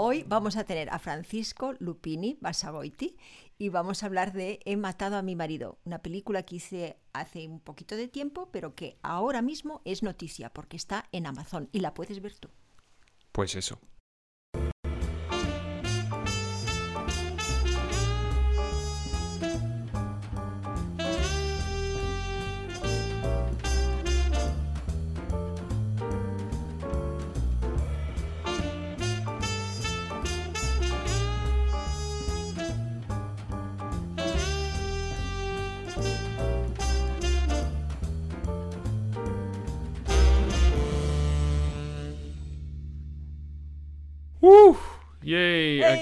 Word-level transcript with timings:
hoy 0.00 0.22
vamos 0.28 0.56
a 0.56 0.62
tener 0.62 0.88
a 0.90 1.00
Francisco 1.00 1.74
Lupini 1.80 2.38
Basagoiti 2.40 3.16
y 3.58 3.68
vamos 3.68 4.02
a 4.02 4.06
hablar 4.06 4.32
de 4.32 4.60
He 4.64 4.76
matado 4.76 5.16
a 5.16 5.22
mi 5.22 5.34
marido, 5.34 5.80
una 5.84 6.02
película 6.02 6.44
que 6.44 6.56
hice 6.56 7.00
hace 7.12 7.48
un 7.48 7.58
poquito 7.58 7.96
de 7.96 8.06
tiempo, 8.06 8.48
pero 8.52 8.76
que 8.76 8.96
ahora 9.02 9.42
mismo 9.42 9.82
es 9.84 10.04
noticia 10.04 10.50
porque 10.50 10.76
está 10.76 11.08
en 11.10 11.26
Amazon 11.26 11.68
y 11.72 11.80
la 11.80 11.94
puedes 11.94 12.22
ver 12.22 12.36
tú. 12.36 12.48
Pues 13.32 13.56
eso. 13.56 13.80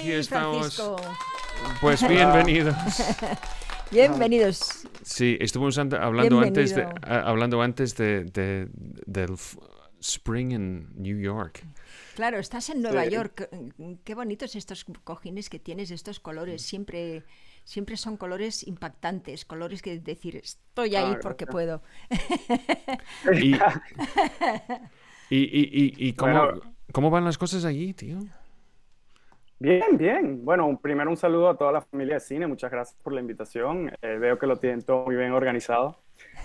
Aquí 0.07 0.15
estamos. 0.15 0.81
Pues 1.81 2.09
bienvenidos. 2.09 2.77
Bienvenidos. 3.91 4.87
Sí, 5.03 5.37
estuvimos 5.41 5.77
hablando 5.79 6.39
antes, 6.39 6.77
de, 6.77 6.87
hablando 7.03 7.61
antes 7.61 7.97
de, 7.97 8.69
del 9.05 9.35
spring 10.01 10.53
en 10.53 10.89
New 10.95 11.19
York. 11.19 11.67
Claro, 12.15 12.39
estás 12.39 12.71
en 12.71 12.83
Nueva 12.83 13.05
York. 13.07 13.49
Qué 14.05 14.15
bonitos 14.15 14.55
estos 14.55 14.87
cojines 15.03 15.51
que 15.51 15.59
tienes, 15.59 15.91
estos 15.91 16.21
colores. 16.21 16.63
Siempre, 16.63 17.25
siempre 17.65 17.97
son 17.97 18.17
colores 18.17 18.65
impactantes, 18.65 19.45
colores 19.45 19.83
que 19.83 19.99
decir, 19.99 20.37
estoy 20.37 20.95
ahí 20.95 21.17
porque 21.21 21.49
puedo. 21.49 21.83
y, 23.33 23.57
y, 25.31 26.09
y, 26.09 26.13
cómo, 26.13 26.61
¿cómo 26.93 27.11
van 27.11 27.25
las 27.25 27.39
cosas 27.39 27.65
allí, 27.65 27.93
tío? 27.93 28.21
Bien, 29.59 29.97
bien. 29.97 30.45
Bueno, 30.45 30.79
primero 30.83 31.09
un 31.09 31.17
saludo 31.17 31.49
a 31.49 31.57
toda 31.57 31.73
la 31.73 31.81
familia 31.81 32.15
de 32.15 32.21
cine. 32.21 32.47
Muchas 32.47 32.71
gracias 32.71 33.01
por 33.03 33.15
la 33.15 33.21
invitación. 33.21 33.91
Eh, 34.03 34.19
veo 34.19 34.39
que 34.39 34.47
lo 34.47 34.59
tienen 34.59 34.83
todo 34.83 35.07
muy 35.07 35.17
bien 35.17 35.33
organizado. 35.33 35.97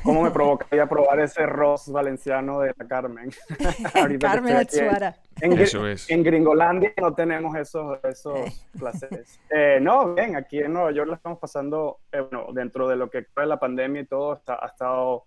¿Cómo 0.03 0.23
me 0.23 0.31
provocaría 0.31 0.87
probar 0.87 1.19
ese 1.19 1.45
Ross 1.45 1.91
valenciano 1.91 2.61
de 2.61 2.73
la 2.77 2.87
Carmen? 2.87 3.29
Carmen 4.19 4.55
Atsuara. 4.55 5.15
En, 5.41 5.59
Eso 5.59 5.87
es. 5.87 6.09
en 6.09 6.23
Gringolandia 6.23 6.93
no 7.01 7.13
tenemos 7.13 7.55
esos, 7.55 7.99
esos 8.03 8.65
placeres. 8.79 9.39
Eh, 9.49 9.79
no, 9.81 10.13
bien, 10.13 10.37
aquí 10.37 10.59
en 10.59 10.73
Nueva 10.73 10.91
York 10.91 11.07
lo 11.07 11.15
estamos 11.15 11.37
pasando, 11.37 11.99
eh, 12.11 12.21
bueno, 12.21 12.47
dentro 12.53 12.87
de 12.87 12.95
lo 12.95 13.09
que 13.09 13.23
fue 13.33 13.45
la 13.45 13.59
pandemia 13.59 14.01
y 14.01 14.05
todo, 14.05 14.33
está, 14.33 14.57
ha 14.61 14.67
estado 14.67 15.25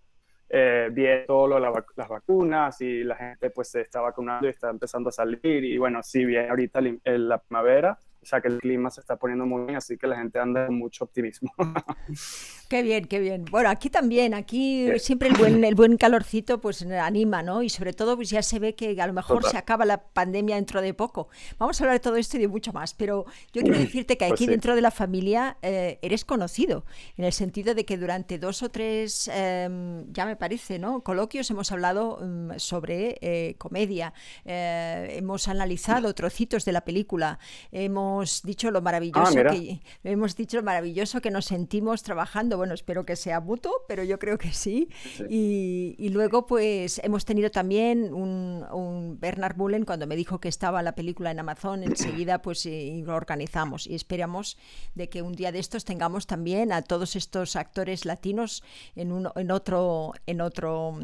eh, 0.49 0.89
bien 0.93 1.25
todo 1.27 1.49
lo 1.49 1.59
las 1.59 2.09
vacunas 2.09 2.81
y 2.81 3.03
la 3.03 3.17
gente 3.17 3.51
pues 3.51 3.69
se 3.69 3.81
está 3.81 4.01
vacunando 4.01 4.47
y 4.47 4.51
está 4.51 4.71
empezando 4.71 5.09
a 5.09 5.13
salir 5.13 5.65
y 5.65 5.79
bueno, 5.79 6.01
sí, 6.03 6.25
bien 6.25 6.49
ahorita 6.51 6.81
la 7.05 7.39
primavera, 7.39 7.99
o 8.23 8.27
sea 8.27 8.41
que 8.41 8.49
el 8.49 8.59
clima 8.59 8.91
se 8.91 9.01
está 9.01 9.17
poniendo 9.17 9.47
muy 9.47 9.65
bien, 9.65 9.77
así 9.77 9.97
que 9.97 10.07
la 10.07 10.17
gente 10.17 10.39
anda 10.39 10.67
con 10.67 10.79
mucho 10.79 11.05
optimismo. 11.05 11.53
Qué 12.75 12.83
bien, 12.83 13.05
qué 13.05 13.21
bien. 13.21 13.45
Bueno, 13.53 13.69
aquí 13.69 13.89
también, 13.89 14.35
aquí 14.35 14.89
siempre 14.99 15.29
el 15.29 15.37
buen, 15.37 15.63
el 15.63 15.77
buen 15.77 15.97
calorcito 15.97 16.61
pues 16.61 16.83
anima, 16.83 17.41
¿no? 17.41 17.63
Y 17.63 17.69
sobre 17.69 17.93
todo 17.93 18.17
pues 18.17 18.31
ya 18.31 18.43
se 18.43 18.59
ve 18.59 18.75
que 18.75 19.01
a 19.01 19.07
lo 19.07 19.13
mejor 19.13 19.49
se 19.49 19.57
acaba 19.57 19.85
la 19.85 20.03
pandemia 20.03 20.57
dentro 20.57 20.83
de 20.83 20.93
poco. 20.93 21.29
Vamos 21.57 21.81
a 21.81 21.85
hablar 21.85 22.01
de 22.01 22.01
todo 22.01 22.17
esto 22.17 22.37
y 22.37 22.41
de 22.41 22.49
mucho 22.49 22.73
más, 22.73 22.93
pero 22.93 23.27
yo 23.53 23.63
quiero 23.63 23.79
decirte 23.79 24.19
que 24.19 24.27
pues 24.27 24.41
aquí 24.41 24.49
dentro 24.49 24.75
de 24.75 24.81
la 24.81 24.91
familia 24.91 25.57
eh, 25.63 26.01
eres 26.03 26.25
conocido, 26.25 26.85
en 27.17 27.27
el 27.27 27.33
sentido 27.33 27.77
de 27.77 27.85
que 27.85 27.97
durante 27.97 28.41
dos 28.41 28.61
o 28.65 28.71
tres, 28.71 29.31
em, 29.33 30.13
ya 30.13 30.27
me 30.27 30.35
parece, 30.35 30.81
¿no? 30.81 31.05
Coloquios 31.05 31.49
hemos 31.53 31.71
hablado 31.71 32.19
em, 32.23 32.59
sobre 32.59 33.19
eh, 33.21 33.55
comedia, 33.57 34.15
eh, 34.45 35.15
hemos 35.17 35.47
analizado 35.47 36.13
trocitos 36.13 36.65
de 36.65 36.73
la 36.73 36.81
película, 36.81 37.39
hemos 37.71 38.43
dicho 38.43 38.73
lo 38.73 38.83
maravilloso 38.83 39.39
ah, 39.39 39.53
que 39.53 39.81
hemos 40.03 40.35
dicho 40.35 40.57
lo 40.57 40.65
maravilloso 40.65 41.21
que 41.21 41.31
nos 41.31 41.45
sentimos 41.45 42.03
trabajando 42.03 42.64
bueno, 42.65 42.73
espero 42.73 43.05
que 43.05 43.15
sea 43.15 43.41
mutuo, 43.41 43.85
pero 43.87 44.05
yo 44.05 44.19
creo 44.19 44.39
que 44.39 44.51
sí. 44.55 44.89
Y, 45.29 46.09
luego, 46.09 46.47
pues, 46.47 46.99
hemos 47.05 47.27
tenido 47.27 47.51
también 47.51 48.15
un, 48.15 49.19
Bernard 49.21 49.55
Bullen, 49.55 49.85
cuando 49.85 50.07
me 50.07 50.17
dijo 50.17 50.41
que 50.41 50.49
estaba 50.49 50.83
la 50.83 50.95
película 50.95 51.31
en 51.31 51.41
Amazon, 51.41 51.83
enseguida, 51.83 52.41
pues, 52.41 52.65
lo 52.65 53.15
organizamos. 53.15 53.87
Y 53.87 53.95
esperamos 53.95 54.57
de 54.95 55.11
que 55.11 55.21
un 55.21 55.35
día 55.35 55.53
de 55.53 55.59
estos 55.59 55.85
tengamos 55.85 56.27
también 56.27 56.73
a 56.73 56.81
todos 56.81 57.17
estos 57.17 57.55
actores 57.55 58.07
latinos 58.07 58.63
en, 58.97 59.13
un, 59.13 59.29
en 59.37 59.51
otro, 59.51 60.15
en 60.27 60.41
otro, 60.41 60.99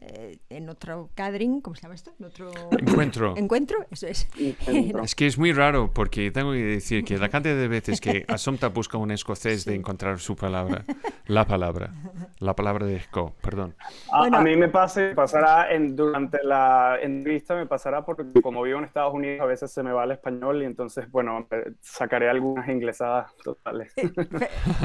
eh, 0.00 0.38
en 0.50 0.68
otro 0.68 1.10
gathering, 1.16 1.60
¿cómo 1.60 1.76
se 1.76 1.82
llama 1.82 1.94
esto? 1.94 2.12
En 2.18 2.24
otro 2.24 2.50
encuentro. 2.72 3.36
Encuentro, 3.36 3.86
eso 3.92 4.08
es. 4.08 4.26
Es 5.04 5.14
que 5.14 5.26
es 5.26 5.38
muy 5.38 5.52
raro, 5.52 5.92
porque 5.92 6.32
tengo 6.32 6.50
que 6.50 6.58
decir 6.58 7.04
que 7.04 7.18
la 7.18 7.28
cantidad 7.28 7.54
de 7.54 7.68
veces 7.68 8.00
que 8.00 8.24
Asomta 8.26 8.68
busca 8.68 8.98
un 8.98 9.12
escocés 9.12 9.64
de 9.64 9.74
encontrar 9.76 10.18
su 10.18 10.34
palabra 10.34 10.84
la 11.26 11.46
palabra. 11.46 11.92
La 12.38 12.54
palabra 12.54 12.86
de 12.86 12.96
Esco, 12.96 13.34
perdón. 13.40 13.74
A, 14.12 14.40
mí 14.40 14.56
me 14.56 14.68
pasa, 14.68 15.12
pasará 15.14 15.72
en, 15.72 15.96
durante 15.96 16.42
la 16.42 16.98
entrevista, 17.00 17.54
me 17.54 17.66
pasará 17.66 18.04
porque 18.04 18.24
como 18.42 18.62
vivo 18.62 18.78
en 18.78 18.84
Estados 18.84 19.14
Unidos 19.14 19.40
a 19.40 19.46
veces 19.46 19.70
se 19.70 19.82
me 19.82 19.92
va 19.92 20.04
el 20.04 20.10
español 20.10 20.62
y 20.62 20.66
entonces, 20.66 21.10
bueno, 21.10 21.46
sacaré 21.80 22.28
algunas 22.28 22.68
inglesadas 22.68 23.34
totales. 23.42 23.92
Eh, 23.96 24.10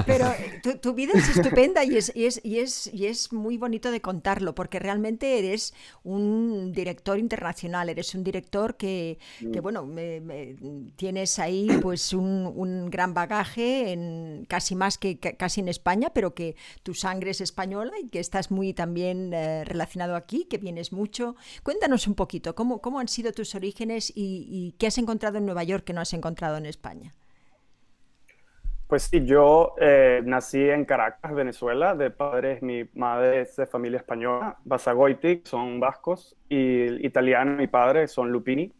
pero 0.05 0.25
tu, 0.81 0.93
vida 0.93 1.11
es 1.15 1.37
estupenda 1.37 1.83
y 1.83 1.97
es, 1.97 2.15
y, 2.15 2.25
es, 2.25 2.39
y, 2.43 2.59
es, 2.59 2.93
y 2.93 3.07
es 3.07 3.33
muy 3.33 3.57
bonito 3.57 3.91
de 3.91 4.01
contarlo 4.01 4.55
porque 4.55 4.79
realmente 4.79 5.39
eres 5.39 5.73
un 6.03 6.71
director 6.71 7.17
internacional, 7.17 7.89
eres 7.89 8.15
un 8.15 8.23
director 8.23 8.75
que, 8.75 9.17
que 9.39 9.59
mm. 9.59 9.63
bueno, 9.63 9.85
me, 9.85 10.55
tienes 10.95 11.39
ahí 11.39 11.67
pues 11.81 12.13
un, 12.13 12.51
un 12.55 12.89
gran 12.89 13.13
bagaje, 13.13 13.91
en, 13.91 14.45
casi 14.47 14.75
más 14.75 14.97
que 14.97 15.19
casi 15.19 15.61
en 15.61 15.67
España 15.67 15.98
pero 16.13 16.33
que 16.33 16.55
tu 16.83 16.93
sangre 16.93 17.31
es 17.31 17.41
española 17.41 17.91
y 18.01 18.09
que 18.09 18.19
estás 18.19 18.51
muy 18.51 18.73
también 18.73 19.33
eh, 19.33 19.63
relacionado 19.65 20.15
aquí, 20.15 20.45
que 20.45 20.57
vienes 20.57 20.93
mucho. 20.93 21.35
Cuéntanos 21.63 22.07
un 22.07 22.15
poquito, 22.15 22.55
¿cómo, 22.55 22.81
cómo 22.81 22.99
han 22.99 23.07
sido 23.07 23.31
tus 23.33 23.55
orígenes 23.55 24.11
y, 24.15 24.75
qué 24.79 24.87
has 24.87 24.97
encontrado 24.97 25.37
en 25.37 25.45
Nueva 25.45 25.63
York 25.63 25.83
que 25.83 25.93
no 25.93 26.01
has 26.01 26.13
encontrado 26.13 26.57
en 26.57 26.65
España? 26.65 27.13
Pues 28.87 29.03
sí, 29.03 29.23
yo 29.23 29.75
eh, 29.79 30.21
nací 30.25 30.69
en 30.69 30.85
Caracas, 30.85 31.33
Venezuela, 31.33 31.93
de 31.93 32.09
padres, 32.09 32.63
mi 32.63 32.85
madre 32.93 33.41
es 33.41 33.55
de 33.55 33.67
familia 33.67 33.97
española, 33.97 34.57
Basagoiti, 34.65 35.41
son 35.45 35.79
vascos, 35.79 36.35
y 36.49 37.05
italiano, 37.05 37.55
mi 37.55 37.67
padre, 37.67 38.07
son 38.07 38.31
Lupini. 38.31 38.73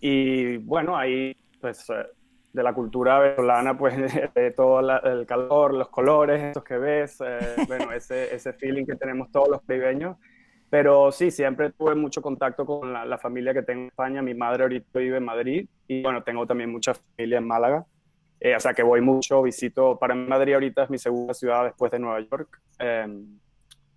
Y 0.00 0.56
bueno, 0.56 0.96
ahí 0.96 1.36
pues 1.60 1.88
eh, 1.88 2.06
de 2.54 2.62
la 2.62 2.72
cultura 2.72 3.18
venezolana, 3.18 3.76
pues 3.76 3.96
de 4.34 4.50
todo 4.52 4.80
el 4.80 5.26
calor, 5.26 5.74
los 5.74 5.88
colores, 5.88 6.40
estos 6.40 6.62
que 6.62 6.78
ves, 6.78 7.20
eh, 7.20 7.56
bueno, 7.68 7.92
ese, 7.92 8.34
ese 8.34 8.52
feeling 8.54 8.86
que 8.86 8.94
tenemos 8.94 9.30
todos 9.30 9.48
los 9.48 9.60
caribeños. 9.62 10.16
Pero 10.70 11.12
sí, 11.12 11.30
siempre 11.30 11.70
tuve 11.70 11.94
mucho 11.94 12.22
contacto 12.22 12.64
con 12.64 12.92
la, 12.92 13.18
familia 13.18 13.52
que 13.52 13.62
tengo 13.62 13.82
en 13.82 13.86
España. 13.88 14.22
Mi 14.22 14.34
madre 14.34 14.62
ahorita 14.62 14.98
vive 14.98 15.18
en 15.18 15.24
Madrid 15.24 15.68
y 15.86 16.02
bueno, 16.02 16.22
tengo 16.22 16.46
también 16.46 16.70
mucha 16.70 16.94
familia 16.94 17.38
en 17.38 17.46
Málaga. 17.46 17.84
Eh, 18.40 18.56
o 18.56 18.60
sea 18.60 18.72
que 18.72 18.82
voy 18.82 19.00
mucho, 19.00 19.42
visito, 19.42 19.98
para 19.98 20.14
mí 20.14 20.26
Madrid 20.26 20.54
ahorita 20.54 20.84
es 20.84 20.90
mi 20.90 20.98
segunda 20.98 21.34
ciudad 21.34 21.64
después 21.64 21.92
de 21.92 21.98
Nueva 21.98 22.20
York. 22.20 22.60
Em, 22.78 23.38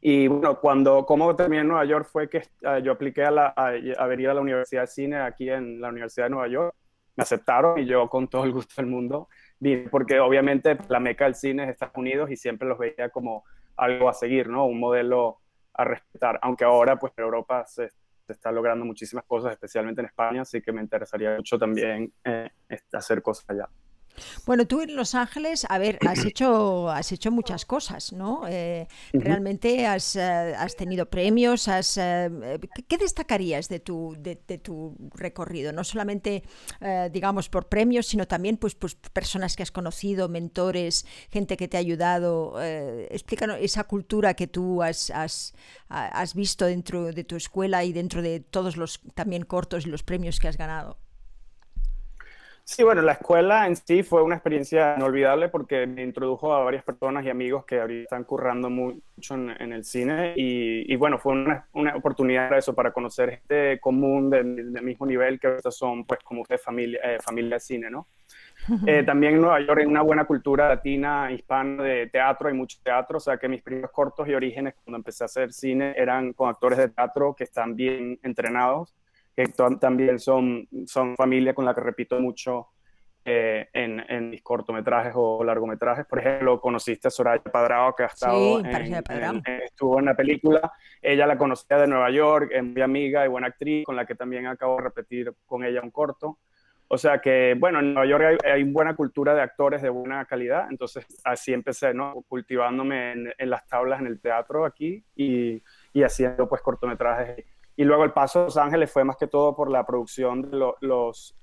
y 0.01 0.27
bueno, 0.27 0.59
cuando, 0.59 1.05
como 1.05 1.35
terminé 1.35 1.61
en 1.61 1.67
Nueva 1.67 1.85
York 1.85 2.07
fue 2.11 2.29
que 2.29 2.37
eh, 2.37 2.81
yo 2.83 2.91
apliqué 2.91 3.23
a, 3.23 3.31
la, 3.31 3.53
a, 3.55 3.71
a 3.97 4.07
venir 4.07 4.29
a 4.29 4.33
la 4.35 4.41
Universidad 4.41 4.81
de 4.81 4.87
Cine 4.87 5.17
aquí 5.17 5.49
en 5.49 5.81
la 5.81 5.89
Universidad 5.89 6.27
de 6.27 6.29
Nueva 6.31 6.47
York 6.47 6.75
me 7.17 7.23
aceptaron 7.23 7.79
y 7.79 7.85
yo 7.85 8.07
con 8.07 8.27
todo 8.27 8.45
el 8.45 8.53
gusto 8.53 8.75
del 8.77 8.85
mundo 8.85 9.27
vine, 9.59 9.89
porque 9.89 10.19
obviamente 10.19 10.77
la 10.87 10.99
meca 10.99 11.25
del 11.25 11.35
cine 11.35 11.63
es 11.63 11.69
Estados 11.71 11.97
Unidos 11.97 12.29
y 12.29 12.37
siempre 12.37 12.67
los 12.67 12.77
veía 12.77 13.09
como 13.09 13.43
algo 13.75 14.07
a 14.07 14.13
seguir, 14.13 14.47
¿no? 14.47 14.65
Un 14.65 14.79
modelo 14.79 15.39
a 15.73 15.83
respetar, 15.83 16.39
aunque 16.41 16.63
ahora 16.63 16.97
pues 16.97 17.13
en 17.17 17.23
Europa 17.23 17.65
se, 17.65 17.89
se 17.89 18.33
está 18.33 18.51
logrando 18.51 18.85
muchísimas 18.85 19.25
cosas, 19.25 19.51
especialmente 19.51 20.01
en 20.01 20.07
España, 20.07 20.41
así 20.41 20.61
que 20.61 20.71
me 20.71 20.81
interesaría 20.81 21.35
mucho 21.35 21.57
también 21.57 22.13
eh, 22.23 22.49
hacer 22.93 23.21
cosas 23.21 23.49
allá. 23.49 23.69
Bueno, 24.45 24.65
tú 24.65 24.81
en 24.81 24.95
Los 24.95 25.15
Ángeles, 25.15 25.65
a 25.69 25.77
ver, 25.77 25.99
has 26.07 26.25
hecho, 26.25 26.89
has 26.89 27.11
hecho 27.11 27.31
muchas 27.31 27.65
cosas, 27.65 28.13
¿no? 28.13 28.47
Eh, 28.47 28.87
realmente 29.13 29.85
has, 29.85 30.15
eh, 30.15 30.21
has, 30.21 30.75
tenido 30.75 31.07
premios, 31.09 31.67
has, 31.67 31.97
eh, 31.97 32.59
¿qué 32.87 32.97
destacarías 32.97 33.69
de 33.69 33.79
tu, 33.79 34.15
de, 34.19 34.35
tu 34.35 34.95
recorrido? 35.13 35.71
No 35.71 35.83
solamente, 35.83 36.43
digamos, 37.11 37.49
por 37.49 37.67
premios, 37.67 38.07
sino 38.07 38.27
también 38.27 38.57
pues, 38.57 38.75
pues 38.75 38.95
personas 38.95 39.55
que 39.55 39.63
has 39.63 39.71
conocido, 39.71 40.29
mentores, 40.29 41.05
gente 41.29 41.57
que 41.57 41.67
te 41.67 41.77
ha 41.77 41.79
ayudado. 41.79 42.59
explícanos 42.61 43.57
esa 43.61 43.83
cultura 43.83 44.33
que 44.33 44.47
tú 44.47 44.81
has, 44.81 45.09
has, 45.11 45.53
has 45.89 46.33
visto 46.33 46.65
dentro 46.65 47.11
de 47.11 47.23
tu 47.23 47.35
escuela 47.35 47.83
y 47.83 47.93
dentro 47.93 48.21
de 48.21 48.39
todos 48.39 48.77
los 48.77 49.01
también 49.15 49.43
cortos 49.43 49.85
y 49.85 49.89
los 49.89 50.03
premios 50.03 50.39
que 50.39 50.47
has 50.47 50.57
ganado. 50.57 50.97
Sí, 52.69 52.83
bueno, 52.83 53.01
la 53.01 53.13
escuela 53.13 53.65
en 53.65 53.77
sí 53.77 54.03
fue 54.03 54.21
una 54.21 54.35
experiencia 54.35 54.95
inolvidable 54.97 55.47
porque 55.47 55.87
me 55.87 56.03
introdujo 56.03 56.53
a 56.53 56.65
varias 56.65 56.83
personas 56.83 57.23
y 57.23 57.29
amigos 57.29 57.63
que 57.63 57.79
ahorita 57.79 58.03
están 58.03 58.25
currando 58.25 58.69
mucho 58.69 59.35
en, 59.35 59.71
el 59.71 59.85
cine 59.85 60.33
y, 60.35 60.93
bueno, 60.97 61.17
fue 61.17 61.31
una, 61.31 61.65
una, 61.71 61.95
oportunidad 61.95 62.49
para 62.49 62.59
eso, 62.59 62.75
para 62.75 62.91
conocer 62.91 63.29
gente 63.29 63.79
común 63.79 64.29
del, 64.29 64.81
mismo 64.83 65.05
nivel 65.05 65.39
que 65.39 65.47
ahorita 65.47 65.71
son 65.71 66.03
pues 66.03 66.19
como 66.25 66.41
ustedes 66.41 66.61
familia, 66.61 66.99
eh, 67.05 67.19
familia 67.21 67.55
de 67.55 67.59
cine, 67.61 67.89
¿no? 67.89 68.05
Eh, 68.85 69.01
también 69.03 69.35
en 69.35 69.41
Nueva 69.41 69.61
York 69.61 69.79
hay 69.79 69.85
una 69.85 70.01
buena 70.01 70.25
cultura 70.25 70.67
latina, 70.67 71.31
hispana 71.31 71.83
de 71.83 72.07
teatro, 72.07 72.49
hay 72.49 72.53
mucho 72.53 72.79
teatro, 72.83 73.15
o 73.15 73.21
sea 73.21 73.37
que 73.37 73.47
mis 73.47 73.61
primeros 73.61 73.91
cortos 73.91 74.27
y 74.27 74.33
orígenes 74.33 74.75
cuando 74.83 74.97
empecé 74.97 75.23
a 75.23 75.27
hacer 75.27 75.53
cine 75.53 75.93
eran 75.95 76.33
con 76.33 76.49
actores 76.49 76.77
de 76.79 76.89
teatro 76.89 77.33
que 77.33 77.45
están 77.45 77.77
bien 77.77 78.19
entrenados 78.23 78.93
que 79.37 79.45
también 79.79 80.17
son, 80.17 80.67
son 80.87 81.15
familia 81.15 81.53
con 81.53 81.63
la 81.63 81.75
que 81.75 81.81
repito 81.81 82.19
mucho 82.19 82.69
eh, 83.23 83.67
en, 83.71 84.03
en, 84.09 84.31
mis 84.31 84.41
cortometrajes 84.41 85.13
o 85.15 85.43
largometrajes. 85.43 86.07
Por 86.07 86.17
ejemplo, 86.17 86.59
conociste 86.59 87.09
a 87.09 87.11
Soraya 87.11 87.43
Padrao, 87.43 87.93
que 87.95 88.01
ha 88.01 88.07
estado 88.07 88.59
en, 88.61 89.43
estuvo 89.63 89.99
en 89.99 90.05
la 90.05 90.15
película. 90.15 90.71
Ella 90.99 91.27
la 91.27 91.37
conocía 91.37 91.77
de 91.77 91.87
Nueva 91.87 92.09
York, 92.09 92.49
es 92.51 92.63
muy 92.63 92.81
amiga 92.81 93.25
y 93.25 93.27
buena 93.27 93.47
actriz, 93.47 93.85
con 93.85 93.95
la 93.95 94.07
que 94.07 94.15
también 94.15 94.47
acabo 94.47 94.77
de 94.77 94.83
repetir 94.85 95.31
con 95.45 95.63
ella 95.63 95.81
un 95.83 95.91
corto. 95.91 96.39
O 96.87 96.97
sea 96.97 97.19
que, 97.19 97.55
bueno, 97.59 97.79
en 97.79 97.93
Nueva 97.93 98.09
York 98.09 98.23
hay, 98.43 98.51
hay 98.51 98.63
buena 98.63 98.95
cultura 98.95 99.35
de 99.35 99.41
actores 99.41 99.83
de 99.83 99.89
buena 99.89 100.25
calidad, 100.25 100.67
entonces 100.71 101.05
así 101.23 101.53
empecé, 101.53 101.93
¿no? 101.93 102.23
Cultivándome 102.27 103.11
en, 103.11 103.33
en 103.37 103.49
las 103.51 103.67
tablas 103.67 103.99
en 103.99 104.07
el 104.07 104.19
teatro 104.19 104.65
aquí 104.65 105.03
y, 105.15 105.61
y 105.93 106.03
haciendo 106.03 106.49
pues 106.49 106.61
cortometrajes 106.61 107.45
y 107.77 107.85
luego 107.85 108.03
el 108.03 108.11
paso 108.11 108.41
a 108.41 108.43
Los 108.45 108.57
Ángeles 108.57 108.91
fue 108.91 109.05
más 109.05 109.15
que 109.15 109.27
todo 109.27 109.55
por 109.55 109.71
la 109.71 109.85
producción 109.85 110.41
de 110.41 110.57
los 110.81 111.35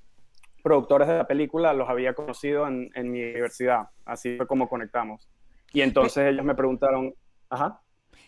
productores 0.63 1.07
de 1.07 1.19
la 1.19 1.27
película, 1.27 1.73
los 1.73 1.89
había 1.89 2.13
conocido 2.15 2.67
en, 2.67 2.91
en 2.95 3.11
mi 3.11 3.23
universidad. 3.23 3.89
Así 4.05 4.37
fue 4.37 4.47
como 4.47 4.69
conectamos. 4.69 5.29
Y 5.73 5.83
entonces 5.83 6.33
ellos 6.33 6.45
me 6.45 6.55
preguntaron, 6.55 7.15
ajá. 7.49 7.81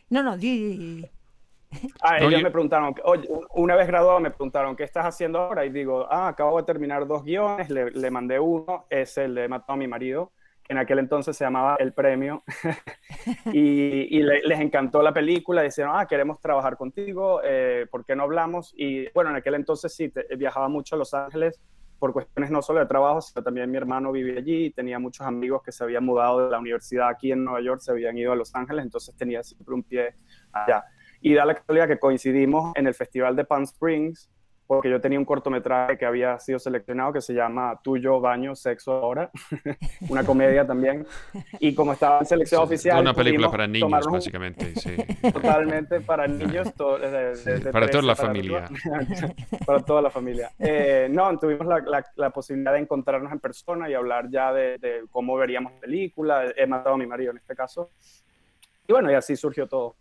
No, 0.08 0.22
no, 0.22 0.36
di. 0.36 1.04
Ah, 2.00 2.18
ellos 2.18 2.42
me 2.42 2.50
preguntaron, 2.50 2.94
oye, 3.04 3.28
una 3.54 3.74
vez 3.74 3.88
graduado 3.88 4.20
me 4.20 4.30
preguntaron, 4.30 4.76
¿qué 4.76 4.84
estás 4.84 5.04
haciendo 5.04 5.40
ahora? 5.40 5.64
Y 5.64 5.70
digo, 5.70 6.06
ah, 6.08 6.28
acabo 6.28 6.58
de 6.58 6.62
terminar 6.62 7.06
dos 7.06 7.24
guiones, 7.24 7.68
le, 7.70 7.90
le 7.90 8.10
mandé 8.10 8.38
uno, 8.38 8.86
es 8.88 9.18
el 9.18 9.34
de 9.34 9.48
Mató 9.48 9.72
a 9.72 9.76
mi 9.76 9.88
marido, 9.88 10.32
en 10.68 10.78
aquel 10.78 10.98
entonces 10.98 11.36
se 11.36 11.44
llamaba 11.44 11.76
El 11.78 11.92
Premio, 11.92 12.42
y, 13.52 14.20
les 14.22 14.60
encantó 14.60 15.02
la 15.02 15.12
película, 15.12 15.62
decían, 15.62 15.90
ah, 15.92 16.06
queremos 16.06 16.40
trabajar 16.40 16.76
contigo, 16.76 17.40
eh, 17.44 17.86
¿por 17.90 18.04
qué 18.04 18.16
no 18.16 18.24
hablamos? 18.24 18.74
Y 18.76 19.08
bueno, 19.12 19.30
en 19.30 19.36
aquel 19.36 19.54
entonces 19.54 19.94
sí, 19.94 20.12
viajaba 20.36 20.68
mucho 20.68 20.96
a 20.96 20.98
Los 20.98 21.14
Ángeles 21.14 21.60
por 21.98 22.12
cuestiones 22.12 22.50
no 22.50 22.62
solo 22.62 22.80
de 22.80 22.86
trabajo, 22.86 23.20
sino 23.20 23.42
también 23.42 23.70
mi 23.70 23.76
hermano 23.76 24.12
vivía 24.12 24.38
allí, 24.38 24.70
tenía 24.70 24.98
muchos 24.98 25.26
amigos 25.26 25.62
que 25.62 25.72
se 25.72 25.82
habían 25.82 26.04
mudado 26.04 26.44
de 26.44 26.50
la 26.50 26.58
universidad 26.58 27.08
aquí 27.08 27.32
en 27.32 27.44
Nueva 27.44 27.60
York, 27.62 27.80
se 27.80 27.90
habían 27.90 28.16
ido 28.18 28.32
a 28.32 28.36
Los 28.36 28.54
Ángeles, 28.54 28.84
entonces 28.84 29.16
tenía 29.16 29.42
siempre 29.42 29.74
un 29.74 29.82
pie 29.82 30.14
allá. 30.52 30.84
Y 31.20 31.34
da 31.34 31.44
la 31.44 31.54
casualidad 31.54 31.88
que 31.88 31.98
coincidimos 31.98 32.72
en 32.76 32.86
el 32.86 32.94
Festival 32.94 33.34
de 33.34 33.44
Palm 33.44 33.64
Springs, 33.64 34.30
porque 34.66 34.90
yo 34.90 35.00
tenía 35.00 35.18
un 35.18 35.24
cortometraje 35.24 35.96
que 35.96 36.04
había 36.04 36.38
sido 36.38 36.58
seleccionado 36.58 37.12
que 37.12 37.20
se 37.20 37.32
llama 37.32 37.78
Tuyo, 37.82 38.20
Baño, 38.20 38.54
Sexo 38.56 38.92
Ahora, 38.92 39.30
una 40.08 40.24
comedia 40.24 40.66
también. 40.66 41.06
Y 41.60 41.74
como 41.74 41.92
estaba 41.92 42.18
en 42.20 42.26
selección 42.26 42.62
oficial. 42.62 43.00
Una 43.00 43.14
película 43.14 43.50
para 43.50 43.66
niños, 43.66 44.06
básicamente, 44.10 44.74
sí. 44.76 44.96
Totalmente 45.32 46.00
para 46.00 46.26
niños. 46.26 46.72
para 47.72 47.88
toda 47.88 48.02
la 48.02 48.16
familia. 48.16 48.68
para 49.66 49.80
toda 49.80 50.02
la 50.02 50.10
familia. 50.10 50.50
Eh, 50.58 51.08
no, 51.10 51.38
tuvimos 51.38 51.66
la, 51.66 52.04
la, 52.16 52.30
posibilidad 52.30 52.72
de 52.72 52.80
encontrarnos 52.80 53.32
en 53.32 53.38
persona 53.38 53.88
y 53.88 53.94
hablar 53.94 54.28
ya 54.30 54.52
de, 54.52 54.78
de 54.78 55.04
cómo 55.10 55.36
veríamos 55.36 55.72
la 55.74 55.80
película. 55.80 56.44
He 56.56 56.66
matado 56.66 56.96
a 56.96 56.98
mi 56.98 57.06
marido 57.06 57.30
en 57.30 57.38
este 57.38 57.54
caso. 57.54 57.90
Y 58.88 58.92
bueno, 58.92 59.10
y 59.10 59.14
así 59.14 59.36
surgió 59.36 59.66
todo. 59.66 59.96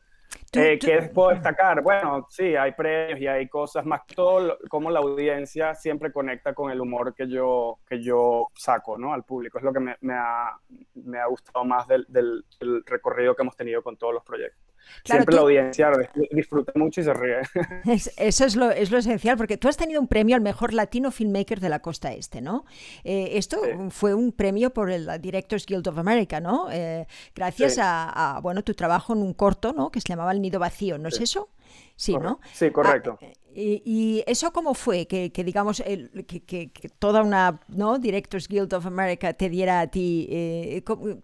Eh, 0.53 0.79
¿Qué 0.79 1.01
puedo 1.13 1.29
destacar? 1.29 1.81
Bueno, 1.81 2.27
sí, 2.29 2.55
hay 2.55 2.71
premios 2.71 3.19
y 3.19 3.27
hay 3.27 3.47
cosas, 3.47 3.85
más 3.85 4.01
que 4.07 4.15
todo 4.15 4.57
como 4.69 4.89
la 4.89 4.99
audiencia 4.99 5.75
siempre 5.75 6.11
conecta 6.11 6.53
con 6.53 6.71
el 6.71 6.79
humor 6.79 7.13
que 7.13 7.27
yo, 7.27 7.79
que 7.87 8.01
yo 8.01 8.47
saco 8.55 8.97
¿no? 8.97 9.13
al 9.13 9.23
público. 9.23 9.57
Es 9.57 9.63
lo 9.63 9.73
que 9.73 9.79
me, 9.79 9.97
me, 10.01 10.13
ha, 10.13 10.57
me 10.93 11.19
ha, 11.19 11.25
gustado 11.25 11.65
más 11.65 11.87
del, 11.87 12.05
del, 12.07 12.43
recorrido 12.85 13.35
que 13.35 13.41
hemos 13.41 13.55
tenido 13.55 13.83
con 13.83 13.97
todos 13.97 14.13
los 14.13 14.23
proyectos. 14.23 14.74
Siempre 15.03 15.35
la 15.35 15.41
audiencia 15.41 15.91
disfruta 16.31 16.71
mucho 16.75 17.01
y 17.01 17.03
se 17.03 17.13
ríe. 17.13 17.37
eso 18.17 18.45
es 18.45 18.55
lo, 18.55 18.71
es 18.71 18.91
lo 18.91 18.97
esencial, 18.97 19.37
porque 19.37 19.57
tú 19.57 19.67
has 19.67 19.77
tenido 19.77 20.01
un 20.01 20.07
premio 20.07 20.35
al 20.35 20.41
mejor 20.41 20.73
latino 20.73 21.11
filmmaker 21.11 21.59
de 21.59 21.69
la 21.69 21.79
costa 21.79 22.13
este, 22.13 22.41
¿no? 22.41 22.65
Eh, 23.03 23.31
esto 23.33 23.57
fue 23.89 24.13
un 24.13 24.31
premio 24.31 24.71
por 24.71 24.91
el 24.91 25.09
Directors 25.21 25.65
Guild 25.65 25.87
of 25.87 25.97
America, 25.97 26.39
¿no? 26.39 26.71
Eh, 26.71 27.07
gracias 27.35 27.77
a, 27.77 28.37
a, 28.37 28.39
bueno, 28.41 28.63
tu 28.63 28.73
trabajo 28.73 29.13
en 29.13 29.19
un 29.19 29.33
corto, 29.33 29.73
¿no? 29.73 29.91
Que 29.91 30.01
se 30.01 30.07
llamaba 30.07 30.31
El 30.31 30.41
Nido 30.41 30.59
Vacío, 30.59 30.97
¿no 30.97 31.09
es 31.09 31.19
eso? 31.19 31.49
Sí, 31.95 32.17
¿no? 32.17 32.39
Sí, 32.51 32.71
correcto. 32.71 33.17
Ah, 33.21 33.25
y, 33.57 34.21
eso 34.27 34.51
cómo 34.51 34.73
fue? 34.73 35.07
Que, 35.07 35.31
digamos, 35.45 35.81
que, 35.81 36.69
toda 36.99 37.23
una 37.23 37.61
¿no? 37.69 37.99
Directors 37.99 38.49
Guild 38.49 38.73
of 38.73 38.85
America 38.85 39.31
te 39.31 39.49
diera 39.49 39.79
a 39.79 39.87
ti. 39.87 40.27
Eh, 40.29 40.83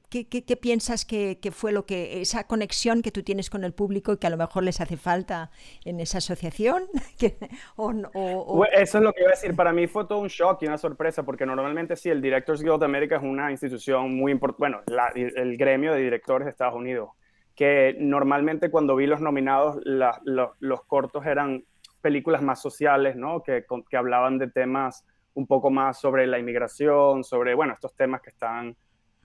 ¿qué, 0.10 0.58
piensas 0.58 1.04
que, 1.04 1.38
fue 1.52 1.74
lo 1.74 1.86
que 1.86 2.22
esa 2.22 2.48
conexión 2.48 3.02
que 3.02 3.12
tú 3.12 3.22
tienes 3.22 3.50
con 3.50 3.66
el 3.66 3.74
público 3.74 4.14
y 4.14 4.18
que 4.18 4.28
a 4.28 4.30
lo 4.30 4.38
mejor 4.38 4.64
les 4.64 4.80
hace 4.80 4.96
falta 4.96 5.52
en 5.84 6.00
esa 6.00 6.20
asociación? 6.20 6.88
o, 7.76 8.66
Eso 8.72 8.98
es 8.98 9.04
lo 9.04 9.12
que 9.12 9.22
iba 9.22 9.32
a 9.32 9.36
decir. 9.36 9.54
Para 9.54 9.74
mí 9.74 9.88
fue 9.88 10.06
todo 10.06 10.20
un 10.20 10.30
shock 10.30 10.62
y 10.62 10.68
una 10.68 10.78
sorpresa, 10.78 11.24
porque 11.24 11.46
normalmente 11.46 11.98
sí, 11.98 12.10
el 12.10 12.22
Directors 12.22 12.62
Guild 12.62 12.76
of 12.76 12.84
America 12.84 13.18
es 13.18 13.24
una 13.24 13.52
institución 13.52 14.16
muy 14.16 14.32
importante, 14.32 14.60
bueno, 14.60 14.82
el 15.16 15.58
gremio 15.58 15.94
de 15.94 16.02
directores 16.02 16.46
de 16.46 16.52
Estados 16.52 16.76
Unidos 16.76 17.10
que 17.56 17.96
normalmente 18.00 18.72
cuando 18.72 18.96
vi 18.96 19.08
los 19.08 19.22
nominados, 19.22 19.80
los 19.84 20.82
cortos 20.86 21.26
eran 21.26 21.64
películas 22.02 22.42
más 22.42 22.62
sociales, 22.62 23.16
¿no? 23.16 23.44
Que, 23.44 23.66
que, 23.90 23.98
hablaban 23.98 24.38
de 24.38 24.50
temas 24.50 25.06
un 25.34 25.48
poco 25.48 25.70
más 25.70 26.00
sobre 26.00 26.28
la 26.28 26.40
inmigración, 26.40 27.24
sobre, 27.24 27.54
bueno, 27.54 27.74
estos 27.74 27.96
temas 27.96 28.22
que 28.22 28.32
están 28.32 28.76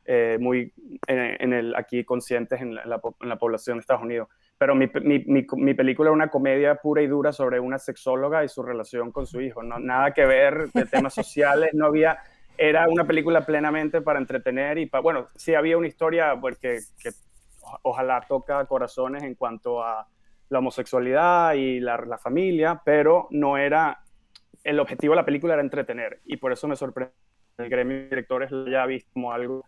eh, 0.04 0.36
muy 0.40 0.72
en, 1.08 1.52
el, 1.52 1.74
aquí 1.74 2.04
conscientes 2.04 2.60
en 2.60 2.74
la, 2.74 2.98
población 3.38 3.78
de 3.78 3.80
Estados 3.80 4.04
Unidos. 4.04 4.28
Pero 4.58 4.74
mi, 4.74 4.88
mi, 5.02 5.24
mi, 5.56 5.74
película 5.74 6.08
era 6.08 6.14
una 6.14 6.30
comedia 6.30 6.76
pura 6.76 7.02
y 7.02 7.08
dura 7.08 7.32
sobre 7.32 7.60
una 7.60 7.78
sexóloga 7.78 8.44
y 8.44 8.48
su 8.48 8.62
relación 8.62 9.10
con 9.10 9.26
su 9.26 9.40
hijo, 9.40 9.62
¿no? 9.62 9.78
Nada 9.78 10.12
que 10.12 10.24
ver 10.24 10.70
de 10.72 10.86
temas 10.86 11.14
sociales, 11.14 11.70
no 11.74 11.86
había... 11.86 12.18
Era 12.58 12.88
una 12.88 13.06
película 13.06 13.44
plenamente 13.44 14.00
para 14.00 14.18
entretener 14.18 14.78
y, 14.78 14.90
bueno, 15.02 15.26
sí 15.34 15.54
había 15.54 15.76
una 15.76 15.88
historia 15.88 16.34
porque, 16.40 16.78
que 17.02 17.10
ojalá 17.82 18.20
toca 18.26 18.64
corazones 18.66 19.22
en 19.22 19.34
cuanto 19.34 19.82
a 19.82 20.06
la 20.48 20.58
homosexualidad 20.58 21.54
y 21.54 21.80
la, 21.80 22.18
familia, 22.18 22.80
pero 22.84 23.28
no 23.30 23.56
era, 23.56 24.00
el 24.64 24.80
objetivo 24.80 25.12
de 25.12 25.16
la 25.16 25.24
película 25.24 25.54
era 25.54 25.62
entretener 25.62 26.20
y 26.24 26.36
por 26.36 26.52
eso 26.52 26.68
me 26.68 26.76
sorprende 26.76 27.12
que 27.56 27.64
el 27.64 27.70
gremio 27.70 27.96
de 27.96 28.04
directores 28.04 28.50
lo 28.50 28.66
haya 28.66 28.86
visto 28.86 29.10
como 29.12 29.32
algo 29.32 29.64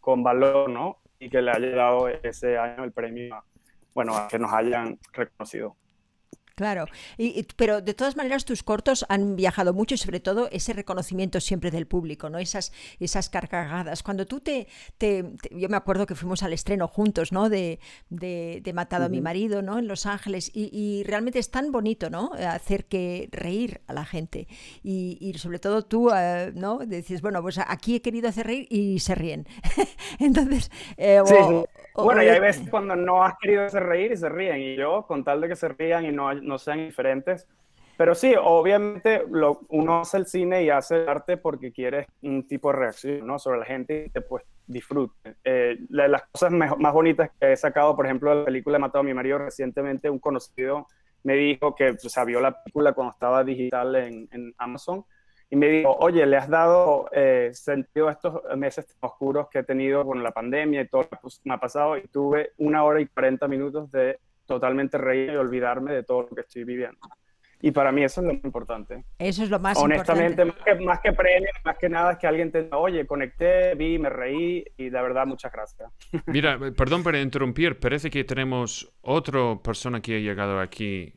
con 0.00 0.22
valor, 0.22 0.70
¿no? 0.70 0.98
Y 1.18 1.28
que 1.28 1.42
le 1.42 1.50
haya 1.50 1.76
dado 1.76 2.08
ese 2.08 2.58
año 2.58 2.84
el 2.84 2.92
premio, 2.92 3.44
bueno, 3.94 4.16
a 4.16 4.28
que 4.28 4.38
nos 4.38 4.52
hayan 4.52 4.98
reconocido. 5.12 5.76
Claro, 6.54 6.86
y, 7.16 7.46
pero 7.56 7.80
de 7.80 7.94
todas 7.94 8.16
maneras 8.16 8.44
tus 8.44 8.62
cortos 8.62 9.06
han 9.08 9.36
viajado 9.36 9.72
mucho 9.72 9.94
y 9.94 9.98
sobre 9.98 10.20
todo 10.20 10.48
ese 10.50 10.72
reconocimiento 10.72 11.40
siempre 11.40 11.70
del 11.70 11.86
público, 11.86 12.28
¿no? 12.28 12.38
Esas, 12.38 12.72
esas 13.00 13.28
carcagadas. 13.28 14.02
Cuando 14.02 14.26
tú 14.26 14.40
te, 14.40 14.68
te, 14.98 15.24
Yo 15.50 15.68
me 15.68 15.76
acuerdo 15.76 16.06
que 16.06 16.14
fuimos 16.14 16.42
al 16.42 16.52
estreno 16.52 16.88
juntos, 16.88 17.32
¿no? 17.32 17.48
De, 17.48 17.80
de, 18.10 18.72
Matado 18.72 19.04
a 19.04 19.08
mi 19.10 19.20
marido, 19.20 19.60
¿no? 19.60 19.78
En 19.78 19.86
Los 19.86 20.06
Ángeles 20.06 20.50
y, 20.54 21.02
realmente 21.04 21.38
es 21.38 21.50
tan 21.50 21.72
bonito, 21.72 22.08
¿no? 22.08 22.30
Hacer 22.32 22.86
que 22.86 23.28
reír 23.30 23.82
a 23.86 23.92
la 23.92 24.06
gente 24.06 24.48
y, 24.82 25.34
sobre 25.36 25.58
todo 25.58 25.82
tú, 25.82 26.10
eh, 26.10 26.52
¿no? 26.54 26.78
Dices, 26.78 27.20
bueno, 27.20 27.42
pues 27.42 27.58
aquí 27.58 27.96
he 27.96 28.02
querido 28.02 28.28
hacer 28.28 28.46
reír 28.46 28.66
y 28.70 28.98
se 28.98 29.14
ríen. 29.14 29.46
Entonces... 30.18 30.70
Eh, 30.96 31.20
bueno, 31.94 32.22
y 32.22 32.28
hay 32.28 32.40
veces 32.40 32.70
cuando 32.70 32.96
no 32.96 33.22
has 33.22 33.34
querido 33.38 33.64
hacer 33.64 33.82
reír 33.82 34.12
y 34.12 34.16
se 34.16 34.28
ríen 34.28 34.60
y 34.60 34.76
yo, 34.76 35.04
con 35.06 35.24
tal 35.24 35.42
de 35.42 35.48
que 35.48 35.56
se 35.56 35.68
rían 35.68 36.06
y 36.06 36.12
no 36.12 36.30
no 36.42 36.58
sean 36.58 36.86
diferentes. 36.86 37.46
Pero 37.96 38.14
sí, 38.14 38.34
obviamente 38.36 39.22
uno 39.68 40.00
hace 40.00 40.16
el 40.16 40.26
cine 40.26 40.64
y 40.64 40.70
hace 40.70 41.02
el 41.02 41.08
arte 41.08 41.36
porque 41.36 41.72
quiere 41.72 42.08
un 42.22 42.46
tipo 42.46 42.72
de 42.72 42.78
reacción 42.78 43.26
¿no? 43.26 43.38
sobre 43.38 43.60
la 43.60 43.64
gente 43.64 44.06
y 44.06 44.10
te 44.10 44.22
pues 44.22 44.44
disfrute. 44.66 45.36
Eh, 45.44 45.78
las 45.90 46.22
cosas 46.32 46.52
más 46.52 46.92
bonitas 46.92 47.30
que 47.38 47.52
he 47.52 47.56
sacado, 47.56 47.94
por 47.94 48.06
ejemplo, 48.06 48.34
la 48.34 48.44
película 48.44 48.78
Matado 48.78 49.00
a 49.00 49.04
mi 49.04 49.14
marido 49.14 49.38
recientemente, 49.38 50.10
un 50.10 50.18
conocido 50.18 50.86
me 51.24 51.34
dijo 51.34 51.74
que 51.74 51.94
pues, 51.94 52.14
vio 52.26 52.40
la 52.40 52.62
película 52.62 52.92
cuando 52.92 53.12
estaba 53.12 53.44
digital 53.44 53.94
en, 53.96 54.54
Amazon 54.58 55.04
y 55.50 55.56
me 55.56 55.68
dijo, 55.68 55.94
oye, 56.00 56.24
le 56.24 56.38
has 56.38 56.48
dado 56.48 57.08
eh, 57.12 57.50
sentido 57.52 58.08
a 58.08 58.12
estos 58.12 58.42
meses 58.56 58.86
oscuros 59.00 59.48
que 59.50 59.60
he 59.60 59.64
tenido 59.64 60.04
con 60.04 60.22
la 60.22 60.30
pandemia 60.30 60.80
y 60.80 60.88
todo 60.88 61.02
lo 61.02 61.08
que 61.10 61.28
me 61.44 61.54
ha 61.54 61.58
pasado 61.58 61.96
y 61.98 62.08
tuve 62.08 62.52
una 62.56 62.84
hora 62.84 63.00
y 63.00 63.06
40 63.06 63.46
minutos 63.48 63.90
de 63.92 64.18
totalmente 64.54 64.98
reír 64.98 65.32
y 65.32 65.36
olvidarme 65.36 65.92
de 65.92 66.02
todo 66.02 66.22
lo 66.22 66.28
que 66.28 66.42
estoy 66.42 66.64
viviendo. 66.64 66.98
Y 67.64 67.70
para 67.70 67.92
mí 67.92 68.02
eso 68.02 68.20
es 68.20 68.26
lo 68.26 68.34
más 68.34 68.44
importante. 68.44 69.04
Eso 69.18 69.44
es 69.44 69.50
lo 69.50 69.58
más 69.60 69.78
Honestamente, 69.78 70.42
importante. 70.42 70.70
Honestamente, 70.72 70.84
más 70.84 71.00
que 71.00 71.12
premio, 71.12 71.48
más 71.64 71.78
que 71.78 71.88
nada 71.88 72.12
es 72.12 72.18
que 72.18 72.26
alguien 72.26 72.50
te 72.50 72.68
oye, 72.72 73.06
conecté, 73.06 73.74
vi, 73.76 73.98
me 74.00 74.10
reí 74.10 74.64
y 74.76 74.90
de 74.90 75.02
verdad 75.02 75.26
muchas 75.26 75.52
gracias. 75.52 75.90
Mira, 76.26 76.58
perdón 76.76 77.04
por 77.04 77.14
interrumpir, 77.14 77.78
parece 77.78 78.10
que 78.10 78.24
tenemos 78.24 78.92
otra 79.00 79.56
persona 79.62 80.00
que 80.02 80.16
ha 80.16 80.18
llegado 80.18 80.58
aquí. 80.60 81.14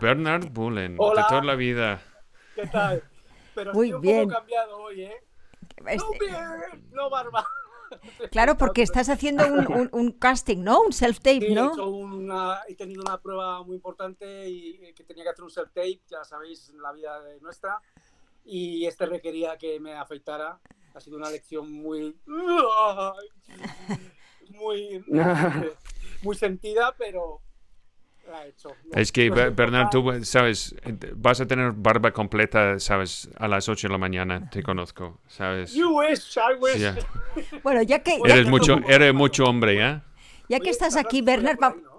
Bernard 0.00 0.50
Bullen, 0.50 0.92
de 0.92 1.24
toda 1.28 1.42
la 1.42 1.54
vida. 1.54 2.00
¿Qué 2.54 2.66
tal? 2.66 3.02
Pero 3.54 3.72
Muy 3.72 3.86
estoy 3.86 3.96
un 3.96 4.02
bien. 4.02 4.28
poco 4.28 4.38
cambiado 4.40 4.76
hoy, 4.78 5.02
¿eh? 5.04 5.16
Este- 5.86 5.96
No 5.96 6.10
beard, 6.20 6.78
no 6.92 7.08
barba. 7.10 7.44
Claro, 8.30 8.56
porque 8.56 8.82
estás 8.82 9.08
haciendo 9.08 9.46
un, 9.46 9.66
un- 9.72 9.88
un 9.92 10.12
casting, 10.12 10.62
¿no? 10.62 10.80
Un 10.80 10.92
self-tape, 10.92 11.40
Sí, 11.40 11.46
he, 11.46 11.54
¿no? 11.54 11.72
hecho 11.72 11.86
una- 11.88 12.60
he 12.68 12.74
tenido 12.74 13.02
una 13.02 13.20
prueba 13.20 13.62
muy 13.62 13.76
importante 13.76 14.48
y 14.48 14.78
eh, 14.84 14.94
que 14.94 15.04
tenía 15.04 15.24
que 15.24 15.30
hacer 15.30 15.44
un 15.44 15.50
self-tape, 15.50 16.00
ya 16.08 16.24
sabéis, 16.24 16.68
en 16.70 16.80
la 16.82 16.92
vida 16.92 17.20
de 17.22 17.40
nuestra. 17.40 17.80
Y 18.44 18.86
este 18.86 19.06
requería 19.06 19.56
que 19.58 19.80
me 19.80 19.94
afeitara. 19.94 20.60
Ha 20.94 21.00
sido 21.00 21.16
una 21.16 21.30
lección 21.30 21.70
muy. 21.72 22.16
Muy. 24.50 25.04
Muy 26.22 26.36
sentida, 26.36 26.94
pero. 26.96 27.40
La 28.30 28.44
he 28.44 28.48
hecho. 28.48 28.68
No- 28.92 29.00
Es 29.00 29.12
que, 29.12 29.28
no 29.30 29.36
Bernard, 29.52 29.90
tú, 29.90 30.24
sabes, 30.24 30.74
vas 31.14 31.40
a 31.40 31.46
tener 31.46 31.72
barba 31.72 32.12
completa, 32.12 32.78
sabes, 32.80 33.28
a 33.38 33.46
las 33.48 33.68
8 33.68 33.86
de 33.88 33.92
la 33.92 33.98
mañana, 33.98 34.50
te 34.50 34.62
conozco, 34.62 35.20
sabes. 35.28 35.72
You 35.74 35.96
wish, 35.98 36.36
I 36.36 36.54
wish. 36.60 37.04
Bueno, 37.62 37.82
ya 37.82 38.00
que, 38.02 38.18
ya, 38.26 38.34
Eres 38.34 38.48
mucho, 38.48 38.78
eres 38.88 39.14
mucho 39.14 39.44
hombre, 39.44 39.80
¿eh? 39.80 40.00
ya 40.48 40.60
que 40.60 40.70
estás 40.70 40.96
aquí, 40.96 41.22
Bernard, 41.22 41.58
va- 41.62 41.68
ahí, 41.68 41.80
¿no? 41.82 41.95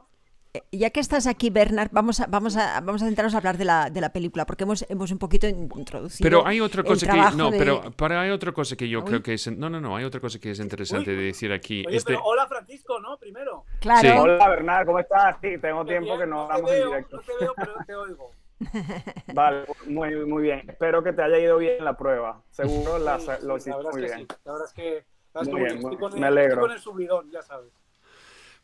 Ya 0.72 0.90
que 0.90 1.00
estás 1.00 1.28
aquí, 1.28 1.50
Bernard, 1.50 1.90
vamos 1.92 2.20
a, 2.20 2.26
vamos 2.28 2.56
a, 2.58 2.80
vamos 2.82 3.02
a 3.02 3.06
centrarnos 3.06 3.34
a 3.36 3.38
hablar 3.38 3.58
de 3.58 3.66
la, 3.66 3.90
de 3.90 4.02
la 4.02 4.10
película, 4.12 4.46
porque 4.46 4.64
hemos, 4.64 4.86
hemos 4.90 5.12
un 5.12 5.20
poquito 5.20 5.48
introducido. 5.48 6.26
Pero 6.26 6.48
hay 6.48 6.60
otra 6.62 6.84
cosa 6.84 7.06
que 7.06 7.36
no, 7.38 7.52
de- 7.52 7.58
pero 7.60 7.82
pero 7.96 8.20
hay 8.20 8.30
otra 8.32 8.52
cosa 8.52 8.76
que 8.76 8.90
yo 8.90 9.00
Uy. 9.00 9.06
creo 9.06 9.24
que 9.24 9.34
es 9.34 9.48
no 9.56 9.70
no 9.70 9.80
no 9.80 9.96
hay 9.96 10.04
otra 10.06 10.20
cosa 10.20 10.40
que 10.40 10.52
es 10.52 10.60
interesante 10.60 11.12
Uy. 11.12 11.16
de 11.18 11.24
decir 11.24 11.52
aquí. 11.52 11.84
Oye, 11.88 11.98
Este- 11.98 12.14
pero 12.14 12.24
hola 12.26 12.48
Francisco, 12.48 13.00
¿no? 13.00 13.18
Primero. 13.18 13.66
Claro. 13.80 14.02
Sí. 14.02 14.16
Hola 14.18 14.48
Bernard, 14.50 14.86
¿cómo 14.86 15.00
estás? 15.00 15.38
Sí, 15.42 15.58
tengo 15.62 15.84
Qué 15.84 15.90
tiempo 15.92 16.08
bien, 16.08 16.20
que 16.20 16.26
no 16.28 16.42
hablamos 16.44 16.72
en 16.72 16.78
veo, 16.78 16.88
directo. 16.90 17.18
No 17.18 17.22
te 17.24 17.34
veo, 17.40 17.54
pero 17.56 17.74
te 17.86 17.96
oigo. 17.96 18.32
Vale, 19.34 19.66
muy, 19.88 20.16
muy 20.26 20.44
bien. 20.44 20.68
Espero 20.68 21.04
que 21.04 21.14
te 21.14 21.22
haya 21.22 21.38
ido 21.38 21.58
bien 21.58 21.84
la 21.84 21.96
prueba. 21.96 22.42
Seguro 22.50 22.98
la, 22.98 23.20
Sí, 23.20 23.28
lo 23.44 23.60
sí, 23.60 23.70
hiciste 23.70 23.84
muy 23.84 23.88
es 23.90 23.96
que 24.12 24.16
bien. 24.16 24.28
sí. 24.30 24.36
La 24.46 24.52
verdad 24.54 24.68
es 24.68 24.74
que, 24.74 24.84
la 24.84 25.42
verdad 25.42 25.44
es 25.44 25.48
Muy 25.48 25.56
que 25.56 25.64
bien, 25.64 25.76
estoy 25.78 25.90
muy- 25.92 25.98
con 25.98 26.14
el- 26.14 26.20
me 26.20 26.28
alegro. 26.28 26.50
estoy 26.54 26.62
con 26.68 26.72
el 26.72 26.80
subidón, 26.80 27.32
ya 27.32 27.42
sabes. 27.44 27.70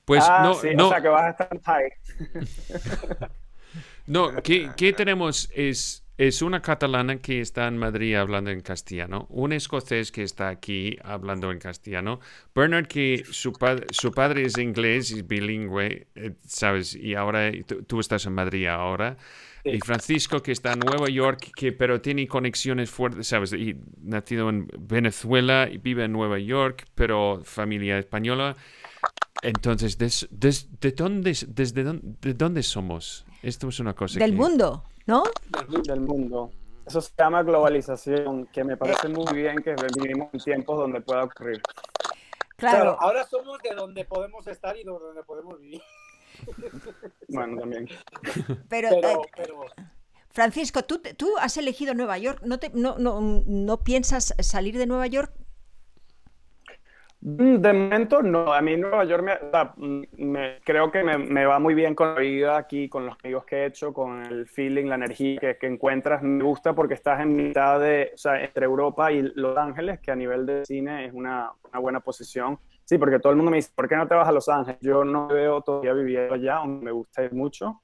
Pues 0.05 0.23
ah, 0.27 0.43
no 0.43 0.53
sí, 0.53 0.69
no 0.75 0.87
o 0.87 0.89
sea 0.89 1.01
que 1.01 1.07
vas 1.07 1.23
a 1.23 1.29
estar 1.31 1.47
en 1.51 1.61
high. 1.61 1.91
no 4.07 4.41
¿qué, 4.43 4.69
qué 4.75 4.93
tenemos 4.93 5.49
es 5.53 5.99
es 6.15 6.43
una 6.43 6.61
catalana 6.61 7.17
que 7.17 7.41
está 7.41 7.67
en 7.67 7.75
Madrid 7.79 8.13
hablando 8.15 8.51
en 8.51 8.61
castellano, 8.61 9.25
un 9.31 9.51
escocés 9.51 10.11
que 10.11 10.21
está 10.21 10.49
aquí 10.49 10.95
hablando 11.03 11.51
en 11.51 11.57
castellano, 11.57 12.19
Bernard 12.53 12.85
que 12.85 13.23
su, 13.31 13.51
pad- 13.53 13.85
su 13.89 14.13
padre 14.13 14.45
es 14.45 14.59
inglés 14.59 15.09
y 15.09 15.23
bilingüe, 15.23 16.05
eh, 16.13 16.33
sabes, 16.45 16.93
y 16.95 17.15
ahora 17.15 17.51
tú, 17.65 17.81
tú 17.83 17.99
estás 17.99 18.27
en 18.27 18.33
Madrid 18.33 18.67
ahora. 18.67 19.17
Y 19.67 19.81
Francisco, 19.81 20.43
que 20.43 20.51
está 20.51 20.73
en 20.73 20.79
Nueva 20.81 21.09
York, 21.09 21.49
que 21.55 21.71
pero 21.71 21.99
tiene 21.99 22.27
conexiones 22.27 22.91
fuertes, 22.91 23.27
¿sabes? 23.27 23.51
Y 23.53 23.75
nacido 24.03 24.49
en 24.49 24.67
Venezuela 24.77 25.67
y 25.71 25.77
vive 25.79 26.03
en 26.03 26.11
Nueva 26.11 26.37
York, 26.37 26.85
pero 26.93 27.41
familia 27.43 27.97
española. 27.97 28.55
Entonces, 29.41 29.97
des- 29.97 30.27
des- 30.31 30.67
¿de, 30.79 30.91
dónde, 30.91 31.35
desde 31.47 31.83
dónde, 31.83 32.15
de 32.21 32.33
dónde 32.33 32.63
somos? 32.63 33.25
Esto 33.41 33.67
es 33.67 33.79
una 33.79 33.93
cosa 33.93 34.19
Del 34.19 34.31
que... 34.31 34.37
mundo, 34.37 34.83
¿no? 35.05 35.23
del 35.85 35.99
mundo. 36.01 36.51
Eso 36.85 37.01
se 37.01 37.11
llama 37.17 37.43
globalización, 37.43 38.45
que 38.47 38.63
me 38.63 38.77
parece 38.77 39.07
muy 39.09 39.25
bien 39.33 39.57
que 39.63 39.73
vivimos 39.97 40.29
en 40.33 40.39
tiempos 40.39 40.77
donde 40.77 41.01
pueda 41.01 41.23
ocurrir. 41.23 41.61
Claro. 42.57 42.95
ahora 43.01 43.25
somos 43.25 43.57
de 43.61 43.75
donde 43.75 44.05
podemos 44.05 44.45
estar 44.47 44.75
y 44.77 44.83
de 44.83 44.91
donde 44.91 45.23
podemos 45.23 45.59
vivir. 45.59 45.81
Bueno, 47.29 47.59
también. 47.59 47.89
Pero, 48.69 48.89
Pero, 48.89 49.09
eh, 49.09 49.17
pero 49.35 49.65
Francisco, 50.29 50.83
¿tú, 50.83 50.99
te- 50.99 51.13
tú 51.13 51.29
has 51.39 51.57
elegido 51.57 51.93
Nueva 51.93 52.17
York. 52.17 52.41
¿No, 52.43 52.59
te, 52.59 52.69
no, 52.73 52.97
no, 52.97 53.19
¿No 53.21 53.83
piensas 53.83 54.33
salir 54.39 54.77
de 54.77 54.85
Nueva 54.85 55.07
York? 55.07 55.31
Mm, 57.25 57.57
De 57.61 57.73
momento 57.73 58.21
no, 58.21 58.53
a 58.53 58.61
mí 58.61 58.75
Nueva 58.75 59.05
York 59.05 59.23
me, 59.23 59.33
o 59.33 59.49
sea, 59.51 59.73
mm, 59.77 60.01
me- 60.17 60.59
creo 60.63 60.91
que 60.91 61.03
me, 61.03 61.17
me 61.17 61.45
va 61.45 61.57
muy 61.59 61.73
bien 61.73 61.95
con 61.95 62.15
la 62.15 62.19
vida 62.21 62.57
aquí, 62.57 62.89
con 62.89 63.05
los 63.05 63.15
amigos 63.23 63.45
que 63.45 63.57
he 63.57 63.65
hecho, 63.67 63.93
con 63.93 64.25
el 64.25 64.45
feeling, 64.47 64.85
la 64.87 64.95
energía 64.95 65.39
que, 65.39 65.57
que 65.57 65.67
encuentras. 65.67 66.21
Me 66.21 66.43
gusta 66.43 66.73
porque 66.73 66.95
estás 66.95 67.21
en 67.21 67.35
mitad 67.35 67.79
de, 67.79 68.11
o 68.13 68.17
sea, 68.17 68.43
entre 68.43 68.65
Europa 68.65 69.11
y 69.11 69.21
Los 69.35 69.57
Ángeles, 69.57 69.99
que 70.01 70.11
a 70.11 70.15
nivel 70.15 70.45
de 70.45 70.65
cine 70.65 71.05
es 71.05 71.13
una, 71.13 71.51
una 71.71 71.79
buena 71.79 71.99
posición. 72.01 72.59
Sí, 72.83 72.97
porque 72.97 73.19
todo 73.19 73.31
el 73.31 73.37
mundo 73.37 73.51
me 73.51 73.57
dice, 73.57 73.71
¿por 73.73 73.87
qué 73.87 73.95
no 73.95 74.07
te 74.07 74.15
vas 74.15 74.27
a 74.27 74.31
Los 74.33 74.49
Ángeles? 74.49 74.79
Yo 74.81 75.05
no 75.05 75.27
veo 75.27 75.61
todavía 75.61 75.93
viviendo 75.93 76.33
allá, 76.35 76.57
aunque 76.57 76.83
me 76.85 76.91
gusta 76.91 77.21
mucho, 77.31 77.81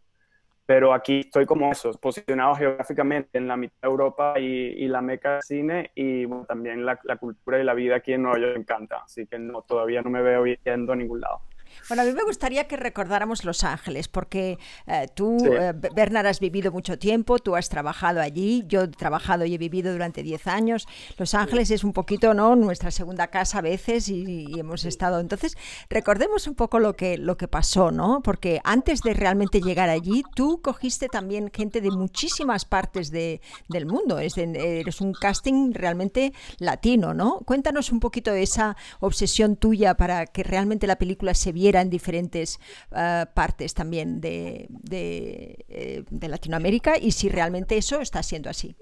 pero 0.70 0.94
aquí 0.94 1.22
estoy 1.22 1.48
como 1.48 1.72
eso, 1.72 1.92
posicionado 1.94 2.54
geográficamente 2.54 3.40
en 3.40 3.48
la 3.48 3.58
mitad 3.58 3.82
de 3.82 3.88
Europa 3.88 4.36
y, 4.40 4.44
y 4.46 4.88
la 4.88 5.02
meca 5.02 5.32
del 5.34 5.42
cine 5.42 5.90
y 5.96 6.26
bueno, 6.26 6.46
también 6.46 6.86
la, 6.86 6.96
cultura 7.20 7.60
y 7.60 7.64
la 7.64 7.74
vida 7.74 7.96
aquí 7.96 8.14
en 8.14 8.22
Nueva 8.22 8.38
York 8.38 8.54
me 8.54 8.62
encanta, 8.62 8.98
así 9.04 9.26
que 9.26 9.40
no, 9.40 9.64
todavía 9.64 10.04
no 10.04 10.12
me 10.12 10.22
veo 10.22 10.46
yendo 10.46 10.94
a 10.94 10.96
ningún 10.96 11.22
lado. 11.22 11.42
Bueno, 11.88 12.04
a 12.04 12.06
mí 12.06 12.12
me 12.14 12.24
gustaría 12.24 12.68
que 12.68 12.78
recordáramos 12.78 13.46
Los 13.46 13.64
Ángeles, 13.64 14.08
porque 14.08 14.58
eh, 14.88 15.08
tú, 15.14 15.38
Sí. 15.40 15.48
eh, 15.52 15.74
Be- 15.76 15.90
Bernard, 15.96 16.28
has 16.28 16.40
vivido 16.40 16.72
mucho 16.72 16.98
tiempo, 17.00 17.40
tú 17.40 17.56
has 17.56 17.70
trabajado 17.70 18.22
allí, 18.22 18.64
yo 18.68 18.82
he 18.84 18.88
trabajado 18.90 19.46
y 19.46 19.56
he 19.56 19.58
vivido 19.58 19.92
durante 19.92 20.24
10 20.24 20.48
años. 20.48 20.88
Los 21.18 21.34
Ángeles 21.34 21.72
es 21.72 21.84
un 21.84 21.94
poquito, 21.94 22.34
¿no? 22.34 22.56
Nuestra 22.56 22.92
segunda 22.92 23.28
casa 23.28 23.60
a 23.60 23.62
veces 23.62 24.10
y, 24.10 24.46
y 24.50 24.60
hemos 24.60 24.86
estado. 24.86 25.20
Entonces, 25.20 25.58
recordemos 25.90 26.48
un 26.48 26.56
poco 26.56 26.80
lo 26.80 26.96
que, 26.96 27.18
lo 27.18 27.38
que 27.38 27.48
pasó, 27.48 27.92
¿no? 27.92 28.22
Porque 28.24 28.60
antes 28.64 29.02
de 29.02 29.14
realmente 29.14 29.62
llegar 29.62 29.90
allí, 29.90 30.24
tú 30.36 30.62
cogiste 30.62 31.08
también 31.08 31.50
gente 31.54 31.82
de 31.82 31.92
muchísimas 31.92 32.66
partes 32.66 33.12
de- 33.12 33.42
del 33.68 33.86
mundo. 33.86 34.20
Es 34.20 34.36
de- 34.36 34.80
eres 34.82 35.02
un 35.02 35.14
casting 35.14 35.74
realmente 35.74 36.34
latino, 36.60 37.14
¿no? 37.14 37.40
Cuéntanos 37.46 37.92
un 37.92 38.00
poquito 38.00 38.32
esa 38.34 38.76
obsesión 39.00 39.56
tuya 39.56 39.96
para 39.96 40.26
que 40.26 40.44
realmente 40.44 40.88
la 40.88 40.98
película 40.98 41.34
se 41.34 41.52
viera 41.52 41.69
en 41.76 41.90
diferentes 41.90 42.60
eh, 42.96 43.26
partes 43.34 43.74
también 43.74 44.20
de, 44.22 44.68
de, 44.70 45.66
eh, 45.70 46.04
de 46.10 46.28
Latinoamérica 46.28 46.98
y 46.98 47.12
si 47.12 47.30
realmente 47.30 47.78
eso 47.78 48.02
está 48.02 48.22
siendo 48.24 48.50
así. 48.50 48.76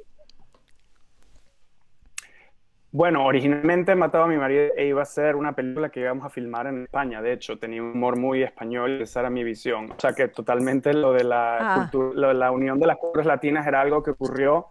Bueno, 2.92 3.26
originalmente 3.26 3.96
Mataba 3.96 4.26
a 4.26 4.28
mi 4.28 4.38
marido 4.38 4.70
e 4.76 4.88
iba 4.88 5.02
a 5.02 5.06
ser 5.06 5.36
una 5.36 5.54
película 5.54 5.90
que 5.90 6.00
íbamos 6.00 6.26
a 6.26 6.30
filmar 6.30 6.68
en 6.68 6.84
España. 6.84 7.22
De 7.22 7.34
hecho, 7.34 7.60
tenía 7.60 7.84
un 7.84 7.92
humor 7.92 8.18
muy 8.18 8.42
español 8.44 8.98
y 9.00 9.04
esa 9.04 9.20
era 9.20 9.30
mi 9.30 9.44
visión. 9.44 9.92
O 9.92 10.00
sea 10.00 10.14
que 10.14 10.30
totalmente 10.30 10.94
lo 10.94 11.12
de 11.12 11.24
la, 11.26 11.58
Ah. 11.60 11.90
cultu- 11.92 12.14
lo 12.14 12.30
de 12.30 12.34
la 12.34 12.50
unión 12.52 12.80
de 12.80 12.88
las 12.88 12.98
culturas 12.98 13.28
latinas 13.28 13.68
era 13.68 13.82
algo 13.82 14.02
que 14.02 14.12
ocurrió 14.12 14.68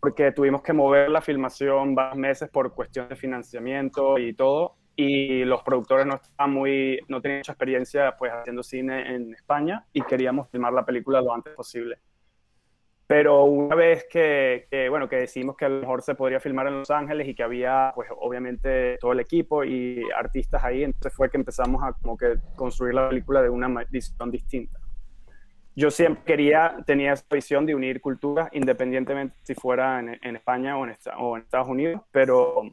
porque 0.00 0.32
tuvimos 0.32 0.62
que 0.62 0.72
mover 0.72 1.10
la 1.10 1.20
filmación 1.20 1.94
varios 1.94 2.16
meses 2.16 2.48
por 2.48 2.72
cuestión 2.74 3.08
de 3.10 3.16
financiamiento 3.16 4.18
y 4.18 4.32
todo. 4.32 4.76
Y 5.02 5.46
los 5.46 5.62
productores 5.62 6.04
no 6.04 6.16
estaban 6.16 6.52
muy, 6.52 7.00
no 7.08 7.22
tenían 7.22 7.38
mucha 7.38 7.52
experiencia 7.52 8.14
pues 8.18 8.30
haciendo 8.32 8.62
cine 8.62 9.14
en 9.14 9.32
España 9.32 9.86
y 9.94 10.02
queríamos 10.02 10.50
filmar 10.50 10.74
la 10.74 10.84
película 10.84 11.22
lo 11.22 11.32
antes 11.32 11.54
posible. 11.54 11.96
Pero 13.06 13.44
una 13.44 13.74
vez 13.74 14.06
que, 14.10 14.68
que, 14.70 14.90
bueno, 14.90 15.08
que 15.08 15.16
decidimos 15.16 15.56
que 15.56 15.64
a 15.64 15.70
lo 15.70 15.80
mejor 15.80 16.02
se 16.02 16.14
podría 16.14 16.38
filmar 16.38 16.66
en 16.66 16.80
Los 16.80 16.90
Ángeles 16.90 17.26
y 17.26 17.34
que 17.34 17.42
había, 17.42 17.92
pues 17.94 18.10
obviamente 18.14 18.98
todo 19.00 19.12
el 19.12 19.20
equipo 19.20 19.64
y 19.64 20.02
artistas 20.14 20.62
ahí, 20.62 20.84
entonces 20.84 21.14
fue 21.14 21.30
que 21.30 21.38
empezamos 21.38 21.82
a 21.82 21.94
como 21.94 22.18
que 22.18 22.34
construir 22.54 22.92
la 22.92 23.08
película 23.08 23.40
de 23.40 23.48
una 23.48 23.68
visión 23.88 24.30
distinta. 24.30 24.78
Yo 25.74 25.90
siempre 25.90 26.24
quería, 26.24 26.76
tenía 26.84 27.14
esa 27.14 27.24
visión 27.30 27.64
de 27.64 27.74
unir 27.74 28.02
culturas, 28.02 28.50
independientemente 28.52 29.34
si 29.44 29.54
fuera 29.54 29.98
en, 29.98 30.18
en 30.20 30.36
España 30.36 30.76
o 30.76 30.86
en, 30.86 30.94
o 31.18 31.36
en 31.38 31.42
Estados 31.42 31.68
Unidos, 31.68 32.02
pero 32.12 32.64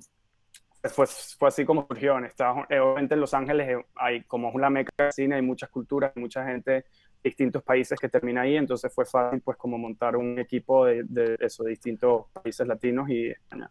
fue, 0.93 1.05
así 1.47 1.65
como 1.65 1.85
surgió. 1.87 2.17
En 2.17 2.25
Estados, 2.25 2.65
eh, 2.69 2.79
obviamente 2.79 3.13
en 3.15 3.21
Los 3.21 3.33
Ángeles 3.33 3.69
eh, 3.69 3.85
hay, 3.95 4.23
como 4.23 4.49
es 4.49 4.55
una 4.55 4.69
meca 4.69 4.91
de 4.97 5.11
cine, 5.11 5.35
hay 5.35 5.41
muchas 5.41 5.69
culturas, 5.69 6.11
mucha 6.15 6.45
gente 6.45 6.85
distintos 7.23 7.63
países 7.63 7.99
que 7.99 8.07
termina 8.07 8.41
ahí, 8.41 8.55
entonces 8.55 8.93
fue 8.93 9.05
fácil 9.05 9.41
pues 9.41 9.57
como 9.57 9.77
montar 9.77 10.15
un 10.15 10.39
equipo 10.39 10.85
de, 10.85 11.03
de 11.03 11.35
eso, 11.39 11.63
de 11.63 11.71
distintos 11.71 12.27
países 12.31 12.65
latinos 12.65 13.09
y 13.09 13.31
España. 13.31 13.69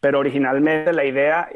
Pero 0.00 0.18
originalmente 0.18 0.94
la 0.94 1.04
idea, 1.04 1.50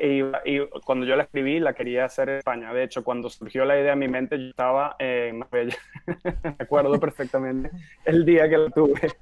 cuando 0.85 1.07
yo 1.07 1.17
la 1.17 1.23
escribí, 1.23 1.61
la 1.61 1.73
quería 1.73 2.05
hacer 2.05 2.29
en 2.29 2.37
España. 2.39 2.75
De 2.75 2.85
hecho, 2.85 3.03
cuando 3.03 3.31
surgió 3.31 3.65
la 3.65 3.81
idea 3.81 3.95
en 3.95 3.99
mi 3.99 4.09
mente, 4.09 4.39
yo 4.39 4.51
estaba 4.51 4.97
en 4.99 5.39
Marbella. 5.39 5.77
Me 6.45 6.57
acuerdo 6.59 7.01
perfectamente 7.01 7.71
el 8.05 8.25
día 8.27 8.49
que 8.49 8.59
la 8.59 8.71
tuve. 8.71 9.01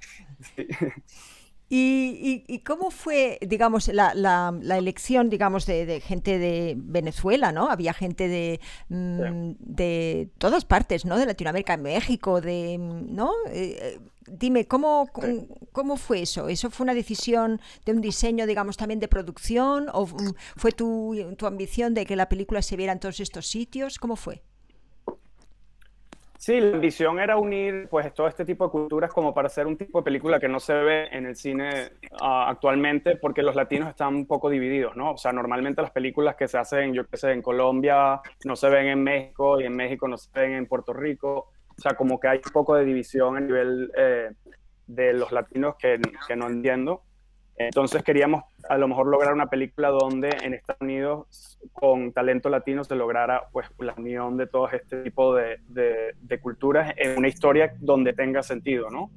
Sí. 0.57 0.67
¿Y, 1.75 2.45
y- 2.47 2.55
y 2.55 2.59
cómo 2.59 2.91
fue, 2.91 3.39
digamos, 3.41 3.89
la, 3.89 4.13
la- 4.15 4.55
la 4.61 4.77
elección, 4.77 5.31
digamos, 5.31 5.65
de, 5.65 5.87
de 5.87 6.01
gente 6.03 6.39
de 6.39 6.75
Venezuela, 6.77 7.51
¿no? 7.51 7.71
Había 7.71 7.95
gente 7.95 8.29
de, 8.29 8.61
mm, 8.91 9.53
de 9.59 10.29
todas 10.37 10.67
partes, 10.67 11.07
¿no? 11.07 11.17
De 11.17 11.25
Latinoamérica, 11.25 11.79
México, 11.79 12.43
de, 12.43 12.77
mm, 12.79 13.15
¿no? 13.15 13.31
Eh, 13.49 13.79
eh, 13.81 14.01
dime, 14.27 14.67
¿cómo, 14.67 15.09
¿cómo 15.73 15.97
fue 15.97 16.21
eso? 16.21 16.49
¿Eso 16.49 16.69
fue 16.69 16.85
una 16.85 16.93
decisión 16.95 17.59
de 17.87 17.93
un 17.93 18.03
diseño, 18.03 18.47
digamos, 18.47 18.77
también 18.77 19.01
de 19.01 19.09
producción? 19.09 19.87
¿O 19.95 20.07
fue 20.57 20.73
tu, 20.73 21.17
tu 21.39 21.47
ambición 21.47 21.95
de 21.95 22.05
que 22.05 22.17
la 22.17 22.29
película 22.29 22.61
se 22.61 22.77
viera 22.77 22.93
en 22.93 23.01
todos 23.01 23.19
estos 23.21 23.47
sitios? 23.47 23.99
¿Cómo 23.99 24.17
fue? 24.17 24.43
Sí, 26.45 26.59
la 26.61 26.75
ambición 26.75 27.21
era 27.21 27.37
unir 27.37 27.87
pues 27.89 28.13
todo 28.13 28.27
este 28.27 28.45
tipo 28.45 28.65
de 28.65 28.73
culturas 28.73 29.13
como 29.13 29.33
para 29.33 29.47
hacer 29.47 29.65
un 29.65 29.77
tipo 29.77 30.01
de 30.01 30.05
película 30.05 30.41
que 30.41 30.49
no 30.49 30.59
se 30.59 30.75
ve 30.75 31.07
en 31.13 31.25
el 31.25 31.37
cine 31.37 31.93
ah, 32.21 32.49
actualmente 32.49 33.15
porque 33.15 33.45
los 33.45 33.55
latinos 33.55 33.89
están 33.89 34.17
un 34.17 34.27
poco 34.27 34.51
divididos, 34.51 34.97
¿no? 34.97 35.13
O 35.13 35.17
sea, 35.17 35.33
normalmente 35.33 35.83
las 35.83 35.93
películas 35.93 36.35
que 36.35 36.49
se 36.49 36.59
hacen, 36.59 36.95
yo 36.95 37.07
qué 37.07 37.17
sé, 37.17 37.31
en 37.31 37.43
Colombia 37.43 38.21
no 38.45 38.57
se 38.57 38.69
ven 38.71 38.89
en 38.89 39.05
México 39.05 39.61
y 39.61 39.67
en 39.67 39.77
México 39.77 40.09
no 40.09 40.19
se 40.19 40.31
ven 40.35 40.55
en 40.55 40.67
Puerto 40.67 40.93
Rico. 40.93 41.53
O 41.69 41.81
sea, 41.81 41.95
como 41.95 42.19
que 42.19 42.27
hay 42.27 42.39
un 42.45 42.53
poco 42.53 42.75
de 42.75 42.87
división 42.87 43.37
a 43.37 43.41
nivel 43.41 43.93
eh, 43.97 44.31
de 44.89 45.13
los 45.13 45.31
latinos 45.31 45.77
que 45.79 46.01
no 46.35 46.49
entiendo. 46.49 47.05
Entonces 47.67 48.03
queríamos 48.03 48.45
a 48.69 48.79
lo 48.79 48.89
mejor 48.89 49.07
lograr 49.07 49.33
una 49.33 49.47
película 49.47 49.89
donde 49.89 50.31
en 50.43 50.55
Estados 50.55 50.81
Unidos 50.81 51.59
con 51.73 52.13
talento 52.13 52.49
latino 52.49 52.85
se 52.85 52.97
lograra 52.97 53.43
pues 53.53 53.69
la 53.79 53.95
unión 53.97 54.37
de 54.37 54.47
todo 54.47 54.71
este 54.71 55.03
tipo 55.03 55.35
de, 55.35 55.61
culturas 56.41 56.95
en 56.97 57.19
una 57.19 57.29
historia 57.29 57.75
donde 57.81 58.13
tenga 58.13 58.43
sentido, 58.43 58.91
¿no? 58.91 59.11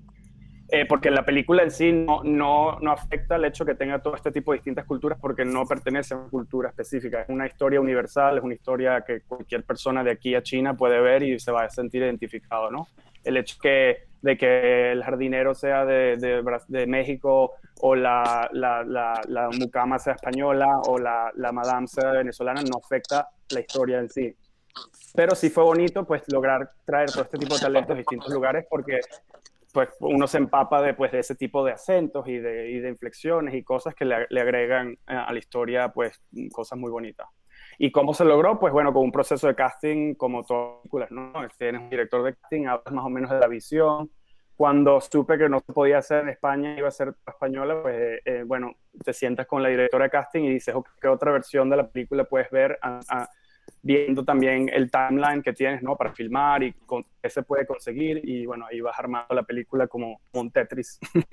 Eh, 0.69 0.85
porque 0.87 1.11
la 1.11 1.23
película 1.23 1.61
en 1.61 1.69
sí 1.69 1.91
no, 1.91 2.23
no, 2.23 2.79
no, 2.79 2.91
afecta 2.91 3.35
el 3.35 3.45
hecho 3.45 3.65
que 3.65 3.75
tenga 3.75 3.99
todo 3.99 4.15
este 4.15 4.31
tipo 4.31 4.51
de 4.51 4.57
distintas 4.57 4.85
culturas 4.85 5.19
porque 5.21 5.45
no 5.45 5.65
pertenece 5.67 6.15
a 6.15 6.17
una 6.17 6.29
cultura 6.29 6.69
específica. 6.69 7.21
Es 7.21 7.29
una 7.29 7.45
historia 7.45 7.79
universal, 7.79 8.39
es 8.39 8.43
una 8.43 8.55
historia 8.55 9.01
que 9.01 9.21
cualquier 9.21 9.63
persona 9.63 10.03
de 10.03 10.11
aquí 10.11 10.33
a 10.33 10.41
China 10.41 10.75
puede 10.75 10.99
ver 10.99 11.21
y 11.21 11.39
se 11.39 11.51
va 11.51 11.65
a 11.65 11.69
sentir 11.69 12.01
identificado, 12.01 12.71
¿no? 12.71 12.87
El 13.25 13.37
hecho 13.37 13.57
de 13.61 14.37
que 14.37 14.91
el 14.91 15.03
jardinero 15.03 15.53
sea 15.53 15.85
de, 15.85 16.85
México 16.87 17.51
o 17.81 17.95
la, 17.95 18.49
la, 18.53 18.83
la, 18.83 19.49
mucama 19.59 19.99
sea 19.99 20.13
española 20.13 20.79
o 20.87 20.97
la, 20.97 21.31
la 21.35 21.51
madame 21.51 21.87
sea 21.87 22.11
venezolana 22.11 22.61
no 22.61 22.79
afecta 22.83 23.29
la 23.49 23.59
historia 23.59 23.99
en 23.99 24.09
sí. 24.09 24.35
Pero 25.13 25.35
sí 25.35 25.49
fue 25.49 25.63
bonito 25.63 26.05
pues 26.05 26.23
lograr 26.31 26.71
traer 26.85 27.11
todo 27.11 27.23
este 27.23 27.37
tipo 27.37 27.55
de 27.55 27.61
talentos 27.61 27.91
a 27.91 27.97
distintos 27.97 28.33
lugares 28.33 28.65
porque 28.69 28.99
pues 29.71 29.89
uno 29.99 30.25
se 30.25 30.37
empapa 30.37 30.81
de, 30.81 30.93
pues, 30.93 31.11
de 31.11 31.19
ese 31.19 31.35
tipo 31.35 31.63
de 31.65 31.73
acentos 31.73 32.25
y 32.27 32.37
de, 32.37 32.71
y 32.71 32.79
de 32.79 32.87
inflexiones 32.87 33.53
y 33.53 33.61
cosas 33.61 33.93
que 33.93 34.05
le, 34.05 34.25
le, 34.29 34.39
agregan 34.39 34.97
a 35.05 35.33
la 35.33 35.37
historia 35.37 35.89
pues 35.89 36.21
cosas 36.53 36.79
muy 36.79 36.89
bonitas. 36.89 37.27
¿Y 37.77 37.91
cómo 37.91 38.13
se 38.13 38.25
logró? 38.25 38.59
Pues 38.59 38.73
bueno, 38.73 38.93
con 38.93 39.03
un 39.03 39.11
proceso 39.11 39.47
de 39.47 39.55
casting 39.55 40.15
como 40.15 40.43
todas 40.43 40.73
las 40.73 40.81
películas, 40.81 41.11
¿no? 41.11 41.33
Tienes 41.57 41.81
un 41.81 41.89
director 41.89 42.23
de 42.23 42.35
casting, 42.35 42.65
hablas 42.67 42.93
más 42.93 43.05
o 43.05 43.09
menos 43.09 43.29
de 43.31 43.39
la 43.39 43.47
visión, 43.47 44.09
cuando 44.55 45.01
supe 45.01 45.37
que 45.37 45.49
no 45.49 45.59
se 45.59 45.73
podía 45.73 45.97
hacer 45.97 46.23
en 46.23 46.29
España, 46.29 46.77
iba 46.77 46.87
a 46.87 46.91
ser 46.91 47.13
española, 47.27 47.81
pues 47.81 47.95
eh, 47.95 48.21
eh, 48.25 48.43
bueno, 48.45 48.73
te 49.03 49.11
sientas 49.11 49.45
con 49.47 49.61
la 49.61 49.69
directora 49.69 50.05
de 50.05 50.11
casting 50.11 50.43
y 50.43 50.53
dices, 50.53 50.73
¿qué 51.01 51.07
otra 51.07 51.31
versión 51.31 51.69
de 51.69 51.77
la 51.77 51.87
película 51.87 52.23
puedes 52.23 52.49
ver? 52.49 52.79
a, 52.81 53.27
viendo 53.81 54.23
también 54.23 54.69
el 54.71 54.89
timeline 54.89 55.41
que 55.41 55.53
tienes, 55.53 55.83
¿no? 55.83 55.95
Para 55.95 56.11
filmar 56.11 56.63
y 56.63 56.73
con, 56.73 57.05
qué 57.25 57.31
se 57.31 57.41
puede 57.41 57.65
conseguir 57.65 58.21
y 58.23 58.45
bueno, 58.45 58.67
ahí 58.69 58.81
vas 58.81 58.99
armando 58.99 59.33
la 59.33 59.41
película 59.41 59.87
como 59.87 60.21
un 60.33 60.51
Tetris. 60.51 60.99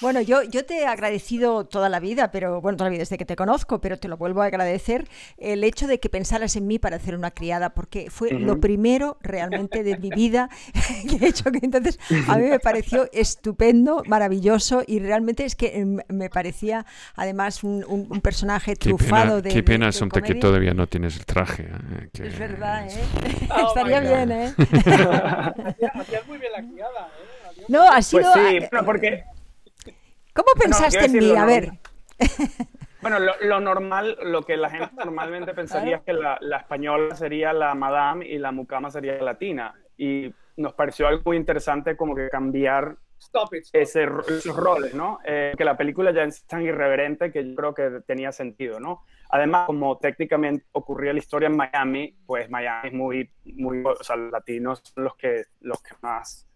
Bueno, 0.00 0.20
yo, 0.20 0.42
yo 0.42 0.66
te 0.66 0.80
he 0.80 0.86
agradecido 0.86 1.64
toda 1.64 1.88
la 1.88 2.00
vida, 2.00 2.30
pero 2.30 2.60
bueno, 2.60 2.76
toda 2.76 2.88
la 2.88 2.90
vida 2.90 3.02
desde 3.02 3.16
que 3.16 3.24
te 3.24 3.36
conozco, 3.36 3.80
pero 3.80 3.96
te 3.96 4.08
lo 4.08 4.16
vuelvo 4.16 4.42
a 4.42 4.46
agradecer 4.46 5.08
el 5.38 5.62
hecho 5.64 5.86
de 5.86 6.00
que 6.00 6.08
pensaras 6.08 6.56
en 6.56 6.66
mí 6.66 6.78
para 6.78 6.96
hacer 6.96 7.14
una 7.14 7.30
criada, 7.30 7.70
porque 7.70 8.10
fue 8.10 8.32
lo 8.32 8.60
primero 8.60 9.16
realmente 9.22 9.82
de 9.82 9.96
mi 9.96 10.10
vida 10.10 10.50
que 11.08 11.24
he 11.24 11.28
hecho, 11.28 11.50
que 11.52 11.60
entonces 11.62 11.98
a 12.28 12.36
mí 12.36 12.48
me 12.48 12.58
pareció 12.58 13.08
estupendo, 13.12 14.02
maravilloso 14.06 14.82
y 14.86 14.98
realmente 14.98 15.44
es 15.44 15.54
que 15.54 15.78
em, 15.78 15.98
me 16.08 16.28
parecía 16.28 16.84
además 17.14 17.62
un, 17.62 17.84
un, 17.88 18.20
personaje 18.20 18.76
trufado 18.76 19.40
de... 19.40 19.50
Qué 19.50 19.62
pena, 19.62 19.92
son 19.92 20.10
que 20.10 20.34
todavía 20.34 20.74
no 20.74 20.86
tienes 20.86 21.16
el 21.16 21.24
traje. 21.24 21.64
¿eh? 21.64 22.08
Es 22.12 22.38
verdad, 22.38 22.86
¿eh? 22.88 23.48
Oh 23.50 23.68
Estaría 23.68 24.00
bien, 24.00 24.32
¿eh? 24.32 24.54
Hacías 25.22 26.26
muy 26.26 26.38
bien 26.38 26.52
la 26.52 26.62
criada, 26.62 27.08
¿eh? 27.08 27.64
No, 27.68 27.82
ha 27.82 28.02
sido... 28.02 28.22
Pues 28.32 28.34
sí, 28.34 28.66
bueno, 28.70 28.86
porque... 28.86 29.24
¿Cómo 30.34 30.48
pensaste 30.58 31.04
en 31.04 31.12
mí? 31.12 31.36
A 31.36 31.44
ver. 31.44 31.72
Bueno, 33.02 33.18
lo, 33.18 33.60
normal, 33.60 34.16
lo 34.22 34.42
que 34.42 34.56
la 34.56 34.70
gente 34.70 34.94
normalmente 35.04 35.52
pensaría 35.54 35.96
es 35.96 36.02
que 36.02 36.12
la, 36.12 36.38
la, 36.40 36.58
española 36.58 37.16
sería 37.16 37.52
la 37.52 37.74
madame 37.74 38.24
y 38.24 38.38
la 38.38 38.52
mucama 38.52 38.92
sería 38.92 39.14
la 39.14 39.24
latina. 39.24 39.74
Y 39.98 40.32
nos 40.56 40.74
pareció 40.74 41.08
algo 41.08 41.22
muy 41.24 41.36
interesante 41.36 41.96
como 41.96 42.14
que 42.14 42.28
cambiar 42.28 42.96
Ese, 43.72 44.04
esos 44.28 44.56
roles, 44.56 44.94
¿no? 44.94 45.18
Eh, 45.24 45.52
que 45.56 45.64
la 45.64 45.76
película 45.76 46.12
ya 46.12 46.24
es 46.24 46.44
tan 46.46 46.62
irreverente 46.62 47.30
que 47.30 47.48
yo 47.48 47.54
creo 47.54 47.74
que 47.74 48.00
tenía 48.06 48.32
sentido, 48.32 48.80
¿no? 48.80 49.04
Además, 49.30 49.66
como 49.66 49.98
técnicamente 49.98 50.66
ocurría 50.72 51.12
la 51.12 51.18
historia 51.18 51.46
en 51.48 51.56
Miami, 51.56 52.16
pues 52.26 52.50
Miami 52.50 52.88
es 52.88 52.94
muy, 52.94 53.30
muy, 53.44 53.82
o 53.84 54.02
sea, 54.02 54.16
los 54.16 54.30
latinos 54.30 54.82
son 54.84 55.04
los 55.04 55.16
que, 55.16 55.44
los 55.60 55.82
que 55.82 55.94
más, 56.02 56.46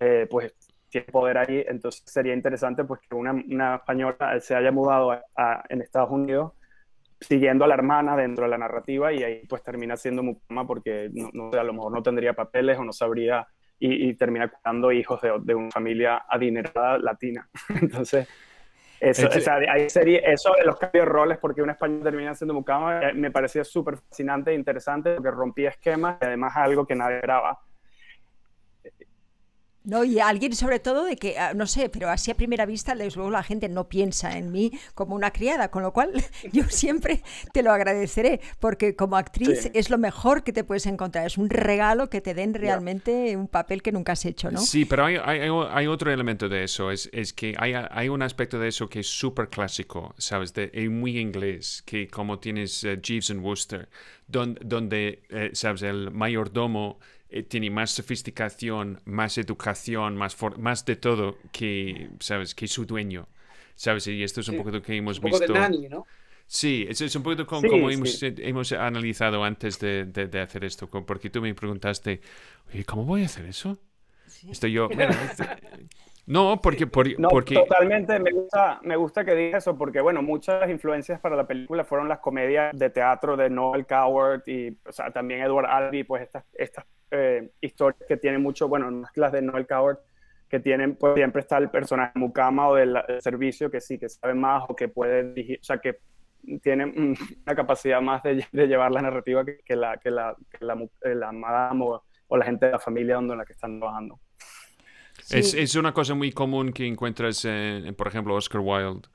eh, 0.00 0.26
pues, 0.30 0.54
tienen 0.88 1.10
poder 1.10 1.38
ahí. 1.38 1.64
Entonces 1.66 2.02
sería 2.04 2.34
interesante, 2.34 2.84
pues, 2.84 3.00
que 3.00 3.14
una, 3.14 3.32
una 3.32 3.76
española 3.76 4.38
se 4.40 4.54
haya 4.54 4.70
mudado 4.70 5.12
a, 5.12 5.64
en 5.68 5.80
Estados 5.80 6.10
Unidos 6.10 6.52
siguiendo 7.20 7.64
a 7.64 7.68
la 7.68 7.74
hermana 7.74 8.16
dentro 8.16 8.44
de 8.44 8.50
la 8.50 8.58
narrativa 8.58 9.12
y 9.12 9.22
ahí 9.22 9.46
pues 9.46 9.62
termina 9.62 9.96
siendo 9.96 10.22
mucama 10.22 10.66
porque 10.66 11.10
no, 11.12 11.28
no, 11.32 11.50
a 11.52 11.64
lo 11.64 11.74
mejor 11.74 11.92
no 11.92 12.02
tendría 12.02 12.32
papeles 12.32 12.78
o 12.78 12.84
no 12.84 12.92
sabría 12.94 13.46
y, 13.80 14.10
y 14.10 14.14
termina 14.14 14.48
cuidando 14.48 14.92
hijos 14.92 15.20
de, 15.22 15.32
de, 15.42 15.54
una 15.54 15.70
familia 15.70 16.24
adinerada 16.28 16.98
latina. 16.98 17.48
Entonces, 17.82 18.28
eso, 19.00 19.28
o 19.28 19.40
sea, 19.40 19.54
ahí 19.54 19.88
sería, 19.88 20.18
eso 20.18 20.52
de 20.58 20.66
los 20.66 20.76
cambios 20.76 21.06
de 21.06 21.10
roles, 21.10 21.38
porque 21.38 21.62
un 21.62 21.70
español 21.70 22.02
termina 22.02 22.34
siendo 22.34 22.52
mucama, 22.52 23.00
eh, 23.00 23.14
me 23.14 23.30
parecía 23.30 23.64
súper 23.64 23.96
fascinante 23.96 24.50
e 24.50 24.54
interesante 24.54 25.14
porque 25.14 25.30
rompía 25.30 25.70
esquemas 25.70 26.18
y 26.20 26.26
además 26.26 26.52
algo 26.54 26.86
que 26.86 26.94
nadie 26.94 27.20
graba. 27.20 27.58
No, 29.82 30.04
y 30.04 30.18
alguien 30.20 30.54
sobre 30.54 30.78
todo 30.78 31.04
de 31.04 31.16
que, 31.16 31.38
ah, 31.38 31.54
no 31.54 31.66
sé, 31.66 31.88
pero 31.88 32.10
así 32.10 32.30
a 32.30 32.34
primera 32.34 32.66
vista, 32.66 32.94
luego 32.94 33.30
la 33.30 33.42
gente 33.42 33.68
no 33.70 33.88
piensa 33.88 34.36
en 34.36 34.52
mí 34.52 34.72
como 34.94 35.14
una 35.14 35.30
criada, 35.30 35.70
con 35.70 35.82
lo 35.82 35.92
cual 35.92 36.12
yo 36.52 36.64
siempre 36.64 37.22
te 37.54 37.62
lo 37.62 37.72
agradeceré, 37.72 38.40
porque 38.58 38.94
como 38.94 39.16
actriz 39.16 39.70
es 39.72 39.88
lo 39.88 39.96
mejor 39.96 40.44
que 40.44 40.52
te 40.52 40.64
puedes 40.64 40.84
encontrar, 40.84 41.26
es 41.26 41.38
un 41.38 41.48
regalo 41.48 42.10
que 42.10 42.20
te 42.20 42.34
den 42.34 42.52
realmente 42.52 43.34
un 43.36 43.48
papel 43.48 43.82
que 43.82 43.90
nunca 43.90 44.12
has 44.12 44.24
hecho, 44.26 44.50
¿no? 44.50 44.60
Sí, 44.60 44.84
pero 44.84 45.06
hay, 45.06 45.16
hay, 45.16 45.40
hay 45.70 45.86
otro 45.86 46.12
elemento 46.12 46.48
de 46.50 46.64
eso, 46.64 46.90
es, 46.90 47.08
es 47.12 47.32
que 47.32 47.54
hay, 47.58 47.72
hay, 47.72 48.10
un 48.10 48.20
aspecto 48.22 48.58
de 48.58 48.68
eso 48.68 48.88
que 48.88 49.00
es 49.00 49.06
súper 49.06 49.48
clásico, 49.48 50.14
¿sabes? 50.18 50.52
De, 50.52 50.70
muy 50.90 51.18
inglés, 51.18 51.82
que 51.86 52.08
como 52.08 52.38
tienes 52.38 52.84
uh, 52.84 53.00
Jeeves 53.00 53.30
and 53.30 53.42
Wooster, 53.42 53.88
donde, 54.26 54.60
donde 54.64 55.22
eh, 55.30 55.50
¿sabes? 55.54 55.82
El 55.82 56.10
mayordomo 56.10 56.98
eh, 57.30 57.42
tiene 57.42 57.70
más 57.70 57.92
sofisticación, 57.92 59.00
más 59.04 59.38
educación, 59.38 60.16
más, 60.16 60.36
más 60.58 60.84
de 60.84 60.96
todo 60.96 61.38
que, 61.52 62.10
¿sabes? 62.20 62.54
que 62.54 62.66
su 62.66 62.86
dueño. 62.86 63.28
¿Sabes? 63.74 64.06
Y 64.08 64.22
esto 64.22 64.40
es 64.40 64.48
un 64.48 64.58
poco 64.58 64.70
lo 64.70 64.82
que 64.82 64.96
hemos 64.96 65.18
un 65.18 65.24
visto. 65.24 65.46
Poco 65.46 65.52
de 65.54 65.60
nanny, 65.60 65.88
¿no? 65.88 66.06
Sí, 66.46 66.84
es, 66.88 67.00
es 67.00 67.14
un 67.14 67.22
poco 67.22 67.46
como, 67.46 67.68
como 67.68 67.90
hemos, 67.90 68.20
hemos, 68.22 68.72
analizado 68.72 69.44
antes 69.44 69.78
de, 69.78 70.04
de, 70.04 70.40
hacer 70.40 70.64
esto, 70.64 70.90
porque 70.90 71.30
tú 71.30 71.40
me 71.40 71.54
preguntaste, 71.54 72.20
oye, 72.68 72.84
¿cómo 72.84 73.04
voy 73.04 73.22
a 73.22 73.26
hacer 73.26 73.46
eso? 73.46 73.78
Estoy 74.50 74.72
yo, 74.72 74.88
bueno, 74.88 75.14
no, 76.30 76.60
porque... 76.60 76.86
no, 77.18 77.28
porque... 77.28 77.54
totalmente, 77.56 78.20
me 78.20 78.30
gusta, 78.30 78.78
me 78.82 78.94
gusta 78.94 79.24
que 79.24 79.34
digas 79.34 79.64
eso, 79.64 79.76
porque 79.76 80.00
bueno, 80.00 80.22
muchas 80.22 80.70
influencias 80.70 81.18
para 81.18 81.34
la 81.34 81.46
película 81.46 81.84
fueron 81.84 82.08
las 82.08 82.20
comedias 82.20 82.70
de 82.78 82.88
teatro 82.88 83.36
de 83.36 83.50
Noel 83.50 83.84
Coward 83.84 84.42
y 84.46 84.70
o 84.86 84.92
sea, 84.92 85.10
también 85.10 85.40
Edward 85.40 85.66
Albee, 85.66 86.04
pues 86.04 86.22
estas, 86.22 86.44
estas 86.54 86.84
eh, 87.10 87.50
historias 87.60 88.06
que 88.06 88.16
tienen 88.16 88.42
mucho, 88.42 88.68
bueno, 88.68 89.02
las 89.16 89.32
de 89.32 89.42
Noel 89.42 89.66
Coward, 89.66 89.98
que 90.48 90.60
tienen, 90.60 90.94
pues 90.94 91.14
siempre 91.14 91.40
está 91.40 91.58
el 91.58 91.68
personaje 91.68 92.12
Mukama 92.14 92.68
o 92.68 92.76
del, 92.76 92.96
servicio 93.18 93.68
que 93.68 93.80
sí, 93.80 93.98
que 93.98 94.08
sabe 94.08 94.34
más 94.34 94.62
o 94.68 94.76
que 94.76 94.86
puede 94.86 95.32
dirigir, 95.32 95.58
o 95.60 95.64
sea, 95.64 95.78
que 95.78 95.98
tiene 96.62 96.84
una 97.46 97.56
capacidad 97.56 98.00
más 98.00 98.22
de, 98.22 98.46
llevar 98.52 98.92
la 98.92 99.02
narrativa 99.02 99.44
que, 99.44 99.74
la, 99.74 99.96
que 99.96 100.12
la, 100.12 100.36
que 100.48 100.64
la, 100.64 100.74
eh, 101.02 101.14
la 101.16 101.32
madame 101.32 101.84
o, 101.84 102.04
o, 102.28 102.36
la 102.36 102.44
gente 102.44 102.66
de 102.66 102.72
la 102.72 102.78
familia 102.78 103.16
donde 103.16 103.34
la 103.34 103.44
que 103.44 103.52
están 103.52 103.80
trabajando. 103.80 104.20
Es, 105.30 105.54
es, 105.54 105.74
una 105.76 105.92
cosa 105.92 106.14
muy 106.14 106.32
común 106.32 106.72
que 106.72 106.86
encuentras, 106.86 107.44
en, 107.44 107.94
por 107.94 108.08
ejemplo, 108.08 108.34
Oscar 108.34 108.60
Wilde. 108.62 109.08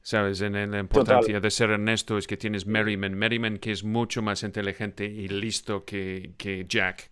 ¿Sabes? 0.00 0.40
En, 0.40 0.70
la 0.70 0.78
importancia 0.78 1.40
de 1.40 1.50
ser 1.50 1.70
Ernesto 1.70 2.16
es 2.16 2.26
que 2.26 2.36
tienes 2.36 2.66
Merriman. 2.66 3.14
Merriman 3.14 3.58
que 3.58 3.72
es 3.72 3.84
mucho 3.84 4.22
más 4.22 4.42
inteligente 4.42 5.04
y 5.04 5.28
listo 5.28 5.84
que, 5.84 6.32
que 6.38 6.64
Jack. 6.68 7.10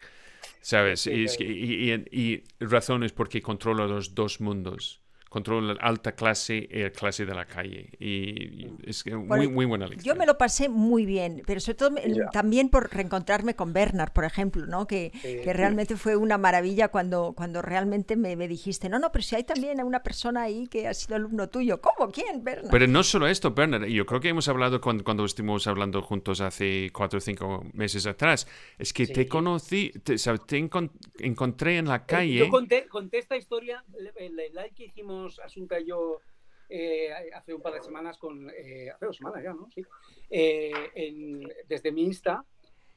¿Sabes? 0.61 1.07
y, 1.07 1.27
y, 1.39 1.93
y, 1.93 1.95
y, 2.11 2.45
razón 2.61 3.03
es 3.05 3.13
porque 3.13 3.43
controla 3.43 3.87
los 3.87 4.15
dos 4.15 4.41
mundos 4.41 5.01
control 5.37 5.77
alta 5.83 6.13
clase 6.13 6.67
y 6.71 6.91
clase 6.93 7.27
de 7.27 7.35
la 7.35 7.45
calle. 7.45 7.91
Y, 8.01 8.69
es 8.87 9.05
muy, 9.07 9.49
muy 9.49 9.67
buena 9.67 9.87
lección. 9.87 10.15
Yo 10.15 10.19
me 10.19 10.25
lo 10.25 10.39
pasé 10.39 10.71
muy 10.71 11.05
bien, 11.05 11.43
pero 11.47 11.61
sobre 11.61 11.75
todo 11.75 11.91
también 12.33 12.71
por 12.71 12.91
reencontrarme 12.91 13.55
con 13.55 13.75
Bernard, 13.75 14.13
por 14.13 14.25
ejemplo, 14.25 14.65
¿no? 14.65 14.87
Que, 14.87 15.13
que 15.23 15.53
realmente 15.53 15.97
fue 15.97 16.17
una 16.17 16.39
maravilla 16.39 16.89
cuando, 16.89 17.35
cuando 17.37 17.61
realmente 17.61 18.17
me, 18.17 18.35
me, 18.35 18.49
dijiste, 18.49 18.89
no, 18.89 18.99
no, 18.99 19.13
pero 19.13 19.23
si 19.23 19.37
hay 19.37 19.45
también 19.45 19.83
una 19.85 20.03
persona 20.03 20.43
ahí 20.43 20.69
que 20.69 20.89
ha 20.89 20.95
sido 20.95 21.17
alumno 21.17 21.51
tuyo. 21.51 21.83
¿Cómo? 21.83 22.11
¿Quién? 22.11 22.43
Bernard. 22.43 22.71
Pero 22.71 22.87
no 22.87 23.03
solo 23.03 23.29
esto, 23.29 23.51
Bernard. 23.51 23.85
Yo 23.85 24.07
creo 24.07 24.21
que 24.21 24.31
hemos 24.31 24.49
hablado 24.49 24.81
cuando, 24.81 25.05
cuando 25.05 25.27
estuvimos 25.27 25.67
hablando 25.67 26.01
juntos 26.01 26.41
hace 26.41 26.91
cuatro 26.95 27.19
o 27.19 27.21
cinco 27.21 27.63
meses 27.75 28.07
atrás. 28.07 28.49
Es 28.79 28.95
que 28.95 29.07
te 29.07 29.29
conocí, 29.29 29.93
te, 30.03 30.17
te 30.17 30.71
encontré 31.19 31.77
en 31.77 31.89
la 31.89 31.97
eh, 31.97 32.03
calle. 32.07 32.39
Yo 32.39 32.49
conté, 32.49 32.87
conté 32.89 33.19
esta 33.19 33.37
historia, 33.37 33.85
el, 33.99 34.39
el 34.41 34.55
live 34.55 34.73
que 34.75 34.85
hicimos 34.87 35.26
Asunta 35.39 35.79
y 35.81 35.87
yo 35.87 36.21
eh, 36.69 37.11
hace 37.35 37.55
un 37.55 37.63
par 37.63 37.75
de 37.75 37.83
semanas, 37.83 38.19
con, 38.19 38.51
eh, 38.51 38.91
hace 38.91 39.07
dos 39.07 39.17
semanas 39.17 39.43
ya, 39.43 39.53
¿no? 39.53 39.69
Sí. 39.71 39.85
En, 40.31 41.49
desde 41.69 41.93
mi 41.93 42.05
Insta, 42.05 42.45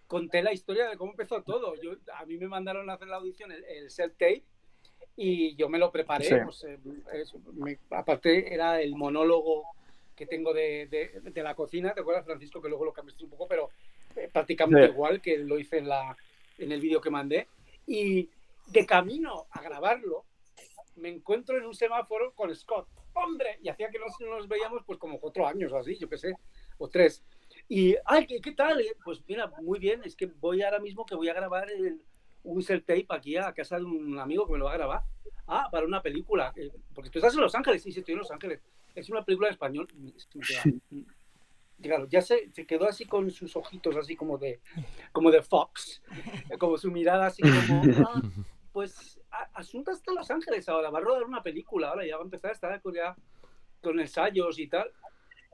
conté 0.07 0.41
la 0.41 0.53
historia 0.53 0.89
de 0.89 0.97
cómo 0.97 1.11
empezó 1.11 1.43
todo. 1.43 1.75
Yo, 1.75 1.93
a 2.15 2.25
mí 2.25 2.37
me 2.37 2.47
mandaron 2.47 2.89
a 2.89 2.93
hacer 2.93 3.07
la 3.07 3.17
audición 3.17 3.51
el, 3.51 3.63
el 3.65 3.89
self-tape 3.89 4.43
y 5.15 5.55
yo 5.55 5.69
me 5.69 5.77
lo 5.77 5.91
preparé. 5.91 6.45
Pues, 6.45 6.65
aparte, 7.91 8.53
era 8.53 8.81
el 8.81 8.95
monólogo 8.95 9.65
que 10.15 10.25
tengo 10.25 10.53
de, 10.53 10.87
de, 10.87 11.21
de, 11.21 11.43
la 11.43 11.55
cocina. 11.55 11.93
¿Te 11.93 12.01
acuerdas, 12.01 12.25
Francisco? 12.25 12.61
Que 12.61 12.69
luego 12.69 12.85
lo 12.85 12.93
cambiaste 12.93 13.23
un 13.23 13.29
poco, 13.29 13.47
pero 13.47 13.69
prácticamente 14.31 14.87
igual 14.87 15.21
que 15.21 15.37
lo 15.37 15.59
hice 15.59 15.77
en, 15.77 15.89
la, 15.89 16.15
en 16.57 16.71
el 16.71 16.81
vídeo 16.81 17.01
que 17.01 17.09
mandé. 17.09 17.47
Y 17.85 18.29
de 18.67 18.85
camino 18.85 19.47
a 19.51 19.61
grabarlo, 19.61 20.25
me 20.99 21.09
encuentro 21.09 21.57
en 21.57 21.65
un 21.65 21.73
semáforo 21.73 22.33
con 22.33 22.53
Scott. 22.55 22.87
¡Hombre! 23.13 23.59
Y 23.61 23.69
hacía 23.69 23.89
que 23.89 23.99
no 23.99 24.05
nos 24.35 24.47
veíamos 24.47 24.83
pues 24.85 24.99
como 24.99 25.19
cuatro 25.19 25.47
años 25.47 25.71
o 25.71 25.77
así, 25.77 25.97
yo 25.97 26.07
qué 26.09 26.17
sé, 26.17 26.35
o 26.77 26.87
tres. 26.87 27.23
Y, 27.67 27.95
¡ay, 28.05 28.25
qué, 28.25 28.39
qué 28.41 28.51
tal! 28.51 28.83
Pues 29.03 29.21
mira, 29.27 29.47
muy 29.61 29.79
bien, 29.79 30.01
es 30.03 30.15
que 30.15 30.27
voy 30.27 30.61
ahora 30.61 30.79
mismo 30.79 31.05
que 31.05 31.15
voy 31.15 31.29
a 31.29 31.33
grabar 31.33 31.67
un 32.43 32.63
cel 32.63 32.83
tape 32.83 33.07
aquí 33.09 33.35
a 33.37 33.53
casa 33.53 33.77
de 33.77 33.83
un 33.83 34.17
amigo 34.19 34.45
que 34.45 34.53
me 34.53 34.59
lo 34.59 34.65
va 34.65 34.73
a 34.73 34.77
grabar. 34.77 35.03
Ah, 35.47 35.67
para 35.71 35.85
una 35.85 36.01
película. 36.01 36.53
Eh, 36.55 36.71
porque 36.93 37.09
tú 37.09 37.19
estás 37.19 37.33
en 37.33 37.41
Los 37.41 37.55
Ángeles, 37.55 37.81
sí, 37.81 37.91
sí, 37.91 37.99
estoy 37.99 38.13
en 38.13 38.19
Los 38.19 38.31
Ángeles. 38.31 38.61
Es 38.95 39.09
una 39.09 39.23
película 39.23 39.47
en 39.47 39.53
español. 39.53 39.87
Claro, 41.81 42.07
ya 42.09 42.21
se, 42.21 42.51
se, 42.51 42.65
quedó 42.65 42.87
así 42.87 43.05
con 43.05 43.31
sus 43.31 43.55
ojitos 43.55 43.95
así 43.95 44.15
como 44.15 44.37
de, 44.37 44.59
como 45.13 45.31
de 45.31 45.41
Fox, 45.41 46.01
como 46.59 46.77
su 46.77 46.91
mirada 46.91 47.27
así 47.27 47.41
como, 47.41 47.53
ah, 48.09 48.21
pues 48.73 49.18
Asunta 49.53 49.91
está 49.91 50.11
en 50.11 50.17
Los 50.17 50.31
Ángeles 50.31 50.67
ahora, 50.69 50.89
va 50.89 50.99
a 50.99 51.01
rodar 51.01 51.23
una 51.23 51.43
película, 51.43 51.89
ahora 51.89 52.05
ya 52.05 52.15
va 52.15 52.23
a 52.23 52.25
empezar 52.25 52.51
a 52.51 52.53
estar 52.53 52.81
con, 52.81 52.93
con 53.81 53.99
ensayos 53.99 54.59
y 54.59 54.67
tal. 54.67 54.91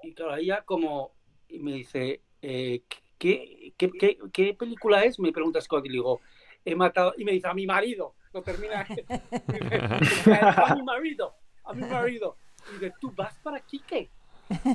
Y 0.04 0.14
claro, 0.14 0.36
ella 0.36 0.64
como, 0.64 1.12
y 1.48 1.60
me 1.60 1.74
dice, 1.74 2.22
eh, 2.42 2.84
¿qué, 3.18 3.74
qué, 3.78 3.92
qué, 3.92 4.18
qué, 4.32 4.54
película 4.54 5.04
es? 5.04 5.20
Me 5.20 5.32
pregunta 5.32 5.62
Scott 5.62 5.86
y 5.86 5.90
le 5.90 5.94
digo, 5.94 6.22
he 6.64 6.76
matado, 6.76 7.14
y 7.18 7.26
me 7.26 7.32
dice, 7.32 7.48
a 7.48 7.54
mi 7.54 7.66
marido, 7.66 8.16
lo 8.34 8.42
termina, 8.42 8.82
a 10.68 10.76
mi 10.76 10.84
marido, 10.84 11.36
a 11.64 11.74
mi 11.74 11.84
marido. 11.84 12.38
Y 12.70 12.74
dice, 12.74 12.94
¿tú 13.00 13.12
vas 13.16 13.38
para 13.40 13.60
Kike? 13.60 14.10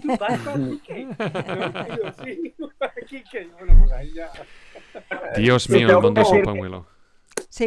¿Tú 0.02 0.08
vas 0.18 0.40
para 0.40 0.56
Kike? 0.56 1.08
sí, 2.24 2.54
para 2.78 2.94
Kike. 3.06 3.46
Bueno, 3.58 3.76
pues 3.80 3.92
ahí 3.92 4.12
ya. 4.14 4.30
Dios 5.36 5.68
mío, 5.70 5.90
el 5.90 6.00
mundo 6.00 6.20
es 6.20 6.30
un 6.30 6.42
pañuelo. 6.42 6.86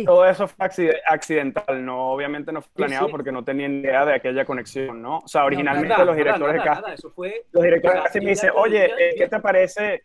Todo 0.06 0.26
eso 0.26 0.48
fue 0.48 0.66
accidental, 1.06 1.86
no, 1.86 2.12
obviamente 2.12 2.54
no 2.54 2.62
fue 2.62 2.72
planeado 2.74 3.10
porque 3.10 3.34
no 3.34 3.44
tenía 3.44 3.68
ni 3.68 3.80
idea 3.80 4.06
de 4.06 4.16
aquella 4.16 4.46
conexión, 4.46 5.02
¿no? 5.02 5.18
O 5.18 5.28
sea, 5.28 5.44
originalmente 5.44 6.06
los 6.06 6.16
directores 6.16 6.54
de 6.54 6.62
casting, 6.62 6.94
los 7.52 7.64
directores 7.64 7.98
de 7.98 8.04
casting 8.04 8.22
me 8.22 8.30
dicen, 8.30 8.52
oye, 8.56 8.86
eh, 8.86 9.16
¿qué 9.18 9.28
te 9.28 9.40
parece? 9.42 10.04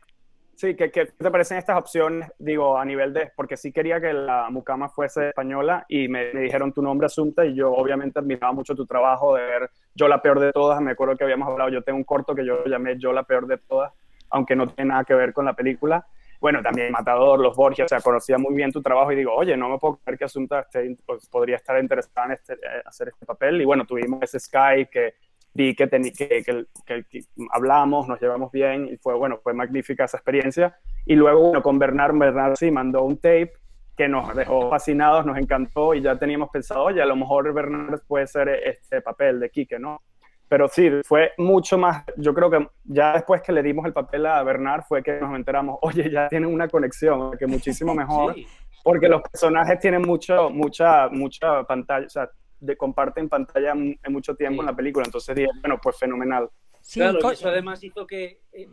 Sí, 0.56 0.74
¿qué, 0.74 0.90
¿qué, 0.90 1.06
te 1.06 1.30
parecen 1.30 1.58
estas 1.58 1.78
opciones? 1.78 2.28
Digo, 2.40 2.76
a 2.76 2.84
nivel 2.84 3.14
de, 3.14 3.30
porque 3.36 3.56
sí 3.56 3.70
quería 3.70 4.00
que 4.00 4.12
la 4.12 4.50
mucama 4.50 4.88
fuese 4.88 5.28
española 5.28 5.86
y 5.88 6.08
me, 6.08 6.32
me, 6.32 6.40
dijeron 6.40 6.72
tu 6.72 6.82
nombre, 6.82 7.06
Asunta, 7.06 7.46
y 7.46 7.54
yo 7.54 7.70
obviamente 7.72 8.18
admiraba 8.18 8.52
mucho 8.52 8.74
tu 8.74 8.84
trabajo 8.84 9.36
de 9.36 9.42
ver 9.42 9.70
Yo 9.94 10.08
la 10.08 10.20
peor 10.20 10.40
de 10.40 10.50
todas. 10.50 10.80
Me 10.80 10.90
acuerdo 10.90 11.16
que 11.16 11.22
habíamos 11.22 11.46
hablado, 11.46 11.70
yo 11.70 11.82
tengo 11.82 11.98
un 11.98 12.04
corto 12.04 12.34
que 12.34 12.44
yo 12.44 12.64
llamé 12.64 12.98
Yo 12.98 13.12
la 13.12 13.22
peor 13.22 13.46
de 13.46 13.58
todas, 13.58 13.92
aunque 14.30 14.56
no 14.56 14.66
tiene 14.66 14.88
nada 14.88 15.04
que 15.04 15.14
ver 15.14 15.32
con 15.32 15.44
la 15.44 15.52
película 15.52 16.04
bueno, 16.40 16.62
también 16.62 16.92
Matador, 16.92 17.40
Los 17.40 17.56
Borges, 17.56 17.86
o 17.86 17.88
sea, 17.88 18.00
conocía 18.00 18.38
muy 18.38 18.54
bien 18.54 18.70
tu 18.70 18.80
trabajo 18.80 19.10
y 19.12 19.16
digo, 19.16 19.34
oye, 19.34 19.56
no 19.56 19.68
me 19.68 19.78
puedo 19.78 19.96
creer 19.96 20.18
que 20.18 20.24
Asunta 20.24 20.66
pues, 21.04 21.28
podría 21.28 21.56
estar 21.56 21.80
interesada 21.80 22.26
en 22.26 22.32
este, 22.32 22.52
eh, 22.54 22.82
hacer 22.84 23.08
este 23.08 23.26
papel. 23.26 23.60
Y 23.60 23.64
bueno, 23.64 23.84
tuvimos 23.84 24.22
ese 24.22 24.38
Skype 24.38 24.90
que 24.90 25.14
vi 25.52 25.74
que, 25.74 25.88
que, 25.88 26.66
que, 26.86 27.04
que, 27.04 27.24
hablamos, 27.50 28.06
nos 28.06 28.20
llevamos 28.20 28.52
bien 28.52 28.86
y 28.86 28.96
fue, 28.96 29.14
bueno, 29.14 29.38
fue 29.42 29.52
magnífica 29.52 30.04
esa 30.04 30.18
experiencia. 30.18 30.78
Y 31.04 31.16
luego, 31.16 31.40
bueno, 31.40 31.62
con 31.62 31.78
Bernard, 31.78 32.16
Bernard 32.16 32.56
sí 32.56 32.70
mandó 32.70 33.02
un 33.02 33.16
tape 33.16 33.52
que 33.96 34.08
nos 34.08 34.34
dejó 34.36 34.70
fascinados, 34.70 35.26
nos 35.26 35.36
encantó 35.38 35.92
y 35.92 36.00
ya 36.00 36.16
teníamos 36.16 36.50
pensado, 36.50 36.84
oye, 36.84 37.02
a 37.02 37.06
lo 37.06 37.16
mejor 37.16 37.52
Bernard 37.52 38.00
puede 38.06 38.28
ser 38.28 38.48
este 38.48 39.00
papel 39.00 39.40
de 39.40 39.50
Quique, 39.50 39.80
¿no? 39.80 40.02
Pero 40.48 40.68
sí, 40.68 40.90
fue 41.04 41.32
mucho 41.36 41.76
más, 41.76 42.04
yo 42.16 42.32
creo 42.32 42.50
que 42.50 42.68
ya 42.84 43.12
después 43.12 43.42
que 43.42 43.52
le 43.52 43.62
dimos 43.62 43.84
el 43.84 43.92
papel 43.92 44.26
a 44.26 44.42
Bernard 44.42 44.82
fue 44.82 45.02
que 45.02 45.20
nos 45.20 45.34
enteramos, 45.36 45.78
oye, 45.82 46.10
ya 46.10 46.28
tienen 46.28 46.52
una 46.52 46.68
conexión, 46.68 47.36
que 47.36 47.46
muchísimo 47.46 47.94
mejor, 47.94 48.34
porque 48.82 49.08
los 49.08 49.22
personajes 49.22 49.78
tienen 49.78 50.02
mucho, 50.02 50.50
mucha, 50.50 51.08
mucha 51.08 51.64
pantalla, 51.64 52.06
o 52.06 52.10
sea, 52.10 52.30
de, 52.60 52.76
comparten 52.76 53.28
pantalla 53.28 53.72
en 53.72 53.98
mucho 54.08 54.34
tiempo 54.34 54.62
en 54.62 54.66
la 54.66 54.74
película, 54.74 55.04
entonces 55.04 55.34
dije, 55.36 55.50
bueno, 55.60 55.78
pues 55.82 55.96
fenomenal. 55.98 56.48
Sí, 56.80 57.00
claro, 57.00 57.18
y 57.22 57.32
eso 57.32 57.48
además 57.48 57.84
hizo 57.84 58.06
que, 58.06 58.40
eh, 58.52 58.68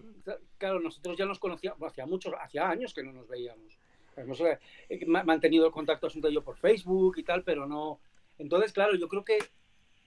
claro, 0.58 0.80
nosotros 0.80 1.18
ya 1.18 1.26
nos 1.26 1.38
conocíamos, 1.38 1.82
hacía 1.84 2.06
muchos, 2.06 2.34
hacía 2.40 2.70
años 2.70 2.94
que 2.94 3.04
no 3.04 3.12
nos 3.12 3.28
veíamos. 3.28 3.78
Hemos 4.16 4.40
eh, 4.40 4.58
mantenido 5.06 5.66
el 5.66 5.74
contacto 5.74 6.08
asunto 6.08 6.30
yo 6.30 6.42
por 6.42 6.56
Facebook 6.56 7.16
y 7.18 7.24
tal, 7.24 7.44
pero 7.44 7.68
no. 7.68 8.00
Entonces, 8.38 8.72
claro, 8.72 8.96
yo 8.96 9.10
creo 9.10 9.26
que 9.26 9.40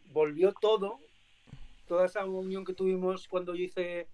volvió 0.06 0.54
todo 0.54 0.98
toda 1.88 2.06
esa 2.06 2.24
unión 2.24 2.64
que 2.64 2.74
tuvimos 2.74 3.26
cuando 3.26 3.54
yo 3.54 3.64
hice, 3.64 4.08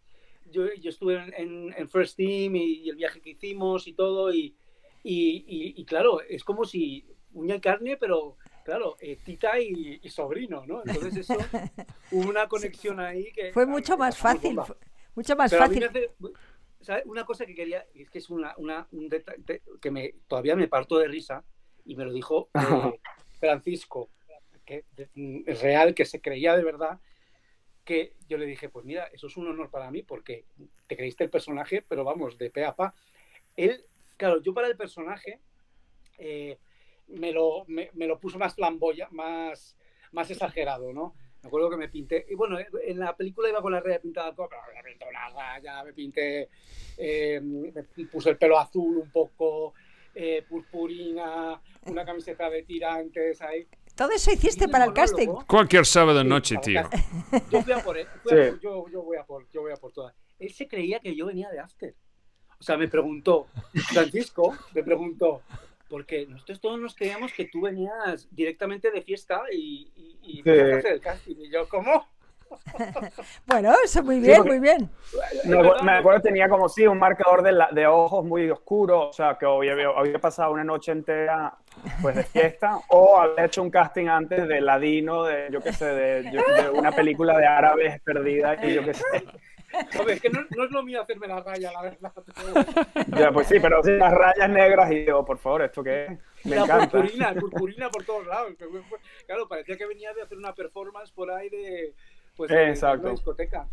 yo, 0.51 0.73
yo 0.75 0.91
estuve 0.91 1.17
en, 1.37 1.75
en, 1.77 1.89
First 1.89 2.17
Team 2.17 2.57
y, 2.57 2.89
el 2.89 2.97
viaje 2.97 3.21
que 3.21 3.31
hicimos 3.31 3.87
y 3.87 3.93
todo, 3.93 4.33
y, 4.33 4.57
y, 5.03 5.75
y, 5.77 5.85
claro, 5.85 6.23
es 6.23 6.45
como 6.45 6.65
si 6.65 7.05
uña 7.33 7.57
y 7.57 7.61
carne, 7.61 7.97
pero 7.99 8.37
claro, 8.65 8.97
eh, 9.01 9.19
tita 9.23 9.61
y, 9.61 10.01
sobrino, 10.09 10.65
¿no? 10.65 10.83
Entonces 10.87 11.17
eso, 11.17 11.37
hubo 12.13 12.31
una 12.31 12.49
conexión 12.49 13.01
ahí 13.01 13.31
que... 13.33 13.53
Fue 13.53 13.67
mucho 13.67 13.99
más 13.99 14.17
fácil, 14.17 14.57
mucho 15.15 15.37
más 15.37 15.55
fácil. 15.55 15.91
Una 17.07 17.25
cosa 17.25 17.47
que 17.47 17.55
quería, 17.55 17.87
es 17.95 18.11
que 18.11 18.19
es 18.19 18.31
una, 18.31 18.55
una 18.59 18.87
un 18.93 19.11
que 19.81 19.91
me, 19.91 20.15
todavía 20.29 20.57
me 20.57 20.69
parto 20.69 20.99
de 20.99 21.09
risa, 21.09 21.45
y 21.85 21.97
me 21.97 22.05
lo 22.05 22.13
dijo 22.13 22.51
eh, 22.55 22.59
Francisco, 23.41 24.11
que 24.65 24.85
es 24.95 25.61
real, 25.61 25.95
que 25.95 26.05
se 26.05 26.21
creía 26.21 26.57
de 26.57 26.65
verdad, 26.65 27.01
que 27.85 28.15
yo 28.29 28.39
le 28.39 28.47
dije, 28.47 28.69
pues 28.69 28.85
mira, 28.85 29.05
eso 29.13 29.27
es 29.27 29.37
un 29.37 29.49
honor 29.49 29.71
para 29.71 29.91
mí 29.91 30.03
porque 30.03 30.47
te 30.87 30.97
creíste 30.97 31.25
el 31.25 31.31
personaje, 31.31 31.83
pero 31.87 32.05
vamos, 32.05 32.39
de 32.39 32.51
pe 32.51 32.65
a 32.65 32.75
pa. 32.75 32.95
Él, 33.57 33.85
claro, 34.17 34.43
yo 34.43 34.55
para 34.55 34.69
el 34.69 34.77
personaje 34.77 35.41
eh, 36.19 36.59
me, 37.09 37.33
lo, 37.33 37.65
me, 37.69 37.91
lo 37.95 38.19
puso 38.19 38.39
más 38.39 38.55
flamboya, 38.55 39.09
más, 39.11 39.77
más 40.13 40.31
exagerado, 40.31 40.93
¿no? 40.93 41.15
Me 41.43 41.49
acuerdo 41.49 41.69
que 41.69 41.77
me 41.77 41.91
pinté, 41.91 42.25
y 42.31 42.35
bueno, 42.35 42.59
en 42.59 42.99
la 42.99 43.15
película 43.15 43.51
iba 43.51 43.61
con 43.61 43.73
la 43.73 43.81
red 43.81 44.01
pintada, 44.01 44.35
pero 44.35 44.49
me 44.75 44.83
pintó 44.83 45.13
nada, 45.13 45.59
ya 45.59 45.85
me 45.85 45.93
pinté, 45.93 46.49
eh, 46.97 47.39
me 47.43 48.07
puse 48.07 48.31
el 48.31 48.39
pelo 48.39 48.59
azul 48.59 48.97
un 48.97 49.11
poco, 49.11 49.75
eh, 50.15 50.43
purpurina, 50.49 51.61
una 51.87 52.05
camiseta 52.05 52.49
de 52.49 52.63
tirantes 52.63 53.43
ahí. 53.43 53.67
Todo 53.95 54.11
eso 54.11 54.33
hiciste 54.33 54.69
para 54.69 54.87
el 54.87 54.93
casting. 54.93 55.29
Cualquier 55.47 55.87
sábado 55.87 56.25
noche, 56.25 56.57
tío. 56.63 56.83
Yo 57.51 57.63
voy 57.63 57.73
a 57.73 57.79
por 57.79 57.97
él. 57.97 58.07
yo, 58.61 58.89
yo, 58.91 59.03
voy 59.03 59.17
a 59.17 59.25
por, 59.25 59.49
yo 59.51 59.63
voy 59.63 59.73
a 59.73 59.77
por 59.77 59.93
todas. 59.93 60.15
Él 60.39 60.53
se 60.53 60.67
creía 60.67 60.99
que 60.99 61.15
yo 61.15 61.27
venía 61.27 61.49
de 61.51 61.61
After. 61.61 61.95
O 62.59 62.63
sea, 62.63 62.77
me 62.77 62.89
preguntó, 62.89 63.47
Francisco, 63.93 64.57
me 64.75 64.83
preguntó, 64.83 65.43
porque 65.89 66.27
nosotros 66.27 66.61
todos 66.61 66.81
nos 66.81 66.95
creíamos 66.95 67.33
que 67.33 67.45
tú 67.45 67.61
venías 67.63 68.29
directamente 68.31 68.91
de 68.91 69.03
fiesta 69.03 69.43
y, 69.53 70.19
y, 70.23 70.39
y 70.39 70.41
hacer 70.41 70.87
el 70.87 71.01
casting. 71.01 71.37
Y 71.39 71.51
yo, 71.51 71.69
¿cómo? 71.69 72.07
bueno, 73.47 73.75
eso 73.85 74.03
muy 74.03 74.21
bien, 74.21 74.43
muy 74.45 74.59
bien. 74.59 74.91
Me, 75.45 75.93
acuerdo 75.93 76.21
tenía 76.21 76.49
como 76.49 76.69
sí 76.69 76.87
un 76.87 76.99
marcador 76.99 77.43
de, 77.43 77.53
de 77.73 77.87
ojos 77.87 78.25
muy 78.25 78.51
oscuro, 78.51 79.09
o 79.09 79.13
sea, 79.13 79.37
que 79.39 79.47
había, 79.47 79.89
había, 79.97 80.19
pasado 80.19 80.53
una 80.53 80.65
noche 80.65 80.93
entera 80.93 81.57
pues 82.03 82.17
de 82.17 82.25
fiesta, 82.25 82.79
o 82.89 83.19
había 83.21 83.45
hecho 83.47 83.63
un 83.63 83.71
casting 83.71 84.07
antes 84.09 84.47
de 84.49 84.61
Ladino, 84.61 85.25
de 85.25 85.49
yo 85.51 85.61
qué 85.61 85.73
sé, 85.73 85.85
de, 85.87 86.71
una 86.73 86.93
película 86.93 87.37
de 87.39 87.47
árabes 87.47 88.01
perdida, 88.03 88.57
y 88.65 88.75
yo 88.75 88.85
qué 88.85 88.95
sé. 88.95 89.05
Hombre, 89.99 90.15
es 90.15 90.21
que 90.21 90.31
no, 90.31 90.41
no, 90.57 90.65
es 90.65 90.71
lo 90.71 90.83
mío 90.85 91.03
hacerme 91.03 91.27
la 91.27 91.41
raya, 91.41 91.73
la 91.73 91.83
verdad. 91.83 92.13
Ya, 93.09 93.33
pues 93.33 93.49
sí, 93.49 93.59
pero 93.61 93.83
sí, 93.83 93.91
las 93.91 94.13
rayas 94.15 94.49
negras 94.49 94.91
y 94.93 95.01
digo, 95.05 95.25
por 95.25 95.37
favor, 95.39 95.63
¿esto 95.63 95.83
qué 95.83 96.05
es? 96.05 96.11
Me 96.45 96.55
la 96.57 96.63
encanta. 96.63 96.91
purpurina, 96.91 97.35
purpurina 97.35 97.91
por 97.91 98.05
todos 98.05 98.27
lados. 98.27 98.53
Claro, 99.27 99.49
parecía 99.49 99.77
que 99.77 99.87
venía 99.87 100.13
de 100.15 100.23
hacer 100.23 100.39
una 100.39 100.55
performance 100.55 101.11
por 101.11 101.29
ahí 101.31 101.49
de, 101.49 101.93
pues, 102.37 102.51
de- 102.51 102.57
de 102.57 102.69
Exacto. 102.71 103.03
una 103.03 103.11
discoteca. 103.11 103.67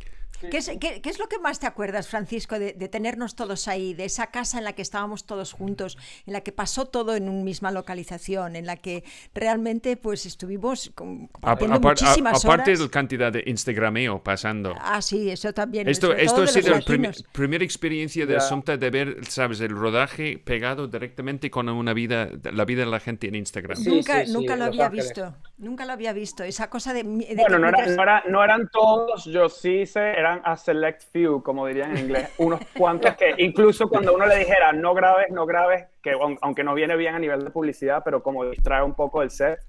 ¿Qué 0.50 0.58
es, 0.58 0.70
qué- 0.80 1.02
qué 1.02 1.10
es 1.10 1.20
lo 1.20 1.28
que 1.28 1.38
más 1.40 1.60
te 1.60 1.68
acuerdas, 1.68 2.08
Francisco, 2.08 2.58
de, 2.58 2.74
de 2.74 2.88
tenernos 2.90 3.36
todos 3.36 3.68
ahí, 3.68 3.94
de 3.94 4.06
esa 4.06 4.28
casa 4.28 4.58
en 4.58 4.64
la 4.64 4.74
que 4.74 4.82
estábamos 4.82 5.26
todos 5.26 5.54
juntos, 5.54 5.98
en 6.26 6.34
la 6.34 6.42
que 6.42 6.52
pasó 6.52 6.86
todo 6.86 7.16
en 7.16 7.30
una 7.30 7.44
misma 7.44 7.72
localización, 7.72 8.56
en 8.56 8.66
la 8.66 8.78
que 8.78 9.04
realmente 9.34 9.98
pues 9.98 10.26
estuvimos 10.26 10.92
compartiendo 10.96 11.80
muchísimas 11.80 12.44
aparte 12.44 12.72
horas? 12.72 12.80
de 12.80 12.86
la 12.86 12.92
cantidad 12.92 13.32
de 13.32 13.44
Instagrameo 13.46 14.24
pasando. 14.24 14.76
Ah, 14.80 15.02
sí, 15.02 15.30
eso 15.30 15.54
también. 15.54 15.88
Esto, 15.88 16.14
esto 16.14 16.44
ha 16.44 16.48
sido 16.48 16.72
la 16.72 16.78
latinos. 16.78 17.24
primera 17.32 17.64
experiencia 17.64 18.26
de 18.26 18.34
Ya. 18.34 18.38
Asunta 18.40 18.78
de 18.78 18.90
ver, 18.90 19.26
sabes, 19.26 19.60
el 19.62 19.70
rodaje 19.70 20.38
pegado 20.44 20.88
directamente 20.88 21.50
con 21.52 21.70
una 21.70 21.94
vida, 21.94 22.30
la 22.52 22.66
vida 22.66 22.82
de 22.86 22.92
la 22.92 23.00
gente 23.00 23.28
en 23.28 23.36
Instagram. 23.36 23.78
Sí, 23.78 23.90
nunca, 23.90 24.22
sí, 24.22 24.28
sí, 24.28 24.34
nunca 24.34 24.56
lo 24.56 24.66
había 24.66 24.86
Ángeles. 24.86 25.06
visto. 25.08 25.36
Nunca 25.58 25.86
lo 25.86 25.94
había 25.94 26.14
visto. 26.14 26.44
Esa 26.44 26.70
cosa 26.70 26.94
de. 26.94 27.04
de 27.04 27.36
Bueno, 27.36 27.60
no, 27.60 27.68
era- 27.70 27.78
mientras- 27.78 27.96
no, 27.98 28.04
era- 28.04 28.24
no 28.28 28.44
eran 28.44 28.70
todos, 28.72 29.26
yo 29.26 29.48
sí 29.50 29.86
sé, 29.86 30.00
eran 30.00 30.31
a 30.44 30.56
select 30.56 31.02
few, 31.12 31.44
como 31.44 31.66
dirían 31.68 31.92
en 31.92 32.06
inglés, 32.06 32.34
unos 32.38 32.62
cuantos 32.78 33.16
que 33.16 33.34
incluso 33.40 33.90
cuando 33.90 34.14
uno 34.14 34.26
le 34.26 34.38
dijera 34.38 34.72
no 34.72 34.94
grabes, 34.94 35.30
no 35.32 35.46
grabes, 35.46 35.86
que 36.02 36.14
aun- 36.14 36.38
aunque 36.42 36.64
no 36.64 36.74
viene 36.74 36.96
bien 36.96 37.16
a 37.16 37.20
nivel 37.20 37.44
de 37.44 37.50
publicidad, 37.52 38.02
pero 38.06 38.24
como 38.24 38.46
distrae 38.46 38.84
un 38.84 38.94
poco 38.94 39.22
el 39.22 39.30
set, 39.32 39.60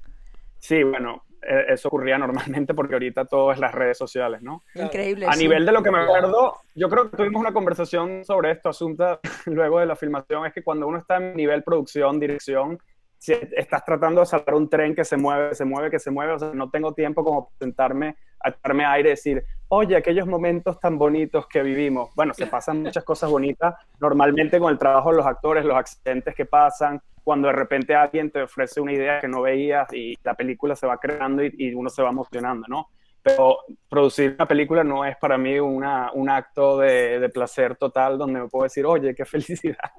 sí, 0.58 0.82
bueno, 0.82 1.24
eh, 1.42 1.64
eso 1.70 1.88
ocurría 1.88 2.18
normalmente 2.18 2.72
porque 2.72 2.94
ahorita 2.94 3.24
todo 3.24 3.50
es 3.52 3.58
las 3.58 3.74
redes 3.74 3.98
sociales, 3.98 4.42
¿no? 4.42 4.62
Increíble. 4.74 5.26
A 5.26 5.32
sí. 5.32 5.40
nivel 5.42 5.66
de 5.66 5.72
lo 5.72 5.82
que 5.82 5.90
me 5.90 5.98
acuerdo, 5.98 6.56
yo 6.74 6.88
creo 6.88 7.10
que 7.10 7.16
tuvimos 7.16 7.40
una 7.40 7.52
conversación 7.52 8.24
sobre 8.24 8.52
esto, 8.52 8.68
Asunta, 8.68 9.18
luego 9.46 9.80
de 9.80 9.86
la 9.86 9.96
filmación, 9.96 10.46
es 10.46 10.52
que 10.52 10.62
cuando 10.62 10.86
uno 10.86 10.98
está 10.98 11.16
en 11.16 11.34
nivel 11.34 11.62
producción, 11.64 12.20
dirección, 12.20 12.78
si 13.22 13.34
estás 13.56 13.84
tratando 13.84 14.20
de 14.20 14.26
salvar 14.26 14.56
un 14.56 14.68
tren 14.68 14.96
que 14.96 15.04
se 15.04 15.16
mueve, 15.16 15.54
se 15.54 15.64
mueve, 15.64 15.92
que 15.92 16.00
se 16.00 16.10
mueve, 16.10 16.32
o 16.32 16.38
sea, 16.40 16.50
no 16.52 16.70
tengo 16.70 16.92
tiempo 16.92 17.22
como 17.22 17.52
sentarme 17.56 18.16
a 18.40 18.48
echarme 18.48 18.84
aire 18.84 19.10
y 19.10 19.12
decir, 19.12 19.44
oye, 19.68 19.94
aquellos 19.94 20.26
momentos 20.26 20.80
tan 20.80 20.98
bonitos 20.98 21.46
que 21.46 21.62
vivimos. 21.62 22.10
Bueno, 22.16 22.34
se 22.34 22.48
pasan 22.48 22.82
muchas 22.82 23.04
cosas 23.04 23.30
bonitas, 23.30 23.76
normalmente 24.00 24.58
con 24.58 24.72
el 24.72 24.78
trabajo 24.78 25.10
de 25.10 25.18
los 25.18 25.26
actores, 25.26 25.64
los 25.64 25.76
accidentes 25.76 26.34
que 26.34 26.46
pasan, 26.46 27.00
cuando 27.22 27.46
de 27.46 27.54
repente 27.54 27.94
alguien 27.94 28.28
te 28.28 28.42
ofrece 28.42 28.80
una 28.80 28.92
idea 28.92 29.20
que 29.20 29.28
no 29.28 29.42
veías 29.42 29.86
y 29.92 30.18
la 30.24 30.34
película 30.34 30.74
se 30.74 30.88
va 30.88 30.98
creando 30.98 31.44
y, 31.44 31.54
y 31.56 31.74
uno 31.74 31.90
se 31.90 32.02
va 32.02 32.10
emocionando, 32.10 32.66
¿no? 32.68 32.88
Pero 33.22 33.58
producir 33.88 34.34
una 34.34 34.48
película 34.48 34.82
no 34.82 35.04
es 35.04 35.16
para 35.16 35.38
mí 35.38 35.60
una, 35.60 36.10
un 36.12 36.28
acto 36.28 36.78
de, 36.78 37.20
de 37.20 37.28
placer 37.28 37.76
total 37.76 38.18
donde 38.18 38.40
me 38.40 38.48
puedo 38.48 38.64
decir, 38.64 38.84
oye, 38.84 39.14
qué 39.14 39.24
felicidad. 39.24 39.92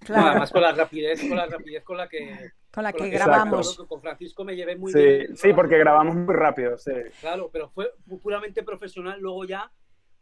No, 0.00 0.06
Claro, 0.06 0.28
además 0.28 0.50
con 0.50 0.62
la 0.62 0.72
rapidez, 0.72 1.20
con 1.28 1.36
la 1.36 1.46
rapidez 1.46 1.84
con 1.84 1.96
la 1.96 2.08
que, 2.08 2.50
con 2.72 2.82
la 2.84 2.92
con 2.92 3.00
que 3.10 3.18
la 3.18 3.24
grabamos. 3.26 3.76
Con- 3.76 3.86
Con 3.86 4.00
Francisco 4.00 4.44
me 4.44 4.56
llevé 4.56 4.76
muy 4.76 4.92
Sí, 4.92 4.98
bien. 4.98 5.36
sí, 5.36 5.52
porque 5.52 5.78
grabamos 5.78 6.14
muy 6.14 6.34
rápido, 6.34 6.76
sí. 6.78 6.92
Claro, 7.20 7.50
pero 7.52 7.68
fue 7.70 7.92
puramente 8.22 8.62
profesional. 8.62 9.20
Luego 9.20 9.44
ya, 9.44 9.70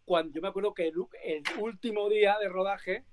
cuando 0.05 0.33
yo 0.35 0.41
me 0.43 0.49
acuerdo 0.49 0.75
que 0.75 0.89
el, 0.89 0.95
el 1.25 1.43
último 1.61 2.09
día 2.09 2.37
de 2.41 2.49
rodaje, 2.49 3.05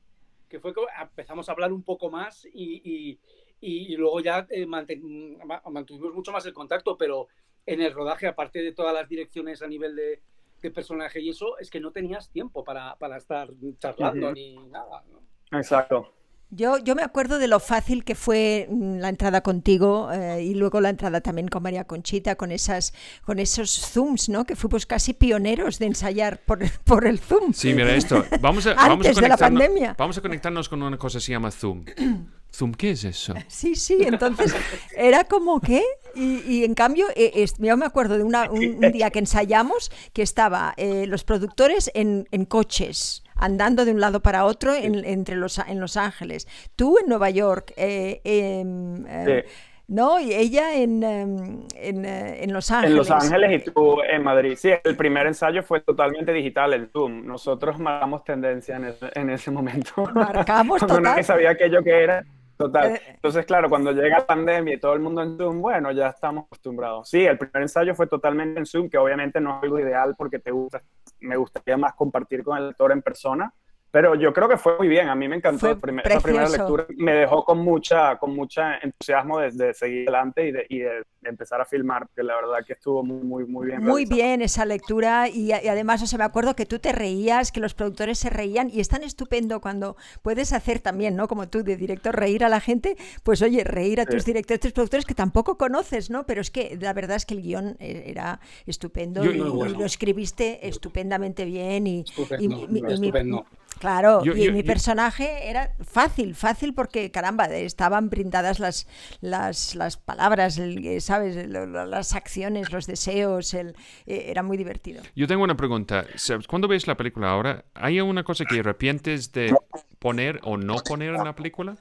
que 0.49 0.59
fue 0.59 0.73
que 0.73 0.81
empezamos 1.01 1.49
a 1.49 1.51
hablar 1.53 1.71
un 1.73 1.83
poco 1.83 2.09
más 2.09 2.45
y, 2.53 2.81
y- 2.83 3.19
y 3.61 3.95
luego 3.95 4.19
ya 4.19 4.45
eh, 4.49 4.65
manten- 4.67 5.37
mantuvimos 5.71 6.13
mucho 6.13 6.31
más 6.31 6.45
el 6.45 6.53
contacto, 6.53 6.97
pero 6.97 7.27
en 7.65 7.81
el 7.81 7.93
rodaje, 7.93 8.27
aparte 8.27 8.61
de 8.61 8.73
todas 8.73 8.93
las 8.93 9.09
direcciones 9.09 9.61
a 9.63 9.67
nivel 9.67 9.95
de, 9.95 10.21
de 10.61 10.71
personaje 10.71 11.19
y 11.19 11.29
eso, 11.29 11.57
es 11.57 11.71
que 11.71 11.79
no 11.79 11.91
tenías 11.91 12.29
tiempo 12.29 12.63
para, 12.63 12.95
para 12.97 13.17
estar 13.17 13.49
charlando 13.79 14.31
ni 14.33 14.55
nada. 14.67 15.03
¿no? 15.11 15.57
Exacto. 15.57 16.13
Yo, 16.51 16.77
yo 16.77 16.95
me 16.95 17.01
acuerdo 17.01 17.37
de 17.39 17.47
lo 17.47 17.59
fácil 17.59 18.03
que 18.05 18.15
fue 18.15 18.67
mm, 18.69 18.97
la 18.99 19.09
entrada 19.09 19.41
contigo 19.41 20.09
eh, 20.13 20.43
y 20.43 20.53
luego 20.53 20.79
la 20.79 20.89
entrada 20.89 21.19
también 21.19 21.47
con 21.47 21.63
María 21.63 21.83
Conchita, 21.85 22.35
con 22.35 22.51
esas, 22.51 22.93
con 23.25 23.39
esos 23.39 23.71
zooms, 23.71 24.29
¿no? 24.29 24.45
Que 24.45 24.55
fuimos 24.55 24.85
casi 24.85 25.13
pioneros 25.13 25.79
de 25.79 25.87
ensayar 25.87 26.39
por, 26.45 26.59
por 26.85 27.07
el 27.07 27.19
zoom. 27.19 27.51
Sí, 27.53 27.73
mira 27.73 27.93
esto. 27.95 28.23
Vamos 28.41 28.65
a, 28.67 28.73
vamos 28.75 29.05
a 29.05 29.09
Antes 29.09 29.15
de 29.17 29.27
la 29.27 29.37
pandemia. 29.37 29.95
Vamos 29.97 30.17
a 30.17 30.21
conectarnos 30.21 30.69
con 30.69 30.81
una 30.83 30.97
cosa 30.97 31.17
que 31.17 31.25
se 31.25 31.31
llama 31.31 31.51
Zoom. 31.51 31.83
Zoom, 32.53 32.71
¿qué 32.73 32.91
es 32.91 33.03
eso? 33.03 33.33
Sí, 33.49 33.75
sí, 33.75 33.97
entonces 33.99 34.55
era 34.95 35.25
como 35.25 35.59
que, 35.59 35.83
y, 36.15 36.39
y 36.47 36.63
en 36.63 36.73
cambio, 36.73 37.05
eh, 37.13 37.31
es- 37.35 37.55
yo 37.57 37.75
me 37.75 37.85
acuerdo 37.85 38.17
de 38.17 38.23
una- 38.23 38.49
un, 38.49 38.81
un 38.81 38.91
día 38.93 39.09
que 39.09 39.19
ensayamos 39.19 39.91
que 40.13 40.21
estaba 40.21 40.73
eh, 40.77 41.05
los 41.05 41.25
productores 41.25 41.91
en, 41.95 42.29
en 42.31 42.45
coches, 42.45 43.24
andando 43.35 43.85
de 43.85 43.91
un 43.91 43.99
lado 43.99 44.19
para 44.21 44.45
otro 44.45 44.73
en, 44.73 45.03
entre 45.05 45.35
los, 45.35 45.59
en 45.59 45.79
Los 45.79 45.97
Ángeles, 45.97 46.47
tú 46.75 46.97
en 46.99 47.07
Nueva 47.09 47.29
York, 47.29 47.73
eh, 47.77 48.21
eh, 48.23 49.43
Sí. 49.45 49.51
¿no? 49.87 50.19
Y 50.19 50.33
ella 50.33 50.73
en, 50.75 51.03
em, 51.03 51.61
en, 51.75 52.05
eh, 52.05 52.43
en 52.43 52.53
Los 52.53 52.71
Ángeles. 52.71 52.91
En 52.91 52.97
Los 52.97 53.11
Ángeles 53.11 53.61
y 53.67 53.71
tú 53.71 54.01
en 54.01 54.23
Madrid. 54.23 54.55
Sí, 54.57 54.71
el 54.83 54.95
primer 54.95 55.27
ensayo 55.27 55.61
fue 55.63 55.81
totalmente 55.81 56.33
digital, 56.33 56.73
el 56.73 56.89
Zoom. 56.89 57.25
Nosotros 57.25 57.77
marcamos 57.79 58.23
tendencia 58.23 58.77
en 58.77 58.85
ese, 58.85 59.09
en 59.13 59.29
ese 59.29 59.51
momento. 59.51 59.91
Marcamos 60.13 60.79
Cuando 60.79 60.95
total. 60.95 61.03
nadie 61.03 61.23
sabía 61.23 61.51
aquello 61.51 61.83
que 61.83 62.03
era. 62.03 62.25
Total. 62.57 62.95
Eh, 62.95 63.01
Entonces, 63.15 63.45
claro, 63.45 63.69
cuando 63.69 63.91
llega 63.91 64.19
la 64.19 64.25
pandemia 64.25 64.75
y 64.75 64.79
todo 64.79 64.93
el 64.93 65.01
mundo 65.01 65.21
en 65.21 65.37
Zoom, 65.37 65.61
bueno, 65.61 65.91
ya 65.91 66.07
estamos 66.07 66.45
acostumbrados. 66.45 67.09
Sí, 67.09 67.25
el 67.25 67.37
primer 67.37 67.63
ensayo 67.63 67.93
fue 67.93 68.07
totalmente 68.07 68.59
en 68.59 68.65
Zoom, 68.65 68.89
que 68.89 68.97
obviamente 68.97 69.41
no 69.41 69.57
es 69.57 69.63
algo 69.63 69.77
ideal 69.79 70.15
porque 70.17 70.39
te 70.39 70.51
gusta, 70.51 70.81
me 71.25 71.37
gustaría 71.37 71.77
más 71.77 71.93
compartir 71.95 72.43
con 72.43 72.57
el 72.57 72.67
lector 72.67 72.91
en 72.91 73.01
persona, 73.01 73.53
pero 73.95 74.13
yo 74.13 74.33
creo 74.33 74.49
que 74.49 74.57
fue 74.57 74.77
muy 74.77 74.89
bien. 74.89 75.07
A 75.07 75.15
mí 75.15 75.25
me 75.29 75.37
encantó 75.37 75.59
Fue 75.59 75.69
la 75.69 75.75
primer- 75.79 76.05
esa 76.05 76.19
primera 76.19 76.49
lectura. 76.49 76.85
Me 76.97 77.13
dejó 77.13 77.45
con 77.45 77.59
mucha, 77.59 78.17
con 78.17 78.35
mucha 78.35 78.77
entusiasmo 78.79 79.39
de, 79.39 79.51
de 79.51 79.73
seguir 79.73 80.09
adelante 80.09 80.49
y 80.49 80.51
de, 80.51 80.65
y 80.67 80.79
de 80.79 81.03
empezar 81.23 81.61
a 81.61 81.65
filmar, 81.65 82.05
que 82.13 82.21
la 82.21 82.35
verdad 82.35 82.57
que 82.67 82.73
estuvo 82.73 83.03
muy, 83.05 83.23
muy, 83.23 83.45
muy 83.45 83.67
bien. 83.67 83.79
Muy 83.81 84.03
realizado. 84.03 84.15
bien 84.17 84.41
esa 84.41 84.65
lectura 84.65 85.29
y, 85.29 85.45
y 85.47 85.53
además, 85.53 86.03
o 86.03 86.07
sea, 86.07 86.19
me 86.19 86.25
acuerdo 86.25 86.57
que 86.57 86.65
tú 86.65 86.77
te 86.79 86.91
reías, 86.91 87.53
que 87.53 87.61
los 87.61 87.73
productores 87.73 88.19
se 88.19 88.29
reían 88.29 88.69
y 88.69 88.81
es 88.81 88.89
tan 88.89 89.01
estupendo 89.01 89.61
cuando 89.61 89.95
puedes 90.21 90.51
hacer 90.51 90.79
también, 90.81 91.15
¿no? 91.15 91.29
Como 91.29 91.47
tú 91.47 91.63
de 91.63 91.77
director, 91.77 92.13
reír 92.19 92.43
a 92.43 92.49
la 92.49 92.59
gente, 92.59 92.97
pues 93.23 93.41
oye, 93.41 93.63
reír 93.63 94.01
a 94.01 94.05
tus 94.05 94.25
directores, 94.25 94.59
tus 94.59 94.73
productores 94.73 95.05
que 95.05 95.13
tampoco 95.15 95.57
conoces, 95.57 96.09
¿no? 96.09 96.25
Pero 96.25 96.41
es 96.41 96.51
que 96.51 96.77
la 96.81 96.91
verdad 96.91 97.15
es 97.15 97.25
que 97.25 97.35
el 97.35 97.41
guion 97.43 97.77
eh, 97.79 98.03
era 98.07 98.41
estupendo 98.65 99.23
Yo- 99.23 99.31
y, 99.31 99.39
Muy 99.39 99.49
bueno. 99.51 99.73
y 99.73 99.77
lo 99.79 99.85
escribiste 99.85 100.67
estupendamente 100.67 101.45
bien 101.45 101.87
y, 101.87 102.01
estupendo. 102.01 103.45
Claro, 103.79 104.23
Yo- 104.23 104.33
y 104.35 104.45
yo- 104.45 104.51
mi 104.53 104.61
yo- 104.61 104.67
personaje 104.67 105.49
era 105.49 105.71
fácil, 105.83 106.33
fácil 106.35 106.73
porque, 106.73 107.11
caramba, 107.11 107.45
estaban 107.47 108.09
brindadas 108.09 108.59
las, 108.59 108.87
las, 109.21 109.75
las 109.75 109.97
palabras, 109.97 110.57
el- 110.57 110.85
eh, 110.85 111.01
¿sabes? 111.01 111.35
Las 111.49 112.15
acciones, 112.15 112.71
los 112.71 112.87
deseos, 112.87 113.53
el, 113.53 113.75
eh, 114.05 114.25
era 114.29 114.43
muy 114.43 114.57
divertido. 114.57 115.03
Yo 115.15 115.27
tengo 115.27 115.43
una 115.43 115.55
pregunta. 115.57 116.05
Cuando 116.47 116.67
ves 116.67 116.87
la 116.87 116.95
película 116.95 117.29
ahora, 117.29 117.65
¿hay 117.73 117.99
alguna 117.99 118.23
cosa 118.23 118.45
que 118.45 118.59
arrepientes 118.59 119.31
de 119.33 119.53
poner 119.99 120.39
o 120.43 120.57
no 120.57 120.75
poner 120.75 121.13
en 121.15 121.23
la 121.23 121.35
película? 121.35 121.75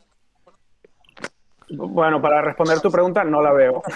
Bueno, 1.71 2.21
para 2.21 2.43
responder 2.43 2.81
tu 2.81 2.91
pregunta, 2.91 3.25
no 3.25 3.41
la 3.41 3.53
veo. 3.53 3.83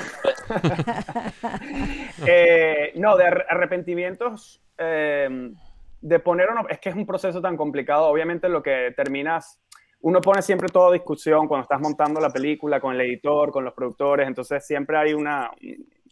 Eh, 2.26 2.92
no, 2.96 3.16
de 3.16 3.24
ar- 3.26 3.46
arrepentimientos, 3.48 4.60
eh, 4.78 5.52
de 6.00 6.18
poner 6.18 6.48
o 6.50 6.54
no, 6.54 6.68
es 6.68 6.78
que 6.78 6.88
es 6.88 6.94
un 6.94 7.06
proceso 7.06 7.40
tan 7.40 7.56
complicado. 7.56 8.06
Obviamente 8.06 8.48
lo 8.48 8.62
que 8.62 8.92
terminas, 8.96 9.60
uno 10.00 10.20
pone 10.20 10.42
siempre 10.42 10.68
todo 10.68 10.88
a 10.88 10.92
discusión 10.92 11.48
cuando 11.48 11.62
estás 11.62 11.80
montando 11.80 12.20
la 12.20 12.30
película 12.30 12.80
con 12.80 12.94
el 12.94 13.00
editor, 13.00 13.50
con 13.50 13.64
los 13.64 13.74
productores, 13.74 14.26
entonces 14.26 14.64
siempre 14.66 14.96
hay 14.96 15.14
una, 15.14 15.50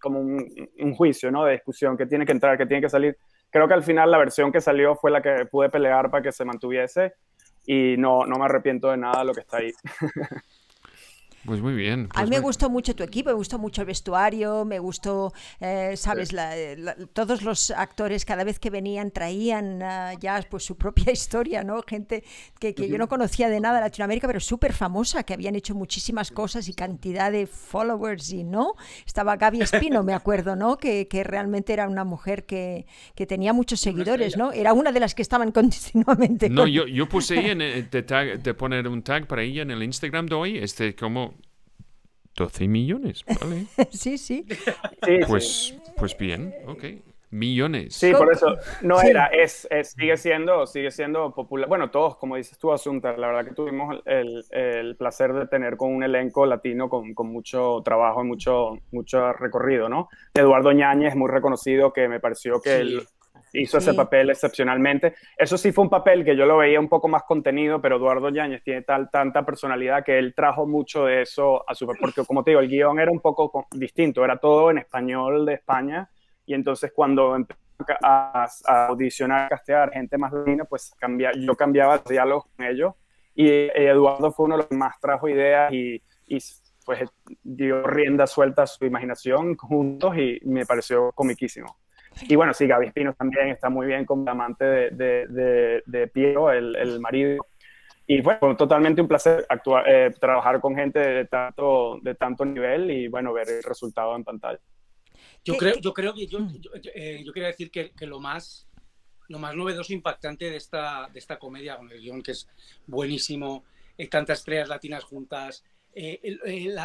como 0.01 0.21
un, 0.21 0.69
un 0.79 0.95
juicio, 0.95 1.31
¿no? 1.31 1.45
De 1.45 1.53
discusión 1.53 1.97
que 1.97 2.07
tiene 2.07 2.27
que 2.27 2.33
entrar, 2.33 2.59
que 2.59 2.67
tiene 2.67 2.83
que 2.83 2.89
salir. 2.89 3.17
Creo 3.51 3.69
que 3.69 3.75
al 3.75 3.83
final 3.83 4.11
la 4.11 4.19
versión 4.19 4.53
que 4.53 4.61
salió 4.61 4.97
fue 4.97 5.11
la 5.11 5.23
que 5.23 5.47
pude 5.47 5.69
pelear 5.69 6.11
para 6.11 6.23
que 6.23 6.33
se 6.33 6.45
mantuviese 6.45 7.15
y 7.65 7.97
no, 7.97 8.27
no 8.27 8.39
me 8.39 8.45
arrepiento 8.45 8.91
de 8.91 8.97
nada 8.97 9.21
de 9.21 9.25
lo 9.25 9.35
que 9.35 9.41
está 9.41 9.59
ahí. 9.59 9.73
Pues 11.47 11.61
muy 11.61 11.75
bien. 11.75 12.07
A 12.11 12.15
pues 12.15 12.25
mí 12.25 12.31
me 12.31 12.37
muy- 12.37 12.45
gustó 12.47 12.69
mucho 12.71 12.95
tu 12.95 13.03
equipo, 13.03 13.31
me 13.31 13.35
gustó 13.37 13.59
mucho 13.59 13.83
el 13.83 13.87
vestuario, 13.87 14.65
me 14.65 14.79
gustó, 14.79 15.33
eh, 15.61 15.95
sabes, 15.97 16.33
la- 16.33 16.55
la- 16.77 16.97
todos 17.13 17.43
los 17.43 17.71
actores 17.71 18.25
cada 18.25 18.45
vez 18.45 18.59
que 18.59 18.71
venían 18.71 19.11
traían 19.11 19.83
ah, 19.83 20.13
ya 20.21 20.41
pues 20.51 20.65
su 20.65 20.77
propia 20.77 21.13
historia, 21.13 21.63
¿no? 21.65 21.83
Gente 21.87 22.25
que, 22.59 22.75
que 22.75 22.89
yo 22.89 22.99
no 22.99 23.09
conocía 23.09 23.49
de 23.49 23.61
nada 23.61 23.77
de 23.77 23.81
Latinoamérica, 23.83 24.27
pero 24.27 24.41
súper 24.41 24.73
famosa, 24.73 25.23
que 25.23 25.35
habían 25.35 25.55
hecho 25.55 25.75
muchísimas 25.75 26.31
cosas 26.31 26.69
y 26.69 26.75
cantidad 26.75 27.31
de 27.33 27.47
followers 27.47 28.33
y 28.33 28.45
no. 28.45 28.75
Estaba 29.07 29.37
Gaby 29.37 29.61
Espino, 29.63 30.03
me 30.03 30.15
acuerdo, 30.15 30.57
¿no? 30.57 30.77
Que, 30.77 31.09
que 31.09 31.25
realmente 31.25 31.73
era 31.73 31.89
una 31.89 32.05
mujer 32.05 32.45
que, 32.47 32.87
que 33.15 33.27
tenía 33.27 33.53
muchos 33.53 33.81
seguidores, 33.81 34.37
¿no? 34.37 34.53
Era 34.53 34.73
una 34.73 34.93
de 34.93 35.01
las 35.01 35.15
que 35.15 35.23
estaban 35.23 35.53
continuamente. 35.53 36.49
No, 36.51 36.63
con- 36.63 36.71
yo, 36.71 36.87
yo 36.87 37.09
puse 37.09 37.39
ahí 37.39 37.51
en, 37.51 37.61
eh, 37.63 37.83
de, 37.91 38.07
tag- 38.07 38.43
de 38.43 38.55
poner 38.55 38.89
un 38.89 39.03
tag 39.03 39.27
para 39.27 39.43
ella 39.43 39.63
en 39.63 39.71
el 39.71 39.83
Instagram 39.83 40.27
de 40.27 40.35
hoy, 40.35 40.59
este 40.59 40.95
como 40.95 41.35
12 42.37 42.69
millones, 42.69 43.25
¿vale? 43.41 43.67
Sí, 43.91 44.19
sí. 44.19 44.45
Sí, 44.47 44.55
sí. 45.05 45.21
Pues, 45.27 45.75
pues 45.97 46.17
bien, 46.17 46.55
ok. 46.67 46.85
Millones. 47.31 47.95
Sí, 47.95 48.13
por 48.13 48.33
eso 48.33 48.57
no 48.83 49.03
era, 49.03 49.27
es, 49.27 49.69
sigue 49.83 50.17
siendo, 50.17 50.65
sigue 50.65 50.93
siendo 50.93 51.35
popular. 51.35 51.69
Bueno, 51.69 51.91
todos, 51.91 52.17
como 52.17 52.37
dices 52.37 52.57
tú, 52.57 52.73
Asunta, 52.73 53.17
la 53.17 53.27
verdad 53.27 53.45
que 53.45 53.55
tuvimos 53.55 54.01
el, 54.07 54.45
el 54.51 54.97
placer 54.97 55.33
de 55.33 55.47
tener 55.49 55.77
con 55.77 55.93
un 55.93 56.05
elenco 56.05 56.47
latino 56.47 56.89
con, 56.89 57.15
con, 57.15 57.27
mucho 57.27 57.83
trabajo 57.85 58.23
y 58.23 58.27
mucho, 58.29 58.79
mucho 58.93 59.33
recorrido, 59.33 59.89
¿no? 59.89 60.09
Eduardo 60.35 60.71
Ñáñez, 60.71 61.17
muy 61.17 61.29
reconocido, 61.29 61.93
que 61.93 62.09
me 62.09 62.21
pareció 62.21 62.61
que 62.61 62.77
él 62.77 63.03
hizo 63.61 63.79
ese 63.79 63.95
papel 63.95 64.31
excepcionalmente. 64.31 65.15
Eso 65.37 65.57
sí 65.57 65.73
fue 65.73 65.85
un 65.85 65.91
papel 65.91 66.25
que 66.25 66.37
yo 66.37 66.47
lo 66.47 66.59
veía 66.59 66.81
un 66.81 66.89
poco 66.89 67.09
más 67.09 67.23
contenido, 67.25 67.81
pero 67.81 67.97
Eduardo 67.97 68.29
Yáñez 68.31 68.63
tiene 68.63 68.83
tal, 68.83 69.11
tanta 69.11 69.45
personalidad 69.45 70.05
que 70.05 70.19
él 70.19 70.35
trajo 70.35 70.67
mucho 70.67 71.05
de 71.07 71.23
eso 71.23 71.69
a 71.69 71.75
su... 71.75 71.87
Porque 71.87 72.25
como 72.25 72.45
te 72.45 72.51
digo, 72.51 72.61
el 72.61 72.69
guion 72.69 73.01
era 73.01 73.11
un 73.11 73.21
poco 73.21 73.67
distinto, 73.73 74.25
era 74.25 74.39
todo 74.39 74.71
en 74.71 74.79
español 74.79 75.47
de 75.47 75.55
España, 75.55 76.09
y 76.45 76.55
entonces 76.55 76.93
cuando 76.95 77.35
empecé 77.35 77.61
a, 78.03 78.47
audicionar, 78.89 79.47
a 79.47 79.49
castear 79.49 79.93
gente 79.93 80.17
más 80.19 80.33
latina, 80.33 80.65
pues 80.65 80.93
cambia, 80.99 81.33
yo 81.33 81.55
cambiaba 81.55 81.97
los 81.97 82.05
diálogos 82.05 82.47
con 82.57 82.67
ellos, 82.67 82.95
y 83.35 83.49
Eduardo 83.49 84.33
fue 84.33 84.47
uno 84.47 84.55
de 84.57 84.63
los 84.63 84.69
que 84.69 84.77
más 84.77 84.99
trajo 84.99 85.29
ideas 85.29 85.73
y, 85.73 86.03
y 86.27 86.39
pues 86.87 87.01
dio 87.43 87.83
rienda 87.83 88.27
suelta 88.27 88.63
a 88.63 88.67
su 88.67 88.87
imaginación 88.87 89.57
juntos 89.57 90.17
y 90.17 90.41
me 90.45 90.65
pareció 90.65 91.11
comiquísimo. 91.13 91.77
Y 92.23 92.35
bueno, 92.37 92.55
sí, 92.55 92.67
Gaby 92.67 92.87
Espino 92.87 93.15
también 93.15 93.49
está 93.49 93.69
muy 93.69 93.87
bien 93.87 94.05
como 94.05 94.29
amante 94.31 94.65
de, 94.65 94.91
de, 94.91 95.83
de, 95.85 96.07
Piero, 96.09 96.51
el, 96.51 96.75
el, 96.77 96.99
marido. 97.01 97.47
Y 98.07 98.21
bueno, 98.21 98.57
totalmente 98.57 99.01
un 99.01 99.09
placer 99.09 99.45
actuar, 99.49 99.85
eh, 99.89 100.15
trabajar 100.19 100.61
con 100.61 100.75
gente 100.75 100.99
de 100.99 101.25
tanto, 101.27 101.99
de 102.03 102.15
tanto 102.15 102.45
nivel 102.45 102.91
y 102.91 103.09
bueno, 103.09 103.33
ver 103.33 103.49
el 103.49 103.63
resultado 103.63 104.17
en 104.17 104.25
pantalla. 104.25 104.61
Yo 105.45 105.57
creo, 105.57 105.77
yo 105.77 105.93
creo 105.93 106.15
que 106.15 106.27
yo, 106.27 106.39
yo, 106.61 106.71
eh, 106.95 107.23
yo 107.25 107.33
quería 107.33 107.49
decir 107.49 107.71
que, 107.71 107.91
que, 107.93 108.07
lo 108.07 108.21
más 108.21 108.69
lo 109.29 109.39
más 109.39 109.55
novedoso 109.55 109.93
e 109.93 109.97
impactante 109.97 110.51
de 110.51 110.57
esta, 110.57 111.09
de 111.13 111.19
esta 111.19 111.39
comedia, 111.39 111.77
con 111.77 111.91
el 111.91 112.01
guion 112.01 112.23
que 112.23 112.33
es 112.33 112.49
buenísimo, 112.87 113.65
hay 113.99 114.09
tantas 114.09 114.39
estrellas 114.39 114.69
latinas 114.69 115.05
juntas, 115.05 115.65
eh, 115.99 116.21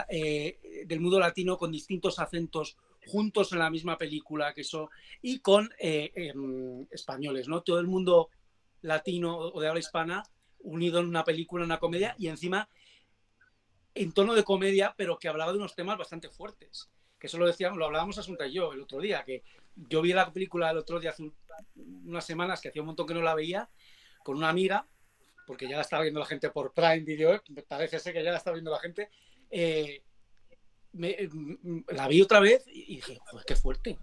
eh, 0.09 0.85
del 0.85 0.99
mundo 1.01 1.19
latino 1.19 1.57
con 1.57 1.71
distintos 1.71 2.17
acentos 2.17 2.77
juntos 3.05 3.51
en 3.51 3.59
la 3.59 3.69
misma 3.69 3.97
película, 3.97 4.53
que 4.53 4.61
eso, 4.61 4.89
y 5.21 5.39
con 5.39 5.69
eh, 5.79 6.11
em, 6.15 6.85
españoles, 6.91 7.47
¿no? 7.47 7.61
Todo 7.61 7.79
el 7.79 7.87
mundo 7.87 8.29
latino 8.81 9.37
o 9.37 9.59
de 9.61 9.67
habla 9.67 9.79
hispana 9.79 10.23
unido 10.59 10.99
en 10.99 11.07
una 11.07 11.23
película, 11.23 11.63
en 11.63 11.67
una 11.67 11.79
comedia, 11.79 12.15
y 12.17 12.27
encima 12.27 12.69
en 13.93 14.13
tono 14.13 14.33
de 14.35 14.43
comedia, 14.43 14.93
pero 14.97 15.17
que 15.17 15.27
hablaba 15.27 15.51
de 15.51 15.57
unos 15.57 15.75
temas 15.75 15.97
bastante 15.97 16.29
fuertes. 16.29 16.89
Que 17.19 17.27
eso 17.27 17.37
lo 17.37 17.45
decíamos, 17.45 17.77
lo 17.77 17.85
hablábamos 17.85 18.17
Asunta 18.17 18.47
y 18.47 18.53
yo 18.53 18.73
el 18.73 18.81
otro 18.81 18.99
día, 18.99 19.23
que 19.23 19.43
yo 19.75 20.01
vi 20.01 20.13
la 20.13 20.31
película 20.31 20.71
el 20.71 20.77
otro 20.77 20.99
día 20.99 21.11
hace 21.11 21.31
unas 21.75 22.25
semanas, 22.25 22.61
que 22.61 22.69
hacía 22.69 22.81
un 22.81 22.87
montón 22.87 23.07
que 23.07 23.13
no 23.13 23.21
la 23.21 23.35
veía, 23.35 23.69
con 24.23 24.37
una 24.37 24.49
amiga, 24.49 24.87
porque 25.45 25.67
ya 25.67 25.75
la 25.75 25.81
estaba 25.81 26.03
viendo 26.03 26.19
la 26.19 26.25
gente 26.25 26.49
por 26.49 26.73
Prime 26.73 26.99
Video, 27.01 27.41
parece 27.67 27.99
ser 27.99 28.13
que 28.13 28.23
ya 28.23 28.31
la 28.31 28.37
está 28.37 28.51
viendo 28.51 28.71
la 28.71 28.79
gente, 28.79 29.09
eh, 29.49 30.03
me, 30.93 31.15
mm, 31.31 31.83
la 31.89 32.07
vi 32.07 32.21
otra 32.21 32.39
vez 32.39 32.63
y 32.67 32.95
dije, 32.95 33.19
joder, 33.25 33.45
qué 33.45 33.55
fuerte. 33.55 33.97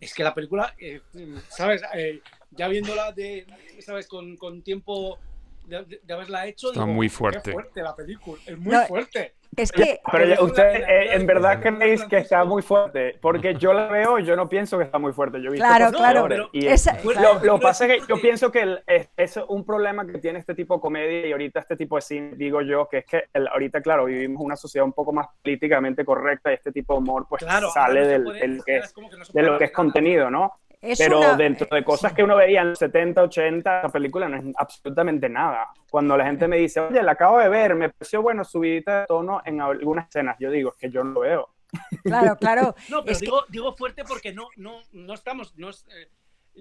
Es 0.00 0.14
que 0.14 0.24
la 0.24 0.34
película, 0.34 0.74
eh, 0.78 1.00
¿sabes? 1.48 1.82
Eh, 1.94 2.20
ya 2.50 2.68
viéndola 2.68 3.12
de, 3.12 3.46
¿sabes? 3.80 4.08
Con, 4.08 4.36
con 4.36 4.62
tiempo 4.62 5.18
de, 5.66 6.00
haberla 6.12 6.46
hecho. 6.46 6.68
Está 6.68 6.86
muy 6.86 7.08
fuerte. 7.08 7.52
fuerte 7.52 7.82
la 7.82 7.94
película, 7.94 8.40
es 8.46 8.58
muy 8.58 8.76
fuerte. 8.88 9.34
Es 9.56 9.70
que. 9.70 10.00
Pero 10.10 10.44
usted, 10.44 10.62
eh, 10.62 11.14
en 11.14 11.26
verdad 11.26 11.60
creéis 11.60 12.04
que 12.04 12.18
está 12.18 12.44
muy 12.44 12.62
fuerte. 12.62 13.18
Porque 13.20 13.54
yo 13.54 13.72
la 13.72 13.86
veo 13.88 14.18
y 14.18 14.24
yo 14.24 14.34
no 14.34 14.48
pienso 14.48 14.78
que 14.78 14.84
está 14.84 14.98
muy 14.98 15.12
fuerte. 15.12 15.42
Yo 15.42 15.48
he 15.48 15.52
visto 15.52 15.66
claro, 15.66 15.90
claro. 15.90 16.50
y 16.52 16.62
lo, 16.62 17.58
que 17.58 17.62
pasa 17.62 17.86
es 17.86 18.00
que 18.02 18.08
yo 18.08 18.20
pienso 18.20 18.50
que 18.50 18.78
es, 19.16 19.38
un 19.48 19.64
problema 19.64 20.06
que 20.06 20.18
tiene 20.18 20.38
este 20.38 20.54
tipo 20.54 20.76
de 20.76 20.80
comedia 20.80 21.26
y 21.26 21.32
ahorita 21.32 21.60
este 21.60 21.76
tipo 21.76 21.96
de 21.96 22.02
cine, 22.02 22.32
digo 22.36 22.62
yo, 22.62 22.88
que 22.88 22.98
es 22.98 23.06
que 23.06 23.24
ahorita, 23.34 23.82
claro, 23.82 24.06
vivimos 24.06 24.42
una 24.42 24.56
sociedad 24.56 24.86
un 24.86 24.92
poco 24.92 25.12
más 25.12 25.26
políticamente 25.42 26.04
correcta 26.04 26.50
y 26.50 26.54
este 26.54 26.72
tipo 26.72 26.94
de 26.94 27.00
humor, 27.00 27.26
pues 27.28 27.44
sale 27.74 28.06
del, 28.06 28.24
de 28.64 29.42
lo 29.42 29.58
que 29.58 29.64
es 29.64 29.72
contenido, 29.72 30.30
¿no? 30.30 30.52
Pero 30.98 31.36
dentro 31.36 31.68
de 31.70 31.84
cosas 31.84 32.12
que 32.12 32.24
uno 32.24 32.36
veía 32.36 32.62
en 32.62 32.70
los 32.70 32.78
70, 32.78 33.22
80, 33.22 33.82
la 33.82 33.88
película 33.88 34.28
no 34.28 34.36
es 34.36 34.44
absolutamente 34.56 35.28
nada. 35.28 35.68
Cuando 35.88 36.16
la 36.16 36.24
gente 36.24 36.48
me 36.48 36.56
dice, 36.56 36.80
oye, 36.80 37.02
la 37.02 37.12
acabo 37.12 37.38
de 37.38 37.48
ver, 37.48 37.74
me 37.76 37.88
pareció 37.88 38.20
bueno 38.20 38.44
subidita 38.44 39.00
de 39.00 39.06
tono 39.06 39.40
en 39.44 39.60
algunas 39.60 40.08
escenas, 40.08 40.36
yo 40.40 40.50
digo, 40.50 40.70
es 40.70 40.76
que 40.76 40.90
yo 40.90 41.04
no 41.04 41.12
lo 41.12 41.20
veo. 41.20 41.54
Claro, 42.02 42.36
claro. 42.36 42.74
no, 42.90 43.04
pero 43.04 43.18
digo, 43.18 43.44
digo, 43.48 43.76
fuerte 43.76 44.04
porque 44.04 44.32
no, 44.32 44.48
no, 44.56 44.80
no 44.92 45.14
estamos, 45.14 45.56
no, 45.56 45.70
eh, 45.70 46.10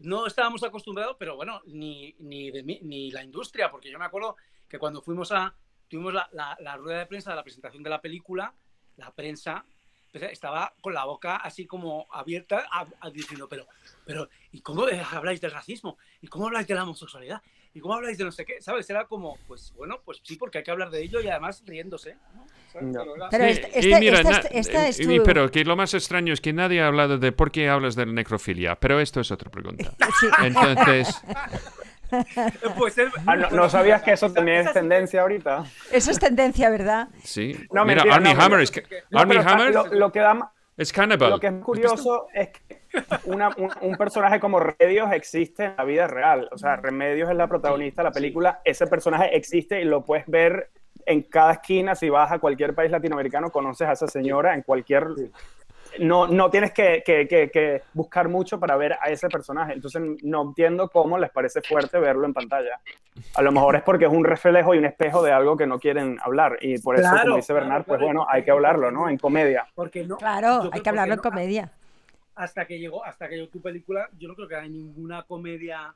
no 0.04 0.28
estábamos 0.28 0.64
acostumbrados, 0.64 1.16
pero 1.18 1.36
bueno, 1.36 1.62
ni, 1.66 2.16
ni, 2.20 2.52
de, 2.52 2.62
ni 2.64 3.10
la 3.10 3.24
industria, 3.24 3.72
porque 3.72 3.90
yo 3.90 3.98
me 3.98 4.06
acuerdo 4.06 4.36
que 4.70 4.78
cuando 4.78 5.02
fuimos 5.02 5.32
a, 5.32 5.56
tuvimos 5.88 6.14
la, 6.14 6.30
la, 6.32 6.56
la 6.60 6.78
rueda 6.78 7.00
de 7.00 7.06
prensa 7.08 7.32
de 7.32 7.38
la 7.38 7.44
presentación 7.44 7.82
de 7.82 7.90
la 7.90 8.02
película, 8.02 8.54
la 8.98 9.12
prensa 9.12 9.66
pues, 10.12 10.24
estaba 10.32 10.74
con 10.82 10.94
la 10.94 11.06
boca 11.06 11.38
así 11.38 11.66
como 11.66 12.08
abierta, 12.12 12.68
diciendo, 13.14 13.48
pero, 13.48 13.66
pero, 14.06 14.30
¿y 14.52 14.62
cómo 14.62 14.86
habláis 15.12 15.40
del 15.42 15.52
racismo? 15.52 15.98
¿Y 16.22 16.28
cómo 16.28 16.48
habláis 16.48 16.68
de 16.68 16.76
la 16.76 16.84
homosexualidad? 16.84 17.42
¿Y 17.74 17.80
cómo 17.80 17.94
habláis 17.94 18.18
de 18.18 18.26
no 18.26 18.32
sé 18.32 18.44
qué? 18.44 18.62
¿Sabes? 18.62 18.90
Era 18.90 19.06
como, 19.06 19.38
pues 19.48 19.74
bueno, 19.78 20.02
pues 20.04 20.20
sí, 20.24 20.36
porque 20.36 20.58
hay 20.58 20.64
que 20.66 20.72
hablar 20.72 20.90
de 20.90 21.02
ello 21.02 21.22
y 21.22 21.30
además 21.30 21.64
riéndose. 21.66 22.18
Pero 22.74 23.46
esta, 23.46 24.88
es 24.88 25.00
Pero 25.24 25.50
que 25.50 25.64
lo 25.64 25.76
más 25.76 25.94
extraño 25.94 26.34
es 26.34 26.42
que 26.42 26.52
nadie 26.52 26.82
ha 26.82 26.88
hablado 26.88 27.18
de 27.18 27.32
por 27.32 27.52
qué 27.52 27.70
hablas 27.70 27.96
de 27.96 28.06
necrofilia, 28.06 28.76
pero 28.76 29.00
esto 29.00 29.22
es 29.22 29.32
otra 29.32 29.50
pregunta. 29.50 29.94
Entonces... 30.44 31.22
Pues 32.78 32.96
ah, 33.26 33.36
no, 33.36 33.70
sabías 33.70 34.02
que 34.02 34.14
eso 34.14 34.32
también 34.32 34.68
es 34.68 34.74
tendencia 34.74 35.22
ahorita? 35.22 35.64
Eso 35.92 36.12
es 36.12 36.20
tendencia, 36.20 36.70
¿verdad? 36.70 37.10
Sí. 37.24 37.58
No, 37.72 37.86
Mira, 37.86 38.04
Arnie 38.12 38.36
Hammer 38.38 38.62
es... 38.62 38.72
Arnie 39.14 39.40
Hammer 39.40 39.74
lo, 39.92 40.12
que 40.12 40.20
da... 40.20 40.52
Es 40.78 40.92
cannibal. 40.92 41.30
Lo 41.30 41.40
que 41.40 41.48
es 41.48 41.54
curioso 41.64 42.28
es 42.34 42.50
que 42.50 42.82
un, 43.26 43.96
personaje 43.98 44.40
como 44.40 44.60
Remedios 44.60 45.12
existe 45.14 45.66
en 45.66 45.76
la 45.78 45.84
vida 45.84 46.08
real. 46.08 46.50
O 46.52 46.58
sea, 46.58 46.76
Remedios 46.78 47.30
es 47.30 47.36
la 47.36 47.48
protagonista 47.48 48.02
de 48.02 48.10
la 48.10 48.14
película. 48.14 48.62
Ese 48.66 48.88
personaje 48.88 49.36
existe 49.36 49.82
y 49.82 49.86
lo 49.86 50.04
puedes 50.04 50.26
ver 50.28 50.72
en 51.06 51.24
cada 51.24 51.54
esquina. 51.54 51.96
Si 51.96 52.10
vas 52.10 52.32
a 52.32 52.40
cualquier 52.40 52.74
país 52.74 52.92
latinoamericano, 52.92 53.52
conoces 53.52 53.88
a 53.88 53.94
esa 53.94 54.08
señora 54.08 54.56
en 54.56 54.64
cualquier 54.64 55.08
no, 56.00 56.28
no 56.28 56.50
tienes 56.50 56.72
que, 56.72 57.04
que, 57.06 57.28
que, 57.28 57.82
buscar 57.94 58.30
mucho 58.30 58.60
para 58.60 58.76
ver 58.78 58.94
a 58.94 59.10
ese 59.10 59.28
personaje. 59.30 59.74
Entonces 59.74 60.02
no 60.24 60.44
entiendo 60.44 60.90
cómo 60.90 61.18
les 61.18 61.32
parece 61.32 61.62
fuerte 61.62 62.00
verlo 62.00 62.26
en 62.26 62.34
pantalla. 62.34 62.80
A 63.36 63.42
lo 63.42 63.52
mejor 63.52 63.76
es 63.76 63.84
porque 63.84 64.06
es 64.06 64.12
un 64.12 64.24
reflejo 64.24 64.74
y 64.74 64.78
un 64.78 64.86
espejo 64.86 65.24
de 65.24 65.32
algo 65.32 65.58
que 65.58 65.68
no 65.68 65.80
quieren 65.80 66.18
hablar. 66.22 66.58
Y 66.62 66.78
por 66.80 67.00
eso, 67.00 67.10
como 67.24 67.36
dice 67.36 67.54
Bernard, 67.54 67.86
pues 67.86 68.00
bueno, 68.00 68.26
hay 68.30 68.44
que 68.44 68.52
hablarlo, 68.52 68.92
¿no? 68.92 69.10
En 69.10 69.18
comedia. 69.18 69.68
Porque 69.76 70.04
no, 70.06 70.18
claro, 70.18 70.70
hay 70.72 70.82
que 70.82 70.90
hablarlo 70.90 71.16
en 71.16 71.20
comedia. 71.20 71.72
Hasta 72.36 72.66
que 72.66 72.80
llegó, 72.80 73.04
hasta 73.04 73.28
que 73.28 73.36
llegó 73.36 73.50
tu 73.50 73.62
película, 73.62 74.10
yo 74.18 74.28
no 74.28 74.36
creo 74.36 74.48
que 74.48 74.56
haya 74.56 74.70
ninguna 74.70 75.24
comedia 75.24 75.94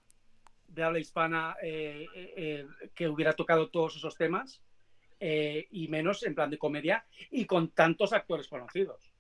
de 0.68 0.84
habla 0.84 1.00
hispana 1.00 1.56
eh, 1.62 2.06
eh, 2.14 2.34
eh, 2.36 2.68
que 2.94 3.08
hubiera 3.08 3.34
tocado 3.34 3.70
todos 3.70 3.96
esos 3.96 4.16
temas. 4.16 4.62
y 5.20 5.88
menos 5.88 6.24
en 6.24 6.36
plan 6.36 6.50
de 6.50 6.58
comedia 6.58 7.06
y 7.32 7.46
con 7.46 7.70
tantos 7.70 8.14
actores 8.14 8.48
conocidos. 8.48 9.15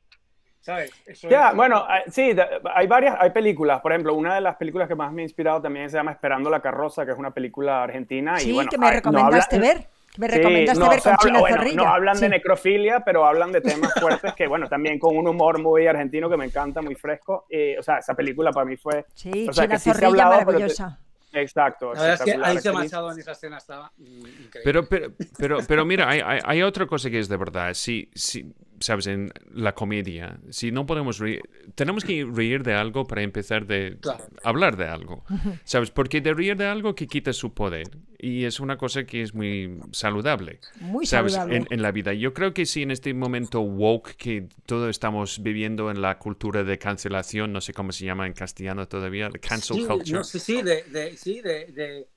¿Sabes? 0.66 0.92
ya, 1.30 1.54
bueno, 1.54 1.86
eh, 1.88 2.10
sí, 2.10 2.36
hay 2.74 2.88
varias, 2.88 3.16
hay 3.20 3.30
películas, 3.30 3.82
por 3.82 3.92
ejemplo, 3.92 4.16
una 4.16 4.34
de 4.34 4.42
las 4.42 4.56
películas 4.56 4.88
que 4.88 4.96
más 4.96 5.14
me 5.14 5.22
ha 5.22 5.24
inspirado 5.24 5.62
también 5.62 5.92
se 5.92 5.98
llama 5.98 6.12
Esperando 6.12 6.50
la 6.50 6.60
carroza, 6.60 7.06
que 7.06 7.12
es 7.12 7.18
una 7.18 7.32
película 7.32 7.84
argentina. 7.84 8.40
Sí, 8.40 8.50
y, 8.50 8.54
bueno, 8.54 8.72
que 8.72 8.80
me 8.80 8.90
recomendaste 8.90 9.60
ver. 9.60 9.88
me 10.18 10.28
recomendaste 10.28 10.90
ver 10.90 11.02
con 11.04 11.18
China 11.18 11.40
Zorrilla. 11.48 11.76
No 11.76 11.88
hablan 11.88 12.20
de 12.20 12.30
necrofilia, 12.30 13.02
pero 13.02 13.28
hablan 13.28 13.52
de 13.52 13.62
temas 13.62 13.94
fuertes 14.02 14.34
que, 14.34 14.48
bueno, 14.48 14.68
también 14.68 14.98
con 14.98 15.16
un 15.16 15.28
humor 15.28 15.62
muy 15.62 15.86
argentino 15.86 16.32
que 16.32 16.38
me 16.38 16.46
encanta, 16.46 16.82
muy 16.82 16.96
fresco. 16.96 17.46
Y, 17.48 17.78
o 17.78 17.84
sea, 17.84 18.00
esa 18.00 18.16
película 18.16 18.52
para 18.52 18.66
mí 18.66 18.76
fue... 18.76 19.06
Sí, 19.14 19.48
China 19.52 19.78
Zorrilla 19.78 20.26
maravillosa. 20.30 21.00
Exacto. 21.32 21.94
La 21.94 22.02
verdad 22.02 22.14
es 22.28 22.34
que 22.34 22.42
ahí 22.42 22.58
se 22.60 22.70
en 22.70 23.20
esa 23.20 23.32
escena 23.34 23.58
estaba 23.58 23.92
increíble. 23.98 24.62
Pero, 24.64 24.88
pero, 24.88 25.12
pero, 25.38 25.58
pero 25.68 25.86
mira, 25.86 26.10
hay, 26.10 26.22
hay, 26.26 26.40
hay, 26.44 26.62
otra 26.64 26.88
cosa 26.88 27.10
que 27.10 27.20
es 27.20 27.28
de 27.28 27.36
verdad. 27.36 27.74
Si, 27.74 28.10
si, 28.16 28.54
sabes, 28.80 29.08
en 29.08 29.32
la 29.52 29.74
comedia, 29.74 30.40
si 30.50 30.72
no 30.72 30.86
podemos 30.86 31.20
reír, 31.20 31.42
tenemos 31.76 32.04
que 32.04 32.26
reír 32.26 32.64
de 32.64 32.74
algo 32.74 33.06
para 33.06 33.22
empezar 33.22 33.66
de 33.66 33.98
hablar 34.44 34.78
de 34.78 34.86
algo, 34.86 35.24
sabes, 35.64 35.92
porque 35.92 36.22
de 36.22 36.34
reír 36.34 36.56
de 36.58 36.66
algo 36.66 36.96
que 36.96 37.08
quita 37.08 37.34
su 37.34 37.54
poder 37.54 37.90
y 38.18 38.46
es 38.46 38.60
una 38.60 38.78
cosa 38.78 39.06
que 39.06 39.22
es 39.22 39.34
muy 39.34 39.80
saludable, 39.92 40.60
muy 40.80 41.06
sabes, 41.06 41.34
saludable. 41.34 41.68
En, 41.70 41.82
la 41.82 41.92
vida. 41.92 42.14
Yo 42.14 42.34
creo 42.34 42.54
que 42.54 42.66
sí, 42.66 42.82
en 42.82 42.92
este 42.92 43.14
momento 43.14 43.62
woke 43.62 44.16
que 44.16 44.48
todos 44.66 44.90
estamos 44.90 45.44
viviendo 45.44 45.92
en 45.92 46.02
la 46.02 46.18
cultura 46.18 46.64
de 46.64 46.78
cancelación, 46.78 47.54
no 47.54 47.62
sé 47.62 47.74
cómo 47.74 47.92
se 47.92 48.06
llama 48.06 48.26
en 48.26 48.34
castellano 48.34 48.88
todavía, 48.88 49.30
de 49.30 49.40
cancel 49.40 49.86
culture. 49.86 50.24
sí, 50.24 50.40
sí, 50.40 50.62
de, 50.62 51.16
sí, 51.18 51.42
de 51.42 51.66
de 51.76 52.08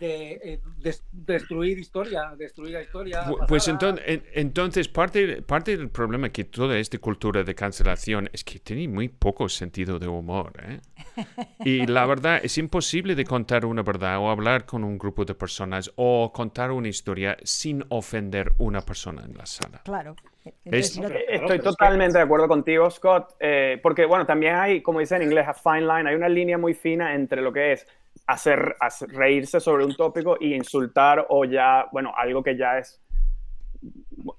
eh, 0.00 0.60
destruir 1.12 1.78
historia, 1.78 2.34
destruir 2.36 2.72
la 2.72 2.82
historia. 2.82 3.24
Pues 3.48 3.68
entonces, 3.68 4.22
entonces 4.32 4.88
parte, 4.88 5.42
parte 5.42 5.76
del 5.76 5.88
problema 5.90 6.30
que 6.30 6.44
toda 6.44 6.78
esta 6.78 6.98
cultura 6.98 7.42
de 7.42 7.54
cancelación 7.54 8.28
es 8.32 8.44
que 8.44 8.58
tiene 8.58 8.88
muy 8.88 9.08
poco 9.08 9.48
sentido 9.48 9.98
de 9.98 10.08
humor. 10.08 10.52
¿eh? 10.62 10.80
Y 11.64 11.86
la 11.86 12.06
verdad 12.06 12.40
es 12.42 12.58
imposible 12.58 13.14
de 13.14 13.24
contar 13.24 13.64
una 13.64 13.82
verdad 13.82 14.18
o 14.18 14.30
hablar 14.30 14.66
con 14.66 14.84
un 14.84 14.98
grupo 14.98 15.24
de 15.24 15.34
personas 15.34 15.92
o 15.96 16.32
contar 16.32 16.70
una 16.70 16.88
historia 16.88 17.36
sin 17.42 17.84
ofender 17.88 18.52
una 18.58 18.80
persona 18.80 19.22
en 19.24 19.36
la 19.36 19.46
sala. 19.46 19.82
Claro. 19.84 20.16
Estoy 20.64 21.60
totalmente 21.60 22.18
de 22.18 22.24
acuerdo 22.24 22.48
contigo, 22.48 22.90
Scott, 22.90 23.36
eh, 23.38 23.78
porque 23.82 24.06
bueno, 24.06 24.26
también 24.26 24.56
hay, 24.56 24.80
como 24.82 24.98
dice 24.98 25.16
en 25.16 25.22
inglés, 25.22 25.46
a 25.46 25.54
fine 25.54 25.82
line, 25.82 26.08
hay 26.08 26.16
una 26.16 26.28
línea 26.28 26.58
muy 26.58 26.74
fina 26.74 27.14
entre 27.14 27.42
lo 27.42 27.52
que 27.52 27.72
es 27.72 27.86
hacer, 28.26 28.76
reírse 29.08 29.60
sobre 29.60 29.84
un 29.84 29.94
tópico 29.94 30.36
y 30.38 30.54
insultar 30.54 31.26
o 31.28 31.44
ya, 31.44 31.86
bueno, 31.92 32.12
algo 32.16 32.42
que 32.42 32.56
ya 32.56 32.78
es, 32.78 33.02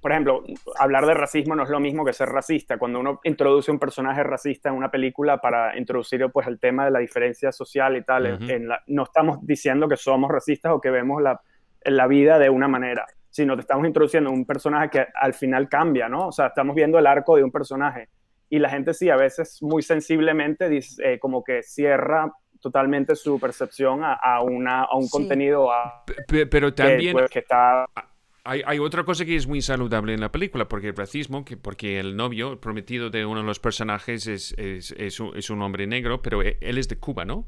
por 0.00 0.10
ejemplo, 0.10 0.42
hablar 0.78 1.06
de 1.06 1.14
racismo 1.14 1.54
no 1.54 1.64
es 1.64 1.68
lo 1.68 1.80
mismo 1.80 2.04
que 2.04 2.12
ser 2.12 2.28
racista. 2.28 2.78
Cuando 2.78 3.00
uno 3.00 3.20
introduce 3.24 3.70
un 3.70 3.78
personaje 3.78 4.22
racista 4.22 4.70
en 4.70 4.76
una 4.76 4.90
película 4.90 5.38
para 5.38 5.76
introducir 5.76 6.26
pues 6.32 6.46
el 6.46 6.58
tema 6.58 6.86
de 6.86 6.90
la 6.90 7.00
diferencia 7.00 7.52
social 7.52 7.96
y 7.96 8.02
tal, 8.02 8.38
no 8.86 9.02
estamos 9.02 9.38
diciendo 9.42 9.88
que 9.88 9.96
somos 9.96 10.30
racistas 10.30 10.72
o 10.72 10.80
que 10.80 10.90
vemos 10.90 11.20
la, 11.20 11.40
la 11.84 12.06
vida 12.06 12.38
de 12.38 12.48
una 12.48 12.68
manera, 12.68 13.04
sino 13.28 13.54
que 13.54 13.60
estamos 13.60 13.86
introduciendo 13.86 14.30
un 14.30 14.46
personaje 14.46 14.88
que 14.88 15.06
al 15.14 15.34
final 15.34 15.68
cambia, 15.68 16.08
¿no? 16.08 16.28
O 16.28 16.32
sea, 16.32 16.46
estamos 16.46 16.74
viendo 16.74 16.98
el 16.98 17.06
arco 17.06 17.36
de 17.36 17.44
un 17.44 17.50
personaje 17.50 18.08
y 18.48 18.58
la 18.58 18.70
gente 18.70 18.94
sí, 18.94 19.10
a 19.10 19.16
veces 19.16 19.58
muy 19.62 19.82
sensiblemente 19.82 20.68
dice, 20.68 21.14
eh, 21.14 21.18
como 21.18 21.42
que 21.42 21.62
cierra 21.62 22.32
totalmente 22.64 23.14
su 23.14 23.38
percepción 23.38 24.00
a, 24.02 24.40
una, 24.40 24.84
a 24.84 24.96
un 24.96 25.06
contenido 25.06 25.68
pero 26.50 26.72
también 26.72 27.12
pues, 27.12 27.30
que, 27.30 27.40
está... 27.40 27.84
Hay, 28.42 28.62
hay, 28.64 28.78
otra 28.78 29.04
cosa 29.04 29.26
que 29.26 29.36
es 29.36 29.46
muy 29.46 29.60
saludable 29.60 30.14
en 30.14 30.20
la 30.22 30.32
película, 30.32 30.66
porque 30.66 30.88
el 30.88 30.96
racismo, 30.96 31.44
que 31.44 31.58
porque 31.58 32.00
el 32.00 32.16
novio, 32.16 32.52
el 32.52 32.58
prometido 32.58 33.10
de 33.10 33.26
uno 33.26 33.40
de 33.40 33.46
los 33.46 33.60
personajes 33.60 34.26
es, 34.26 34.54
es, 34.56 34.92
es, 34.92 35.20
un, 35.20 35.36
es 35.36 35.50
un 35.50 35.60
hombre 35.60 35.86
negro, 35.86 36.22
pero 36.22 36.42
e, 36.42 36.56
él 36.62 36.78
es 36.78 36.88
de 36.88 36.96
Cuba, 36.96 37.26
¿no? 37.26 37.46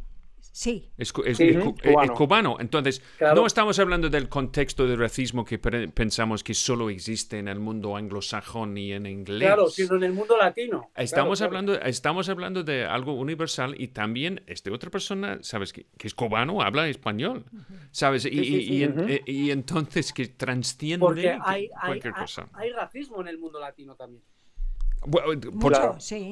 Sí. 0.57 0.91
Es, 0.97 1.13
cubano. 1.13 2.57
Entonces, 2.59 3.03
no 3.21 3.45
estamos 3.45 3.79
hablando 3.79 4.09
del 4.09 4.31
contexto 4.31 4.87
de 4.87 4.97
racismo 4.97 5.45
que 5.45 5.59
pensamos 5.59 6.43
que 6.43 6.55
solo 6.55 6.89
existe 6.89 7.39
en 7.39 7.49
el 7.49 7.61
mundo 7.61 7.95
anglosajón 7.95 8.79
y 8.79 8.95
en 8.95 9.05
inglés. 9.05 9.49
Claro, 9.49 9.69
sino 9.69 9.97
en 9.97 10.05
el 10.05 10.15
mundo 10.15 10.35
latino. 10.39 10.91
Estamos, 10.97 11.43
hablando, 11.43 11.79
estamos 11.79 12.31
hablando 12.31 12.65
de 12.65 12.87
algo 12.87 13.13
universal 13.13 13.75
y 13.79 13.89
también 13.89 14.45
este 14.47 14.71
otra 14.71 14.89
persona, 14.91 15.41
¿sabes? 15.43 15.75
Que, 15.75 15.89
es 15.99 16.15
cubano, 16.15 16.63
habla 16.63 16.89
español, 16.89 17.45
¿sabes? 17.91 18.25
Y, 18.25 18.83
y, 19.27 19.51
entonces 19.51 20.11
que 20.15 20.29
trasciende 20.29 21.39
cualquier 21.85 22.15
cosa. 22.15 22.49
Hay 22.55 22.71
racismo 22.71 23.21
en 23.21 23.29
el 23.29 23.37
mundo 23.37 23.61
latino 23.61 23.95
también 23.95 24.23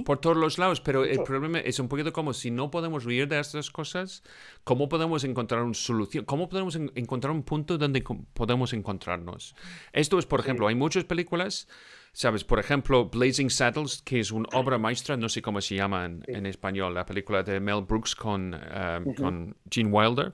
por, 0.05 0.19
todos 0.19 0.37
los 0.37 0.59
lados, 0.59 0.81
pero 0.81 1.05
el 1.05 1.23
problema 1.23 1.61
es 1.61 1.79
un 1.79 1.89
poquito 1.89 2.12
como 2.12 2.33
si 2.33 2.51
no 2.51 2.71
podemos 2.71 3.07
huir 3.07 3.29
de 3.29 3.39
estas 3.39 3.71
cosas, 3.71 4.23
¿cómo 4.65 4.89
podemos 4.89 5.25
encontrar 5.25 5.62
una 5.62 5.75
solución? 5.75 6.25
¿Cómo 6.25 6.49
podemos 6.49 6.77
encontrar 6.77 7.33
un 7.33 7.43
punto 7.43 7.79
donde 7.79 8.03
podemos 8.33 8.73
encontrarnos? 8.73 9.55
Esto 9.93 10.19
es, 10.19 10.27
por 10.27 10.41
ejemplo, 10.41 10.67
hay 10.67 10.75
muchas 10.75 11.05
películas, 11.05 11.69
¿sabes? 12.12 12.43
Por 12.45 12.59
ejemplo, 12.59 13.09
Blazing 13.09 13.51
Saddles, 13.51 14.03
que 14.03 14.21
es 14.21 14.33
una 14.33 14.49
obra 14.55 14.79
maestra, 14.79 15.17
no 15.17 15.29
sé 15.29 15.41
cómo 15.43 15.61
se 15.61 15.77
llama 15.77 16.07
en, 16.27 16.47
español, 16.47 16.95
la 16.95 17.07
película 17.07 17.43
de 17.43 17.61
Mel 17.61 17.83
Brooks 17.83 18.15
con, 18.17 18.55
um, 18.55 19.15
con 19.15 19.57
Gene 19.71 19.91
Wilder. 19.91 20.33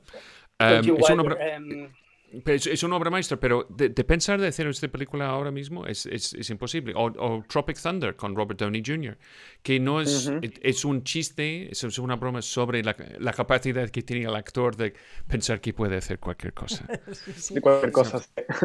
Um, 0.58 0.96
es 0.98 1.10
una 1.10 1.22
obra... 1.22 1.54
Em, 1.54 1.88
es, 2.32 2.82
una 2.82 2.96
obra 2.96 3.10
maestra, 3.10 3.38
pero 3.38 3.66
de, 3.68 3.90
pensar 4.04 4.40
de 4.40 4.46
hacer 4.46 4.66
esta 4.68 4.88
película 4.88 5.28
ahora 5.28 5.50
mismo 5.50 5.86
es, 5.86 6.06
es, 6.06 6.50
imposible. 6.50 6.92
O, 6.96 7.42
Tropic 7.48 7.80
Thunder 7.80 8.14
con 8.14 8.34
Robert 8.36 8.60
Downey 8.60 8.82
Jr., 8.84 9.18
que 9.62 9.80
no 9.80 10.00
es, 10.00 10.30
es 10.62 10.84
un 10.84 11.02
chiste, 11.02 11.70
es 11.70 11.98
una 11.98 12.16
broma 12.16 12.40
sobre 12.42 12.82
la, 12.82 12.96
la, 13.18 13.32
capacidad 13.32 13.88
que 13.90 14.02
tiene 14.02 14.26
el 14.26 14.34
actor 14.34 14.76
de 14.76 14.94
pensar 15.26 15.60
que 15.60 15.72
puede 15.72 15.96
hacer 15.96 16.18
cualquier 16.18 16.52
cosa. 16.52 16.86
sí, 17.12 17.60
Cualquier 17.60 17.92
cosa. 17.92 18.20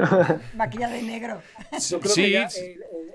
Maquilla 0.56 0.90
de 0.90 1.02
negro. 1.02 1.42
Yo 1.90 2.00
creo 2.00 2.16
que 2.16 2.38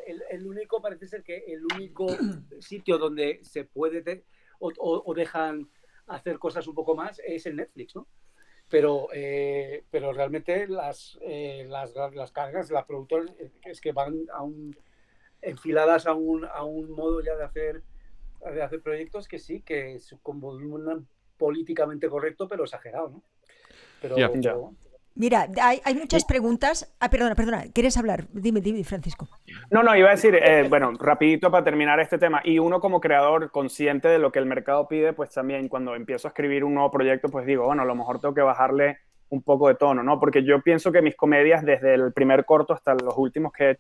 el, 0.07 0.22
el, 0.30 0.46
único, 0.46 0.82
parece 0.82 1.07
ser 1.07 1.22
que 1.22 1.44
el 1.46 1.64
único 1.76 2.07
sitio 2.61 2.98
donde 2.98 3.40
se 3.42 3.64
puede 3.64 4.24
o, 4.59 4.72
o 4.78 5.14
dejan 5.14 5.68
hacer 6.07 6.38
cosas 6.38 6.66
un 6.66 6.74
poco 6.74 6.96
más 6.96 7.20
es 7.24 7.46
el 7.46 7.57
Netflix, 7.57 7.94
¿no? 7.94 8.07
Pero, 8.70 9.08
eh, 9.12 9.84
pero 9.90 10.12
realmente 10.12 10.68
las, 10.68 11.18
eh, 11.22 11.66
las, 11.68 11.94
las, 11.94 12.32
cargas, 12.32 12.70
las 12.70 12.84
productores, 12.86 13.30
es 13.64 13.80
que 13.80 13.92
van 13.92 14.26
a 14.32 14.42
un, 14.42 14.76
enfiladas 15.42 16.06
a 16.06 16.14
un, 16.14 16.44
a 16.44 16.62
un 16.62 16.90
modo 16.92 17.20
ya 17.20 17.36
de 17.36 17.44
hacer, 17.44 17.82
de 18.40 18.62
hacer 18.62 18.80
proyectos 18.80 19.26
que 19.26 19.40
sí, 19.40 19.60
que 19.62 19.96
es 19.96 20.14
como 20.22 20.50
un 20.50 21.08
políticamente 21.36 22.08
correcto, 22.08 22.48
pero 22.48 22.64
exagerado, 22.64 23.10
¿no? 23.10 23.22
Pero, 24.00 24.16
Mira, 25.14 25.48
hay, 25.61 25.80
hay, 25.84 25.94
muchas 25.94 26.24
preguntas. 26.24 26.94
Ah, 27.00 27.11
perdona, 27.11 27.34
perdona. 27.34 27.64
¿Quieres 27.74 27.96
hablar? 27.98 28.24
Dime, 28.32 28.61
dime, 28.61 28.84
Francisco. 28.84 29.28
No, 29.70 29.82
no, 29.82 29.94
iba 29.96 30.08
a 30.08 30.12
decir, 30.12 30.34
eh, 30.34 30.66
bueno, 30.68 30.92
rapidito 30.98 31.50
para 31.50 31.64
terminar 31.64 32.00
este 32.00 32.16
tema. 32.16 32.40
Y 32.44 32.58
uno 32.58 32.80
como 32.80 33.00
creador 33.00 33.50
consciente 33.50 34.08
de 34.08 34.18
lo 34.18 34.32
que 34.32 34.38
el 34.38 34.46
mercado 34.46 34.88
pide, 34.88 35.12
pues 35.12 35.30
también 35.30 35.68
cuando 35.68 35.94
empiezo 35.94 36.28
a 36.28 36.30
escribir 36.30 36.64
un 36.64 36.74
nuevo 36.74 36.90
proyecto, 36.90 37.28
pues 37.28 37.44
digo, 37.44 37.66
bueno, 37.66 37.82
a 37.82 37.86
lo 37.86 37.94
mejor 37.94 38.20
tengo 38.20 38.34
que 38.34 38.40
bajarle 38.40 38.98
un 39.30 39.42
poco 39.42 39.68
de 39.68 39.74
tono, 39.74 40.02
¿no? 40.02 40.18
Porque 40.18 40.44
yo 40.44 40.61
pienso 40.62 40.92
que 40.92 41.02
mis 41.02 41.16
comedias, 41.16 41.64
desde 41.64 41.94
el 41.94 42.12
primer 42.12 42.44
corto 42.44 42.72
hasta 42.72 42.94
los 42.94 43.16
últimos 43.16 43.52
que 43.52 43.78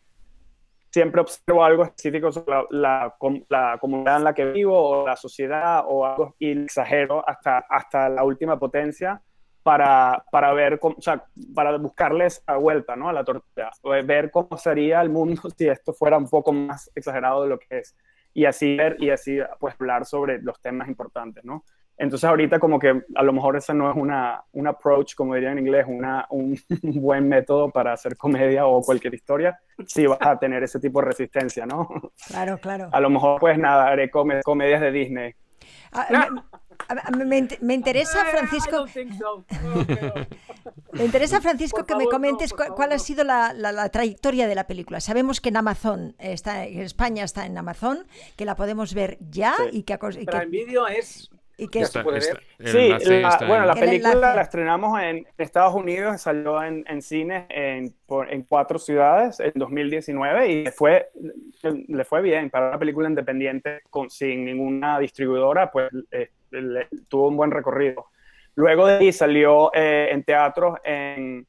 siempre 0.90 1.20
observo 1.20 1.64
algo 1.64 1.84
específico 1.84 2.32
sobre 2.32 2.56
la, 2.70 3.14
la, 3.48 3.78
comunidad 3.80 4.16
en 4.18 4.24
la 4.24 4.34
que 4.34 4.44
vivo 4.46 4.76
o 4.76 5.06
la 5.06 5.16
sociedad 5.16 5.84
o 5.86 6.04
algo 6.04 6.34
y 6.38 6.64
exagero 6.64 7.26
hasta, 7.28 7.58
hasta 7.68 8.08
la 8.08 8.24
última 8.24 8.58
potencia 8.58 9.22
para, 9.62 10.24
para 10.30 10.52
ver, 10.52 10.78
cómo, 10.78 10.96
o 10.98 11.02
sea, 11.02 11.24
para 11.54 11.76
buscarles 11.76 12.42
a 12.46 12.56
vuelta, 12.56 12.96
¿no? 12.96 13.08
A 13.08 13.12
la 13.12 13.24
tortilla, 13.24 13.70
ver 14.04 14.30
cómo 14.30 14.56
sería 14.56 15.00
el 15.00 15.10
mundo 15.10 15.42
si 15.56 15.68
esto 15.68 15.92
fuera 15.92 16.16
un 16.16 16.28
poco 16.28 16.52
más 16.52 16.90
exagerado 16.94 17.42
de 17.42 17.48
lo 17.48 17.58
que 17.58 17.78
es. 17.78 17.96
Y 18.32 18.44
así 18.44 18.76
ver 18.76 18.96
y 19.00 19.10
así, 19.10 19.38
pues, 19.58 19.74
hablar 19.78 20.06
sobre 20.06 20.40
los 20.40 20.60
temas 20.60 20.88
importantes, 20.88 21.44
¿no? 21.44 21.64
Entonces 22.00 22.26
ahorita 22.26 22.58
como 22.58 22.78
que 22.78 23.02
a 23.14 23.22
lo 23.22 23.32
mejor 23.34 23.56
ese 23.56 23.74
no 23.74 23.90
es 23.90 23.94
una, 23.94 24.42
un 24.52 24.66
approach, 24.66 25.14
como 25.14 25.34
diría 25.34 25.52
en 25.52 25.58
inglés, 25.58 25.84
una, 25.86 26.26
un 26.30 26.56
buen 26.80 27.28
método 27.28 27.70
para 27.70 27.92
hacer 27.92 28.16
comedia 28.16 28.66
o 28.66 28.80
cualquier 28.80 29.12
historia, 29.14 29.60
si 29.86 30.06
vas 30.06 30.18
a 30.22 30.38
tener 30.38 30.62
ese 30.62 30.80
tipo 30.80 31.00
de 31.00 31.08
resistencia, 31.08 31.66
¿no? 31.66 31.88
Claro, 32.28 32.56
claro. 32.56 32.88
A 32.90 33.00
lo 33.00 33.10
mejor 33.10 33.38
pues 33.38 33.58
nada, 33.58 33.88
haré 33.88 34.10
comedias 34.10 34.80
de 34.80 34.90
Disney. 34.90 35.34
Me, 37.60 37.74
interesa, 37.74 38.24
Francisco. 38.24 38.86
me 40.92 41.04
interesa, 41.04 41.40
Francisco, 41.40 41.84
que 41.84 41.94
me 41.94 42.06
comentes 42.06 42.52
cuál 42.52 42.92
ha 42.92 42.98
sido 42.98 43.22
la, 43.22 43.88
trayectoria 43.90 44.48
de 44.48 44.54
la 44.56 44.66
película. 44.66 45.00
Sabemos 45.00 45.40
que 45.40 45.50
en 45.50 45.58
Amazon, 45.58 46.16
está, 46.18 46.64
en 46.64 46.80
España 46.80 47.22
está 47.22 47.46
en 47.46 47.56
Amazon, 47.56 48.06
que 48.36 48.44
la 48.44 48.56
podemos 48.56 48.94
ver 48.94 49.18
ya 49.20 49.54
y 49.70 49.84
que. 49.84 49.98
Y 50.18 50.26
que... 50.26 50.46
vídeo 50.46 50.88
es 50.88 51.30
¿Y 51.60 51.68
qué 51.68 51.84
sí, 51.84 51.92
bueno, 53.46 53.66
la 53.66 53.74
película 53.74 54.14
la 54.34 54.40
estrenamos 54.40 54.98
en 55.02 55.26
Estados 55.36 55.74
Unidos, 55.74 56.22
salió 56.22 56.62
en, 56.62 56.84
en 56.88 57.02
cines 57.02 57.44
en, 57.50 57.94
en, 58.30 58.42
cuatro 58.44 58.78
ciudades 58.78 59.40
en 59.40 59.52
2019 59.54 60.48
y 60.48 60.64
le 60.64 60.72
fue, 60.72 61.10
le 61.62 62.04
fue 62.04 62.22
bien. 62.22 62.48
Para 62.48 62.70
una 62.70 62.78
película 62.78 63.10
independiente 63.10 63.82
con, 63.90 64.08
sin 64.08 64.46
ninguna 64.46 64.98
distribuidora, 64.98 65.70
pues 65.70 65.90
eh, 66.12 66.30
tuvo 67.08 67.28
un 67.28 67.36
buen 67.36 67.50
recorrido. 67.50 68.06
Luego 68.54 68.86
de 68.86 68.94
ahí 68.94 69.12
salió 69.12 69.70
eh, 69.74 70.08
en 70.12 70.24
teatros 70.24 70.78
en, 70.82 71.46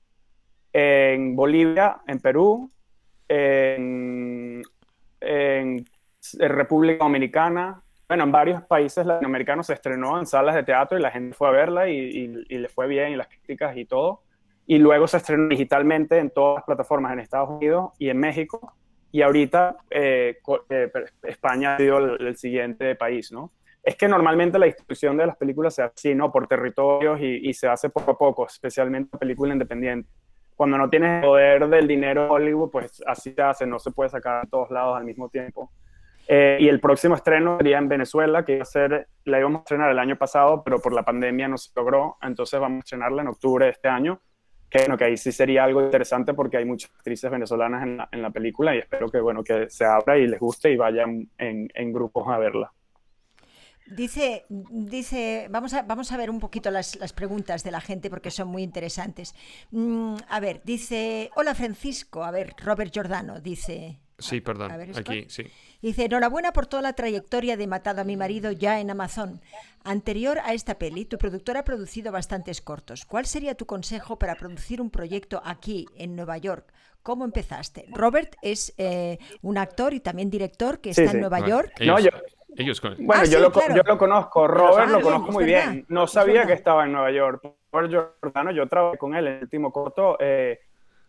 en, 0.73 1.35
Bolivia, 1.37 2.01
en 2.05 2.19
Perú, 2.19 2.69
en, 3.29 4.61
en 5.21 5.85
República 6.37 7.05
Dominicana, 7.05 7.81
bueno, 8.11 8.25
en 8.25 8.31
varios 8.33 8.61
países 8.63 9.05
latinoamericanos 9.05 9.67
se 9.67 9.73
estrenó 9.73 10.19
en 10.19 10.25
salas 10.25 10.53
de 10.53 10.63
teatro 10.63 10.99
y 10.99 11.01
la 11.01 11.11
gente 11.11 11.33
fue 11.33 11.47
a 11.47 11.51
verla 11.51 11.87
y, 11.87 12.27
le 12.27 12.67
fue 12.67 12.85
bien 12.85 13.13
y 13.13 13.15
las 13.15 13.29
críticas 13.29 13.77
y 13.77 13.85
todo. 13.85 14.23
Y 14.67 14.79
luego 14.79 15.07
se 15.07 15.15
estrenó 15.15 15.47
digitalmente 15.47 16.17
en 16.17 16.29
todas 16.29 16.55
las 16.55 16.65
plataformas 16.65 17.13
en 17.13 17.19
Estados 17.19 17.51
Unidos 17.51 17.93
y 17.99 18.09
en 18.09 18.17
México. 18.17 18.73
Y 19.13 19.21
ahorita 19.21 19.77
eh, 19.89 20.39
eh, 20.69 20.91
España 21.23 21.75
ha 21.75 21.77
sido 21.77 21.99
el, 21.99 22.35
siguiente 22.35 22.95
país, 22.95 23.31
¿no? 23.31 23.53
Es 23.81 23.95
que 23.95 24.09
normalmente 24.09 24.59
la 24.59 24.65
distribución 24.65 25.15
de 25.15 25.27
las 25.27 25.37
películas 25.37 25.75
se 25.75 25.83
hace 25.83 26.09
así, 26.09 26.13
¿no? 26.13 26.33
Por 26.33 26.49
territorios 26.49 27.17
y, 27.21 27.53
se 27.53 27.69
hace 27.69 27.89
poco 27.89 28.11
a 28.11 28.17
poco, 28.17 28.45
especialmente 28.45 29.17
película 29.17 29.53
independiente. 29.53 30.09
Cuando 30.57 30.77
no 30.77 30.89
tienes 30.89 31.11
el 31.11 31.21
poder 31.21 31.69
del 31.69 31.87
dinero 31.87 32.29
Hollywood, 32.29 32.71
pues 32.71 33.01
así 33.07 33.31
se 33.31 33.41
hace, 33.41 33.65
no 33.65 33.79
se 33.79 33.91
puede 33.91 34.09
sacar 34.09 34.43
a 34.43 34.49
todos 34.49 34.69
lados 34.69 34.97
al 34.97 35.05
mismo 35.05 35.29
tiempo. 35.29 35.71
Eh, 36.27 36.57
y 36.61 36.67
el 36.67 36.79
próximo 36.79 37.15
estreno 37.15 37.57
sería 37.57 37.77
en 37.77 37.89
Venezuela, 37.89 38.45
que 38.45 38.53
iba 38.53 38.61
a 38.63 38.65
ser, 38.65 39.07
la 39.25 39.39
íbamos 39.39 39.59
a 39.59 39.63
estrenar 39.63 39.91
el 39.91 39.99
año 39.99 40.17
pasado, 40.17 40.63
pero 40.63 40.79
por 40.79 40.93
la 40.93 41.03
pandemia 41.03 41.47
no 41.47 41.57
se 41.57 41.71
logró. 41.75 42.17
Entonces 42.21 42.59
vamos 42.59 42.77
a 42.77 42.79
estrenarla 42.79 43.21
en 43.21 43.27
octubre 43.27 43.65
de 43.65 43.71
este 43.71 43.87
año. 43.89 44.21
Que, 44.69 44.79
bueno, 44.79 44.97
que 44.97 45.03
ahí 45.03 45.17
sí 45.17 45.33
sería 45.33 45.65
algo 45.65 45.81
interesante 45.81 46.33
porque 46.33 46.55
hay 46.55 46.63
muchas 46.63 46.91
actrices 46.91 47.29
venezolanas 47.29 47.83
en 47.83 47.97
la, 47.97 48.09
en 48.09 48.21
la 48.21 48.29
película 48.29 48.73
y 48.73 48.79
espero 48.79 49.09
que, 49.09 49.19
bueno, 49.19 49.43
que 49.43 49.69
se 49.69 49.83
abra 49.83 50.17
y 50.17 50.27
les 50.27 50.39
guste 50.39 50.71
y 50.71 50.77
vayan 50.77 51.29
en, 51.37 51.67
en 51.73 51.91
grupos 51.91 52.25
a 52.29 52.37
verla. 52.37 52.71
Dice, 53.87 54.45
dice, 54.47 55.47
vamos 55.49 55.73
a, 55.73 55.81
vamos 55.81 56.13
a 56.13 56.17
ver 56.17 56.29
un 56.29 56.39
poquito 56.39 56.71
las, 56.71 56.95
las 56.95 57.11
preguntas 57.11 57.65
de 57.65 57.71
la 57.71 57.81
gente 57.81 58.09
porque 58.09 58.31
son 58.31 58.47
muy 58.47 58.63
interesantes. 58.63 59.35
Mm, 59.71 60.15
a 60.29 60.39
ver, 60.39 60.61
dice, 60.63 61.29
hola 61.35 61.53
Francisco, 61.53 62.23
a 62.23 62.31
ver, 62.31 62.53
Robert 62.63 62.93
Giordano, 62.93 63.41
dice. 63.41 63.99
Sí, 64.17 64.41
perdón, 64.41 64.71
aquí, 64.95 65.25
sí. 65.29 65.47
Dice, 65.81 66.05
enhorabuena 66.05 66.53
por 66.53 66.67
toda 66.67 66.83
la 66.83 66.93
trayectoria 66.93 67.57
de 67.57 67.65
Matado 67.65 68.01
a 68.01 68.03
mi 68.03 68.15
marido 68.15 68.51
ya 68.51 68.79
en 68.79 68.91
Amazon. 68.91 69.41
Anterior 69.83 70.37
a 70.43 70.53
esta 70.53 70.77
peli, 70.77 71.05
tu 71.05 71.17
productora 71.17 71.61
ha 71.61 71.63
producido 71.63 72.11
bastantes 72.11 72.61
cortos. 72.61 73.05
¿Cuál 73.05 73.25
sería 73.25 73.55
tu 73.55 73.65
consejo 73.65 74.19
para 74.19 74.35
producir 74.35 74.79
un 74.79 74.91
proyecto 74.91 75.41
aquí, 75.43 75.87
en 75.95 76.15
Nueva 76.15 76.37
York? 76.37 76.71
¿Cómo 77.01 77.25
empezaste? 77.25 77.85
Robert 77.89 78.35
es 78.43 78.75
eh, 78.77 79.17
un 79.41 79.57
actor 79.57 79.93
y 79.95 80.01
también 80.01 80.29
director 80.29 80.79
que 80.79 80.91
está 80.91 81.11
en 81.11 81.19
Nueva 81.19 81.39
York. 81.47 81.73
No, 81.79 81.99
yo, 81.99 82.11
bueno, 82.99 83.23
ah, 83.23 83.25
yo, 83.25 83.39
lo, 83.39 83.51
yo, 83.75 83.83
lo, 83.83 83.97
conozco, 83.97 84.47
Robert 84.47 84.89
lo 84.89 85.01
conozco 85.01 85.31
muy 85.31 85.45
bien. 85.45 85.85
No 85.87 86.05
sabía 86.05 86.45
que 86.45 86.53
estaba 86.53 86.85
en 86.85 86.91
Nueva 86.91 87.11
York. 87.11 87.41
Robert 87.71 88.13
Jordano, 88.21 88.51
yo 88.51 88.67
trabajé 88.67 88.97
con 88.97 89.15
él 89.15 89.27
en 89.27 89.33
el 89.35 89.43
último 89.43 89.71
corto. 89.71 90.17
Eh, 90.19 90.59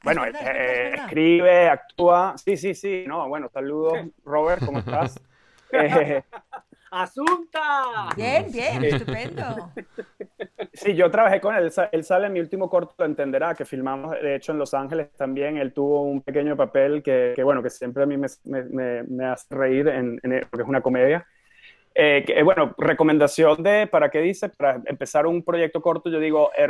bueno, 0.02 0.24
eh, 0.26 0.94
escribe, 0.94 1.68
actúa. 1.68 2.34
Sí, 2.36 2.56
sí, 2.56 2.74
sí. 2.74 3.04
No, 3.06 3.28
bueno, 3.28 3.48
saludos, 3.52 3.98
Robert, 4.24 4.64
¿cómo 4.64 4.78
estás? 4.78 5.20
eh, 5.72 6.22
¡Asunta! 6.90 8.10
Bien, 8.16 8.46
bien, 8.52 8.84
estupendo. 8.84 9.72
Sí, 10.74 10.94
yo 10.94 11.10
trabajé 11.10 11.40
con 11.40 11.54
él. 11.54 11.72
Él 11.90 12.04
sale 12.04 12.26
en 12.26 12.34
mi 12.34 12.40
último 12.40 12.68
corto, 12.68 12.94
lo 12.98 13.06
entenderá, 13.06 13.54
que 13.54 13.64
filmamos, 13.64 14.12
de 14.20 14.34
hecho, 14.34 14.52
en 14.52 14.58
Los 14.58 14.74
Ángeles 14.74 15.10
también. 15.16 15.56
Él 15.56 15.72
tuvo 15.72 16.02
un 16.02 16.20
pequeño 16.20 16.54
papel 16.54 17.02
que, 17.02 17.32
que 17.34 17.42
bueno, 17.42 17.62
que 17.62 17.70
siempre 17.70 18.02
a 18.02 18.06
mí 18.06 18.18
me, 18.18 18.28
me, 18.44 19.02
me 19.04 19.24
hace 19.24 19.54
reír, 19.54 19.88
en, 19.88 20.20
en, 20.22 20.46
porque 20.50 20.64
es 20.64 20.68
una 20.68 20.82
comedia. 20.82 21.26
Eh, 21.94 22.24
que, 22.26 22.42
bueno, 22.42 22.74
recomendación 22.78 23.62
de, 23.62 23.86
¿para 23.86 24.10
qué 24.10 24.20
dice? 24.20 24.48
Para 24.48 24.80
empezar 24.86 25.26
un 25.26 25.42
proyecto 25.42 25.82
corto, 25.82 26.08
yo 26.08 26.20
digo, 26.20 26.50
eh, 26.56 26.66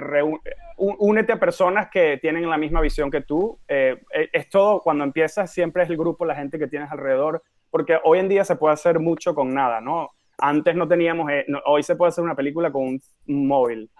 únete 0.76 1.32
a 1.32 1.38
personas 1.38 1.88
que 1.90 2.18
tienen 2.18 2.48
la 2.50 2.58
misma 2.58 2.80
visión 2.80 3.10
que 3.10 3.20
tú. 3.20 3.58
Eh, 3.68 4.00
es 4.32 4.48
todo, 4.48 4.80
cuando 4.80 5.04
empiezas, 5.04 5.52
siempre 5.52 5.84
es 5.84 5.90
el 5.90 5.96
grupo, 5.96 6.24
la 6.24 6.34
gente 6.34 6.58
que 6.58 6.66
tienes 6.66 6.90
alrededor 6.90 7.42
porque 7.72 7.98
hoy 8.04 8.18
en 8.18 8.28
día 8.28 8.44
se 8.44 8.54
puede 8.54 8.74
hacer 8.74 9.00
mucho 9.00 9.34
con 9.34 9.52
nada, 9.52 9.80
¿no? 9.80 10.10
Antes 10.36 10.76
no 10.76 10.86
teníamos, 10.86 11.30
eh, 11.30 11.46
hoy 11.64 11.82
se 11.82 11.96
puede 11.96 12.10
hacer 12.10 12.22
una 12.22 12.36
película 12.36 12.70
con 12.70 12.82
un, 12.82 13.00
móvil, 13.48 13.90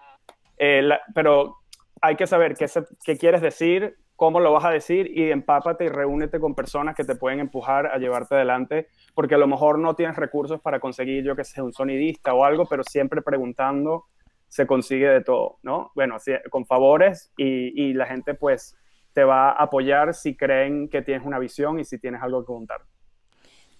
eh, 0.58 0.86
pero 1.14 1.56
hay 2.02 2.14
que 2.14 2.26
saber 2.26 2.54
qué, 2.54 2.66
qué 3.02 3.16
quieres 3.16 3.40
decir, 3.40 3.96
cómo 4.22 4.38
lo 4.38 4.52
vas 4.52 4.64
a 4.64 4.70
decir 4.70 5.10
y 5.18 5.32
empápate 5.32 5.86
y 5.86 5.88
reúnete 5.88 6.38
con 6.38 6.54
personas 6.54 6.94
que 6.94 7.02
te 7.02 7.16
pueden 7.16 7.40
empujar 7.40 7.86
a 7.86 7.98
llevarte 7.98 8.36
adelante, 8.36 8.86
porque 9.16 9.34
a 9.34 9.38
lo 9.38 9.48
mejor 9.48 9.80
no 9.80 9.96
tienes 9.96 10.14
recursos 10.14 10.60
para 10.60 10.78
conseguir, 10.78 11.24
yo 11.24 11.34
que 11.34 11.42
sé, 11.42 11.60
un 11.60 11.72
sonidista 11.72 12.32
o 12.32 12.44
algo, 12.44 12.64
pero 12.66 12.84
siempre 12.84 13.20
preguntando 13.20 14.04
se 14.46 14.64
consigue 14.64 15.08
de 15.08 15.24
todo, 15.24 15.58
¿no? 15.64 15.90
Bueno, 15.96 16.18
con 16.50 16.66
favores 16.66 17.32
y, 17.36 17.72
y 17.82 17.94
la 17.94 18.06
gente 18.06 18.34
pues 18.34 18.76
te 19.12 19.24
va 19.24 19.50
a 19.50 19.64
apoyar 19.64 20.14
si 20.14 20.36
creen 20.36 20.88
que 20.88 21.02
tienes 21.02 21.26
una 21.26 21.40
visión 21.40 21.80
y 21.80 21.84
si 21.84 21.98
tienes 21.98 22.22
algo 22.22 22.42
que 22.42 22.46
contar. 22.46 22.82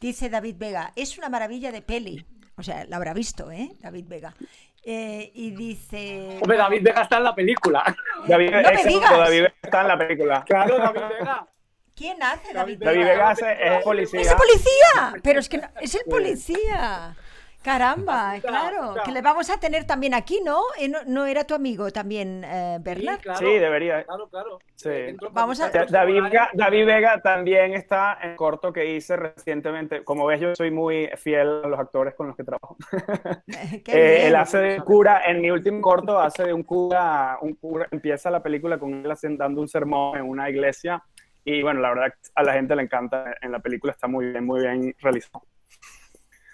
Dice 0.01 0.28
David 0.28 0.57
Vega, 0.59 0.93
es 0.97 1.18
una 1.18 1.28
maravilla 1.28 1.70
de 1.70 1.82
peli. 1.82 2.26
O 2.57 2.64
sea, 2.64 2.84
la 2.86 2.97
habrá 2.97 3.14
visto, 3.14 3.53
¿eh? 3.53 3.70
David 3.80 4.07
Vega. 4.09 4.34
Eh, 4.85 5.30
y 5.35 5.53
dice. 5.53 6.39
Hombre, 6.41 6.57
David 6.57 6.83
Vega 6.83 7.03
está 7.03 7.18
en 7.18 7.24
la 7.24 7.35
película. 7.35 7.85
David, 8.26 8.51
no 8.51 8.70
me 8.70 8.85
digas. 8.85 9.11
David 9.11 9.43
Vega 9.43 9.55
está 9.62 9.80
en 9.83 9.89
la 9.89 9.99
película. 9.99 10.45
Claro, 10.45 10.78
David 10.78 11.01
Vega. 11.18 11.47
¿Quién 11.95 12.22
hace 12.22 12.53
David, 12.53 12.78
Vega? 12.78 12.91
David 12.91 13.05
Vega 13.05 13.33
es, 13.33 13.85
policía. 13.85 14.20
¡Es 14.20 14.30
el 14.30 14.37
policía! 14.37 15.14
Pero 15.22 15.41
es 15.41 15.49
que 15.49 15.59
no, 15.59 15.68
es 15.80 15.95
el 15.95 16.03
policía. 16.09 17.16
Caramba, 17.63 18.35
claro, 18.41 18.95
que 19.05 19.13
le 19.13 19.23
vamos 19.23 19.49
a 19.51 19.59
tener 19.59 19.85
también 19.85 20.15
aquí, 20.15 20.41
¿no? 20.45 20.61
Eh, 20.79 20.93
¿No, 21.07 21.27
era 21.27 21.45
tu 21.45 21.55
amigo 21.55 21.91
también, 21.91 22.43
eh, 22.45 22.79
Bernard? 22.81 23.21
Sí, 23.39 23.45
debería. 23.45 24.01
¿eh? 24.01 24.05
Claro, 24.05 24.29
claro. 24.29 24.59
Sí. 24.75 25.17
Vamos 25.31 25.61
a... 25.61 25.71
David, 25.71 26.23
Vega, 26.23 26.51
David 26.53 26.87
Vega 26.87 27.21
también 27.23 27.75
está 27.75 28.19
en 28.21 28.37
corto 28.37 28.73
que 28.73 28.95
hice 28.95 29.17
recientemente. 29.17 30.03
Como 30.03 30.27
ves, 30.27 30.41
yo 30.41 30.55
soy 30.57 30.71
muy 30.71 31.09
fiel 31.17 31.63
a 31.65 31.69
los 31.69 31.79
actores 31.79 32.15
con 32.15 32.27
los 32.27 32.37
que 32.37 32.45
trabajo. 32.45 32.77
eh, 33.87 34.27
él 34.27 34.35
hace 34.35 34.59
de 34.59 34.81
cura, 34.81 35.23
en 35.27 35.41
mi 35.41 35.51
último 35.51 35.81
corto 35.81 36.19
hace 36.19 36.45
de 36.45 36.53
un 36.53 36.65
cura, 36.65 37.39
un 37.41 37.55
cura, 37.55 37.87
empieza 37.91 38.31
la 38.31 38.43
película 38.43 38.79
con 38.79 38.93
él 38.93 39.13
dando 39.37 39.61
un 39.61 39.69
sermón 39.69 40.19
en 40.19 40.29
una 40.29 40.51
iglesia. 40.51 41.03
Y 41.45 41.63
bueno, 41.63 41.81
la 41.81 41.91
verdad 41.91 42.15
a 42.35 42.43
la 42.43 42.53
gente 42.55 42.75
le 42.75 42.83
encanta. 42.83 43.35
En 43.41 43.53
la 43.53 43.61
película 43.61 43.93
está 43.93 44.09
muy 44.09 44.27
bien, 44.27 44.45
muy 44.45 44.61
bien 44.61 44.95
realizado. 45.01 45.45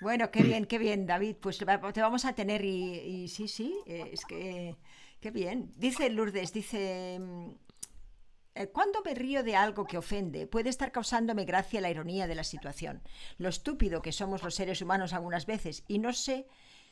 Bueno, 0.00 0.30
qué 0.30 0.42
bien, 0.42 0.64
qué 0.64 0.78
bien, 0.78 1.06
David. 1.06 1.36
Pues 1.40 1.58
te 1.58 1.64
vamos 2.00 2.24
a 2.24 2.32
tener 2.34 2.64
y, 2.64 3.28
sí, 3.28 3.48
sí, 3.48 3.76
eh, 3.86 4.10
es 4.12 4.24
que 4.24 4.76
qué 5.20 5.30
bien. 5.30 5.72
Dice 5.76 6.08
Lourdes, 6.10 6.52
dice, 6.52 7.18
mm, 7.18 7.50
eh, 8.54 8.68
cuando 8.68 9.02
me 9.02 9.14
río 9.14 9.42
de 9.42 9.56
algo 9.56 9.84
que 9.86 9.98
ofende, 9.98 10.46
puede 10.46 10.68
estar 10.70 10.92
causándome 10.92 11.44
gracia 11.44 11.80
la 11.80 11.90
ironía 11.90 12.26
de 12.26 12.36
la 12.36 12.44
situación, 12.44 13.02
lo 13.38 13.48
estúpido 13.48 14.02
que 14.02 14.12
somos 14.12 14.42
los 14.42 14.54
seres 14.54 14.82
humanos 14.82 15.12
algunas 15.12 15.46
veces, 15.46 15.84
y 15.88 15.98
no 15.98 16.12
sé 16.12 16.46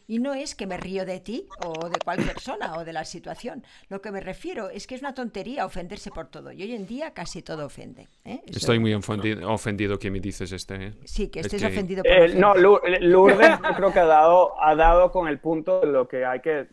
y 0.09 0.19
no 0.19 0.35
es 0.35 0.55
que 0.55 0.67
me 0.67 0.77
río 0.77 1.05
de 1.05 1.21
ti 1.21 1.49
o 1.65 1.89
de 1.89 1.99
cualquier 2.05 2.33
persona 2.33 2.75
o 2.77 2.85
de 2.85 2.93
la 2.93 3.05
situación. 3.05 3.65
Lo 3.89 4.01
que 4.01 4.11
me 4.11 4.21
refiero 4.21 4.71
es 4.71 4.87
que 4.87 4.95
es 4.95 5.01
una 5.01 5.15
tontería 5.15 5.67
ofenderse 5.67 6.11
por 6.11 6.29
todo. 6.29 6.53
Y 6.53 6.63
hoy 6.63 6.75
en 6.75 6.87
día 6.87 7.13
casi 7.13 7.43
todo 7.43 7.67
ofende. 7.67 8.09
¿eh? 8.25 8.41
Estoy 8.47 8.79
muy 8.79 8.95
ofendido, 8.95 9.99
que 9.99 10.11
me 10.11 10.21
dices 10.21 10.53
este. 10.53 10.75
¿eh? 10.75 10.93
Sí, 11.05 11.29
que 11.29 11.41
estés 11.41 11.63
ofendido 11.65 12.03
por 12.03 12.13
eh, 12.13 12.35
No, 12.35 12.55
Lourdes 12.55 13.59
creo 13.77 13.93
que 13.93 13.99
ha 13.99 14.07
dado, 14.07 14.61
ha 14.63 14.75
dado 14.75 15.11
con 15.11 15.29
el 15.29 15.39
punto 15.39 15.81
de 15.81 15.87
lo 15.87 16.07
que 16.07 16.25
hay 16.25 16.41
que... 16.41 16.69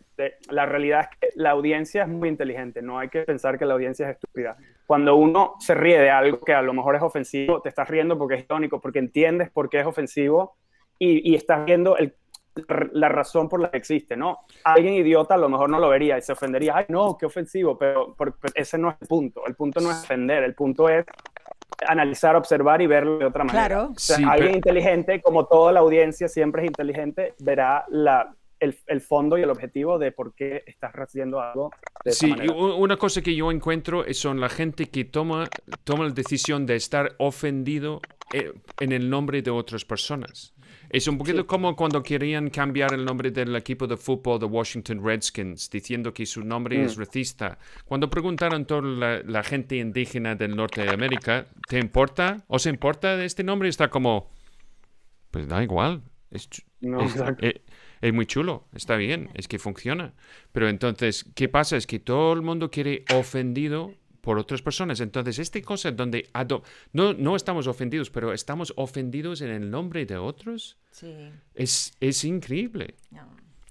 la 0.50 0.66
realidad 0.66 1.08
es 1.10 1.18
que 1.18 1.28
la 1.34 1.50
audiencia 1.50 2.02
es 2.02 2.08
muy 2.08 2.28
inteligente. 2.28 2.82
No 2.82 2.98
hay 2.98 3.08
que 3.08 3.22
pensar 3.22 3.58
que 3.58 3.64
la 3.64 3.74
audiencia 3.74 4.08
es 4.08 4.16
estúpida. 4.16 4.56
Cuando 4.86 5.16
uno 5.16 5.54
se 5.58 5.74
ríe 5.74 5.98
de 5.98 6.10
algo 6.10 6.40
que 6.40 6.52
a 6.52 6.62
lo 6.62 6.72
mejor 6.72 6.94
es 6.96 7.02
ofensivo, 7.02 7.60
te 7.60 7.68
estás 7.68 7.88
riendo 7.88 8.16
porque 8.18 8.34
es 8.34 8.46
tónico, 8.46 8.80
porque 8.80 8.98
entiendes 8.98 9.50
por 9.50 9.70
qué 9.70 9.80
es 9.80 9.86
ofensivo 9.86 10.56
y, 10.98 11.28
y 11.28 11.34
estás 11.34 11.64
viendo 11.64 11.96
el 11.96 12.14
la 12.92 13.08
razón 13.08 13.48
por 13.48 13.60
la 13.60 13.70
que 13.70 13.78
existe, 13.78 14.16
¿no? 14.16 14.40
Alguien 14.64 14.94
idiota 14.94 15.34
a 15.34 15.38
lo 15.38 15.48
mejor 15.48 15.70
no 15.70 15.78
lo 15.78 15.88
vería 15.88 16.16
y 16.18 16.22
se 16.22 16.32
ofendería, 16.32 16.76
ay, 16.76 16.86
no, 16.88 17.16
qué 17.18 17.26
ofensivo, 17.26 17.76
pero, 17.76 18.16
ese 18.54 18.78
no 18.78 18.90
es 18.90 18.96
el 19.00 19.08
punto. 19.08 19.46
El 19.46 19.54
punto 19.54 19.80
no 19.80 19.90
es 19.90 20.02
ofender, 20.02 20.44
el 20.44 20.54
punto 20.54 20.88
es 20.88 21.04
analizar, 21.86 22.36
observar 22.36 22.80
y 22.80 22.86
verlo 22.86 23.18
de 23.18 23.26
otra 23.26 23.44
manera. 23.44 23.66
Claro. 23.66 23.92
alguien 24.30 24.54
inteligente, 24.54 25.20
como 25.20 25.46
toda 25.46 25.72
la 25.72 25.80
audiencia 25.80 26.28
siempre 26.28 26.62
es 26.62 26.68
inteligente, 26.68 27.34
verá 27.40 27.84
la, 27.88 28.34
el, 28.60 28.78
el, 28.86 29.00
fondo 29.00 29.36
y 29.36 29.42
el 29.42 29.50
objetivo 29.50 29.98
de 29.98 30.12
por 30.12 30.34
qué 30.34 30.62
estás 30.66 30.92
haciendo 30.94 31.40
algo. 31.40 31.70
De 32.04 32.12
sí, 32.12 32.30
manera. 32.30 32.54
una 32.54 32.96
cosa 32.96 33.20
que 33.20 33.34
yo 33.34 33.50
encuentro 33.50 34.04
son 34.12 34.40
la 34.40 34.48
gente 34.48 34.86
que 34.86 35.04
toma, 35.04 35.48
toma 35.82 36.04
la 36.04 36.10
decisión 36.10 36.66
de 36.66 36.76
estar 36.76 37.16
ofendido 37.18 38.00
eh, 38.32 38.52
en 38.80 38.92
el 38.92 39.10
nombre 39.10 39.42
de 39.42 39.50
otras 39.50 39.84
personas. 39.84 40.53
Es 40.94 41.08
un 41.08 41.18
poquito 41.18 41.44
como 41.44 41.74
cuando 41.74 42.04
querían 42.04 42.50
cambiar 42.50 42.94
el 42.94 43.04
nombre 43.04 43.32
del 43.32 43.56
equipo 43.56 43.88
de 43.88 43.96
fútbol 43.96 44.38
de 44.38 44.46
Washington 44.46 45.04
Redskins, 45.04 45.68
diciendo 45.68 46.14
que 46.14 46.24
su 46.24 46.44
nombre 46.44 46.78
mm. 46.78 46.82
es 46.82 46.96
racista. 46.96 47.58
Cuando 47.84 48.08
preguntaron 48.08 48.62
a 48.62 48.64
toda 48.64 49.22
la, 49.24 49.42
gente 49.42 49.74
indígena 49.74 50.36
del 50.36 50.54
norte 50.54 50.82
de 50.82 50.90
América, 50.90 51.46
¿te 51.68 51.80
importa? 51.80 52.44
¿Os 52.46 52.66
importa 52.66 53.24
este 53.24 53.42
nombre? 53.42 53.68
Está 53.68 53.90
como, 53.90 54.30
pues 55.32 55.48
da 55.48 55.64
igual. 55.64 56.00
Es, 56.30 56.48
eh, 57.40 57.62
es 58.00 58.14
muy 58.14 58.26
chulo, 58.26 58.68
está 58.72 58.94
bien, 58.94 59.30
es 59.34 59.48
que 59.48 59.58
funciona. 59.58 60.14
Pero 60.52 60.68
entonces, 60.68 61.28
¿qué 61.34 61.48
pasa? 61.48 61.76
Es 61.76 61.88
que 61.88 61.98
todo 61.98 62.34
el 62.34 62.42
mundo 62.42 62.70
quiere 62.70 63.04
ofendido 63.12 63.92
por 64.24 64.38
otras 64.38 64.62
personas. 64.62 65.00
Entonces, 65.00 65.38
esta 65.38 65.60
cosa 65.60 65.90
donde 65.92 66.30
no, 66.92 67.12
no 67.12 67.36
estamos 67.36 67.66
ofendidos, 67.66 68.10
pero 68.10 68.32
estamos 68.32 68.72
ofendidos 68.76 69.42
en 69.42 69.50
el 69.50 69.70
nombre 69.70 70.06
de 70.06 70.16
otros, 70.16 70.78
sí. 70.90 71.14
es, 71.54 71.94
es 72.00 72.24
increíble. 72.24 72.94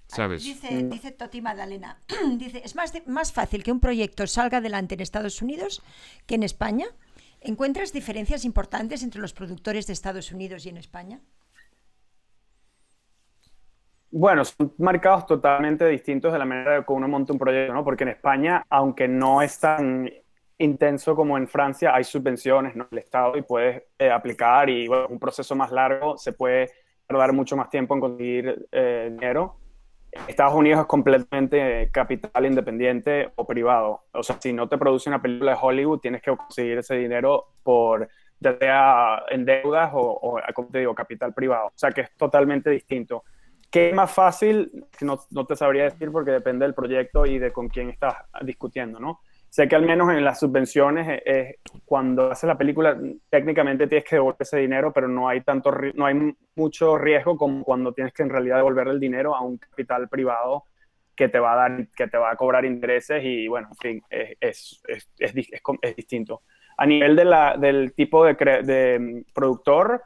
¿Sabes? 0.06 0.44
Dice, 0.44 0.84
dice 0.84 1.10
Toti 1.10 1.42
Magdalena, 1.42 1.98
dice, 2.38 2.62
es 2.64 2.76
más, 2.76 2.92
más 3.06 3.32
fácil 3.32 3.64
que 3.64 3.72
un 3.72 3.80
proyecto 3.80 4.26
salga 4.28 4.58
adelante 4.58 4.94
en 4.94 5.00
Estados 5.00 5.42
Unidos 5.42 5.82
que 6.26 6.36
en 6.36 6.44
España. 6.44 6.86
¿Encuentras 7.40 7.92
diferencias 7.92 8.44
importantes 8.44 9.02
entre 9.02 9.20
los 9.20 9.34
productores 9.34 9.86
de 9.86 9.92
Estados 9.92 10.30
Unidos 10.30 10.64
y 10.64 10.68
en 10.68 10.76
España? 10.76 11.20
Bueno, 14.10 14.44
son 14.44 14.72
marcados 14.78 15.26
totalmente 15.26 15.86
distintos 15.88 16.32
de 16.32 16.38
la 16.38 16.44
manera 16.44 16.76
en 16.76 16.84
que 16.84 16.92
uno 16.92 17.08
monta 17.08 17.32
un 17.32 17.38
proyecto, 17.38 17.74
¿no? 17.74 17.82
Porque 17.82 18.04
en 18.04 18.10
España, 18.10 18.64
aunque 18.70 19.08
no 19.08 19.42
es 19.42 19.58
tan 19.58 20.08
intenso 20.58 21.16
como 21.16 21.36
en 21.36 21.48
Francia, 21.48 21.94
hay 21.94 22.04
subvenciones, 22.04 22.76
¿no? 22.76 22.86
El 22.90 22.98
Estado 22.98 23.36
y 23.36 23.42
puedes 23.42 23.82
eh, 23.98 24.10
aplicar 24.10 24.70
y 24.70 24.86
bueno, 24.86 25.08
un 25.08 25.18
proceso 25.18 25.54
más 25.54 25.72
largo 25.72 26.16
se 26.16 26.32
puede 26.32 26.70
tardar 27.06 27.32
mucho 27.32 27.56
más 27.56 27.70
tiempo 27.70 27.94
en 27.94 28.00
conseguir 28.00 28.66
eh, 28.70 29.08
dinero. 29.12 29.56
Estados 30.28 30.54
Unidos 30.54 30.82
es 30.82 30.86
completamente 30.86 31.90
capital 31.90 32.46
independiente 32.46 33.32
o 33.34 33.44
privado. 33.44 34.04
O 34.12 34.22
sea, 34.22 34.40
si 34.40 34.52
no 34.52 34.68
te 34.68 34.78
produce 34.78 35.08
una 35.08 35.20
película 35.20 35.52
de 35.52 35.58
Hollywood, 35.60 35.98
tienes 35.98 36.22
que 36.22 36.36
conseguir 36.36 36.78
ese 36.78 36.94
dinero 36.94 37.46
por, 37.64 38.08
ya 38.38 38.56
sea 38.56 39.24
en 39.28 39.44
deudas 39.44 39.90
o, 39.92 40.00
o 40.00 40.40
como 40.54 40.68
te 40.68 40.78
digo, 40.78 40.94
capital 40.94 41.34
privado. 41.34 41.66
O 41.66 41.72
sea, 41.74 41.90
que 41.90 42.02
es 42.02 42.14
totalmente 42.16 42.70
distinto. 42.70 43.24
¿Qué 43.74 43.88
es 43.88 43.94
más 43.94 44.12
fácil? 44.12 44.86
No, 45.00 45.18
no 45.30 45.46
te 45.46 45.56
sabría 45.56 45.82
decir 45.82 46.12
porque 46.12 46.30
depende 46.30 46.64
del 46.64 46.74
proyecto 46.74 47.26
y 47.26 47.40
de 47.40 47.52
con 47.52 47.68
quién 47.68 47.90
estás 47.90 48.14
discutiendo, 48.42 49.00
¿no? 49.00 49.20
Sé 49.54 49.68
que 49.68 49.76
al 49.76 49.86
menos 49.86 50.10
en 50.10 50.24
las 50.24 50.40
subvenciones, 50.40 51.22
eh, 51.24 51.58
cuando 51.84 52.28
haces 52.28 52.48
la 52.48 52.58
película, 52.58 52.98
técnicamente 53.30 53.86
tienes 53.86 54.04
que 54.04 54.16
devolver 54.16 54.38
ese 54.40 54.58
dinero, 54.58 54.92
pero 54.92 55.06
no 55.06 55.28
hay, 55.28 55.42
tanto, 55.42 55.70
no 55.94 56.06
hay 56.06 56.34
mucho 56.56 56.98
riesgo 56.98 57.36
como 57.36 57.62
cuando 57.62 57.92
tienes 57.92 58.12
que 58.12 58.24
en 58.24 58.30
realidad 58.30 58.56
devolver 58.56 58.88
el 58.88 58.98
dinero 58.98 59.32
a 59.32 59.42
un 59.42 59.58
capital 59.58 60.08
privado 60.08 60.64
que 61.14 61.28
te 61.28 61.38
va 61.38 61.52
a 61.52 61.56
dar, 61.56 61.86
que 61.94 62.08
te 62.08 62.18
va 62.18 62.32
a 62.32 62.36
cobrar 62.36 62.64
intereses 62.64 63.22
y 63.24 63.46
bueno, 63.46 63.68
en 63.70 63.76
fin, 63.76 64.02
es, 64.10 64.82
es, 64.88 65.04
es, 65.20 65.34
es 65.82 65.94
distinto. 65.94 66.42
A 66.76 66.84
nivel 66.84 67.14
de 67.14 67.24
la, 67.24 67.56
del 67.56 67.94
tipo 67.94 68.24
de, 68.24 68.34
de 68.34 68.98
mm, 68.98 69.32
productor, 69.32 70.02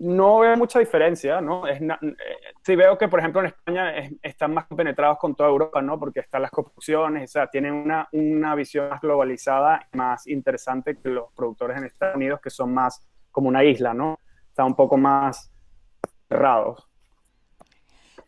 no 0.00 0.38
veo 0.38 0.56
mucha 0.56 0.78
diferencia, 0.78 1.42
¿no? 1.42 1.66
Es 1.66 1.80
eh, 1.80 2.16
sí 2.64 2.74
veo 2.74 2.96
que, 2.96 3.06
por 3.06 3.18
ejemplo, 3.18 3.42
en 3.42 3.48
España 3.48 3.92
están 4.22 4.54
más 4.54 4.66
penetrados 4.66 5.18
con 5.18 5.34
toda 5.34 5.50
Europa, 5.50 5.82
¿no? 5.82 5.98
Porque 5.98 6.20
están 6.20 6.40
las 6.40 6.50
coproducciones, 6.50 7.30
o 7.30 7.32
sea, 7.32 7.46
tienen 7.48 7.74
una, 7.74 8.08
una 8.12 8.54
visión 8.54 8.88
más 8.88 9.00
globalizada, 9.02 9.86
más 9.92 10.26
interesante 10.26 10.96
que 10.96 11.10
los 11.10 11.30
productores 11.34 11.76
en 11.76 11.84
Estados 11.84 12.16
Unidos, 12.16 12.40
que 12.42 12.48
son 12.48 12.72
más 12.72 13.06
como 13.30 13.48
una 13.48 13.62
isla, 13.62 13.92
¿no? 13.92 14.18
Están 14.48 14.66
un 14.66 14.74
poco 14.74 14.96
más 14.96 15.52
cerrados. 16.28 16.88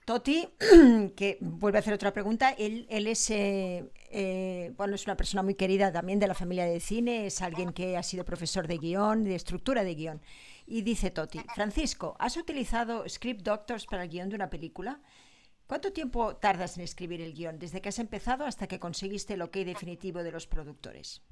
Toti, 0.05 0.49
que 1.17 1.39
vuelve 1.41 1.79
a 1.79 1.81
hacer 1.81 1.95
otra 1.95 2.13
pregunta, 2.13 2.51
él, 2.51 2.87
él 2.91 3.07
es, 3.07 3.31
eh, 3.31 3.91
eh, 4.11 4.75
bueno, 4.77 4.95
es 4.95 5.07
una 5.07 5.17
persona 5.17 5.43
muy 5.43 5.55
querida 5.55 5.91
también 5.91 6.19
de 6.19 6.27
la 6.27 6.35
familia 6.35 6.67
de 6.67 6.81
cine, 6.81 7.27
es 7.27 7.41
alguien 7.41 7.73
que 7.73 7.97
ha 7.97 8.03
sido 8.03 8.27
profesor 8.27 8.67
de 8.67 8.77
guion, 8.77 9.25
de 9.25 9.37
estructura 9.37 9.85
de 9.85 9.95
guion. 9.95 10.21
Y 10.67 10.83
dice 10.83 11.11
Toti, 11.11 11.41
Francisco, 11.55 12.17
¿has 12.19 12.37
utilizado 12.37 13.09
Script 13.09 13.43
Doctors 13.43 13.87
para 13.87 14.05
el 14.05 14.09
guion 14.09 14.29
de 14.29 14.37
una 14.37 14.51
película? 14.51 15.01
¿Cuánto 15.67 15.93
tiempo 15.93 16.37
tardas 16.37 16.77
en 16.77 16.85
escribir 16.85 17.21
el 17.21 17.35
guion, 17.35 17.59
desde 17.59 17.81
que 17.81 17.89
has 17.89 17.99
empezado 17.99 18.45
hasta 18.45 18.67
que 18.67 18.79
conseguiste 18.79 19.35
el 19.35 19.43
ok 19.43 19.57
definitivo 19.59 20.23
de 20.23 20.33
los 20.33 20.47
productores? 20.47 21.23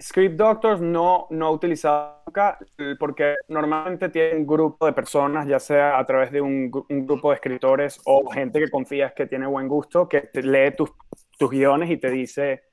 Script 0.00 0.36
Doctors 0.36 0.80
no, 0.80 1.26
no 1.30 1.48
he 1.48 1.52
utilizado 1.52 2.22
nunca 2.26 2.58
porque 2.98 3.36
normalmente 3.48 4.10
tiene 4.10 4.36
un 4.36 4.46
grupo 4.46 4.84
de 4.84 4.92
personas, 4.92 5.48
ya 5.48 5.58
sea 5.58 5.98
a 5.98 6.06
través 6.06 6.30
de 6.30 6.40
un, 6.40 6.70
grupo 6.70 7.30
de 7.30 7.36
escritores 7.36 8.00
o 8.04 8.30
gente 8.30 8.60
que 8.60 8.70
confías 8.70 9.14
que 9.14 9.26
tiene 9.26 9.46
buen 9.46 9.68
gusto, 9.68 10.08
que 10.08 10.28
lee 10.34 10.72
tus, 10.76 10.92
tus 11.38 11.50
guiones 11.50 11.90
y 11.90 11.96
te 11.96 12.10
dice 12.10 12.64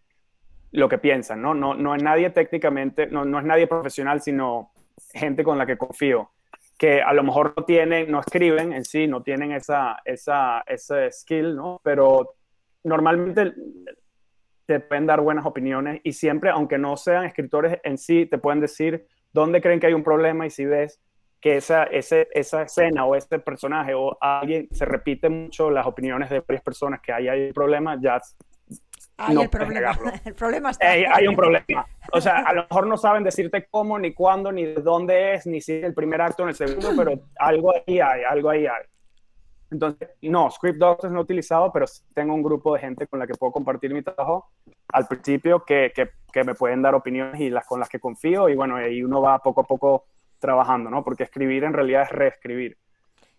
lo 0.71 0.89
que 0.89 0.97
piensan, 0.97 1.41
¿no? 1.41 1.53
No, 1.53 1.75
no 1.75 1.95
es 1.95 2.03
nadie 2.03 2.29
técnicamente, 2.31 3.07
no, 3.07 3.23
no 3.23 3.39
es 3.39 3.45
nadie 3.45 3.67
profesional, 3.67 4.21
sino 4.21 4.72
gente 5.13 5.43
con 5.43 5.57
la 5.57 5.65
que 5.65 5.77
confío, 5.77 6.31
que 6.77 7.01
a 7.01 7.13
lo 7.13 7.23
mejor 7.23 7.53
no 7.55 7.63
tienen, 7.65 8.11
no 8.11 8.19
escriben 8.19 8.73
en 8.73 8.83
sí, 8.83 9.07
no 9.07 9.21
tienen 9.21 9.51
esa, 9.51 10.01
esa, 10.05 10.63
ese 10.67 11.11
skill, 11.11 11.55
¿no? 11.55 11.79
Pero 11.83 12.35
normalmente 12.83 13.53
te 14.65 14.79
pueden 14.79 15.05
dar 15.05 15.21
buenas 15.21 15.45
opiniones 15.45 16.01
y 16.03 16.13
siempre, 16.13 16.49
aunque 16.49 16.77
no 16.77 16.97
sean 16.97 17.25
escritores 17.25 17.79
en 17.83 17.97
sí, 17.97 18.25
te 18.25 18.37
pueden 18.37 18.59
decir 18.59 19.07
dónde 19.31 19.61
creen 19.61 19.79
que 19.79 19.87
hay 19.87 19.93
un 19.93 20.03
problema 20.03 20.45
y 20.45 20.49
si 20.49 20.65
ves 20.65 21.01
que 21.41 21.57
esa, 21.57 21.83
ese, 21.83 22.29
esa 22.31 22.63
escena 22.63 23.05
o 23.05 23.15
ese 23.15 23.37
personaje 23.39 23.93
o 23.93 24.17
alguien 24.21 24.69
se 24.71 24.85
repite 24.85 25.27
mucho 25.27 25.69
las 25.69 25.85
opiniones 25.85 26.29
de 26.29 26.39
varias 26.39 26.63
personas 26.63 27.01
que 27.01 27.11
ahí 27.11 27.27
hay 27.27 27.47
un 27.47 27.53
problema, 27.53 27.99
ya 28.01 28.21
hay 29.17 29.37
el 29.37 29.49
problema. 29.49 29.97
El 30.25 30.33
problema 30.33 30.71
está. 30.71 30.89
hay 30.89 31.27
un 31.27 31.35
problema. 31.35 31.85
O 32.11 32.21
sea, 32.21 32.39
a 32.39 32.53
lo 32.53 32.63
mejor 32.63 32.87
no 32.87 32.97
saben 32.97 33.23
decirte 33.23 33.67
cómo, 33.69 33.97
ni 33.99 34.13
cuándo, 34.13 34.51
ni 34.51 34.65
de 34.65 34.81
dónde 34.81 35.35
es, 35.35 35.45
ni 35.45 35.61
si 35.61 35.73
es 35.73 35.83
el 35.83 35.93
primer 35.93 36.21
acto 36.21 36.43
o 36.43 36.47
el 36.47 36.55
segundo, 36.55 36.89
pero 36.97 37.19
algo 37.37 37.73
ahí 37.73 37.99
hay, 37.99 38.23
algo 38.23 38.49
ahí 38.49 38.65
hay. 38.65 38.83
Entonces, 39.71 40.09
no, 40.21 40.51
Script 40.51 40.77
Doctors 40.77 41.11
no 41.11 41.19
he 41.19 41.23
utilizado, 41.23 41.71
pero 41.71 41.85
tengo 42.13 42.35
un 42.35 42.43
grupo 42.43 42.73
de 42.75 42.81
gente 42.81 43.07
con 43.07 43.19
la 43.19 43.25
que 43.25 43.33
puedo 43.33 43.51
compartir 43.51 43.91
mi 43.93 44.03
trabajo 44.03 44.51
al 44.89 45.07
principio 45.07 45.63
que, 45.65 45.91
que, 45.95 46.11
que 46.31 46.43
me 46.43 46.53
pueden 46.53 46.83
dar 46.83 46.93
opiniones 46.93 47.41
y 47.41 47.49
las 47.49 47.65
con 47.65 47.79
las 47.79 47.89
que 47.89 47.99
confío 47.99 48.49
y 48.49 48.55
bueno, 48.55 48.75
ahí 48.75 49.03
uno 49.03 49.21
va 49.21 49.39
poco 49.39 49.61
a 49.61 49.63
poco 49.63 50.05
trabajando, 50.37 50.91
¿no? 50.91 51.03
Porque 51.03 51.23
escribir 51.23 51.63
en 51.63 51.73
realidad 51.73 52.03
es 52.03 52.09
reescribir. 52.09 52.77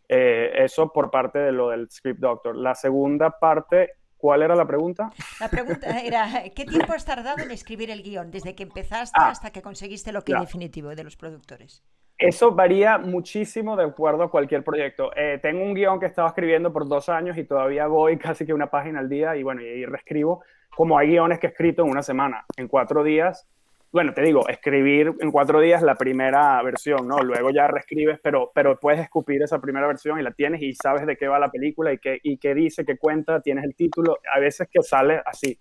Eh, 0.09 0.53
eso 0.57 0.93
por 0.93 1.11
parte 1.11 1.39
de 1.39 1.53
lo 1.53 1.71
del 1.71 1.91
Script 1.91 2.21
Doctor. 2.21 2.57
La 2.57 2.75
segunda 2.75 3.31
parte 3.31 3.93
¿Cuál 4.25 4.41
era 4.41 4.57
la 4.57 4.67
pregunta? 4.67 5.11
La 5.39 5.51
pregunta 5.51 6.01
era, 6.01 6.45
¿qué 6.57 6.65
tiempo 6.65 6.95
has 6.95 7.05
tardado 7.05 7.43
en 7.43 7.51
escribir 7.51 7.91
el 7.91 8.03
guion, 8.03 8.31
desde 8.31 8.55
que 8.55 8.63
empezaste 8.63 9.21
ah. 9.21 9.29
hasta 9.29 9.51
que 9.51 9.61
conseguiste 9.61 10.13
lo 10.13 10.23
que 10.23 10.33
es 10.33 10.41
definitivo 10.41 10.95
de 10.95 11.05
los 11.05 11.15
productores? 11.15 11.85
Eso 12.17 12.53
varía 12.53 12.97
muchísimo 12.97 13.77
de 13.77 13.85
acuerdo 13.85 14.23
a 14.23 14.31
cualquier 14.31 14.65
proyecto. 14.65 15.15
Eh, 15.15 15.39
tengo 15.43 15.63
un 15.63 15.75
guion 15.75 16.01
que 16.01 16.07
estaba 16.07 16.29
escribiendo 16.29 16.73
por 16.73 16.89
dos 16.89 17.11
años 17.11 17.37
y 17.37 17.45
todavía 17.45 17.87
voy 17.87 18.17
casi 18.27 18.47
que 18.47 18.55
una 18.55 18.71
página 18.71 19.01
al 19.01 19.11
día 19.11 19.37
y 19.37 19.43
bueno, 19.43 19.61
y 19.61 19.85
reescribo, 19.85 20.43
como 20.75 20.97
hay 20.97 21.09
guiones 21.09 21.39
que 21.39 21.49
he 21.49 21.51
escrito 21.51 21.83
en 21.83 21.91
una 21.91 22.03
semana, 22.03 22.47
en 22.57 22.67
cuatro 22.67 23.05
días, 23.05 23.47
bueno, 23.95 24.13
te 24.13 24.23
digo, 24.23 24.49
escribir 24.49 25.15
en 25.21 25.31
cuatro 25.31 25.61
días 25.61 25.81
la 25.81 25.95
primera 25.95 26.61
versión, 26.65 27.07
¿no? 27.07 27.23
Luego 27.23 27.51
ya 27.53 27.69
reescribes, 27.69 28.19
pero, 28.21 28.51
pero 28.53 28.77
puedes 28.81 28.99
escupir 28.99 29.41
esa 29.41 29.61
primera 29.61 29.87
versión 29.87 30.19
y 30.19 30.23
la 30.25 30.33
tienes 30.33 30.63
y 30.63 30.75
sabes 30.75 31.07
de 31.07 31.17
qué 31.17 31.29
va 31.29 31.39
la 31.39 31.49
película 31.49 31.93
y 31.93 31.99
qué, 31.99 32.19
y 32.25 32.37
qué 32.39 32.57
dice, 32.57 32.85
qué 32.85 32.99
cuenta, 32.99 33.41
tienes 33.41 33.63
el 33.63 33.77
título. 33.77 34.19
Hay 34.35 34.41
veces 34.41 34.67
que 34.69 34.83
sale 34.83 35.23
así 35.25 35.57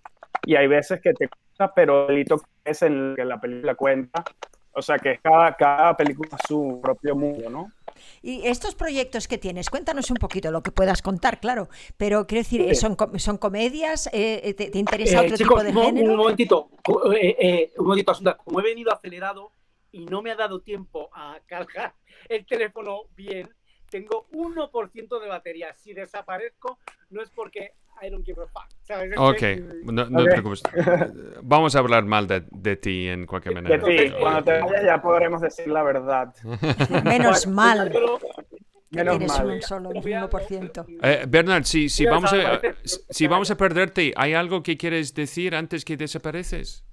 y 0.48 0.56
hay 0.56 0.66
veces 0.66 1.00
que 1.00 1.14
te 1.14 1.30
cuenta, 1.30 1.76
pero 1.76 2.10
el 2.10 2.18
hito 2.18 2.42
es 2.66 2.82
en 2.82 3.12
el 3.12 3.16
que 3.16 3.24
la 3.24 3.40
película 3.40 3.76
cuenta. 3.76 4.24
O 4.72 4.82
sea 4.82 4.98
que 4.98 5.20
cada, 5.20 5.54
cada 5.56 5.96
película 5.96 6.32
es 6.32 6.48
su 6.48 6.80
propio 6.82 7.16
mundo, 7.16 7.52
¿no? 7.52 7.68
Y 8.22 8.48
estos 8.48 8.76
proyectos 8.76 9.28
que 9.28 9.38
tienes, 9.38 9.70
cuéntanos 9.70 10.10
un 10.12 10.18
poquito 10.18 10.52
lo 10.52 10.64
que 10.64 10.72
puedas 10.72 11.02
contar, 11.02 11.40
claro, 11.40 11.70
pero 11.98 12.28
quiero 12.28 12.44
decir, 12.44 12.76
¿son, 12.76 12.98
son 13.18 13.38
comedias? 13.38 14.08
Eh, 14.14 14.42
eh, 14.44 14.54
¿te, 14.54 14.78
interesa 14.78 15.22
otro 15.22 15.38
tipo 15.38 15.62
de 15.64 15.74
género? 15.74 16.12
Un 16.12 16.18
momentito, 16.18 16.70
eh, 17.16 17.72
un 17.78 17.86
momentito, 17.86 18.12
Asunta, 18.12 18.38
como 18.38 18.60
he 18.60 18.64
venido 18.64 18.92
acelerado 18.92 19.52
y 19.92 20.06
no 20.06 20.22
me 20.22 20.32
ha 20.32 20.36
dado 20.36 20.62
tiempo 20.62 21.10
a 21.14 21.40
cargar 21.48 21.94
el 22.30 22.46
teléfono 22.46 23.04
bien, 23.16 23.50
tengo 23.94 24.26
1% 24.32 25.22
de 25.22 25.28
batería. 25.28 25.72
Si 25.76 25.94
desaparezco, 25.94 26.80
no 27.12 27.22
es 27.22 27.30
porque 27.30 27.74
I 28.02 28.10
don't 28.10 28.26
give 28.26 28.42
a 28.42 28.48
fuck. 28.48 28.68
Ok, 29.18 29.44
no, 29.84 30.24
te 30.24 30.32
preocupes. 30.32 30.64
Vamos 31.44 31.76
a 31.76 31.80
hablar 31.80 32.04
mal 32.04 32.26
de, 32.26 32.44
de 32.50 32.76
ti 32.76 33.08
en 33.08 33.28
cualquier 33.28 33.54
manera. 33.54 33.78
De 33.78 34.08
ti, 34.10 34.14
cuando 34.20 34.44
te 34.44 34.60
vayas 34.60 34.84
ya 34.84 35.00
podremos 35.00 35.42
decir 35.42 35.68
la 35.68 35.84
verdad. 35.84 36.34
Menos 37.04 37.46
mal. 37.46 37.92
Menos 38.90 39.18
Tienes 39.18 39.38
mal. 39.38 39.46
un 39.48 39.62
solo 39.62 39.90
1%. 39.92 40.86
Eh, 41.04 41.26
Bernard, 41.28 41.64
si, 41.66 41.88
si, 41.88 42.06
vamos 42.06 42.34
a, 42.34 42.62
si 42.84 43.28
vamos 43.28 43.52
a 43.52 43.58
perderte, 43.58 44.12
¿hay 44.16 44.34
algo 44.34 44.64
que 44.64 44.76
quieres 44.76 45.14
decir 45.14 45.56
antes 45.56 45.86
que 45.86 45.98
desapareces? 45.98 46.84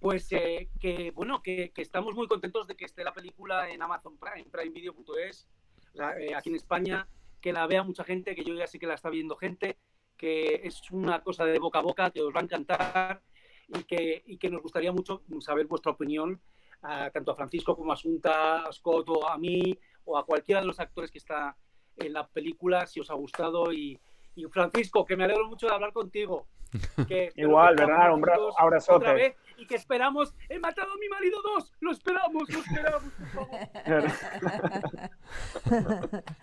Pues 0.00 0.30
eh, 0.32 0.68
que, 0.78 1.12
bueno, 1.12 1.42
que, 1.42 1.72
que, 1.74 1.80
estamos 1.80 2.14
muy 2.14 2.26
contentos 2.26 2.66
de 2.66 2.74
que 2.74 2.84
esté 2.84 3.04
la 3.04 3.14
película 3.14 3.70
en 3.70 3.80
Amazon 3.80 4.18
Prime, 4.18 4.46
primevideo.es, 4.50 5.48
eh, 5.94 6.34
aquí 6.34 6.50
en 6.50 6.56
España, 6.56 7.08
que 7.40 7.52
la 7.52 7.66
vea 7.66 7.82
mucha 7.82 8.04
gente, 8.04 8.34
que 8.34 8.44
yo 8.44 8.54
ya 8.54 8.66
sé 8.66 8.78
que 8.78 8.86
la 8.86 8.94
está 8.94 9.10
viendo 9.10 9.36
gente, 9.36 9.78
que 10.16 10.60
es 10.64 10.90
una 10.90 11.22
cosa 11.22 11.44
de 11.44 11.58
boca 11.58 11.78
a 11.80 11.82
boca 11.82 12.10
que 12.10 12.22
os 12.22 12.34
va 12.34 12.40
a 12.40 12.44
encantar 12.44 13.22
y 13.68 13.84
que, 13.84 14.22
y 14.26 14.38
que 14.38 14.50
nos 14.50 14.62
gustaría 14.62 14.92
mucho 14.92 15.22
saber 15.40 15.66
vuestra 15.66 15.92
opinión, 15.92 16.40
tanto 17.12 17.32
a 17.32 17.36
Francisco 17.36 17.76
como 17.76 17.92
a 17.92 17.94
Asunta, 17.94 18.64
a 18.64 18.72
Scott 18.72 19.08
o 19.08 19.28
a 19.28 19.38
mí 19.38 19.78
o 20.04 20.18
a 20.18 20.26
cualquiera 20.26 20.60
de 20.60 20.66
los 20.66 20.80
actores 20.80 21.10
que 21.10 21.18
está 21.18 21.56
en 21.96 22.12
la 22.12 22.26
película, 22.26 22.86
si 22.86 23.00
os 23.00 23.10
ha 23.10 23.14
gustado. 23.14 23.72
Y, 23.72 23.98
y 24.34 24.44
Francisco, 24.46 25.04
que 25.04 25.16
me 25.16 25.24
alegro 25.24 25.46
mucho 25.48 25.66
de 25.66 25.74
hablar 25.74 25.92
contigo. 25.92 26.46
Que 27.08 27.32
Igual, 27.36 27.76
¿verdad? 27.76 28.12
Un 28.12 28.24
abrazote. 28.58 28.96
Otra 28.96 29.12
vez 29.12 29.36
y 29.56 29.66
que 29.66 29.76
esperamos. 29.76 30.34
He 30.48 30.58
matado 30.58 30.92
a 30.92 30.96
mi 30.96 31.08
marido 31.08 31.40
dos. 31.42 31.72
Lo 31.80 31.92
esperamos, 31.92 32.48
lo 32.48 32.58
esperamos, 32.60 33.12
por 33.12 33.28
favor. 33.28 33.58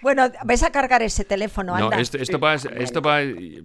Bueno, 0.00 0.30
ves 0.44 0.62
a 0.62 0.70
cargar 0.70 1.02
ese 1.02 1.24
teléfono. 1.24 1.76
No, 1.76 1.92
esto, 1.92 2.18
esto, 2.18 2.38
va, 2.38 2.54
esto 2.54 3.02
va, 3.02 3.18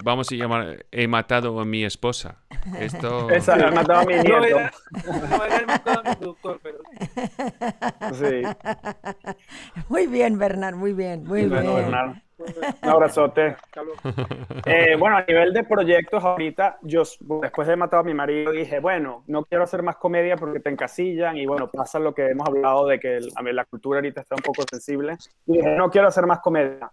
vamos 0.04 0.32
a 0.32 0.36
llamar, 0.36 0.86
he 0.91 1.08
matado 1.08 1.60
a 1.60 1.66
mi 1.66 1.86
esposa. 1.86 2.38
Esto... 2.80 3.30
Esa, 3.32 3.56
he 3.56 3.72
matado 3.72 3.99
a 3.99 4.06
mi 4.06 4.14
nieto. 4.14 4.39
No, 4.39 4.43
era, 4.43 4.74
no, 5.06 5.45
era 5.45 5.66
matado 5.68 6.01
a 6.04 6.16
mi 6.16 6.60
pero... 6.64 6.80
Sí. 8.14 8.41
Muy 9.89 10.08
bien, 10.08 10.38
Bernard, 10.38 10.76
muy 10.76 10.93
bien, 10.93 11.24
muy 11.24 11.45
bien. 11.45 11.51
Bernard. 11.51 12.18
Un 12.84 12.89
abrazote. 12.89 13.56
Eh, 14.66 14.96
bueno, 14.98 15.18
a 15.18 15.26
nivel 15.26 15.54
de 15.54 15.64
proyectos, 15.64 16.24
ahorita, 16.24 16.78
yo 16.82 17.04
después 17.41 17.68
de 17.68 17.76
matar 17.76 18.02
a 18.02 18.04
mi 18.04 18.14
marido 18.14 18.52
dije, 18.52 18.80
bueno, 18.80 19.24
no 19.28 19.44
quiero 19.46 19.64
hacer 19.64 19.84
más 19.84 19.98
comedia 19.98 20.36
porque 20.36 20.60
te 20.60 20.70
encasillan 20.70 21.38
y 21.38 21.46
bueno, 21.46 21.70
pasa 21.70 22.00
lo 22.00 22.14
que 22.14 22.28
hemos 22.28 22.48
hablado 22.48 22.88
de 22.88 23.00
que 23.00 23.20
la 23.54 23.66
cultura 23.66 24.00
ahorita 24.00 24.22
está 24.22 24.36
un 24.36 24.41
poco 24.41 24.64
sensible. 24.70 25.18
Y 25.46 25.58
dije, 25.58 25.76
no 25.76 25.89
quiero 25.89 26.08
hacer 26.08 26.26
más 26.26 26.39
comedia. 26.39 26.89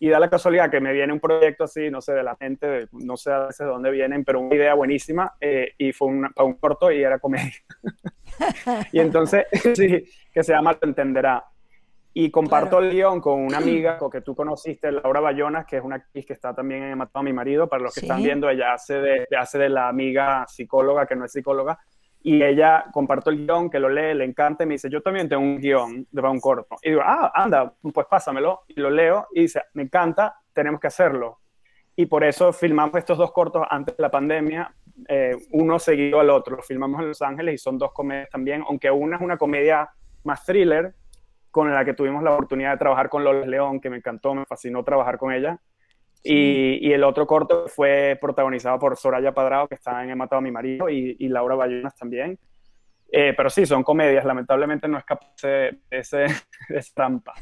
Y 0.00 0.08
da 0.08 0.18
la 0.18 0.28
casualidad 0.28 0.70
que 0.70 0.80
me 0.80 0.92
viene 0.92 1.12
un 1.12 1.20
proyecto 1.20 1.64
así, 1.64 1.88
no 1.90 2.00
sé, 2.00 2.12
de 2.12 2.22
la 2.22 2.36
mente, 2.38 2.88
no 2.92 3.16
sé 3.16 3.32
a 3.32 3.46
veces 3.46 3.60
de 3.60 3.72
dónde 3.72 3.90
vienen, 3.90 4.24
pero 4.24 4.40
una 4.40 4.54
idea 4.54 4.74
buenísima 4.74 5.32
eh, 5.40 5.72
y 5.78 5.92
fue 5.92 6.08
un, 6.08 6.28
un 6.36 6.54
corto 6.54 6.90
y 6.90 7.02
era 7.02 7.18
comedia. 7.18 7.54
y 8.92 9.00
entonces, 9.00 9.46
sí, 9.74 10.04
que 10.32 10.42
se 10.42 10.52
llama 10.52 10.74
Te 10.74 10.86
Entenderá. 10.86 11.44
Y 12.16 12.30
comparto 12.30 12.78
el 12.78 12.92
guion 12.92 13.20
con 13.20 13.40
una 13.40 13.58
amiga 13.58 13.98
con 13.98 14.08
que 14.08 14.20
tú 14.20 14.36
conociste, 14.36 14.92
Laura 14.92 15.20
Bayonas, 15.20 15.66
que 15.66 15.78
es 15.78 15.82
una 15.84 15.96
actriz 15.96 16.24
que 16.24 16.32
está 16.32 16.54
también 16.54 16.84
en 16.84 16.96
Matado 16.96 17.20
a 17.20 17.22
mi 17.24 17.32
marido. 17.32 17.68
Para 17.68 17.82
los 17.82 17.92
que 17.92 18.00
están 18.00 18.22
viendo, 18.22 18.48
ella 18.48 18.72
hace 18.72 18.94
de, 18.94 19.26
hace 19.36 19.58
de 19.58 19.68
la 19.68 19.88
amiga 19.88 20.46
psicóloga, 20.46 21.06
que 21.06 21.16
no 21.16 21.24
es 21.24 21.32
psicóloga. 21.32 21.78
Y 22.22 22.42
ella 22.42 22.86
comparto 22.92 23.30
el 23.30 23.44
guion, 23.44 23.68
que 23.68 23.80
lo 23.80 23.88
lee, 23.88 24.14
le 24.14 24.24
encanta, 24.24 24.62
y 24.62 24.66
me 24.66 24.74
dice, 24.74 24.88
yo 24.88 25.02
también 25.02 25.28
tengo 25.28 25.42
un 25.42 25.58
guion 25.58 26.06
de 26.10 26.22
un 26.22 26.40
corto. 26.40 26.76
Y 26.82 26.90
digo, 26.90 27.02
ah, 27.04 27.32
anda, 27.34 27.74
pues 27.92 28.06
pásamelo. 28.06 28.62
Y 28.68 28.80
lo 28.80 28.90
leo 28.90 29.26
y 29.32 29.42
dice, 29.42 29.62
me 29.74 29.82
encanta, 29.82 30.36
tenemos 30.52 30.80
que 30.80 30.86
hacerlo. 30.86 31.40
Y 31.96 32.06
por 32.06 32.24
eso 32.24 32.52
filmamos 32.52 32.96
estos 32.96 33.18
dos 33.18 33.32
cortos 33.32 33.66
antes 33.68 33.96
de 33.96 34.02
la 34.02 34.10
pandemia, 34.10 34.72
eh, 35.08 35.36
uno 35.50 35.78
seguido 35.78 36.20
al 36.20 36.30
otro. 36.30 36.56
Lo 36.56 36.62
filmamos 36.62 37.00
en 37.00 37.08
Los 37.08 37.22
Ángeles 37.22 37.54
y 37.56 37.58
son 37.58 37.76
dos 37.76 37.92
comedias 37.92 38.30
también, 38.30 38.64
aunque 38.68 38.90
una 38.90 39.16
es 39.16 39.22
una 39.22 39.36
comedia 39.36 39.90
más 40.22 40.44
thriller, 40.44 40.94
con 41.54 41.72
la 41.72 41.84
que 41.84 41.94
tuvimos 41.94 42.20
la 42.24 42.32
oportunidad 42.32 42.72
de 42.72 42.78
trabajar 42.78 43.08
con 43.08 43.22
Lola 43.22 43.46
León, 43.46 43.80
que 43.80 43.88
me 43.88 43.98
encantó, 43.98 44.34
me 44.34 44.44
fascinó 44.44 44.82
trabajar 44.82 45.18
con 45.18 45.32
ella. 45.32 45.56
Y, 46.20 46.92
el 46.92 47.04
otro 47.04 47.28
corto 47.28 47.68
fue 47.68 48.18
protagonizado 48.20 48.76
por 48.80 48.96
Soraya 48.96 49.32
Padrao, 49.32 49.68
que 49.68 49.76
está 49.76 50.02
en 50.02 50.10
He 50.10 50.16
matado 50.16 50.38
a 50.38 50.42
mi 50.42 50.50
marido, 50.50 50.88
y, 50.90 51.16
Laura 51.28 51.54
Bayonas 51.54 51.94
también. 51.94 52.40
Eh, 53.12 53.34
pero 53.36 53.48
sí, 53.50 53.66
son 53.66 53.84
comedias, 53.84 54.24
lamentablemente 54.24 54.88
no 54.88 54.98
es 54.98 55.04
capaz 55.04 55.32
de 55.44 55.78
ese, 55.88 56.26
trampa. 56.94 57.34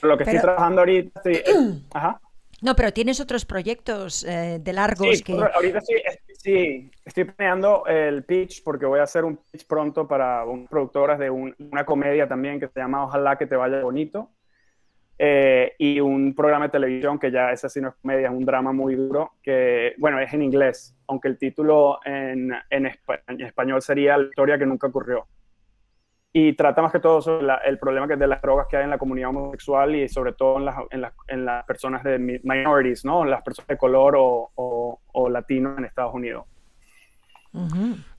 Lo 0.00 0.16
que 0.16 0.24
estoy 0.24 0.40
trabajando 0.40 0.80
ahorita, 0.80 1.20
sí, 1.22 1.42
ajá. 1.92 2.18
No, 2.62 2.74
pero 2.74 2.90
tienes 2.90 3.20
otros 3.20 3.44
proyectos 3.44 4.24
eh, 4.24 4.60
de 4.62 4.72
largos 4.72 5.18
sí, 5.18 5.32
Ahorita 5.54 5.80
sí, 5.82 5.94
sí, 6.42 6.90
estoy 7.04 7.24
planeando 7.24 7.86
el 7.86 8.24
pitch 8.24 8.62
porque 8.64 8.84
voy 8.86 9.00
a 9.00 9.04
hacer 9.04 9.24
un 9.24 9.36
pitch 9.36 9.66
pronto 9.66 10.08
para 10.08 10.44
unas 10.44 10.68
productoras 10.68 11.18
de 11.18 11.30
una 11.30 11.84
comedia 11.84 12.28
también 12.28 12.58
que 12.58 12.68
se 12.68 12.80
llama 12.80 13.04
Ojalá 13.04 13.36
que 13.36 13.46
te 13.46 13.56
vaya 13.56 13.80
bonito. 13.80 14.30
Eh, 15.18 15.74
y 15.78 16.00
un 16.00 16.34
programa 16.34 16.66
de 16.66 16.72
televisión 16.72 17.18
que 17.18 17.30
ya 17.30 17.52
ese 17.52 17.68
sí 17.68 17.80
no 17.80 17.90
es 17.90 17.94
comedia, 17.94 18.28
es 18.28 18.34
un 18.34 18.44
drama 18.44 18.72
muy 18.72 18.96
duro, 18.96 19.34
que, 19.40 19.94
bueno, 19.98 20.18
es 20.18 20.32
en 20.32 20.42
inglés, 20.42 20.96
aunque 21.06 21.28
el 21.28 21.38
título 21.38 22.00
en, 22.04 22.52
en 22.70 22.86
español 23.40 23.80
sería 23.82 24.16
La 24.16 24.24
historia 24.24 24.58
que 24.58 24.66
nunca 24.66 24.88
ocurrió 24.88 25.28
y 26.32 26.54
trata 26.54 26.80
más 26.80 26.92
que 26.92 27.00
todo 27.00 27.20
sobre 27.20 27.46
el 27.66 27.78
problema 27.78 28.08
que 28.08 28.16
de 28.16 28.26
las 28.26 28.40
drogas 28.40 28.66
que 28.68 28.78
hay 28.78 28.84
en 28.84 28.90
la 28.90 28.98
comunidad 28.98 29.30
homosexual 29.30 29.94
y 29.94 30.08
sobre 30.08 30.32
todo 30.32 30.58
en 30.58 30.64
las, 30.64 30.76
en 30.90 31.04
en 31.28 31.44
las 31.44 31.64
personas 31.66 32.02
de 32.02 32.18
minorities, 32.18 33.04
¿no? 33.04 33.24
Las 33.24 33.42
personas 33.42 33.68
de 33.68 33.76
color 33.76 34.14
o, 34.16 34.50
o, 34.54 35.28
latinos 35.28 35.76
en 35.76 35.84
Estados 35.84 36.14
Unidos. 36.14 36.46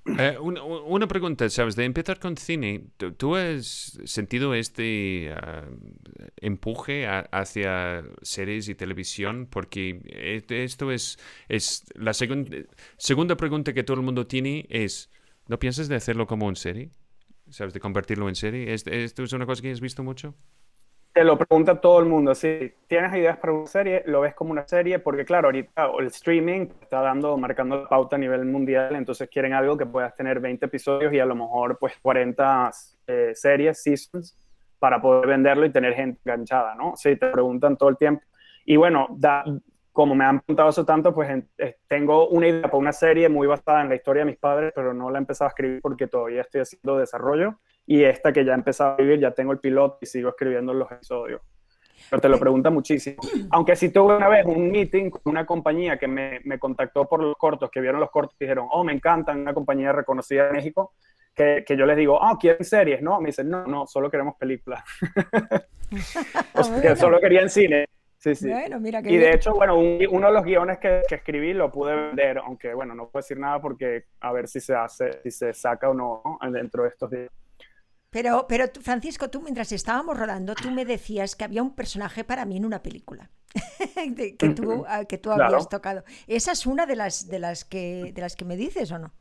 Eh, 0.06 0.38
una, 0.40 1.08
pregunta, 1.08 1.50
¿sabes? 1.50 1.76
De 1.76 1.86
empezar 1.86 2.20
con 2.20 2.38
cine, 2.38 2.86
¿tú, 3.18 3.36
has 3.36 4.00
sentido 4.04 4.54
este 4.54 5.34
ah, 5.36 5.64
empuje 6.38 7.08
hacia 7.08 8.04
series 8.22 8.70
y 8.70 8.76
televisión? 8.76 9.48
Porque 9.50 10.02
esto 10.50 10.92
es, 10.92 11.18
es 11.50 11.86
la 11.96 12.14
segunda 12.14 13.38
pregunta 13.38 13.74
que 13.74 13.84
todo 13.84 13.98
el 13.98 14.04
mundo 14.04 14.28
tiene 14.28 14.68
es, 14.70 15.10
¿no 15.48 15.58
piensas 15.58 15.88
de 15.88 15.96
hacerlo 15.96 16.28
como 16.28 16.46
una 16.46 16.56
serie? 16.56 16.92
¿Sabes? 17.54 17.74
De 17.74 17.80
convertirlo 17.80 18.28
en 18.28 18.36
serie. 18.36 18.74
¿Esto 18.74 19.24
es 19.24 19.34
una 19.34 19.46
cosa 19.46 19.62
que 19.62 19.72
has 19.72 19.82
visto 19.82 20.04
mucho? 20.04 20.36
Te 21.14 21.24
lo 21.24 21.38
pregunta 21.38 21.80
todo 21.80 22.00
el 22.00 22.08
mundo. 22.08 22.34
Si 22.34 22.74
tienes 22.88 23.14
ideas 23.14 23.38
para 23.38 23.54
una 23.54 23.68
serie, 23.68 24.04
lo 24.08 24.22
ves 24.22 24.34
como 24.34 24.52
una 24.52 24.68
serie, 24.68 24.98
porque 24.98 25.24
claro, 25.24 25.50
ahorita 25.50 25.92
el 26.00 26.08
streaming 26.08 26.68
está 26.82 27.02
dando, 27.02 27.38
marcando 27.38 27.84
la 27.84 27.88
pauta 27.88 28.16
a 28.16 28.20
nivel 28.20 28.46
mundial, 28.46 28.96
entonces 28.96 29.30
quieren 29.30 29.54
algo 29.54 29.78
que 29.78 29.86
puedas 29.86 30.16
tener 30.16 30.40
20 30.40 30.66
episodios 30.66 31.14
y 31.14 31.20
a 31.20 31.26
lo 31.28 31.36
mejor 31.36 31.78
pues 31.78 31.94
40 32.02 32.72
eh, 33.06 33.32
series, 33.36 33.84
seasons, 33.84 34.36
para 34.80 35.00
poder 35.00 35.28
venderlo 35.28 35.66
y 35.68 35.72
tener 35.72 35.94
gente 35.94 36.20
enganchada, 36.26 36.74
¿no? 36.74 36.94
Sí, 36.96 37.16
te 37.16 37.30
preguntan 37.30 37.78
todo 37.78 37.90
el 37.90 37.98
tiempo. 37.98 38.24
Y 38.66 38.76
bueno, 38.78 39.06
da, 39.12 39.44
como 39.94 40.16
me 40.16 40.26
han 40.26 40.40
preguntado 40.40 40.70
eso 40.70 40.84
tanto, 40.84 41.14
pues 41.14 41.30
eh, 41.60 41.78
tengo 41.88 42.28
una 42.30 42.48
idea 42.48 42.64
para 42.64 42.78
una 42.78 42.92
serie 42.92 43.30
muy 43.30 43.46
basada 43.46 43.84
en 43.84 43.90
la 43.90 43.96
historia 43.96 44.22
de 44.22 44.32
mis 44.32 44.40
padres, 44.40 44.74
pero 44.76 44.92
no 44.92 45.12
la 45.12 45.20
he 45.20 45.22
empezado 45.22 45.48
a 45.48 45.50
escribir 45.50 45.82
porque 45.82 46.08
todavía 46.08 46.42
estoy 46.42 46.62
haciendo 46.62 46.98
desarrollo. 46.98 47.60
Y 47.86 48.04
esta 48.04 48.34
que 48.34 48.44
ya 48.44 48.54
he 48.54 48.56
empezado 48.56 48.94
a 48.94 48.98
vivir, 48.98 49.20
ya 49.20 49.32
tengo 49.32 49.52
el 49.52 49.60
piloto 49.60 50.00
y 50.02 50.08
sigo 50.08 50.30
escribiendo 50.30 50.74
los 50.74 50.92
episodios. 50.92 51.42
Pero 52.10 52.22
te 52.22 52.28
lo 52.28 52.40
pregunta 52.40 52.72
muchísimo. 52.72 53.18
Aunque 53.52 53.76
sí 53.76 53.90
tuve 53.90 54.18
una 54.18 54.28
vez 54.28 54.46
un 54.46 54.72
meeting 54.72 55.12
con 55.12 55.22
una 55.26 55.46
compañía 55.46 55.98
que 55.98 56.08
me, 56.08 56.42
me 56.44 56.58
contactó 56.58 57.08
por 57.08 57.22
los 57.22 57.36
cortos, 57.38 57.70
que 57.70 57.80
vieron 57.80 58.02
los 58.02 58.10
cortos 58.10 58.36
y 58.40 58.46
dijeron, 58.46 58.68
oh, 58.72 58.84
me 58.84 58.94
encantan, 58.94 59.42
una 59.42 59.54
compañía 59.54 59.92
reconocida 59.92 60.48
en 60.48 60.54
México, 60.54 60.94
que, 61.36 61.64
que, 61.66 61.78
yo 61.78 61.86
les 61.86 61.98
digo, 61.98 62.18
oh, 62.20 62.38
¿quieren 62.40 62.66
series? 62.66 63.02
No, 63.02 63.22
me 63.22 63.28
dicen, 63.28 63.48
no, 63.48 63.66
no, 63.66 63.86
solo 63.86 64.10
queremos 64.10 64.36
películas. 64.38 64.84
o 66.56 66.64
sea, 66.64 66.82
que 66.82 66.96
solo 66.96 67.20
querían 67.20 67.50
cine. 67.50 67.86
Sí, 68.24 68.36
sí. 68.36 68.50
y 68.50 69.18
de 69.18 69.34
hecho, 69.34 69.54
bueno, 69.54 69.78
uno 69.78 70.28
de 70.28 70.34
los 70.34 70.46
guiones 70.46 70.78
que, 70.78 71.02
que, 71.10 71.16
escribí 71.16 71.52
lo 71.52 71.70
pude 71.70 71.94
vender, 71.94 72.38
aunque 72.38 72.74
bueno, 72.74 72.96
no 72.96 73.10
puedo 73.10 73.22
decir 73.22 73.38
nada 73.38 73.60
porque 73.60 74.06
a 74.22 74.32
ver 74.32 74.48
si 74.48 74.62
se 74.62 74.74
hace, 74.74 75.22
si 75.24 75.30
se 75.30 75.52
saca 75.52 75.90
o 75.90 75.94
no 75.94 76.40
dentro 76.50 76.84
de 76.84 76.90
estos 76.90 77.12
días. 77.12 77.30
Pero, 78.10 78.46
pero 78.48 78.68
Francisco, 78.82 79.30
tú 79.30 79.42
mientras 79.42 79.74
estábamos 79.74 80.18
rodando, 80.18 80.56
tú 80.56 80.72
me 80.72 80.86
decías 80.86 81.36
que 81.36 81.44
había 81.44 81.62
un 81.62 81.76
personaje 81.76 82.24
para 82.24 82.46
mí 82.46 82.56
en 82.56 82.64
una 82.64 82.82
película 82.82 83.30
que 84.16 84.50
tú, 84.56 84.86
ah, 84.88 85.04
que 85.04 85.18
tú 85.18 85.30
habías 85.30 85.68
tocado. 85.68 86.06
¿Esa 86.26 86.54
es 86.54 86.66
una 86.66 86.86
de 86.86 86.96
las, 86.96 87.28
de 87.28 87.40
las, 87.40 87.66
que, 87.66 88.14
de 88.14 88.22
las 88.22 88.38
que 88.38 88.46
me 88.46 88.56
dices 88.56 88.90
o 88.94 89.00
no? 89.00 89.12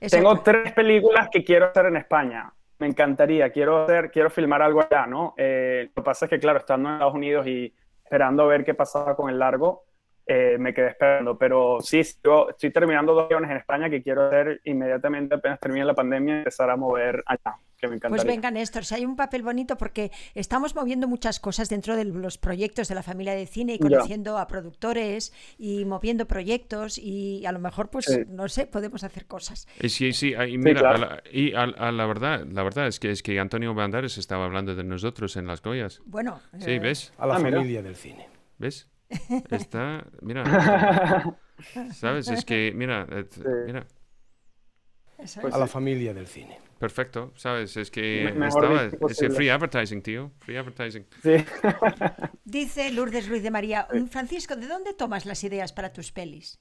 Tengo 0.00 0.40
tres 0.40 0.72
películas 0.72 1.28
que 1.30 1.44
quiero 1.44 1.66
hacer 1.66 1.84
en 1.84 1.96
España. 1.98 2.50
Me 2.78 2.86
encantaría, 2.86 3.50
quiero 3.52 3.82
hacer, 3.82 4.10
quiero 4.10 4.30
filmar 4.30 4.62
algo 4.62 4.80
allá, 4.80 5.06
¿no? 5.06 5.34
Eh, 5.36 5.90
lo 5.94 6.02
que 6.02 6.06
pasa 6.06 6.24
es 6.24 6.30
que, 6.30 6.38
claro, 6.38 6.60
estando 6.60 6.88
en 6.88 6.94
Estados 6.94 7.14
Unidos 7.14 7.46
y 7.46 7.74
esperando 8.08 8.42
a 8.42 8.46
ver 8.46 8.64
qué 8.64 8.72
pasaba 8.72 9.14
con 9.14 9.28
el 9.28 9.38
largo, 9.38 9.84
eh, 10.26 10.56
me 10.58 10.72
quedé 10.72 10.88
esperando. 10.88 11.36
Pero 11.36 11.78
sí, 11.80 12.00
yo 12.24 12.48
estoy 12.48 12.70
terminando 12.72 13.14
dos 13.14 13.28
guiones 13.28 13.50
en 13.50 13.58
España 13.58 13.90
que 13.90 14.02
quiero 14.02 14.26
hacer 14.26 14.62
inmediatamente 14.64 15.34
apenas 15.34 15.60
termine 15.60 15.84
la 15.84 15.94
pandemia, 15.94 16.38
empezar 16.38 16.70
a 16.70 16.76
mover 16.76 17.22
allá. 17.26 17.56
Que 17.78 17.86
me 17.86 18.00
pues 18.00 18.24
venga, 18.24 18.50
Néstor, 18.50 18.84
si 18.84 18.96
hay 18.96 19.04
un 19.04 19.14
papel 19.14 19.44
bonito 19.44 19.76
porque 19.76 20.10
estamos 20.34 20.74
moviendo 20.74 21.06
muchas 21.06 21.38
cosas 21.38 21.68
dentro 21.68 21.94
de 21.94 22.04
los 22.06 22.36
proyectos 22.36 22.88
de 22.88 22.96
la 22.96 23.04
familia 23.04 23.34
de 23.34 23.46
cine 23.46 23.74
y 23.74 23.78
conociendo 23.78 24.36
a 24.36 24.48
productores 24.48 25.32
y 25.58 25.84
moviendo 25.84 26.26
proyectos 26.26 26.98
y 26.98 27.46
a 27.46 27.52
lo 27.52 27.60
mejor, 27.60 27.88
pues, 27.88 28.26
no 28.30 28.48
sé, 28.48 28.66
podemos 28.66 29.04
hacer 29.04 29.26
cosas. 29.26 29.68
Sí, 29.80 30.12
sí, 30.12 30.34
y 30.34 30.58
mira, 30.58 31.22
y 31.30 31.54
a, 31.54 31.66
la 31.66 32.06
verdad, 32.06 32.44
la 32.50 32.64
verdad 32.64 32.88
es 32.88 32.98
que 32.98 33.12
es 33.12 33.22
que 33.22 33.38
Antonio 33.38 33.72
Bandares 33.74 34.18
estaba 34.18 34.44
hablando 34.44 34.74
de 34.74 34.82
nosotros 34.82 35.36
en 35.36 35.46
Las 35.46 35.62
Goyas. 35.62 36.02
Bueno. 36.04 36.40
Sí, 36.58 36.72
eh, 36.72 36.78
¿ves? 36.80 37.12
A 37.16 37.28
la 37.28 37.36
ah, 37.36 37.40
familia 37.40 37.80
del 37.80 37.94
cine. 37.94 38.28
¿Ves? 38.58 38.88
Está, 39.50 40.04
mira, 40.20 40.42
¿sabes? 41.94 42.26
Es 42.28 42.44
que, 42.44 42.72
mira, 42.74 43.06
mira. 43.66 43.86
A 45.52 45.58
la 45.58 45.66
familia 45.68 46.12
del 46.12 46.26
cine. 46.26 46.58
Perfecto, 46.78 47.32
¿sabes? 47.34 47.76
Es 47.76 47.90
que 47.90 48.28
estaba, 48.28 48.84
es 48.84 49.36
free 49.36 49.48
advertising, 49.48 50.00
tío, 50.00 50.30
free 50.38 50.56
advertising. 50.56 51.06
Sí. 51.22 51.44
Dice 52.44 52.92
Lourdes 52.92 53.28
Ruiz 53.28 53.42
de 53.42 53.50
María, 53.50 53.88
Francisco, 54.10 54.54
¿de 54.54 54.68
dónde 54.68 54.94
tomas 54.94 55.26
las 55.26 55.42
ideas 55.42 55.72
para 55.72 55.92
tus 55.92 56.12
pelis? 56.12 56.60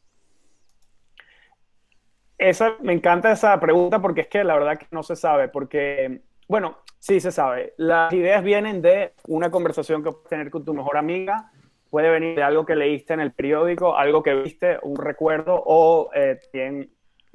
Esa, 2.38 2.78
me 2.82 2.94
encanta 2.94 3.32
esa 3.32 3.60
pregunta 3.60 4.02
porque 4.02 4.22
es 4.22 4.28
que 4.28 4.44
la 4.44 4.56
verdad 4.56 4.78
que 4.78 4.88
no 4.92 5.04
se 5.04 5.16
sabe, 5.16 5.50
porque, 5.50 6.22
bueno, 6.48 6.80
sí 6.98 7.20
se 7.20 7.32
sabe. 7.32 7.74
Las 7.78 8.12
ideas 8.12 8.44
vienen 8.44 8.82
de 8.82 9.14
una 9.28 9.52
conversación 9.52 10.04
que 10.04 10.12
puedes 10.12 10.30
tener 10.30 10.50
con 10.50 10.66
tu 10.66 10.74
mejor 10.74 10.98
amiga, 10.98 11.52
puede 11.92 12.10
venir 12.10 12.36
de 12.36 12.44
algo 12.44 12.66
que 12.66 12.76
leíste 12.76 13.14
en 13.14 13.20
el 13.20 13.34
periódico, 13.34 13.96
algo 13.96 14.24
que 14.24 14.34
viste, 14.34 14.80
un 14.82 14.98
recuerdo 14.98 15.62
o 15.66 16.10
eh, 16.16 16.40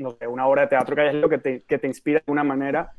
no 0.02 0.10
sé, 0.12 0.26
una 0.26 0.46
obra 0.46 0.62
de 0.62 0.68
teatro 0.68 0.94
que 0.94 1.02
hayas 1.02 1.14
leído 1.14 1.28
que 1.28 1.38
te, 1.38 1.62
que 1.64 1.78
te 1.78 1.86
inspira 1.86 2.22
de 2.24 2.32
una 2.32 2.44
manera. 2.44 2.92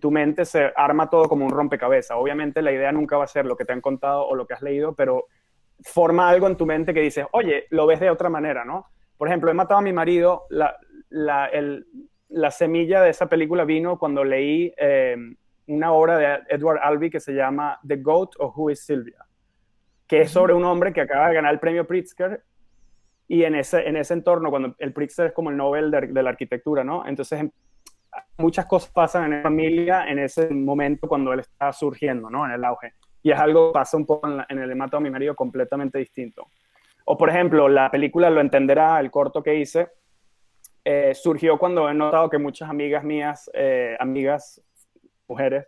Tu 0.00 0.10
mente 0.10 0.44
se 0.44 0.72
arma 0.74 1.08
todo 1.08 1.28
como 1.28 1.44
un 1.44 1.52
rompecabezas. 1.52 2.16
Obviamente 2.18 2.62
la 2.62 2.72
idea 2.72 2.92
nunca 2.92 3.16
va 3.16 3.24
a 3.24 3.28
ser 3.28 3.46
lo 3.46 3.56
que 3.56 3.64
te 3.64 3.72
han 3.72 3.80
contado 3.80 4.26
o 4.26 4.34
lo 4.34 4.46
que 4.46 4.54
has 4.54 4.62
leído, 4.62 4.94
pero 4.94 5.26
forma 5.82 6.28
algo 6.28 6.46
en 6.46 6.56
tu 6.56 6.66
mente 6.66 6.92
que 6.92 7.00
dices, 7.00 7.26
oye, 7.32 7.66
lo 7.70 7.86
ves 7.86 8.00
de 8.00 8.10
otra 8.10 8.28
manera, 8.28 8.64
¿no? 8.64 8.86
Por 9.16 9.28
ejemplo, 9.28 9.50
he 9.50 9.54
matado 9.54 9.80
a 9.80 9.82
mi 9.82 9.92
marido, 9.92 10.44
la, 10.50 10.76
la, 11.08 11.46
el, 11.46 11.86
la 12.28 12.50
semilla 12.50 13.00
de 13.02 13.10
esa 13.10 13.28
película 13.28 13.64
vino 13.64 13.98
cuando 13.98 14.24
leí 14.24 14.72
eh, 14.76 15.16
una 15.68 15.92
obra 15.92 16.18
de 16.18 16.38
Edward 16.48 16.80
Albee 16.82 17.10
que 17.10 17.20
se 17.20 17.32
llama 17.32 17.78
The 17.86 17.96
Goat 17.96 18.30
o 18.38 18.52
Who 18.54 18.70
is 18.70 18.84
Sylvia 18.84 19.26
que 20.06 20.20
es 20.22 20.30
sobre 20.30 20.54
un 20.54 20.64
hombre 20.64 20.92
que 20.92 21.00
acaba 21.00 21.28
de 21.28 21.34
ganar 21.34 21.52
el 21.52 21.60
premio 21.60 21.86
Pritzker 21.86 22.42
y 23.28 23.42
en 23.44 23.56
ese, 23.56 23.88
en 23.88 23.96
ese 23.96 24.14
entorno, 24.14 24.50
cuando 24.50 24.74
el 24.78 24.92
Pritzker 24.92 25.26
es 25.26 25.32
como 25.32 25.50
el 25.50 25.56
Nobel 25.56 25.90
de, 25.90 26.22
la 26.22 26.30
arquitectura, 26.30 26.84
¿no? 26.84 27.06
Entonces 27.06 27.40
em, 27.40 27.50
muchas 28.38 28.66
cosas 28.66 28.90
pasan 28.90 29.24
en 29.24 29.38
la 29.38 29.42
familia 29.42 30.06
en 30.08 30.18
ese 30.18 30.48
momento 30.50 31.08
cuando 31.08 31.32
él 31.32 31.40
está 31.40 31.72
surgiendo, 31.72 32.30
¿no? 32.30 32.46
En 32.46 32.52
el 32.52 32.64
auge. 32.64 32.94
Y 33.22 33.32
es 33.32 33.38
algo 33.38 33.68
que 33.68 33.74
pasa 33.74 33.96
un 33.96 34.06
poco 34.06 34.28
en, 34.48 34.58
el 34.58 34.70
hemato 34.70 35.00
mi 35.00 35.10
marido 35.10 35.34
completamente 35.34 35.98
distinto. 35.98 36.46
O 37.06 37.16
por 37.16 37.28
ejemplo, 37.28 37.68
la 37.68 37.90
película 37.90 38.30
Lo 38.30 38.40
Entenderá, 38.40 39.00
el 39.00 39.10
corto 39.10 39.42
que 39.42 39.56
hice, 39.56 39.88
eh, 40.84 41.12
surgió 41.14 41.58
cuando 41.58 41.88
he 41.88 41.94
notado 41.94 42.30
que 42.30 42.38
muchas 42.38 42.70
amigas 42.70 43.02
mías, 43.02 43.50
eh, 43.54 43.96
amigas 43.98 44.62
mujeres, 45.26 45.66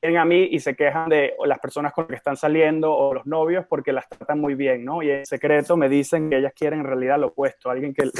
vienen 0.00 0.20
a 0.20 0.24
mí 0.24 0.48
y 0.50 0.60
se 0.60 0.74
quejan 0.74 1.08
de 1.08 1.34
las 1.44 1.58
personas 1.58 1.92
con 1.92 2.04
las 2.04 2.08
que 2.08 2.16
están 2.16 2.36
saliendo 2.36 2.92
o 2.92 3.14
los 3.14 3.26
novios 3.26 3.66
porque 3.68 3.92
las 3.92 4.08
tratan 4.08 4.40
muy 4.40 4.54
bien, 4.54 4.84
¿no? 4.84 5.02
Y 5.02 5.10
en 5.10 5.26
secreto 5.26 5.76
me 5.76 5.88
dicen 5.88 6.30
que 6.30 6.38
ellas 6.38 6.52
quieren 6.54 6.80
en 6.80 6.86
realidad 6.86 7.18
lo 7.18 7.28
opuesto, 7.28 7.70
alguien 7.70 7.94
que, 7.94 8.10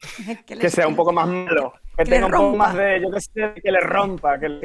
que, 0.46 0.70
sea 0.70 0.88
un 0.88 0.96
poco 0.96 1.12
más 1.12 1.28
malo, 1.28 1.74
que, 1.96 2.04
tenga 2.04 2.26
un 2.26 2.32
poco 2.32 2.56
más 2.56 2.74
de, 2.74 3.00
yo 3.00 3.10
que 3.10 3.20
sé, 3.20 3.54
que 3.62 3.70
le 3.70 3.80
rompa, 3.80 4.38
que, 4.38 4.60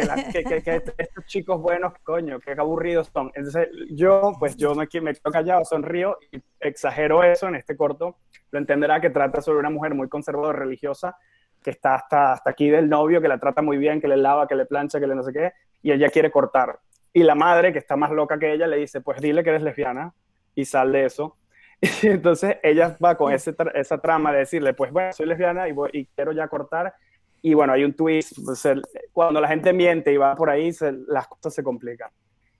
estos 0.97 1.25
chicos 1.25 1.61
buenos, 1.61 1.93
coño, 2.03 2.39
que 2.39 2.51
aburridos 2.51 3.09
son. 3.13 3.31
Entonces 3.35 3.69
yo, 3.91 4.33
pues 4.39 4.55
yo 4.55 4.75
me, 4.75 4.87
me 5.01 5.13
quedo 5.13 5.31
callado, 5.31 5.65
sonrío 5.65 6.17
y 6.31 6.41
exagero 6.59 7.23
eso 7.23 7.47
en 7.47 7.55
este 7.55 7.75
corto. 7.75 8.17
Lo 8.51 8.59
entenderá 8.59 9.01
que 9.01 9.09
trata 9.09 9.41
sobre 9.41 9.59
una 9.59 9.69
mujer 9.69 9.93
muy 9.93 10.07
conservadora, 10.07 10.59
religiosa, 10.59 11.17
que 11.65 11.71
está 11.71 11.95
hasta, 11.95 12.33
hasta 12.33 12.51
aquí 12.51 12.69
del 12.69 12.87
novio, 12.87 13.19
que 13.19 13.27
la 13.27 13.39
trata 13.39 13.63
muy 13.63 13.77
bien, 13.77 13.99
que 13.99 14.07
le 14.07 14.17
lava, 14.17 14.47
que 14.47 14.53
le 14.53 14.67
plancha, 14.67 14.99
que 14.99 15.07
le 15.07 15.15
no 15.15 15.23
sé 15.23 15.33
qué, 15.33 15.51
y 15.81 15.91
ella 15.91 16.09
quiere 16.09 16.29
cortar. 16.29 16.77
Y 17.11 17.23
la 17.23 17.33
madre, 17.33 17.73
que 17.73 17.79
está 17.79 17.95
más 17.95 18.11
loca 18.11 18.37
que 18.37 18.53
ella, 18.53 18.67
le 18.67 18.77
dice, 18.77 19.01
pues 19.01 19.19
dile 19.19 19.43
que 19.43 19.49
eres 19.49 19.63
lesbiana 19.63 20.13
y 20.53 20.63
sal 20.63 20.91
de 20.91 21.05
eso. 21.05 21.37
Y 22.03 22.07
entonces 22.07 22.57
ella 22.63 22.95
va 23.03 23.15
con 23.15 23.33
ese 23.33 23.53
esa 23.73 23.97
trama 23.97 24.31
de 24.31 24.39
decirle, 24.39 24.73
pues 24.73 24.91
bueno, 24.91 25.11
soy 25.11 25.25
lesbiana 25.25 25.67
y, 25.67 25.73
y 25.93 26.05
quiero 26.05 26.31
ya 26.31 26.47
cortar. 26.47 26.93
Y 27.41 27.55
bueno, 27.55 27.73
hay 27.73 27.83
un 27.83 27.93
twist, 27.93 28.37
pues, 28.45 28.63
cuando 29.11 29.41
la 29.41 29.47
gente 29.47 29.73
miente 29.73 30.13
y 30.13 30.17
va 30.17 30.35
por 30.35 30.51
ahí, 30.51 30.71
las 31.07 31.27
cosas 31.27 31.53
se 31.53 31.63
complican. 31.63 32.09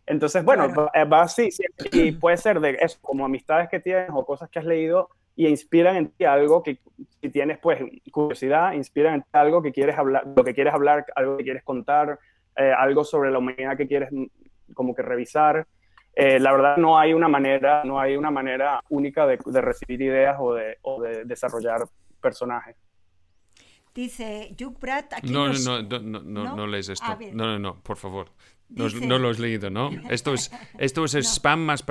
Entonces, 0.07 0.43
bueno, 0.43 0.67
va, 0.73 1.21
así, 1.21 1.49
y 1.91 2.11
puede 2.11 2.37
ser 2.37 2.59
de 2.59 2.77
eso, 2.81 2.97
como 3.01 3.23
amistades 3.23 3.69
que 3.69 3.79
tienes 3.79 4.09
o 4.13 4.25
cosas 4.25 4.49
que 4.49 4.59
has 4.59 4.65
leído 4.65 5.09
y 5.35 5.47
inspiran 5.47 5.97
en 5.97 6.09
ti 6.09 6.23
algo 6.23 6.63
que, 6.63 6.79
si 7.21 7.29
tienes 7.29 7.59
pues 7.59 7.79
curiosidad, 8.11 8.73
inspiran 8.73 9.15
en 9.15 9.21
ti 9.21 9.27
algo 9.33 9.61
que 9.61 9.71
quieres 9.71 9.97
hablar, 9.97 10.25
lo 10.35 10.43
que 10.43 10.53
quieres 10.53 10.73
hablar, 10.73 11.05
algo 11.15 11.37
que 11.37 11.43
quieres 11.43 11.63
contar, 11.63 12.19
eh, 12.55 12.71
algo 12.75 13.03
sobre 13.03 13.31
la 13.31 13.39
humanidad 13.39 13.75
que 13.75 13.87
quieres 13.87 14.09
como 14.73 14.95
que 14.95 15.01
revisar. 15.01 15.67
Eh, 16.15 16.39
la 16.39 16.53
verdad 16.53 16.77
no 16.77 16.97
hay 16.97 17.13
una 17.13 17.27
manera, 17.27 17.83
no 17.83 17.99
hay 17.99 18.15
una 18.15 18.31
manera 18.31 18.81
única 18.89 19.27
de, 19.27 19.37
recibir 19.61 20.01
ideas 20.01 20.37
o 20.39 20.53
de, 20.53 20.77
o 20.81 21.01
de, 21.01 21.25
desarrollar 21.25 21.81
personajes. 22.21 22.77
Dice 23.93 24.55
Hugh 24.59 24.77
Pratt 24.77 25.13
aquí 25.13 25.31
no, 25.31 25.47
no, 25.47 25.81
no, 25.81 25.99
no, 25.99 26.21
no, 26.21 26.55
no, 26.55 26.67
lees 26.67 26.89
esto. 26.89 27.05
no, 27.33 27.45
no, 27.45 27.59
no, 27.59 27.81
por 27.81 27.97
favor. 27.97 28.27
No, 28.69 29.19
lo 29.19 29.29
has 29.29 29.39
leído, 29.39 29.69
¿no? 29.69 29.89
Esto 30.09 30.33
es, 30.33 30.51
esto 30.79 31.05
es 31.05 31.13
el 31.13 31.23
spam 31.23 31.59
más 31.59 31.83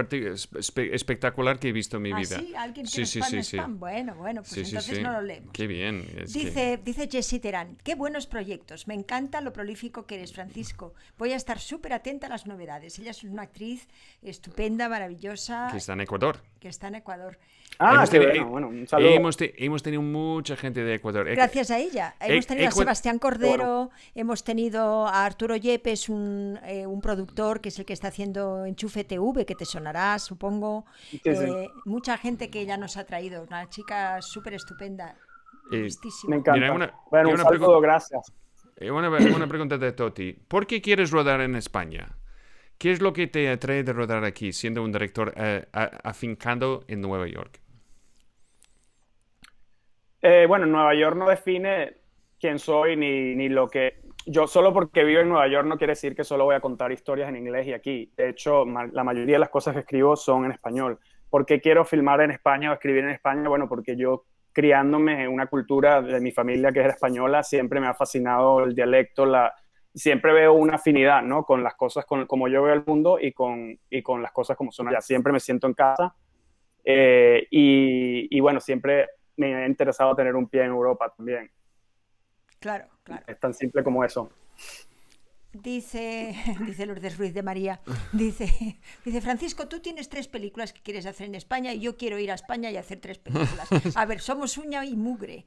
espectacular 0.76 1.58
que 1.58 1.68
he 1.68 1.72
visto 1.72 1.98
en 1.98 2.02
mi 2.02 2.12
¿Ah, 2.12 2.16
vida. 2.16 2.38
sí? 2.38 2.52
¿Alguien 2.56 2.86
sí, 2.86 3.06
sí, 3.06 3.20
sí, 3.22 3.38
spam? 3.42 3.78
Bueno, 3.78 4.14
bueno, 4.16 4.42
pues 4.42 4.56
entonces 4.68 5.00
no 5.00 5.12
lo 5.12 5.22
leemos. 5.22 5.52
Qué 5.52 5.66
bien. 5.66 6.06
dice, 6.26 6.80
dice 6.84 7.08
Jessie 7.10 7.38
Terán, 7.38 7.78
qué 7.84 7.94
buenos 7.94 8.26
proyectos. 8.26 8.88
Me 8.88 8.94
encanta 8.94 9.40
lo 9.40 9.52
prolífico 9.52 10.06
que 10.06 10.16
eres, 10.16 10.32
Francisco. 10.32 10.94
Voy 11.16 11.32
a 11.32 11.36
estar 11.36 11.60
súper 11.60 11.92
atenta 11.92 12.26
a 12.26 12.30
las 12.30 12.46
novedades. 12.46 12.98
Ella 12.98 13.12
es 13.12 13.22
una 13.24 13.42
actriz 13.42 13.88
estupenda, 14.22 14.88
maravillosa. 14.88 15.68
Que 15.70 15.78
está 15.78 15.92
en 15.92 16.00
Ecuador. 16.00 16.42
Que 16.60 16.68
está 16.68 16.88
en 16.88 16.96
Ecuador. 16.96 17.38
Ah, 17.78 17.94
hemos, 17.94 18.10
tenido, 18.10 18.46
bueno, 18.46 18.68
un 18.68 18.86
saludo. 18.86 19.10
Hemos, 19.10 19.82
tenido 19.82 20.02
mucha 20.02 20.56
gente 20.56 20.84
de 20.84 20.94
Ecuador. 20.94 21.26
Gracias 21.30 21.70
a 21.70 21.78
ella. 21.78 22.14
Hemos 22.20 22.46
tenido 22.46 22.68
a 22.68 22.70
Sebastián 22.70 23.18
Cordero, 23.18 23.90
hemos 24.14 24.44
tenido 24.44 25.06
a 25.06 25.24
Arturo 25.24 25.56
Yepes, 25.56 26.08
un, 26.08 26.58
eh, 26.64 26.86
un, 26.86 27.00
productor 27.00 27.60
que 27.60 27.70
es 27.70 27.78
el 27.78 27.84
que 27.84 27.92
está 27.92 28.08
haciendo 28.08 28.64
Enchufe 28.64 29.04
TV, 29.04 29.44
que 29.44 29.54
te 29.54 29.64
sonará, 29.64 30.18
supongo. 30.18 30.84
Eh, 31.24 31.68
mucha 31.84 32.16
gente 32.16 32.48
que 32.48 32.60
ella 32.60 32.76
nos 32.76 32.96
ha 32.96 33.04
traído. 33.04 33.42
Una 33.42 33.68
chica 33.68 34.22
súper 34.22 34.54
estupenda. 34.54 35.16
Eh, 35.72 35.88
me 36.28 36.36
encanta. 36.36 36.94
bueno, 37.10 37.30
un 37.30 37.38
saludo, 37.38 37.80
gracias. 37.80 38.32
Una, 38.80 39.08
una 39.08 39.46
pregunta 39.46 39.78
de 39.78 39.92
Toti. 39.92 40.32
¿Por 40.32 40.66
qué 40.66 40.80
quieres 40.80 41.10
rodar 41.10 41.40
en 41.40 41.56
España? 41.56 42.16
¿Qué 42.78 42.92
es 42.92 43.00
lo 43.00 43.12
que 43.12 43.26
te 43.26 43.48
atrae 43.48 43.84
de 43.84 43.92
rodar 43.92 44.24
aquí, 44.24 44.52
siendo 44.52 44.82
un 44.82 44.92
director 44.92 45.32
afincado 45.72 46.84
en 46.88 47.00
Nueva 47.00 47.26
York? 47.28 47.63
Eh, 50.26 50.46
bueno, 50.48 50.64
Nueva 50.64 50.94
York 50.94 51.18
no 51.18 51.28
define 51.28 51.98
quién 52.40 52.58
soy 52.58 52.96
ni, 52.96 53.34
ni, 53.34 53.50
lo 53.50 53.68
que... 53.68 54.00
Yo 54.24 54.46
solo 54.46 54.72
porque 54.72 55.04
vivo 55.04 55.20
en 55.20 55.28
Nueva 55.28 55.46
York 55.48 55.66
no 55.66 55.76
quiere 55.76 55.90
decir 55.90 56.16
que 56.16 56.24
solo 56.24 56.46
voy 56.46 56.54
a 56.54 56.60
contar 56.60 56.90
historias 56.90 57.28
en 57.28 57.36
inglés 57.36 57.66
y 57.66 57.74
aquí. 57.74 58.10
De 58.16 58.30
hecho, 58.30 58.64
la 58.64 59.04
mayoría 59.04 59.34
de 59.34 59.40
las 59.40 59.50
cosas 59.50 59.74
que 59.74 59.80
escribo 59.80 60.16
son 60.16 60.46
en 60.46 60.52
español. 60.52 60.98
¿Por 61.28 61.44
qué 61.44 61.60
quiero 61.60 61.84
filmar 61.84 62.22
en 62.22 62.30
España 62.30 62.70
o 62.70 62.72
escribir 62.72 63.04
en 63.04 63.10
España? 63.10 63.50
Bueno, 63.50 63.68
porque 63.68 63.98
yo 63.98 64.24
criándome 64.50 65.24
en 65.24 65.28
una 65.28 65.46
cultura 65.46 66.00
de 66.00 66.18
mi 66.22 66.32
familia 66.32 66.72
que 66.72 66.80
es 66.80 66.86
española, 66.86 67.42
siempre 67.42 67.78
me 67.78 67.88
ha 67.88 67.92
fascinado 67.92 68.64
el 68.64 68.74
dialecto, 68.74 69.26
la, 69.26 69.52
siempre 69.94 70.32
veo 70.32 70.54
una 70.54 70.76
afinidad, 70.76 71.20
¿no? 71.20 71.44
Con 71.44 71.62
las 71.62 71.74
cosas, 71.74 72.06
con, 72.06 72.26
como 72.26 72.48
yo 72.48 72.62
veo 72.62 72.72
el 72.72 72.84
mundo 72.86 73.18
y 73.20 73.32
con, 73.32 73.78
y 73.90 74.00
con 74.00 74.22
las 74.22 74.32
cosas 74.32 74.56
como 74.56 74.72
son 74.72 74.88
allá. 74.88 75.02
Siempre 75.02 75.34
me 75.34 75.40
siento 75.40 75.66
en 75.66 75.74
casa 75.74 76.14
eh, 76.82 77.46
y, 77.50 78.34
y, 78.34 78.40
bueno, 78.40 78.58
siempre 78.58 79.08
me 79.36 79.54
ha 79.54 79.66
interesado 79.66 80.14
tener 80.14 80.34
un 80.34 80.48
pie 80.48 80.62
en 80.62 80.70
Europa 80.70 81.12
también. 81.16 81.50
Claro, 82.58 82.86
claro. 83.02 83.24
Es 83.26 83.38
tan 83.38 83.52
simple 83.52 83.82
como 83.82 84.04
eso. 84.04 84.30
Dice, 85.52 86.34
dice 86.66 86.86
Lourdes 86.86 87.16
Ruiz 87.16 87.32
de 87.32 87.42
María, 87.42 87.80
dice, 88.12 88.80
dice 89.04 89.20
Francisco, 89.20 89.68
tú 89.68 89.80
tienes 89.80 90.08
tres 90.08 90.26
películas 90.26 90.72
que 90.72 90.80
quieres 90.82 91.06
hacer 91.06 91.28
en 91.28 91.36
España 91.36 91.72
y 91.72 91.80
yo 91.80 91.96
quiero 91.96 92.18
ir 92.18 92.32
a 92.32 92.34
España 92.34 92.70
y 92.70 92.76
hacer 92.76 93.00
tres 93.00 93.18
películas. 93.18 93.68
A 93.96 94.04
ver, 94.04 94.20
somos 94.20 94.58
uña 94.58 94.84
y 94.84 94.96
mugre. 94.96 95.46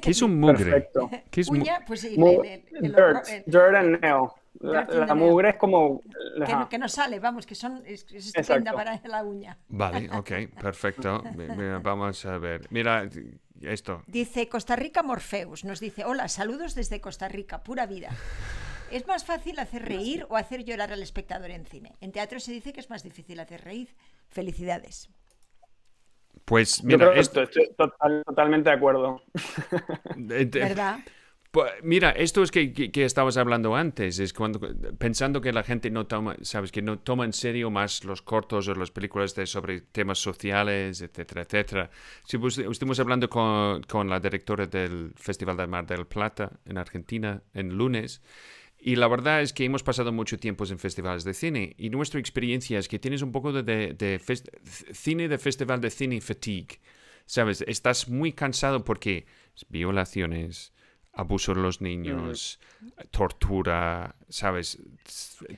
¿Qué 0.00 0.12
es 0.12 0.22
un 0.22 0.38
mugre? 0.38 0.64
Perfecto. 0.64 1.10
¿Qué 1.30 1.40
es 1.40 1.48
uña? 1.48 1.80
Pues 1.86 2.00
sí, 2.00 2.16
dirt, 2.16 3.46
dirt 3.46 3.74
and 3.74 4.00
nail. 4.00 4.28
La, 4.58 5.14
mugre 5.14 5.50
es 5.50 5.56
como... 5.56 6.02
Que 6.68 6.78
no, 6.78 6.88
sale, 6.88 7.18
vamos, 7.20 7.46
que 7.46 7.54
son, 7.54 7.82
es, 7.86 8.04
estupenda 8.12 8.72
para 8.72 9.00
la 9.04 9.22
uña. 9.22 9.56
Vale, 9.68 10.10
ok, 10.12 10.30
perfecto. 10.60 11.22
vamos 11.82 12.24
a 12.26 12.38
ver. 12.38 12.66
Mira, 12.70 13.08
esto. 13.62 14.02
Dice 14.06 14.48
Costa 14.48 14.76
Rica 14.76 15.02
Morpheus, 15.02 15.64
nos 15.64 15.80
dice, 15.80 16.04
hola, 16.04 16.28
saludos 16.28 16.74
desde 16.74 17.00
Costa 17.00 17.28
Rica, 17.28 17.62
pura 17.62 17.86
vida. 17.86 18.10
¿Es 18.90 19.06
más 19.06 19.24
fácil 19.24 19.58
hacer 19.60 19.84
reír 19.86 20.26
o 20.28 20.36
hacer 20.36 20.64
llorar 20.64 20.92
al 20.92 21.02
espectador 21.02 21.50
en 21.50 21.64
cine? 21.64 21.92
En 22.00 22.10
teatro 22.10 22.40
se 22.40 22.52
dice 22.52 22.72
que 22.72 22.80
es 22.80 22.90
más 22.90 23.04
difícil 23.04 23.38
hacer 23.38 23.62
reír. 23.62 23.94
Felicidades. 24.28 25.08
Pues 26.44 26.82
mira, 26.82 27.14
esto, 27.14 27.42
estoy 27.42 27.72
totalmente 27.76 28.70
de 28.70 28.76
acuerdo. 28.76 29.22
¿Verdad? 30.16 30.98
Pues, 31.50 31.72
mira, 31.82 32.10
esto 32.10 32.44
es 32.44 32.52
que, 32.52 32.72
que, 32.72 33.04
estabas 33.04 33.36
hablando 33.36 33.74
antes, 33.74 34.20
es 34.20 34.32
cuando 34.32 34.60
pensando 34.98 35.40
que 35.40 35.52
la 35.52 35.64
gente 35.64 35.90
no 35.90 36.06
toma, 36.06 36.36
sabes, 36.42 36.70
que 36.70 36.80
no 36.80 37.00
toma 37.00 37.24
en 37.24 37.32
serio 37.32 37.70
más 37.70 38.04
los 38.04 38.22
cortos 38.22 38.68
o 38.68 38.74
las 38.74 38.92
películas 38.92 39.34
de, 39.34 39.46
sobre 39.46 39.80
temas 39.80 40.20
sociales, 40.20 41.00
etcétera, 41.00 41.42
etcétera. 41.42 41.90
Si 42.24 42.38
pues, 42.38 42.56
estuvimos 42.58 43.00
hablando 43.00 43.28
con, 43.28 43.82
con, 43.82 44.08
la 44.08 44.20
directora 44.20 44.66
del 44.66 45.12
Festival 45.16 45.56
de 45.56 45.66
Mar 45.66 45.86
del 45.86 46.06
Plata 46.06 46.52
en 46.64 46.78
Argentina 46.78 47.42
en 47.52 47.76
lunes 47.76 48.22
y 48.82 48.96
la 48.96 49.08
verdad 49.08 49.42
es 49.42 49.52
que 49.52 49.64
hemos 49.64 49.82
pasado 49.82 50.10
mucho 50.10 50.38
tiempo 50.38 50.64
en 50.64 50.78
festivales 50.78 51.22
de 51.24 51.34
cine 51.34 51.74
y 51.76 51.90
nuestra 51.90 52.18
experiencia 52.18 52.78
es 52.78 52.88
que 52.88 52.98
tienes 52.98 53.20
un 53.20 53.30
poco 53.30 53.52
de, 53.52 53.62
de, 53.62 54.20
cine 54.92 55.28
de 55.28 55.38
festival 55.38 55.80
de 55.80 55.90
cine 55.90 56.20
fatigue. 56.20 56.80
¿Sabes? 57.26 57.62
Estás 57.66 58.08
muy 58.08 58.32
cansado 58.32 58.82
porque 58.84 59.26
violaciones, 59.68 60.72
abuso 61.12 61.54
de 61.54 61.60
los 61.60 61.80
niños, 61.80 62.60
tortura, 63.10 64.14
¿sabes? 64.28 64.78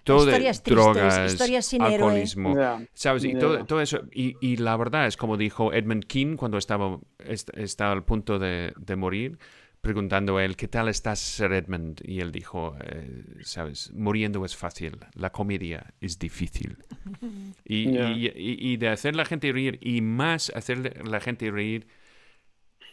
Todo 0.04 0.24
historias 0.24 0.62
drogas, 0.62 1.32
historias 1.32 1.74
alcoholismo, 1.74 2.54
¿sabes? 2.94 3.24
Y 3.24 3.34
todo, 3.34 3.64
todo, 3.64 3.80
eso. 3.80 4.02
Y, 4.12 4.36
y, 4.40 4.56
la 4.56 4.76
verdad 4.76 5.06
es 5.06 5.16
como 5.16 5.36
dijo 5.36 5.72
Edmund 5.72 6.04
King 6.04 6.36
cuando 6.36 6.58
estaba, 6.58 6.98
estaba 7.18 7.92
al 7.92 8.04
punto 8.04 8.38
de, 8.38 8.72
de 8.76 8.96
morir 8.96 9.38
preguntando 9.82 10.36
a 10.36 10.44
él, 10.44 10.56
¿qué 10.56 10.68
tal 10.68 10.88
estás, 10.88 11.18
Sir 11.18 11.52
Edmund? 11.52 12.00
Y 12.04 12.20
él 12.20 12.30
dijo, 12.30 12.76
eh, 12.84 13.24
sabes, 13.42 13.92
muriendo 13.92 14.44
es 14.44 14.56
fácil, 14.56 14.96
la 15.14 15.30
comedia 15.30 15.92
es 16.00 16.18
difícil. 16.18 16.78
Y, 17.64 17.88
y, 18.34 18.76
de 18.76 18.88
hacer 18.88 19.16
la 19.16 19.24
gente 19.24 19.50
reír, 19.50 19.78
y 19.80 20.02
más 20.02 20.52
hacer 20.54 21.06
la 21.08 21.20
gente 21.20 21.50
reír 21.50 21.86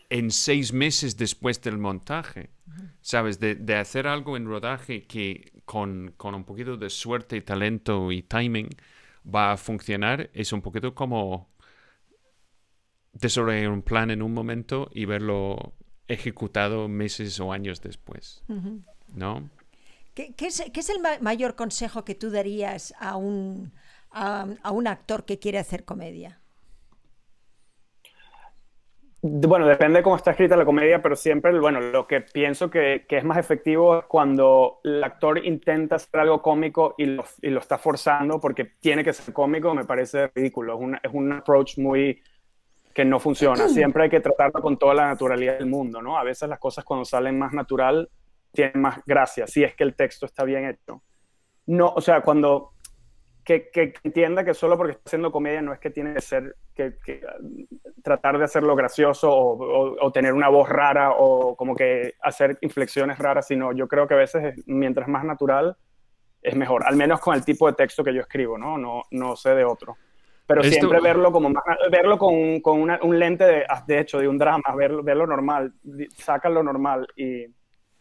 en 0.10 0.32
seis 0.32 0.74
meses 0.74 1.18
después 1.18 1.62
del 1.62 1.78
montaje, 1.78 2.50
¿sabes? 3.02 3.40
De, 3.40 3.56
de, 3.56 3.76
hacer 3.76 4.08
algo 4.08 4.38
en 4.38 4.46
rodaje 4.46 5.06
que 5.06 5.52
con, 5.66 6.14
con 6.18 6.34
un 6.34 6.44
poquito 6.44 6.78
de 6.78 6.90
suerte, 6.90 7.42
talento 7.42 8.12
y 8.12 8.24
timing 8.24 8.70
va 9.24 9.52
a 9.52 9.58
funcionar 9.58 10.30
es 10.34 10.52
un 10.54 10.62
poquito 10.62 10.96
como 10.96 11.50
desarrollar 13.14 13.70
un 13.70 13.82
plan 13.82 14.12
en 14.12 14.22
un 14.22 14.34
momento 14.34 14.90
y 14.94 15.06
verlo 15.06 15.74
ejecutado 16.08 16.88
meses 16.88 17.40
o 17.40 17.52
años 17.52 17.82
después. 17.82 18.44
¿No? 19.14 19.50
¿Qué, 20.16 20.34
es, 20.40 20.90
el 20.90 21.22
mayor 21.22 21.56
consejo 21.56 22.04
que 22.04 22.16
tú 22.16 22.32
darías 22.32 22.94
a 23.00 23.16
un, 23.16 23.72
a 24.12 24.72
un 24.72 24.88
actor 24.88 25.26
que 25.26 25.40
quiere 25.40 25.60
hacer 25.60 25.86
comedia? 25.86 26.39
Bueno, 29.22 29.68
depende 29.68 30.00
de 30.00 30.04
cómo 30.04 30.16
está 30.16 30.32
escrita 30.32 30.56
la 30.56 30.64
comedia, 30.64 31.02
pero 31.02 31.16
siempre, 31.16 31.58
bueno, 31.60 31.82
lo 31.82 32.08
que 32.08 32.22
pienso 32.22 32.70
que, 32.70 33.06
es 33.10 33.24
más 33.26 33.38
efectivo 33.38 34.00
es 34.00 34.06
cuando 34.06 34.80
el 34.86 35.04
actor 35.04 35.46
intenta 35.46 35.98
hacer 35.98 36.22
algo 36.22 36.42
cómico 36.42 36.96
y 36.98 37.06
lo, 37.06 37.26
y 37.42 37.50
lo 37.50 37.60
está 37.60 37.78
forzando 37.78 38.40
porque 38.40 38.64
tiene 38.80 39.04
que 39.04 39.12
ser 39.12 39.34
cómico, 39.34 39.76
me 39.76 39.84
parece 39.84 40.28
ridículo. 40.34 40.76
Es, 40.76 40.80
una, 40.80 41.02
es 41.04 41.12
un 41.14 41.34
approach 41.34 41.78
muy 41.78 42.22
que 42.94 43.04
no 43.04 43.20
funciona. 43.20 43.68
Siempre 43.70 44.04
hay 44.04 44.10
que 44.10 44.22
tratarlo 44.22 44.62
con 44.62 44.78
toda 44.78 44.94
la 44.94 45.08
naturalidad 45.08 45.58
del 45.58 45.68
mundo, 45.68 46.02
¿no? 46.02 46.18
A 46.18 46.24
veces 46.24 46.48
las 46.48 46.60
cosas 46.60 46.86
cuando 46.86 47.04
salen 47.04 47.38
más 47.38 47.52
natural 47.52 48.10
tienen 48.54 48.80
más 48.80 49.02
gracia, 49.06 49.48
si 49.48 49.64
es 49.64 49.76
que 49.76 49.84
el 49.84 49.96
texto 49.96 50.26
está 50.26 50.46
bien 50.46 50.66
hecho. 50.66 51.04
No, 51.66 51.90
o 51.94 52.02
sea, 52.02 52.22
cuando 52.22 52.72
que, 53.44 53.94
entienda 54.04 54.44
que 54.44 54.54
solo 54.54 54.78
porque 54.78 54.94
está 54.94 55.04
haciendo 55.08 55.32
comedia 55.32 55.62
no 55.62 55.74
es 55.74 55.80
que 55.80 55.90
tiene 55.90 56.14
que 56.14 56.22
ser, 56.22 56.56
que, 56.76 56.94
tratar 58.04 58.38
de 58.38 58.46
hacerlo 58.46 58.76
gracioso 58.76 59.30
o, 59.32 60.12
tener 60.12 60.34
una 60.34 60.50
voz 60.50 60.70
rara 60.70 61.12
o 61.12 61.56
como 61.56 61.76
que 61.76 62.16
hacer 62.22 62.58
inflexiones 62.62 63.18
raras, 63.18 63.48
sino 63.48 63.74
yo 63.74 63.88
creo 63.88 64.08
que 64.08 64.14
a 64.14 64.18
veces 64.18 64.56
mientras 64.66 65.08
más 65.08 65.24
natural 65.24 65.76
es 66.42 66.56
mejor, 66.56 66.86
al 66.86 66.96
menos 66.96 67.20
con 67.20 67.36
el 67.36 67.44
tipo 67.44 67.68
de 67.68 67.74
texto 67.74 68.04
que 68.04 68.14
yo 68.14 68.22
escribo, 68.22 68.58
¿no? 68.58 68.78
No, 68.78 69.04
no 69.12 69.36
sé 69.36 69.56
de 69.56 69.66
otro. 69.66 69.98
Pero 70.48 70.64
siempre 70.64 71.00
verlo 71.00 71.32
como 71.32 71.52
verlo 71.92 72.18
con, 72.18 72.60
con 72.62 72.82
un 72.82 73.20
lente 73.20 73.44
de, 73.44 73.66
de 73.86 74.00
hecho 74.00 74.18
de 74.18 74.28
un 74.28 74.38
drama, 74.38 74.74
verlo, 74.76 75.04
verlo 75.04 75.28
normal, 75.28 75.74
saca 76.18 76.50
lo 76.50 76.64
normal 76.64 77.08
y 77.16 77.46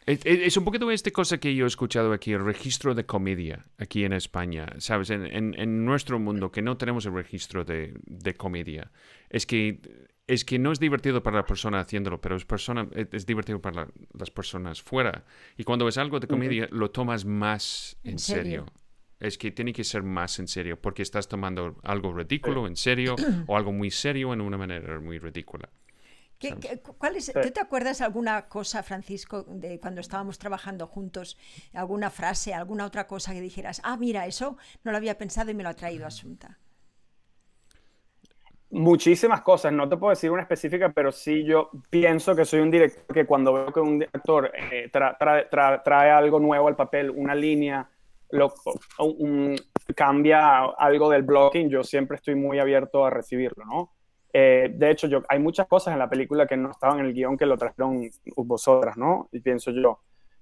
es, 0.09 0.57
un 0.57 0.65
poquito 0.65 0.91
esta 0.91 1.11
cosa 1.11 1.39
que 1.39 1.55
yo 1.55 1.67
he 1.67 1.69
escuchado 1.69 2.13
aquí, 2.15 2.33
el 2.33 2.43
registro 2.43 2.95
de 2.95 3.05
comedia 3.05 3.67
aquí 3.77 4.05
en 4.05 4.15
España, 4.15 4.67
¿sabes? 4.79 5.11
En, 5.11 5.27
en, 5.27 5.85
nuestro 5.85 6.19
mundo 6.19 6.51
que 6.51 6.63
no 6.63 6.79
tenemos 6.79 7.05
el 7.05 7.13
registro 7.13 7.65
de, 7.65 7.93
de, 8.07 8.35
comedia. 8.35 8.91
Es 9.29 9.45
que, 9.45 9.81
es 10.27 10.47
que 10.47 10.59
no 10.59 10.73
es 10.73 10.81
divertido 10.81 11.23
para 11.23 11.37
la 11.37 11.45
persona 11.45 11.81
haciéndolo, 11.81 12.23
pero 12.23 12.37
es, 12.37 12.47
persona, 12.47 12.89
es 12.95 13.27
divertido 13.27 13.61
para 13.61 13.89
las 14.19 14.31
personas 14.31 14.81
fuera. 14.81 15.27
Y 15.59 15.65
cuando 15.65 15.85
ves 15.85 15.99
algo 15.99 16.19
de 16.21 16.27
comedia, 16.27 16.69
lo 16.71 16.91
tomas 16.91 17.27
más 17.27 17.99
en, 18.03 18.19
serio? 18.19 18.65
Es 19.21 19.37
que 19.37 19.51
tiene 19.51 19.75
que 19.75 19.85
ser 19.85 20.03
más 20.03 20.39
en 20.39 20.49
serio, 20.49 20.81
porque 20.81 21.03
estás 21.03 21.29
tomando 21.29 21.77
algo 21.83 22.15
ridículo 22.15 22.67
en 22.67 22.77
serio 22.77 23.15
o 23.47 23.59
algo 23.59 23.73
muy 23.73 23.91
serio 23.91 24.33
en 24.33 24.41
una 24.41 24.57
manera 24.57 25.01
muy 25.01 25.19
ridícula. 25.19 25.69
¿Qué, 26.39 26.55
cuál 26.99 27.17
es, 27.17 27.33
¿Tú 27.33 27.51
te 27.51 27.61
acuerdas 27.61 28.01
alguna 28.01 28.49
cosa, 28.49 28.85
Francisco, 28.85 29.45
de 29.49 29.81
cuando 29.81 30.01
estábamos 30.01 30.39
trabajando 30.39 30.87
juntos, 30.87 31.37
alguna 31.75 32.11
frase, 32.11 32.55
alguna 32.55 32.87
otra 32.87 33.09
cosa 33.09 33.33
que 33.33 33.41
dijeras, 33.41 33.81
ah, 33.85 33.97
mira, 33.97 34.25
eso 34.27 34.57
no 34.85 34.93
lo 34.93 34.97
había 34.97 35.19
pensado 35.19 35.51
y 35.51 35.55
me 35.55 35.65
lo 35.65 35.69
ha 35.69 35.75
traído 35.75 36.07
Asunta? 36.07 36.59
Muchísimas 38.71 39.41
cosas, 39.41 39.73
no 39.73 39.89
te 39.89 39.97
puedo 39.97 40.11
decir 40.11 40.31
una 40.31 40.43
específica, 40.43 40.93
pero 40.93 41.11
sí 41.11 41.43
yo 41.43 41.71
pienso 41.91 42.37
que 42.37 42.45
soy 42.45 42.61
un 42.61 42.71
director 42.71 43.15
que 43.15 43.25
cuando 43.27 43.53
veo 43.55 43.73
que 43.73 43.81
un 43.81 43.99
director 43.99 44.53
eh, 44.55 44.91
trae 44.93 46.11
algo 46.11 46.39
nuevo 46.39 46.69
al 46.69 46.77
papel, 46.77 47.11
una 47.11 47.35
línea, 47.35 47.89
lo, 48.31 48.53
cambia 49.97 50.67
algo 50.67 51.11
del 51.11 51.23
blocking, 51.23 51.71
yo 51.71 51.83
siempre 51.83 52.17
estoy 52.17 52.35
muy 52.35 52.59
abierto 52.59 53.05
a 53.05 53.11
recibirlo, 53.11 53.65
¿no? 53.65 53.93
Eh, 54.33 54.71
de 54.73 54.91
hecho, 54.91 55.07
yo, 55.07 55.23
hay 55.29 55.39
muchas 55.39 55.67
cosas 55.67 55.93
en 55.93 55.99
la 55.99 56.09
película 56.09 56.47
que 56.47 56.57
no 56.57 56.71
estaban 56.71 57.01
en 57.01 57.07
el 57.07 57.15
guion 57.15 57.37
que 57.37 57.47
lo 57.47 57.57
trajeron 57.57 58.09
vosotras, 58.37 58.97
¿no? 58.97 59.29
Y 59.33 59.41
pienso 59.41 59.71
yo. 59.71 60.01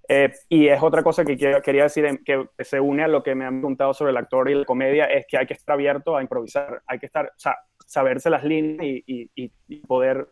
Eh, 0.09 0.33
y 0.49 0.69
es 0.69 0.81
otra 0.83 1.03
cosa 1.03 1.25
que 1.25 1.37
quería 1.37 1.83
decir 1.83 2.21
que 2.25 2.49
se 2.61 2.79
une 2.79 3.03
a 3.03 3.09
lo 3.09 3.23
que 3.23 3.35
me 3.35 3.45
han 3.45 3.61
preguntado 3.61 3.93
sobre 3.93 4.13
el 4.13 4.17
actor 4.17 4.49
y 4.49 4.55
la 4.55 4.65
comedia, 4.65 5.07
es 5.07 5.27
que 5.29 5.37
hay 5.37 5.47
que 5.47 5.55
estar 5.55 5.75
abierto 5.75 6.17
a 6.17 6.23
improvisar, 6.23 6.83
hay 6.87 6.99
que 6.99 7.07
estar, 7.07 7.27
o 7.27 7.39
sea, 7.39 7.57
saberse 7.85 8.31
las 8.31 8.45
líneas 8.45 8.85
y, 8.85 9.49
poder 9.87 10.29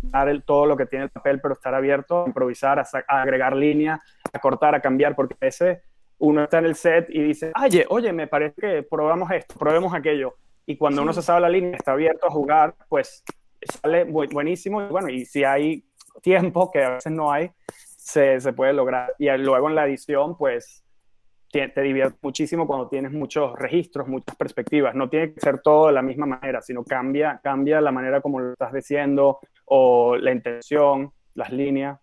dar 0.00 0.28
el, 0.28 0.44
todo 0.44 0.64
lo 0.64 0.76
que 0.76 0.86
tiene 0.86 1.06
el 1.06 1.10
papel, 1.10 1.40
pero 1.40 1.54
estar 1.54 1.74
abierto 1.74 2.24
a 2.24 2.26
improvisar, 2.26 2.78
a, 2.78 3.20
agregar 3.20 3.54
líneas, 3.54 4.00
a 4.32 4.38
cortar, 4.38 4.74
a 4.74 4.80
cambiar, 4.80 5.14
porque 5.14 5.34
a 5.34 5.44
veces 5.44 5.78
uno 6.18 6.44
está 6.44 6.58
en 6.58 6.66
el 6.66 6.74
set 6.74 7.08
y 7.10 7.22
dice, 7.22 7.52
oye, 7.62 7.84
oye, 7.90 8.12
me 8.12 8.28
parece 8.28 8.60
que 8.60 8.82
probamos 8.82 9.30
esto, 9.30 9.54
probemos 9.58 9.92
aquello 9.92 10.36
y 10.68 10.76
cuando 10.76 11.00
uno 11.00 11.14
se 11.14 11.22
sabe 11.22 11.40
la 11.40 11.48
línea, 11.48 11.74
está 11.74 11.92
abierto 11.92 12.26
a 12.26 12.30
jugar, 12.30 12.74
pues 12.90 13.24
sale 13.80 14.04
buenísimo. 14.04 14.82
Y 14.82 14.88
bueno, 14.88 15.08
y 15.08 15.24
si 15.24 15.42
hay 15.42 15.82
tiempo, 16.20 16.70
que 16.70 16.84
a 16.84 16.90
veces 16.90 17.10
no 17.10 17.32
hay, 17.32 17.50
se, 17.96 18.38
se 18.38 18.52
puede 18.52 18.74
lograr. 18.74 19.14
Y 19.18 19.30
luego 19.38 19.70
en 19.70 19.74
la 19.74 19.86
edición, 19.86 20.36
pues 20.36 20.84
te, 21.50 21.68
te 21.68 21.80
diviertes 21.80 22.18
muchísimo 22.20 22.66
cuando 22.66 22.86
tienes 22.86 23.12
muchos 23.12 23.58
registros, 23.58 24.08
muchas 24.08 24.36
perspectivas. 24.36 24.94
No 24.94 25.08
tiene 25.08 25.32
que 25.32 25.40
ser 25.40 25.62
todo 25.62 25.86
de 25.86 25.94
la 25.94 26.02
misma 26.02 26.26
manera, 26.26 26.60
sino 26.60 26.84
cambia, 26.84 27.40
cambia 27.42 27.80
la 27.80 27.90
manera 27.90 28.20
como 28.20 28.38
lo 28.38 28.52
estás 28.52 28.74
diciendo 28.74 29.38
o 29.64 30.18
la 30.18 30.32
intención, 30.32 31.14
las 31.32 31.50
líneas. 31.50 31.98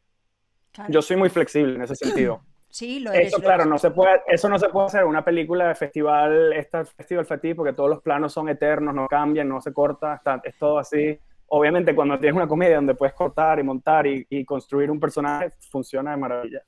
Yo 0.89 1.03
soy 1.03 1.17
muy 1.17 1.29
flexible 1.29 1.75
en 1.75 1.83
ese 1.83 1.95
sentido. 1.95 2.41
Sí, 2.75 2.99
lo 2.99 3.13
Eso, 3.13 3.39
claro, 3.39 3.63
no 3.63 3.77
se 3.77 3.91
puede, 3.91 4.19
eso 4.27 4.49
no 4.49 4.59
se 4.59 4.67
puede 4.67 4.87
hacer 4.87 5.05
una 5.05 5.23
película 5.23 5.69
de 5.69 5.75
festival, 5.75 6.51
esta 6.51 6.83
festival 6.83 7.25
festival, 7.25 7.55
porque 7.55 7.71
todos 7.71 7.89
los 7.89 8.01
planos 8.01 8.33
son 8.33 8.49
eternos, 8.49 8.93
no 8.93 9.07
cambian, 9.07 9.47
no 9.47 9.61
se 9.61 9.71
corta, 9.71 10.15
está, 10.15 10.41
es 10.43 10.57
todo 10.57 10.77
así. 10.77 11.17
Obviamente, 11.47 11.95
cuando 11.95 12.19
tienes 12.19 12.35
una 12.35 12.49
comedia 12.49 12.75
donde 12.75 12.93
puedes 12.93 13.15
cortar 13.15 13.59
y 13.59 13.63
montar 13.63 14.05
y, 14.05 14.43
construir 14.43 14.91
un 14.91 14.99
personaje, 14.99 15.53
funciona 15.71 16.11
de 16.11 16.17
maravilla. 16.17 16.63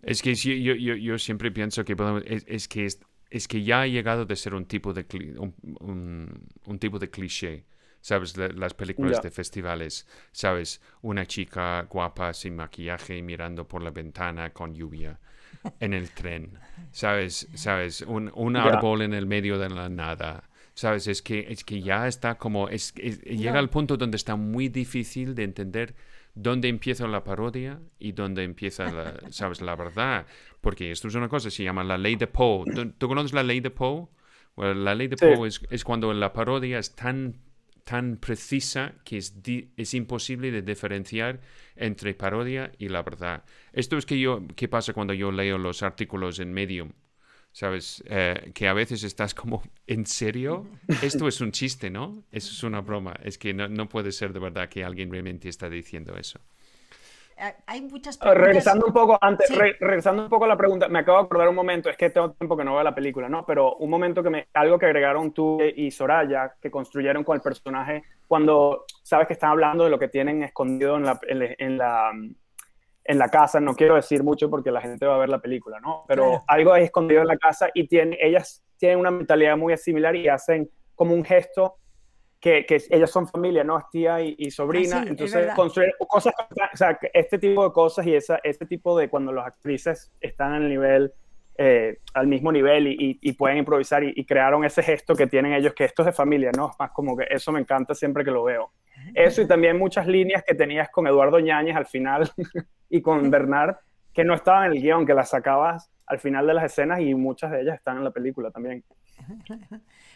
Es 0.00 0.22
que 0.22 0.34
yo, 0.34 0.72
yo, 0.72 0.94
yo 0.94 1.18
siempre 1.18 1.50
pienso 1.50 1.84
que 1.84 1.94
es, 2.46 2.66
que 2.66 2.86
es, 2.86 3.48
que 3.48 3.62
ya 3.62 3.82
ha 3.82 3.86
llegado 3.86 4.24
de 4.24 4.34
ser 4.34 4.54
un 4.54 4.64
tipo 4.64 4.94
de, 4.94 5.04
un, 5.38 6.48
un 6.64 6.78
tipo 6.78 6.98
de 6.98 7.10
cliché. 7.10 7.66
¿Sabes? 8.00 8.36
las 8.36 8.74
películas 8.74 9.22
de 9.22 9.30
festivales, 9.30 10.06
¿sabes? 10.32 10.80
Una 11.02 11.26
chica 11.26 11.82
guapa 11.82 12.32
sin 12.32 12.56
maquillaje 12.56 13.22
mirando 13.22 13.66
por 13.66 13.82
la 13.82 13.90
ventana 13.90 14.50
con 14.50 14.74
lluvia 14.74 15.18
en 15.80 15.94
el 15.94 16.10
tren, 16.10 16.58
¿sabes? 16.90 17.48
¿Sabes? 17.54 18.02
Un, 18.02 18.30
un 18.34 18.56
árbol 18.56 19.02
en 19.02 19.14
el 19.14 19.26
medio 19.26 19.58
de 19.58 19.70
la 19.70 19.88
nada. 19.88 20.44
¿Sabes? 20.74 21.08
Es 21.08 21.20
que, 21.20 21.46
es 21.50 21.62
que 21.64 21.82
ya 21.82 22.08
está 22.08 22.38
como... 22.38 22.68
Es, 22.68 22.94
Llega 22.94 23.58
al 23.58 23.68
punto 23.68 23.98
donde 23.98 24.16
está 24.16 24.36
muy 24.36 24.68
difícil 24.68 25.34
de 25.34 25.44
entender 25.44 25.94
dónde 26.34 26.68
empieza 26.68 27.06
la 27.06 27.22
parodia 27.22 27.80
y 27.98 28.12
dónde 28.12 28.44
empieza, 28.44 28.90
la, 28.90 29.20
¿sabes? 29.30 29.60
La 29.60 29.76
verdad. 29.76 30.26
Porque 30.60 30.90
esto 30.90 31.08
es 31.08 31.14
una 31.16 31.28
cosa, 31.28 31.50
se 31.50 31.64
llama 31.64 31.84
la 31.84 31.98
ley 31.98 32.16
de 32.16 32.28
Poe. 32.28 32.64
¿Tú, 32.96 33.08
conoces 33.08 33.34
la 33.34 33.42
ley 33.42 33.60
de 33.60 33.70
Poe? 33.70 34.08
la 34.56 34.94
ley 34.94 35.08
de 35.08 35.16
Poe 35.16 35.48
es, 35.48 35.60
es, 35.70 35.84
cuando 35.84 36.12
la 36.12 36.32
parodia 36.32 36.78
es 36.78 36.94
tan 36.94 37.36
tan 37.90 38.18
precisa 38.18 38.94
que 39.04 39.16
es, 39.16 39.34
es 39.76 39.94
imposible 39.94 40.52
de 40.52 40.62
diferenciar 40.62 41.40
entre 41.74 42.14
parodia 42.14 42.70
y 42.78 42.88
la 42.88 43.02
verdad. 43.02 43.42
Esto 43.72 43.96
es 43.98 44.06
que 44.06 44.16
yo, 44.16 44.46
¿qué 44.54 44.68
pasa 44.68 44.92
cuando 44.92 45.12
yo 45.12 45.32
leo 45.32 45.58
los 45.58 45.82
artículos 45.82 46.38
en 46.38 46.52
Medium? 46.52 46.92
¿Sabes? 47.50 48.04
Eh, 48.06 48.52
que 48.54 48.68
a 48.68 48.74
veces 48.74 49.02
estás 49.02 49.34
como, 49.34 49.64
¿en 49.88 50.06
serio? 50.06 50.68
Esto 51.02 51.26
es 51.26 51.40
un 51.40 51.50
chiste, 51.50 51.90
¿no? 51.90 52.22
Eso 52.30 52.52
es 52.52 52.62
una 52.62 52.80
broma. 52.80 53.18
Es 53.24 53.38
que 53.38 53.52
no, 53.54 53.66
no 53.66 53.88
puede 53.88 54.12
ser 54.12 54.32
de 54.32 54.38
verdad 54.38 54.68
que 54.68 54.84
alguien 54.84 55.10
realmente 55.10 55.48
está 55.48 55.68
diciendo 55.68 56.16
eso. 56.16 56.38
Hay 57.66 57.80
muchas 57.82 58.16
ah, 58.16 58.20
preguntas. 58.20 58.46
Regresando 58.46 58.86
un 58.86 58.92
poco, 58.92 59.18
antes, 59.20 59.48
regresando 59.56 60.24
un 60.24 60.28
poco 60.28 60.44
a 60.44 60.48
la 60.48 60.56
pregunta, 60.56 60.88
me 60.88 60.98
acabo 60.98 61.18
de 61.18 61.24
acordar 61.24 61.48
un 61.48 61.54
momento, 61.54 61.88
es 61.88 61.96
que 61.96 62.10
tengo 62.10 62.32
tiempo 62.32 62.56
que 62.56 62.64
no 62.64 62.74
veo 62.74 62.82
la 62.82 62.94
película, 62.94 63.28
¿no? 63.28 63.46
Pero 63.46 63.76
un 63.76 63.88
momento 63.88 64.22
que 64.22 64.30
me, 64.30 64.48
algo 64.54 64.78
que 64.78 64.86
agregaron 64.86 65.32
tú 65.32 65.58
y 65.62 65.90
Soraya, 65.90 66.54
que 66.60 66.70
construyeron 66.70 67.24
con 67.24 67.36
el 67.36 67.42
personaje, 67.42 68.04
cuando 68.28 68.84
sabes 69.02 69.26
que 69.26 69.32
están 69.32 69.50
hablando 69.50 69.84
de 69.84 69.90
lo 69.90 69.98
que 69.98 70.08
tienen 70.08 70.42
escondido 70.42 70.96
en 70.96 71.04
la, 71.04 71.18
en, 71.26 71.78
la, 71.78 72.12
en 73.04 73.18
la 73.18 73.28
casa, 73.28 73.58
no 73.58 73.74
quiero 73.74 73.94
decir 73.94 74.22
mucho 74.22 74.50
porque 74.50 74.70
la 74.70 74.80
gente 74.80 75.06
va 75.06 75.16
a 75.16 75.18
ver 75.18 75.30
la 75.30 75.40
película, 75.40 75.80
¿no? 75.80 76.04
Pero 76.06 76.44
algo 76.46 76.72
hay 76.72 76.84
escondido 76.84 77.22
en 77.22 77.28
la 77.28 77.38
casa 77.38 77.70
y 77.74 77.88
tienen, 77.88 78.18
ellas 78.20 78.62
tienen 78.76 78.98
una 78.98 79.10
mentalidad 79.10 79.56
muy 79.56 79.76
similar 79.76 80.14
y 80.14 80.28
hacen 80.28 80.70
como 80.94 81.14
un 81.14 81.24
gesto 81.24 81.76
que, 82.40 82.64
que, 82.66 82.82
ellas 82.90 83.10
son 83.10 83.28
familia, 83.28 83.62
¿no? 83.62 83.78
Es 83.78 83.84
tía 83.90 84.20
y, 84.22 84.50
sobrina. 84.50 85.02
Ah, 85.02 85.04
entonces, 85.06 85.54
construir 85.54 85.92
cosas, 86.08 86.32
o 86.72 86.76
sea, 86.76 86.98
este 87.12 87.38
tipo 87.38 87.64
de 87.64 87.72
cosas 87.72 88.06
y 88.06 88.14
esa, 88.14 88.40
este 88.42 88.66
tipo 88.66 88.98
de 88.98 89.08
cuando 89.08 89.30
las 89.32 89.46
actrices 89.46 90.10
están 90.20 90.54
al 90.54 90.68
nivel, 90.68 91.12
eh, 91.58 91.98
al 92.14 92.26
mismo 92.26 92.50
nivel 92.50 92.88
y, 92.88 93.18
y, 93.20 93.32
pueden 93.34 93.58
improvisar 93.58 94.02
y, 94.02 94.24
crearon 94.24 94.64
ese 94.64 94.82
gesto 94.82 95.14
que 95.14 95.26
tienen 95.26 95.52
ellos, 95.52 95.74
que 95.74 95.84
esto 95.84 96.02
es 96.02 96.06
de 96.06 96.12
familia, 96.12 96.50
¿no? 96.56 96.72
Más 96.78 96.90
como 96.92 97.16
que 97.16 97.26
eso 97.28 97.52
me 97.52 97.60
encanta 97.60 97.94
siempre 97.94 98.24
que 98.24 98.30
lo 98.30 98.44
veo. 98.44 98.72
Eso 99.14 99.42
y 99.42 99.46
también 99.46 99.78
muchas 99.78 100.06
líneas 100.06 100.42
que 100.46 100.54
tenías 100.54 100.88
con 100.90 101.06
Eduardo 101.06 101.38
Ñáñez 101.38 101.76
al 101.76 101.86
final 101.86 102.30
y 102.88 103.02
con 103.02 103.30
Bernard, 103.30 103.76
que 104.12 104.24
no 104.24 104.34
estaban 104.34 104.66
en 104.66 104.72
el 104.72 104.82
guion, 104.82 105.06
que 105.06 105.14
las 105.14 105.30
sacabas 105.30 105.90
al 106.06 106.18
final 106.18 106.46
de 106.46 106.54
las 106.54 106.64
escenas 106.64 107.00
y 107.00 107.14
muchas 107.14 107.50
de 107.52 107.60
ellas 107.60 107.76
están 107.76 107.98
en 107.98 108.04
la 108.04 108.10
película 108.10 108.50
también. 108.50 108.82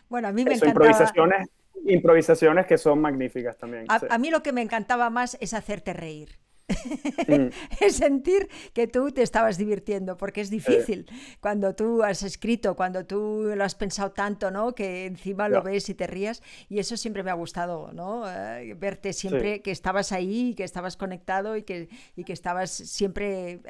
Bueno, 0.08 0.28
a 0.28 0.32
mí 0.32 0.44
me 0.44 0.54
Eso, 0.54 0.66
encantaba... 0.66 0.86
improvisaciones, 0.86 1.48
improvisaciones 1.86 2.66
que 2.66 2.78
son 2.78 3.00
magníficas 3.00 3.56
también. 3.56 3.84
A, 3.88 3.98
sí. 3.98 4.06
a 4.08 4.18
mí 4.18 4.30
lo 4.30 4.42
que 4.42 4.52
me 4.52 4.62
encantaba 4.62 5.10
más 5.10 5.36
es 5.40 5.54
hacerte 5.54 5.92
reír. 5.92 6.43
Es 7.80 7.96
sentir 7.96 8.48
que 8.72 8.86
tú 8.86 9.10
te 9.10 9.22
estabas 9.22 9.58
divirtiendo, 9.58 10.16
porque 10.16 10.40
es 10.40 10.50
difícil 10.50 11.06
cuando 11.40 11.74
tú 11.74 12.02
has 12.02 12.22
escrito, 12.22 12.74
cuando 12.76 13.04
tú 13.04 13.52
lo 13.54 13.64
has 13.64 13.74
pensado 13.74 14.12
tanto, 14.12 14.50
¿no? 14.50 14.74
Que 14.74 15.06
encima 15.06 15.48
lo 15.48 15.62
ves 15.62 15.88
y 15.88 15.94
te 15.94 16.06
rías, 16.06 16.42
y 16.68 16.78
eso 16.78 16.96
siempre 16.96 17.22
me 17.22 17.30
ha 17.30 17.34
gustado, 17.34 17.92
¿no? 17.92 18.24
Eh, 18.30 18.74
verte 18.74 19.12
siempre 19.12 19.56
Sí. 19.56 19.60
que 19.60 19.70
estabas 19.70 20.12
ahí, 20.12 20.54
que 20.54 20.64
estabas 20.64 20.96
conectado 20.96 21.56
y 21.56 21.62
que, 21.64 21.88
y 22.16 22.24
que 22.24 22.32
estabas 22.32 22.70
siempre, 22.70 23.52
eh, 23.52 23.60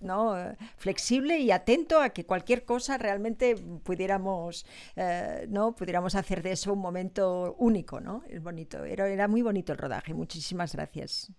¿no? 0.00 0.38
Eh, 0.38 0.56
Flexible 0.76 1.38
y 1.38 1.50
atento 1.50 2.00
a 2.00 2.10
que 2.10 2.26
cualquier 2.26 2.64
cosa 2.64 2.98
realmente 2.98 3.54
pudiéramos, 3.82 4.66
eh, 4.96 5.46
¿no? 5.48 5.74
Pudiéramos 5.74 6.14
hacer 6.14 6.42
de 6.42 6.52
eso 6.52 6.72
un 6.72 6.80
momento 6.80 7.54
único, 7.58 8.00
¿no? 8.00 8.22
Es 8.28 8.42
bonito, 8.42 8.84
era, 8.84 9.08
era 9.08 9.28
muy 9.28 9.42
bonito 9.42 9.72
el 9.72 9.78
rodaje, 9.78 10.12
muchísimas 10.14 10.74
gracias, 10.74 11.30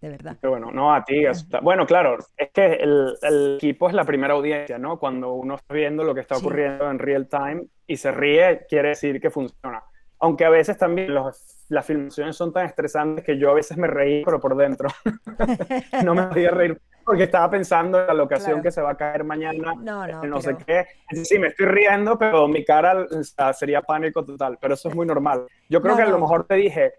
de 0.00 0.08
verdad. 0.10 0.36
Qué 0.40 0.46
bueno, 0.46 0.70
no 0.70 0.94
a 0.94 1.04
ti. 1.04 1.24
está- 1.26 1.60
Bueno, 1.60 1.86
claro, 1.86 2.18
es 2.36 2.50
que 2.52 2.74
el, 2.74 3.14
el 3.22 3.56
equipo 3.56 3.88
es 3.88 3.94
la 3.94 4.04
primera 4.04 4.34
audiencia, 4.34 4.78
¿no? 4.78 4.98
Cuando 4.98 5.32
uno 5.32 5.56
está 5.56 5.74
viendo 5.74 6.04
lo 6.04 6.14
que 6.14 6.20
está 6.20 6.36
Sí. 6.36 6.44
ocurriendo 6.44 6.90
en 6.90 6.98
real 6.98 7.28
time 7.28 7.64
y 7.86 7.96
se 7.96 8.12
ríe, 8.12 8.66
quiere 8.68 8.90
decir 8.90 9.20
que 9.20 9.30
funciona. 9.30 9.82
Aunque 10.20 10.44
a 10.44 10.50
veces 10.50 10.76
también 10.78 11.14
los- 11.14 11.64
las 11.68 11.86
filmaciones 11.86 12.36
son 12.36 12.52
tan 12.52 12.66
estresantes 12.66 13.24
que 13.24 13.38
yo 13.38 13.50
a 13.50 13.54
veces 13.54 13.76
me 13.76 13.86
reí, 13.86 14.24
pero 14.24 14.40
por 14.40 14.56
dentro. 14.56 14.88
no 16.04 16.14
me 16.14 16.22
podía 16.28 16.50
reír 16.50 16.80
porque 17.04 17.22
estaba 17.24 17.50
pensando 17.50 17.98
en 18.00 18.06
la 18.06 18.14
locación 18.14 18.50
Claro. 18.56 18.62
que 18.62 18.70
se 18.70 18.82
va 18.82 18.90
a 18.90 18.96
caer 18.96 19.24
mañana, 19.24 19.74
No, 19.80 20.06
no, 20.06 20.22
no 20.24 20.40
sé 20.42 20.54
pero- 20.54 20.66
qué. 21.10 21.24
Sí, 21.24 21.38
me 21.38 21.46
estoy 21.48 21.66
riendo, 21.66 22.18
pero 22.18 22.46
mi 22.48 22.64
cara 22.64 23.00
o 23.10 23.22
sea, 23.22 23.52
sería 23.54 23.80
pánico 23.80 24.24
total, 24.24 24.58
pero 24.60 24.74
eso 24.74 24.88
es 24.90 24.94
muy 24.94 25.06
normal. 25.06 25.46
Yo 25.70 25.80
creo 25.80 25.92
No, 25.92 25.96
que 25.96 26.02
a 26.02 26.06
lo 26.06 26.12
no. 26.12 26.20
mejor 26.20 26.44
te 26.46 26.56
dije, 26.56 26.92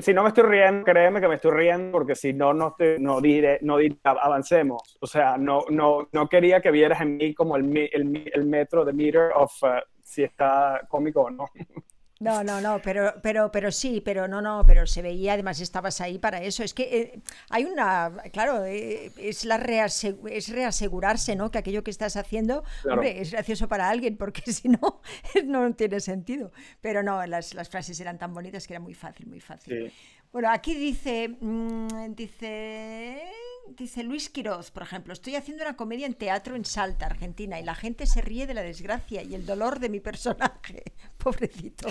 si 0.00 0.14
no 0.14 0.22
me 0.22 0.28
estoy 0.28 0.44
riendo, 0.44 0.84
créeme 0.84 1.20
que 1.20 1.28
me 1.28 1.34
estoy 1.36 1.50
riendo 1.52 1.92
porque 1.92 2.14
si 2.14 2.32
no, 2.32 2.52
no, 2.52 2.76
no 2.98 3.20
diré, 3.20 3.58
no 3.62 3.78
diré, 3.78 3.96
avancemos. 4.04 4.96
O 5.00 5.06
sea, 5.06 5.36
no, 5.36 5.64
no, 5.70 6.08
no 6.12 6.28
quería 6.28 6.60
que 6.60 6.70
vieras 6.70 7.00
en 7.00 7.16
mí 7.16 7.34
como 7.34 7.56
el, 7.56 7.76
el, 7.92 8.30
el 8.32 8.46
metro 8.46 8.84
de 8.84 8.92
meter 8.92 9.30
of 9.34 9.52
uh, 9.62 9.80
si 10.02 10.22
está 10.22 10.80
cómico 10.88 11.22
o 11.22 11.30
no. 11.30 11.46
No, 12.20 12.42
no, 12.42 12.60
no, 12.60 12.80
pero, 12.82 13.14
pero, 13.22 13.52
pero 13.52 13.70
sí, 13.70 14.00
pero 14.04 14.26
no, 14.26 14.42
no, 14.42 14.64
pero 14.66 14.86
se 14.88 15.02
veía, 15.02 15.34
además 15.34 15.60
estabas 15.60 16.00
ahí 16.00 16.18
para 16.18 16.42
eso. 16.42 16.64
Es 16.64 16.74
que 16.74 16.82
eh, 17.00 17.20
hay 17.48 17.64
una, 17.64 18.12
claro, 18.32 18.64
eh, 18.64 19.12
es 19.18 19.44
la 19.44 19.56
rease- 19.56 20.16
es 20.28 20.48
reasegurarse, 20.48 21.36
¿no? 21.36 21.50
Que 21.52 21.58
aquello 21.58 21.84
que 21.84 21.92
estás 21.92 22.16
haciendo, 22.16 22.64
Claro. 22.82 22.94
hombre, 23.00 23.20
es 23.20 23.30
gracioso 23.30 23.68
para 23.68 23.88
alguien, 23.88 24.16
porque 24.16 24.42
si 24.52 24.68
no, 24.68 25.00
no 25.44 25.72
tiene 25.74 26.00
sentido. 26.00 26.50
Pero 26.80 27.04
no, 27.04 27.24
las, 27.26 27.54
las 27.54 27.68
frases 27.68 28.00
eran 28.00 28.18
tan 28.18 28.34
bonitas 28.34 28.66
que 28.66 28.72
era 28.72 28.80
muy 28.80 28.94
fácil, 28.94 29.26
muy 29.28 29.40
fácil. 29.40 29.88
Sí. 29.88 29.94
Bueno, 30.32 30.50
aquí 30.50 30.74
dice, 30.74 31.28
mm, 31.40 32.14
dice, 32.14 33.22
dice 33.68 34.02
Luis 34.02 34.28
Quiroz, 34.28 34.70
por 34.70 34.82
ejemplo, 34.82 35.12
estoy 35.14 35.36
haciendo 35.36 35.62
una 35.64 35.74
comedia 35.76 36.04
en 36.06 36.12
teatro 36.14 36.54
en 36.54 36.64
Salta, 36.66 37.06
Argentina, 37.06 37.58
y 37.58 37.64
la 37.64 37.74
gente 37.74 38.06
se 38.06 38.20
ríe 38.20 38.46
de 38.46 38.52
la 38.54 38.62
desgracia 38.62 39.22
y 39.22 39.34
el 39.34 39.46
dolor 39.46 39.78
de 39.78 39.88
mi 39.88 40.00
personaje. 40.00 40.82
Pobrecito. 41.22 41.88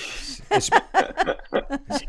Es- 0.49 0.71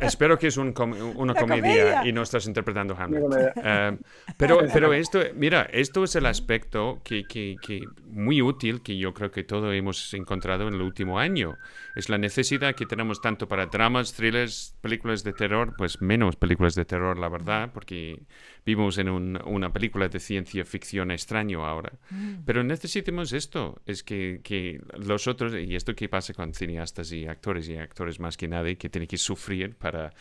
espero 0.00 0.38
que 0.38 0.46
es 0.48 0.56
un 0.56 0.72
com- 0.72 0.92
una 1.16 1.34
comedia, 1.34 1.62
comedia. 1.62 2.06
y 2.06 2.12
no 2.12 2.22
estás 2.22 2.46
interpretando 2.46 2.96
Hamlet. 2.96 3.22
Eh, 3.56 3.98
pero, 4.36 4.60
pero 4.72 4.92
esto, 4.92 5.20
mira, 5.34 5.62
esto 5.72 6.04
es 6.04 6.14
el 6.16 6.26
aspecto 6.26 7.00
que, 7.04 7.24
que- 7.24 7.56
que 7.60 7.80
muy 8.06 8.40
útil 8.42 8.82
que 8.82 8.96
yo 8.96 9.12
creo 9.14 9.30
que 9.30 9.42
todos 9.44 9.74
hemos 9.74 10.12
encontrado 10.14 10.68
en 10.68 10.74
el 10.74 10.80
último 10.82 11.18
año. 11.18 11.56
Es 11.96 12.08
la 12.08 12.18
necesidad 12.18 12.74
que 12.74 12.86
tenemos 12.86 13.20
tanto 13.20 13.48
para 13.48 13.66
dramas, 13.66 14.14
thrillers, 14.14 14.74
películas 14.80 15.24
de 15.24 15.32
terror, 15.32 15.74
pues 15.76 16.00
menos 16.00 16.36
películas 16.36 16.74
de 16.74 16.84
terror, 16.84 17.18
la 17.18 17.28
verdad, 17.28 17.70
porque 17.72 18.22
vivimos 18.64 18.98
en 18.98 19.08
un- 19.08 19.40
una 19.46 19.72
película 19.72 20.08
de 20.08 20.20
ciencia 20.20 20.64
ficción 20.64 21.10
extraño 21.10 21.66
ahora. 21.66 21.92
Pero 22.44 22.62
necesitamos 22.62 23.32
esto, 23.32 23.80
es 23.86 24.02
que, 24.02 24.40
que 24.44 24.80
los 24.98 25.26
otros, 25.26 25.54
y 25.54 25.74
esto 25.74 25.94
que 25.94 26.08
pasa 26.08 26.34
con 26.34 26.52
cineastas 26.54 27.07
y 27.12 27.26
actores 27.26 27.68
y 27.68 27.76
actores 27.76 28.18
más 28.20 28.36
que 28.36 28.48
nadie, 28.48 28.76
que 28.76 28.88
tienen 28.88 29.06
que 29.08 29.18
sufrir 29.18 29.74
para, 29.76 30.12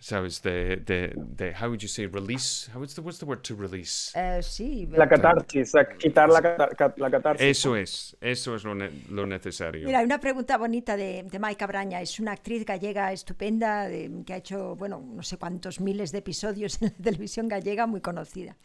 ¿sabes? 0.00 0.40
De, 0.42 0.76
de, 0.76 1.12
de 1.16 1.54
how 1.60 1.66
would 1.68 1.80
you 1.80 1.88
say, 1.88 2.06
release? 2.06 2.70
How, 2.72 2.80
what's, 2.80 2.94
the, 2.94 3.00
what's 3.00 3.18
the 3.18 3.24
word 3.26 3.40
to 3.42 3.56
release? 3.56 4.12
Eh, 4.14 4.40
sí, 4.42 4.86
La 4.92 5.08
catarsis, 5.08 5.72
quitar 5.98 6.28
la, 6.28 6.40
cata- 6.40 6.68
ca- 6.76 6.94
la 6.96 7.10
catarsis. 7.10 7.44
Eso 7.46 7.74
es, 7.76 8.16
eso 8.20 8.54
es 8.54 8.62
lo, 8.64 8.74
ne- 8.76 8.90
lo 9.10 9.26
necesario. 9.26 9.86
Mira, 9.86 9.98
hay 9.98 10.04
una 10.04 10.20
pregunta 10.20 10.56
bonita 10.56 10.96
de, 10.96 11.24
de 11.24 11.38
Maika 11.38 11.66
Braña. 11.66 12.00
Es 12.00 12.20
una 12.20 12.32
actriz 12.32 12.64
gallega 12.64 13.12
estupenda 13.12 13.88
de- 13.88 14.22
que 14.24 14.34
ha 14.34 14.36
hecho, 14.36 14.76
bueno, 14.76 15.02
no 15.04 15.22
sé 15.22 15.36
cuántos 15.36 15.80
miles 15.80 16.12
de 16.12 16.18
episodios 16.18 16.80
en 16.80 16.88
la 16.96 17.02
televisión 17.04 17.48
gallega, 17.48 17.86
muy 17.86 18.00
conocida. 18.00 18.56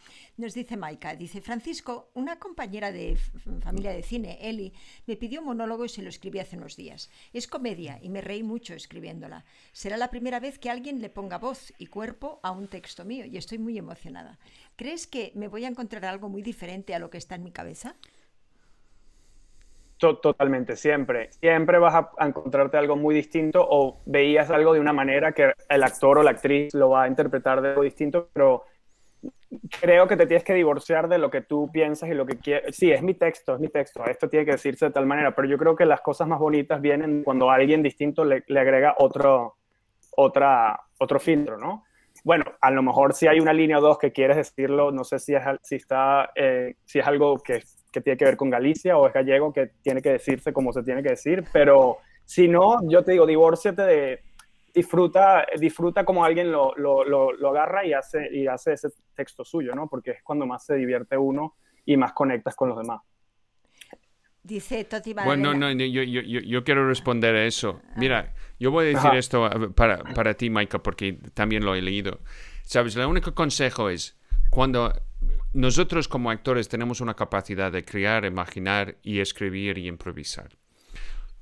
Nos 0.42 0.56
dice 0.56 0.78
Maika, 0.78 1.16
dice, 1.16 1.42
Francisco, 1.42 2.10
una 2.16 2.40
compañera 2.40 2.92
de 2.92 3.16
familia 3.68 3.92
de 3.92 4.02
cine, 4.02 4.40
Eli, 4.50 4.74
me 5.06 5.16
pidió 5.16 5.42
un 5.42 5.46
monólogo 5.48 5.86
y 5.86 5.90
se 5.90 6.02
lo 6.02 6.10
escribí 6.10 6.40
hace 6.40 6.58
unos 6.58 6.76
días. 6.76 7.12
Es 7.34 7.48
comedia 7.48 8.00
y 8.02 8.10
me 8.10 8.22
reí 8.22 8.42
mucho 8.42 8.74
escribiéndola. 8.74 9.46
Será 9.74 9.96
la 9.98 10.10
primera 10.10 10.40
vez 10.40 10.58
que 10.58 10.72
alguien 10.72 11.02
le 11.02 11.10
ponga 11.12 11.38
voz 11.38 11.72
y 11.78 11.86
cuerpo 11.88 12.40
a 12.42 12.52
un 12.52 12.68
texto 12.68 13.06
mío 13.06 13.26
y 13.26 13.38
estoy 13.38 13.60
muy 13.60 13.78
emocionada. 13.78 14.40
¿Crees 14.76 15.06
que 15.06 15.32
me 15.36 15.48
voy 15.48 15.66
a 15.66 15.70
encontrar 15.70 16.06
algo 16.06 16.30
muy 16.30 16.42
diferente 16.42 16.96
a 16.96 17.00
lo 17.00 17.12
que 17.12 17.20
está 17.20 17.36
en 17.36 17.44
mi 17.44 17.52
cabeza? 17.52 17.96
To- 19.98 20.18
Totalmente, 20.20 20.76
siempre. 20.76 21.32
Siempre 21.32 21.78
vas 21.80 21.96
a 22.18 22.26
encontrarte 22.28 22.78
algo 22.78 22.96
muy 22.98 23.16
distinto 23.16 23.66
o 23.70 24.02
veías 24.06 24.50
algo 24.50 24.74
de 24.74 24.80
una 24.82 24.92
manera 24.94 25.32
que 25.34 25.54
el 25.70 25.84
actor 25.84 26.18
o 26.18 26.24
la 26.24 26.32
actriz 26.32 26.74
lo 26.74 26.90
va 26.90 27.04
a 27.04 27.08
interpretar 27.08 27.62
de 27.62 27.70
algo 27.70 27.84
distinto, 27.84 28.30
pero 28.34 28.64
creo 29.82 30.08
que 30.08 30.18
te 30.18 30.26
tienes 30.26 30.44
que 30.44 30.54
divorciar 30.54 31.08
de 31.08 31.18
lo 31.18 31.30
que 31.30 31.42
tú 31.42 31.70
piensas 31.72 32.10
y 32.10 32.14
lo 32.14 32.26
que 32.26 32.38
quieres. 32.38 32.76
Sí, 32.76 32.92
es 32.92 33.02
mi 33.02 33.14
texto, 33.14 33.56
es 33.56 33.60
mi 33.60 33.70
texto, 33.70 34.06
esto 34.06 34.30
tiene 34.30 34.46
que 34.46 34.54
decirse 34.54 34.86
de 34.86 34.92
tal 34.92 35.06
manera, 35.06 35.36
pero 35.36 35.48
yo 35.48 35.58
creo 35.58 35.76
que 35.76 35.86
las 35.86 36.02
cosas 36.02 36.28
más 36.28 36.40
bonitas 36.40 36.82
vienen 36.82 37.24
cuando 37.24 37.50
alguien 37.50 37.84
distinto 37.84 38.26
le, 38.26 38.44
le 38.48 38.60
agrega 38.60 38.96
otro, 39.00 39.58
otra, 40.16 40.80
otro 41.00 41.20
filtro, 41.20 41.58
¿no? 41.58 41.84
Bueno, 42.24 42.46
a 42.62 42.72
lo 42.72 42.82
mejor 42.84 43.14
si 43.14 43.28
hay 43.28 43.40
una 43.40 43.54
línea 43.54 43.80
o 43.80 43.82
dos 43.82 43.98
que 43.98 44.12
quieres 44.12 44.38
decirlo, 44.38 44.92
no 44.92 45.04
sé 45.04 45.20
si 45.20 45.36
es, 45.36 45.42
si 45.62 45.76
está, 45.76 46.32
eh, 46.36 46.76
si 46.86 47.00
es 47.00 47.08
algo 47.08 47.38
que, 47.40 47.64
que 47.92 48.02
tiene 48.02 48.18
que 48.18 48.26
ver 48.26 48.38
con 48.38 48.50
Galicia 48.50 48.98
o 48.98 49.08
es 49.08 49.14
gallego 49.14 49.52
que 49.52 49.72
tiene 49.82 50.02
que 50.02 50.14
decirse 50.14 50.54
como 50.54 50.72
se 50.72 50.84
tiene 50.84 51.04
que 51.04 51.10
decir, 51.10 51.44
pero 51.52 51.98
si 52.26 52.48
no, 52.48 52.78
yo 52.90 53.04
te 53.04 53.12
digo, 53.12 53.26
divórciate 53.26 53.82
de, 53.82 54.20
disfruta, 54.74 55.46
disfruta 55.60 56.04
como 56.04 56.26
alguien 56.26 56.52
lo, 56.52 56.74
lo, 56.76 57.04
lo, 57.04 57.32
lo 57.32 57.50
agarra 57.50 57.86
y 57.86 57.94
hace, 57.94 58.28
y 58.32 58.48
hace 58.48 58.74
ese 58.74 58.90
texto 59.16 59.46
suyo, 59.46 59.74
¿no? 59.76 59.88
Porque 59.88 60.12
es 60.12 60.24
cuando 60.24 60.46
más 60.46 60.66
se 60.66 60.76
divierte 60.76 61.18
uno 61.18 61.56
y 61.86 61.98
más 61.98 62.14
conectas 62.14 62.56
con 62.56 62.70
los 62.70 62.78
demás. 62.78 63.02
Dice 64.42 64.84
Toti 64.84 65.14
Bueno, 65.14 65.54
no, 65.54 65.72
yo, 65.72 66.04
yo, 66.04 66.22
yo, 66.22 66.64
quiero 66.66 66.86
responder 66.86 67.34
a 67.34 67.46
eso. 67.46 67.80
Mira, 67.96 68.34
yo 68.60 68.72
voy 68.72 68.86
a 68.86 68.88
decir 68.90 69.08
Ajá. 69.08 69.18
esto 69.18 69.50
para, 69.74 70.04
para 70.14 70.34
ti, 70.34 70.50
Maika, 70.50 70.80
porque 70.80 71.18
también 71.34 71.64
lo 71.64 71.76
he 71.76 71.82
leído. 71.82 72.20
Sabes, 72.64 72.98
el 72.98 73.06
único 73.06 73.34
consejo 73.34 73.90
es 73.90 74.18
cuando 74.50 74.92
nosotros 75.54 76.10
como 76.10 76.30
actores 76.30 76.68
tenemos 76.68 77.00
una 77.00 77.14
capacidad 77.14 77.72
de 77.72 77.86
crear, 77.86 78.26
imaginar 78.26 78.98
y 79.02 79.22
escribir 79.22 79.78
y 79.78 79.88
improvisar. 79.88 80.58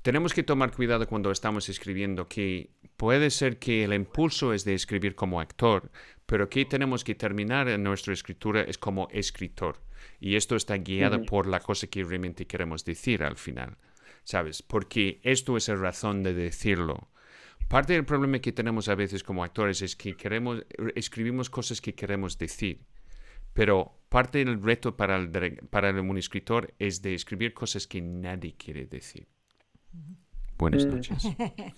Tenemos 0.02 0.34
que 0.34 0.42
tomar 0.42 0.72
cuidado 0.72 1.08
cuando 1.08 1.30
estamos 1.30 1.70
escribiendo 1.70 2.28
que 2.28 2.72
puede 2.98 3.30
ser 3.30 3.60
que 3.60 3.84
el 3.84 3.94
impulso 3.94 4.52
es 4.52 4.66
de 4.66 4.74
escribir 4.74 5.14
como 5.14 5.40
actor, 5.40 5.92
pero 6.26 6.50
que 6.50 6.66
tenemos 6.66 7.04
que 7.04 7.14
terminar 7.14 7.70
en 7.70 7.84
nuestra 7.84 8.12
escritura 8.12 8.62
es 8.62 8.80
como 8.80 9.08
escritor. 9.12 9.78
Y 10.20 10.38
esto 10.38 10.56
está 10.56 10.78
guiado 10.78 11.24
por 11.24 11.46
la 11.46 11.60
cosa 11.60 11.86
que 11.86 12.04
realmente 12.04 12.48
queremos 12.48 12.84
decir 12.84 13.22
al 13.22 13.38
final, 13.38 13.78
¿sabes? 14.24 14.64
Porque 14.64 15.20
esto 15.22 15.56
es 15.56 15.68
la 15.68 15.76
razón 15.76 16.24
de 16.24 16.34
decirlo. 16.34 17.10
Parte 17.68 17.94
del 17.94 18.04
problema 18.04 18.40
que 18.40 18.52
tenemos 18.52 18.90
a 18.90 18.96
veces 18.96 19.24
como 19.24 19.44
actores 19.44 19.84
es 19.84 19.96
que 19.96 20.18
queremos, 20.18 20.66
escribimos 20.96 21.52
cosas 21.52 21.80
que 21.80 21.94
queremos 21.94 22.40
decir, 22.40 22.88
pero 23.54 24.02
parte 24.10 24.40
del 24.40 24.64
reto 24.64 24.98
para, 24.98 25.18
el, 25.18 25.60
para 25.70 25.92
un 26.02 26.18
escritor 26.18 26.74
es 26.80 27.04
de 27.04 27.14
escribir 27.14 27.54
cosas 27.54 27.86
que 27.86 28.02
nadie 28.02 28.56
quiere 28.58 28.88
decir. 28.88 29.28
Buenas 30.58 30.86
Mm. 30.86 30.90
noches. 30.96 31.26
Entonces- 31.26 31.70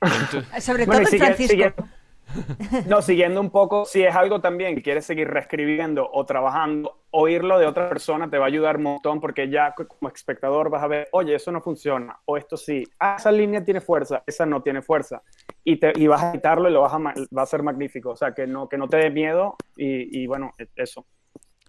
Sobre 0.64 0.84
Bueno, 0.86 1.00
todo 1.00 1.00
en 1.00 1.06
sigue- 1.06 1.24
Francisco. 1.24 1.50
siguiendo- 1.52 1.88
no, 2.88 3.02
siguiendo 3.02 3.40
un 3.40 3.50
poco, 3.50 3.84
si 3.84 4.02
es 4.02 4.14
algo 4.14 4.40
también 4.40 4.74
que 4.74 4.82
quieres 4.82 5.06
seguir 5.06 5.28
reescribiendo 5.28 6.10
o 6.12 6.26
trabajando, 6.26 7.04
oírlo 7.12 7.56
de 7.58 7.66
otra 7.66 7.88
persona 7.88 8.28
te 8.28 8.36
va 8.36 8.46
a 8.46 8.48
ayudar 8.48 8.78
un 8.78 8.82
montón 8.82 9.20
porque 9.20 9.48
ya 9.48 9.72
co- 9.76 9.86
como 9.86 10.08
espectador 10.12 10.68
vas 10.68 10.82
a 10.82 10.88
ver, 10.88 11.08
oye, 11.12 11.36
eso 11.36 11.52
no 11.52 11.60
funciona, 11.62 12.18
o 12.24 12.36
esto 12.36 12.56
sí, 12.56 12.82
ah, 12.98 13.14
esa 13.16 13.30
línea 13.30 13.64
tiene 13.64 13.80
fuerza, 13.80 14.24
esa 14.26 14.44
no 14.44 14.60
tiene 14.60 14.82
fuerza, 14.82 15.22
y, 15.62 15.76
te, 15.76 15.92
y 15.94 16.08
vas 16.08 16.24
a 16.24 16.32
quitarlo 16.32 16.68
y 16.68 16.72
lo 16.72 16.80
vas 16.80 16.94
a, 16.94 16.98
va 16.98 17.42
a 17.42 17.46
ser 17.46 17.62
magnífico, 17.62 18.10
o 18.10 18.16
sea, 18.16 18.34
que 18.34 18.44
no, 18.46 18.68
que 18.68 18.76
no 18.76 18.88
te 18.88 18.96
dé 18.96 19.10
miedo 19.10 19.54
y, 19.76 20.22
y 20.22 20.26
bueno, 20.26 20.52
e- 20.58 20.66
eso, 20.74 21.06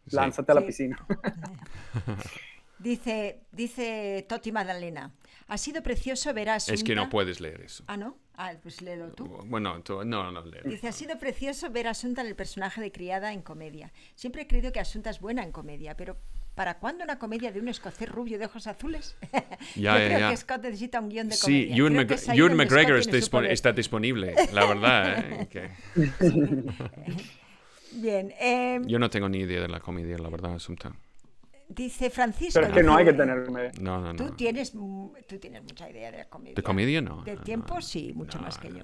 Sí. 0.08 0.16
lánzate 0.16 0.52
a 0.54 0.56
la 0.56 0.62
Sí. 0.62 0.68
piscina. 0.68 0.98
Dice, 2.80 3.42
dice 3.52 4.26
Toti 4.30 4.52
Magdalena, 4.52 5.12
ha 5.48 5.58
sido 5.58 5.82
precioso 5.82 6.34
ver 6.34 6.50
a 6.50 6.56
Asunta... 6.56 6.76
Es 6.76 6.84
que 6.84 6.94
no 6.96 7.10
puedes 7.10 7.40
leer 7.42 7.62
eso. 7.62 7.84
Ah, 7.88 7.98
¿no? 7.98 8.18
Ah, 8.36 8.54
pues 8.62 8.84
léelo 8.84 9.12
tú. 9.14 9.26
Bueno, 9.48 9.82
tú, 9.82 10.06
no, 10.06 10.32
no, 10.32 10.46
léelo. 10.46 10.70
Dice, 10.70 10.88
ha 10.88 10.92
sido 10.92 11.18
precioso 11.18 11.72
ver 11.72 11.88
a 11.88 11.92
Asunta 11.92 12.22
en 12.22 12.28
el 12.28 12.36
personaje 12.36 12.80
de 12.80 12.92
criada 12.92 13.34
en 13.34 13.42
comedia. 13.42 13.92
Siempre 14.14 14.44
he 14.44 14.48
creído 14.48 14.72
que 14.72 14.80
Asunta 14.80 15.10
es 15.10 15.20
buena 15.20 15.44
en 15.44 15.52
comedia, 15.52 15.98
pero 15.98 16.18
¿para 16.54 16.78
cuándo 16.78 17.04
una 17.04 17.18
comedia 17.18 17.52
de 17.52 17.60
un 17.60 17.68
escocés 17.68 18.08
rubio 18.08 18.38
de 18.38 18.46
ojos 18.46 18.68
azules? 18.68 19.16
Ya, 19.76 19.94
Yo 19.94 20.00
ya, 20.00 20.06
creo 20.06 20.20
ya. 20.20 20.30
que 20.30 20.38
Scott 20.38 20.62
necesita 20.62 21.00
un 21.00 21.10
guion 21.10 21.30
de 21.30 21.36
Sí, 21.36 21.42
comedia. 21.42 21.76
Ewan, 21.78 21.98
ahí 21.98 22.38
Ewan 22.38 22.50
donde 22.52 22.56
McGregor 22.66 22.98
está, 23.50 23.72
disponible, 23.74 24.36
la 24.54 24.66
verdad. 24.66 25.20
¿eh? 25.20 25.48
Que 25.50 25.70
Bien, 27.94 28.34
eh, 28.40 28.80
yo 28.86 29.00
no 29.00 29.10
tengo 29.10 29.30
ni 29.30 29.40
idea 29.40 29.62
de 29.62 29.68
la 29.68 29.80
comedia, 29.80 30.18
la 30.20 30.30
verdad, 30.30 30.54
Asunta. 30.54 30.94
Dice 31.70 32.10
Francisco... 32.10 32.60
Pero 32.60 32.68
es 32.68 32.74
que 32.74 32.84
no 32.84 32.96
hay 32.96 33.06
que 33.06 33.14
tener 33.14 33.44
comedia. 33.46 33.72
No, 33.82 34.00
no, 34.02 34.14
no. 34.14 34.16
Tú 34.16 34.36
tienes, 34.36 34.72
tú 34.72 35.38
tienes 35.40 35.64
mucha 35.64 35.90
idea 35.90 36.12
de 36.12 36.18
la 36.20 36.26
comedia. 36.26 36.56
¿De 36.56 36.64
comedia 36.64 37.02
no? 37.02 37.24
De 37.24 37.36
no, 37.36 37.42
tiempo 37.44 37.76
no. 37.76 37.82
sí, 37.82 38.14
mucho 38.16 38.38
No, 38.38 38.46
más 38.46 38.58
que 38.58 38.70
yo. 38.70 38.84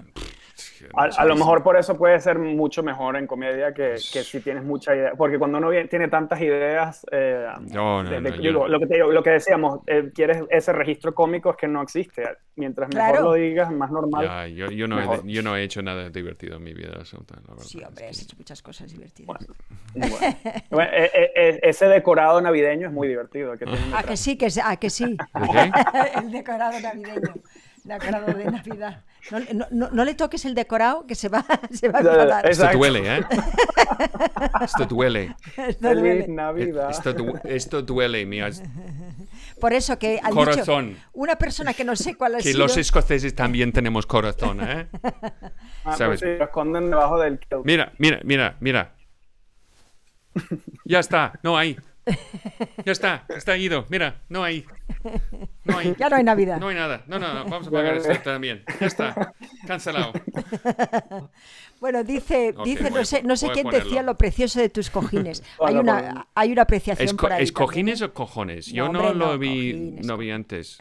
A, 0.96 1.04
a 1.04 1.24
lo 1.24 1.34
mejor 1.36 1.62
por 1.62 1.76
eso 1.76 1.96
puede 1.96 2.20
ser 2.20 2.38
mucho 2.38 2.82
mejor 2.82 3.16
en 3.16 3.26
comedia 3.26 3.72
que, 3.72 3.94
que 4.12 4.22
si 4.22 4.40
tienes 4.40 4.62
mucha 4.64 4.94
idea. 4.94 5.12
Porque 5.16 5.38
cuando 5.38 5.58
uno 5.58 5.70
tiene 5.88 6.08
tantas 6.08 6.40
ideas, 6.40 7.04
eh, 7.10 7.46
No, 7.72 8.02
no, 8.02 8.10
de- 8.10 8.20
de- 8.20 8.30
no, 8.30 8.36
yo 8.40 8.52
no. 8.52 8.68
lo, 8.68 8.78
que 8.78 8.86
te 8.86 8.94
digo- 8.94 9.10
lo 9.10 9.22
que 9.22 9.30
decíamos, 9.30 9.80
eh, 9.86 10.10
quieres 10.14 10.42
ese 10.50 10.72
registro 10.72 11.14
cómico 11.14 11.50
es 11.50 11.56
que 11.56 11.66
no 11.68 11.82
existe. 11.82 12.22
Mientras 12.56 12.88
mejor 12.94 13.10
Claro. 13.10 13.24
lo 13.24 13.32
digas, 13.34 13.70
más 13.72 13.90
normal. 13.90 14.24
Ya, 14.24 14.46
yo, 14.46 14.70
yo, 14.70 14.86
no 14.86 14.96
he, 14.98 15.00
Mejor. 15.00 15.26
yo 15.26 15.42
no 15.42 15.56
he 15.56 15.64
hecho 15.64 15.82
nada 15.82 16.08
divertido 16.10 16.56
en 16.58 16.62
mi 16.62 16.72
vida, 16.72 16.90
la 16.90 16.98
verdad. 16.98 17.64
Sí, 17.64 17.82
hombre, 17.82 18.06
has 18.08 18.22
hecho 18.22 18.36
muchas 18.36 18.62
cosas 18.62 18.92
divertidas. 18.92 19.26
Bueno, 19.26 19.46
Bueno, 20.70 20.90
eh, 20.92 21.10
eh, 21.14 21.32
eh, 21.34 21.60
ese 21.64 21.86
decorado 21.86 22.40
navideño 22.40 22.73
es 22.82 22.90
muy 22.92 23.06
divertido. 23.08 23.52
Que 23.52 23.64
tienen 23.66 23.82
Ah, 23.92 23.98
detrás. 23.98 24.04
que 24.06 24.16
sí, 24.16 24.36
que, 24.36 24.50
sí, 24.50 24.60
ah, 24.64 24.76
que 24.76 24.90
sí. 24.90 25.16
¿El 26.16 26.30
decorado 26.32 26.80
navideño. 26.80 27.34
Decorado 27.84 28.32
de 28.32 28.44
Navidad. 28.46 29.04
No, 29.30 29.40
no- 29.52 29.66
no- 29.70 29.90
no 29.90 30.04
le 30.06 30.14
toques 30.14 30.46
el 30.46 30.54
decorado 30.54 31.06
que 31.06 31.14
se 31.14 31.28
va, 31.28 31.44
se 31.70 31.88
va 31.90 31.98
a 31.98 32.02
enfadar. 32.02 32.48
Esto 32.50 32.66
duele, 32.72 33.16
¿eh? 33.18 33.20
Esto 34.64 34.86
duele. 34.86 35.36
Esto 35.56 35.88
Feliz 35.88 36.00
duele. 36.02 36.26
Navidad. 36.28 36.90
Esto, 36.90 37.12
du- 37.12 37.38
esto 37.44 37.82
duele, 37.82 38.24
mía. 38.24 38.48
Por 39.60 39.74
eso 39.74 39.98
que 39.98 40.18
al 40.22 40.32
Corazón. 40.32 40.88
dicho 40.94 41.00
una 41.12 41.36
persona 41.36 41.74
que 41.74 41.84
no 41.84 41.94
sé 41.94 42.14
cuál 42.14 42.36
ha 42.36 42.38
Que 42.38 42.44
sido. 42.44 42.60
los 42.60 42.74
escoceses 42.78 43.34
también 43.34 43.70
tenemos 43.72 44.06
corazón, 44.06 44.60
¿eh? 44.62 44.86
Ah, 45.84 45.94
¿sabes? 45.96 46.20
pues 46.20 46.32
sí, 46.32 46.38
lo 46.38 46.44
esconden 46.44 46.88
debajo 46.88 47.18
del 47.20 47.38
kilt. 47.38 47.66
Mira, 47.66 47.92
mira, 47.98 48.20
mira, 48.24 48.56
mira. 48.60 48.94
Ya 50.86 51.00
está, 51.00 51.38
no 51.42 51.56
hay. 51.58 51.76
Ya 52.84 52.92
está, 52.92 53.24
está 53.28 53.56
ido. 53.56 53.86
Mira, 53.88 54.20
no 54.28 54.44
hay. 54.44 54.64
No 55.64 55.78
hay. 55.78 55.94
Ya 55.98 56.08
no 56.10 56.16
hay 56.16 56.24
Navidad. 56.24 56.60
No 56.60 56.68
hay 56.68 56.76
nada. 56.76 57.02
No, 57.06 57.18
no, 57.18 57.32
no. 57.32 57.44
Vamos 57.44 57.68
a 57.68 57.70
pagar 57.70 57.96
esto 57.96 58.12
también. 58.22 58.62
Ya 58.80 58.86
está. 58.86 59.32
Cancelado. 59.66 60.12
Bueno, 61.80 62.02
dice, 62.02 62.54
Ok, 62.56 62.64
dice 62.64 62.90
no 62.90 63.04
sé, 63.04 63.22
no 63.24 63.36
sé 63.36 63.48
quién 63.50 63.64
ponerlo. 63.64 63.84
decía 63.84 64.02
lo 64.02 64.16
precioso 64.16 64.58
de 64.58 64.70
tus 64.70 64.88
cojines. 64.88 65.42
hay, 65.60 65.74
una, 65.76 66.28
hay 66.34 66.52
una 66.52 66.62
apreciación 66.62 67.04
¿Es, 67.06 67.12
co- 67.12 67.18
por 67.22 67.32
ahí. 67.32 67.42
es 67.42 67.52
cojines 67.52 68.00
o 68.00 68.14
cojones? 68.14 68.66
Yo 68.66 68.86
No, 68.86 68.92
no, 68.92 68.98
hombre, 69.00 69.14
lo 69.18 69.26
no, 69.32 69.38
vi, 69.38 69.72
cojines, 69.72 70.06
no 70.06 70.16
vi 70.16 70.30
antes. 70.30 70.78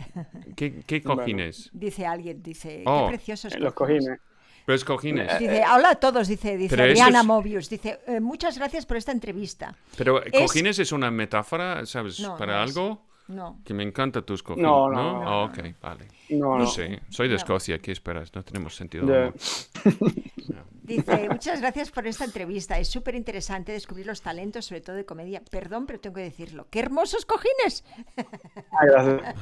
¿Qué, 0.55 0.81
qué 0.85 1.01
cojines? 1.03 1.65
también. 1.71 1.85
Dice 1.89 2.05
alguien, 2.05 2.41
dice, 2.43 2.83
Oh. 2.85 3.07
qué 3.09 3.17
preciosos 3.17 3.59
Los 3.59 3.73
cojines. 3.73 4.05
Pero 4.05 4.21
es 4.67 4.85
cojines. 4.85 5.39
Dice, 5.39 5.63
hola 5.73 5.89
a 5.91 5.95
todos, 5.95 6.27
dice, 6.27 6.55
dice 6.57 6.75
eso 6.75 6.83
Adriana 6.83 7.19
es- 7.21 7.25
Mobius. 7.25 7.69
Dice, 7.69 7.99
"Eh, 8.07 8.19
muchas 8.19 8.57
gracias 8.57 8.85
por 8.85 8.97
esta 8.97 9.11
entrevista. 9.11 9.75
Pero 9.97 10.23
es- 10.23 10.31
cojines 10.31 10.79
es 10.79 10.91
una 10.91 11.11
metáfora, 11.11 11.85
¿sabes? 11.85 12.19
No, 12.19 12.37
Para 12.37 12.57
no 12.59 12.63
es. 12.63 12.71
No. 13.27 13.59
que 13.63 13.73
me 13.73 13.83
encanta 13.83 14.21
tus 14.21 14.43
cojines. 14.43 14.63
No, 14.69 14.89
No, 14.89 15.01
no, 15.13 15.23
no, 15.23 15.29
Ah, 15.29 15.43
ok, 15.45 15.59
vale. 15.81 16.07
No, 16.29 16.57
No 16.57 16.59
no. 16.59 16.67
sé, 16.67 17.01
soy 17.09 17.29
de. 17.29 17.35
Escocia, 17.35 17.79
¿qué 17.79 17.91
esperas? 17.91 18.33
No 18.35 18.43
tenemos 18.43 18.75
sentido. 18.75 19.05
Dice, 20.83 21.29
muchas 21.29 21.61
gracias 21.61 21.89
por 21.91 22.05
esta 22.07 22.25
entrevista. 22.25 22.77
Es 22.77 22.89
súper 22.89 23.15
interesante 23.15 23.71
descubrir 23.71 24.05
los 24.05 24.21
talentos, 24.21 24.65
sobre 24.65 24.81
todo 24.81 24.97
de 24.97 25.05
comedia. 25.05 25.41
Perdón, 25.49 25.85
pero 25.85 25.99
tengo 26.01 26.15
que 26.15 26.23
decirlo. 26.23 26.67
¡Qué 26.69 26.79
hermosos 26.81 27.25
cojines! 27.25 27.85
Ah, 28.69 28.85
gracias. 28.85 29.35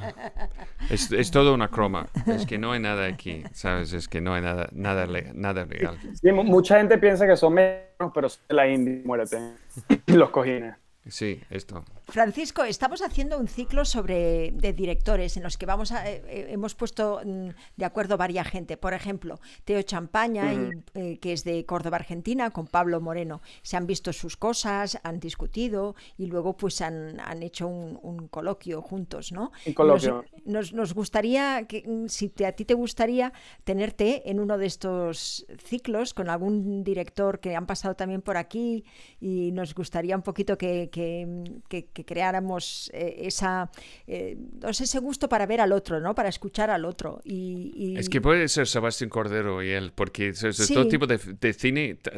Es, 0.92 1.12
es 1.12 1.32
todo 1.32 1.56
una 1.56 1.68
croma. 1.70 2.08
Es 2.28 2.46
que 2.46 2.60
no 2.60 2.74
hay 2.74 2.80
nada 2.80 3.08
aquí, 3.08 3.44
¿sabes? 3.54 3.92
Es 3.94 4.08
que 4.08 4.22
no 4.22 4.36
hay 4.36 4.44
nada, 4.44 4.70
nada, 4.72 5.08
le- 5.08 5.34
nada 5.34 5.66
real. 5.66 5.98
Sí, 6.22 6.32
mu- 6.32 6.44
mucha 6.44 6.78
gente 6.78 7.00
piensa 7.00 7.26
que 7.26 7.36
son 7.36 7.56
mexicanos, 7.56 8.12
pero 8.14 8.30
son 8.30 8.44
de 8.48 8.56
la 8.56 8.68
India, 8.68 9.02
muérete. 9.04 9.40
Los 10.08 10.30
cojines. 10.30 10.76
Sí, 11.08 11.42
esto. 11.50 11.84
Francisco, 12.04 12.64
estamos 12.64 13.02
haciendo 13.02 13.40
un 13.40 13.48
ciclo 13.48 13.86
sobre 13.86 14.52
de 14.52 14.72
directores 14.72 15.36
en 15.36 15.42
los 15.42 15.58
que 15.58 15.66
vamos 15.66 15.92
a, 15.92 16.08
eh, 16.08 16.22
eh, 16.28 16.48
hemos 16.52 16.76
puesto 16.76 17.22
mm, 17.26 17.50
de 17.76 17.86
acuerdo 17.86 18.18
varias 18.18 18.48
gente. 18.48 18.78
Por 18.78 18.94
ejemplo, 18.94 19.40
Teo 19.66 19.82
Champaña, 19.82 20.54
y, 20.54 20.70
eh, 20.94 21.18
que 21.20 21.34
es 21.34 21.44
de 21.44 21.66
Córdoba, 21.66 21.98
Argentina, 21.98 22.52
con 22.52 22.68
Pablo 22.68 23.02
Moreno. 23.02 23.42
Se 23.64 23.78
han 23.78 23.88
visto 23.88 24.14
sus 24.14 24.38
cosas, 24.38 25.00
han 25.02 25.20
discutido 25.20 25.96
y 26.18 26.28
luego 26.28 26.56
pues 26.56 26.82
han, 26.82 27.20
han 27.20 27.42
hecho 27.42 27.68
un, 27.68 27.98
un 28.04 28.28
coloquio 28.28 28.84
juntos, 28.84 29.32
¿no? 29.32 29.52
Un 29.66 29.74
coloquio. 29.74 30.24
Nos, 30.46 30.72
nos 30.74 30.94
gustaría, 30.94 31.66
que, 31.68 31.84
mm, 31.88 32.10
si 32.10 32.30
te- 32.30 32.46
a 32.46 32.52
ti 32.52 32.64
te 32.64 32.76
gustaría, 32.76 33.34
tenerte 33.64 34.30
en 34.30 34.40
uno 34.40 34.60
de 34.60 34.68
estos 34.68 35.48
ciclos 35.64 36.14
con 36.14 36.30
algún 36.30 36.84
director 36.84 37.40
que 37.40 37.56
han 37.56 37.66
pasado 37.66 37.96
también 37.96 38.22
por 38.22 38.38
aquí 38.38 38.84
y 39.20 39.52
nos 39.54 39.74
gustaría 39.74 40.16
un 40.16 40.22
poquito 40.22 40.60
que, 40.60 40.90
que- 40.92 41.44
que- 41.70 41.86
que 41.88 42.06
creáramos 42.06 42.92
eh, 42.94 43.22
esa, 43.24 43.72
eh, 44.08 44.38
no 44.62 44.72
sé, 44.74 44.84
ese 44.84 45.00
gusto 45.00 45.28
para 45.30 45.46
ver 45.48 45.62
al 45.62 45.72
otro, 45.72 46.00
¿no? 46.00 46.14
Para 46.14 46.30
escuchar 46.30 46.70
al 46.70 46.86
otro. 46.86 47.22
Y, 47.24 47.72
y- 47.76 47.98
Es 47.98 48.10
que 48.10 48.22
puede 48.22 48.48
ser 48.50 48.68
Sebastián 48.68 49.10
Cordero 49.10 49.64
y 49.64 49.72
él, 49.72 49.92
porque 49.96 50.28
es, 50.30 50.44
es 50.44 50.58
Sí. 50.58 50.74
todo 50.74 50.88
tipo 50.88 51.08
de, 51.08 51.18
de 51.18 51.54
cine. 51.54 51.96
t- 51.96 52.12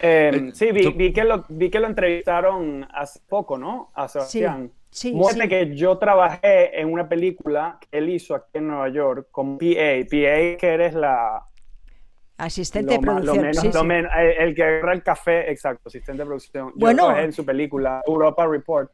Eh, 0.00 0.50
sí, 0.54 0.70
vi, 0.72 0.88
vi 0.92 1.12
que 1.12 1.24
lo, 1.24 1.44
vi 1.48 1.70
que 1.70 1.80
lo 1.80 1.86
entrevistaron 1.86 2.86
hace 2.92 3.20
poco, 3.28 3.56
¿no? 3.58 3.90
A 3.94 4.08
Sebastián. 4.08 4.70
sí, 4.90 5.12
Muéstrate 5.12 5.64
sí. 5.64 5.70
que 5.70 5.76
yo 5.76 5.98
trabajé 5.98 6.80
en 6.80 6.92
una 6.92 7.08
película 7.08 7.78
que 7.80 7.98
él 7.98 8.08
hizo 8.10 8.34
aquí 8.34 8.46
en 8.54 8.68
Nueva 8.68 8.88
York 8.88 9.28
con 9.30 9.58
PA. 9.58 9.64
PA 10.08 10.56
que 10.58 10.58
eres 10.62 10.94
la... 10.94 11.44
asistente 12.38 12.92
de 12.92 12.96
lo 12.96 13.02
producción. 13.02 13.40
menos- 13.42 13.56
sí, 13.60 13.66
lo 13.72 13.80
sí. 13.80 13.86
men- 13.86 14.08
el, 14.38 14.54
que 14.54 14.62
agarra 14.64 14.92
el 14.94 15.02
café, 15.02 15.50
exacto, 15.50 15.88
asistente 15.88 16.22
de 16.22 16.26
producción. 16.26 16.72
Bueno. 16.76 17.16
en 17.16 17.32
su 17.32 17.44
película 17.44 18.00
Europa 18.06 18.46
Report. 18.46 18.90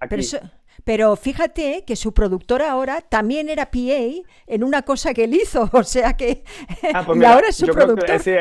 Aquí. 0.00 0.10
Pero, 0.10 0.20
eso- 0.20 0.40
pero 0.84 1.16
fíjate 1.16 1.84
que 1.86 1.94
su 1.96 2.12
productora 2.14 2.70
ahora 2.70 3.00
también 3.02 3.48
era 3.48 3.70
PA 3.70 4.22
en 4.46 4.64
una 4.64 4.82
cosa 4.82 5.12
que 5.14 5.24
él 5.24 5.34
hizo, 5.34 5.68
o 5.72 5.82
sea 5.84 6.14
que 6.16 6.42
Ah, 6.94 7.02
pues 7.06 7.16
mira, 7.18 7.32
ahora 7.34 7.48
es 7.48 7.56
su 7.56 7.66
que, 7.66 7.72
productor. 7.72 8.18
sí, 8.20 8.32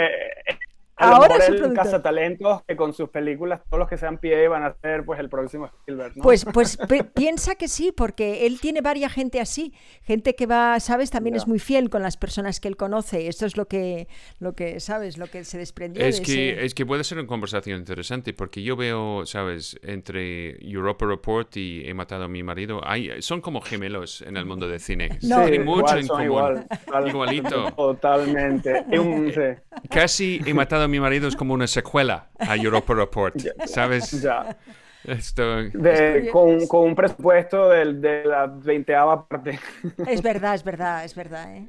eh, 1.00 1.04
eh, 1.04 1.06
a 1.06 1.10
lo 1.10 1.16
Ahora 1.16 1.28
mejor 1.30 1.40
es 1.42 1.46
su 1.48 1.52
él 1.54 1.60
productor. 1.60 1.84
caza 1.86 2.02
talentos 2.02 2.62
que 2.68 2.76
con 2.76 2.94
sus 2.94 3.10
películas, 3.10 3.62
todos 3.70 3.80
los 3.80 3.88
que 3.90 3.98
sean 3.98 4.18
PA 4.18 4.50
van 4.50 4.64
a 4.64 4.76
ser 4.82 5.06
pues 5.06 5.20
el 5.20 5.30
próximo 5.30 5.66
Spielberg, 5.68 6.18
¿no? 6.18 6.24
Pues, 6.24 6.46
pues 6.54 6.78
pi- 6.90 7.04
piensa 7.04 7.56
que 7.56 7.68
sí, 7.68 7.92
porque 7.96 8.46
él 8.46 8.60
tiene 8.60 8.82
varias 8.82 9.14
gente 9.14 9.40
así, 9.40 9.74
gente 10.04 10.36
que 10.36 10.46
va, 10.46 10.80
sabes, 10.80 11.10
también 11.10 11.36
Ya. 11.36 11.38
es 11.42 11.48
muy 11.48 11.60
fiel 11.60 11.90
con 11.90 12.04
las 12.04 12.18
personas 12.18 12.60
que 12.60 12.68
él 12.68 12.76
conoce. 12.78 13.28
Esto 13.28 13.46
es 13.46 13.56
lo 13.58 13.68
que, 13.68 14.08
lo 14.40 14.54
que 14.54 14.80
sabes, 14.80 15.18
lo 15.18 15.28
que 15.28 15.44
se 15.44 15.58
desprendió 15.58 16.04
Es 16.06 16.18
de 16.20 16.24
que, 16.26 16.50
ese- 16.52 16.66
es 16.66 16.74
que 16.74 16.86
puede 16.86 17.04
ser 17.04 17.18
una 17.18 17.28
conversación 17.28 17.80
interesante, 17.80 18.34
porque 18.34 18.62
yo 18.64 18.76
veo, 18.76 19.26
¿sabes? 19.26 19.80
Entre 19.84 20.58
Europa 20.70 21.06
Report 21.06 21.56
y 21.58 21.88
He 21.88 21.94
matado 21.94 22.26
a 22.26 22.28
mi 22.28 22.44
marido, 22.44 22.82
hay, 22.84 23.22
son 23.22 23.42
como 23.42 23.62
gemelos 23.62 24.22
en 24.22 24.36
el 24.38 24.46
mundo 24.46 24.68
del 24.68 24.80
cine. 24.80 25.18
No. 25.24 25.42
Tienen 25.42 25.66
mucho 25.66 25.98
igual, 25.98 26.00
en 26.00 26.06
son 26.06 26.16
común. 26.18 26.26
igual, 26.26 26.68
Igualito. 27.08 27.72
Totalmente. 27.78 28.86
Sí, 28.90 29.88
Casi 29.90 30.42
He 30.46 30.54
matado 30.54 30.84
a 30.84 30.88
mi 30.90 31.00
marido 31.00 31.28
es 31.28 31.36
como 31.36 31.54
una 31.54 31.68
secuela 31.68 32.30
a 32.40 32.56
Europa 32.56 32.94
Report, 32.94 33.36
¿sabes? 33.66 34.22
ya. 34.22 34.58
Esto, 35.06 35.64
De- 35.64 36.30
con, 36.32 36.68
con 36.68 36.82
un 36.90 36.96
presupuesto 36.96 37.70
del- 37.70 38.02
de, 38.02 38.26
la 38.26 38.48
veinteava 38.48 39.26
parte. 39.28 39.58
Es 40.06 40.22
verdad, 40.22 40.56
es 40.56 40.64
verdad, 40.64 41.06
es 41.06 41.16
verdad. 41.16 41.56
¿eh? 41.56 41.68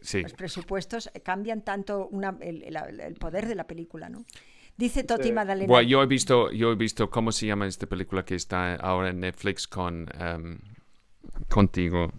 sí. 0.00 0.22
Los 0.22 0.32
presupuestos 0.34 1.08
cambian 1.24 1.62
tanto 1.62 2.08
una- 2.08 2.36
el, 2.40 2.64
el- 2.64 3.00
el 3.00 3.14
poder 3.14 3.46
de 3.46 3.54
la 3.54 3.64
película, 3.68 4.08
¿no? 4.08 4.24
Dice 4.76 5.04
Toti 5.04 5.28
Sí. 5.28 5.32
Madalena. 5.32 5.68
Bueno, 5.68 5.88
yo 5.88 6.02
he 6.02 6.06
visto, 6.06 6.50
yo 6.50 6.72
he 6.72 6.74
visto 6.74 7.08
cómo 7.08 7.30
se 7.32 7.46
llama 7.46 7.66
esta 7.66 7.86
película 7.86 8.24
que 8.24 8.34
está 8.34 8.74
ahora 8.74 9.10
en 9.10 9.20
Netflix 9.20 9.66
con 9.68 10.06
em, 10.18 10.58
contigo, 11.48 12.12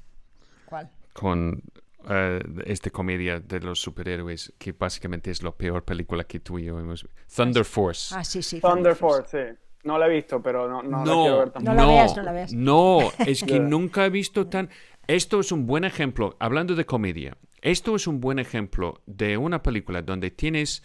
¿Cuál? 0.65 0.89
con 1.13 1.61
eh, 2.09 2.39
esta 2.65 2.89
comedia 2.89 3.39
de 3.39 3.59
los 3.59 3.79
superhéroes 3.79 4.53
que 4.57 4.71
básicamente 4.71 5.31
es 5.31 5.43
la 5.43 5.51
peor 5.51 5.83
película 5.83 6.23
que 6.23 6.39
tú 6.39 6.59
y 6.59 6.65
yo 6.65 6.79
hemos 6.79 7.03
visto. 7.03 7.21
Thunder 7.35 7.65
Force. 7.65 8.15
Ah, 8.15 8.23
sí, 8.23 8.41
sí. 8.41 8.59
Thunder 8.59 8.95
Force, 8.95 9.29
sí. 9.31 9.57
No 9.83 9.97
la 9.97 10.07
he 10.07 10.15
visto, 10.15 10.41
pero 10.41 10.67
no, 10.67 10.83
no, 10.83 11.05
la 11.05 11.13
quiero 11.13 11.39
ver 11.39 11.49
tampoco. 11.51 11.75
No 11.75 11.81
la 11.81 11.87
veas, 11.87 12.17
no 12.17 12.23
la 12.23 12.31
veas. 12.31 12.53
no, 12.53 12.99
es 13.25 13.43
que 13.43 13.59
nunca 13.59 14.05
he 14.05 14.09
visto 14.09 14.47
tan... 14.47 14.69
Esto 15.07 15.39
es 15.39 15.51
un 15.53 15.65
buen 15.65 15.85
ejemplo, 15.85 16.35
hablando 16.39 16.75
de 16.75 16.85
comedia, 16.85 17.37
esto 17.61 17.95
es 17.95 18.07
un 18.07 18.19
buen 18.19 18.39
ejemplo 18.39 19.01
de 19.05 19.37
una 19.37 19.63
película 19.63 20.01
donde 20.01 20.31
tienes 20.31 20.83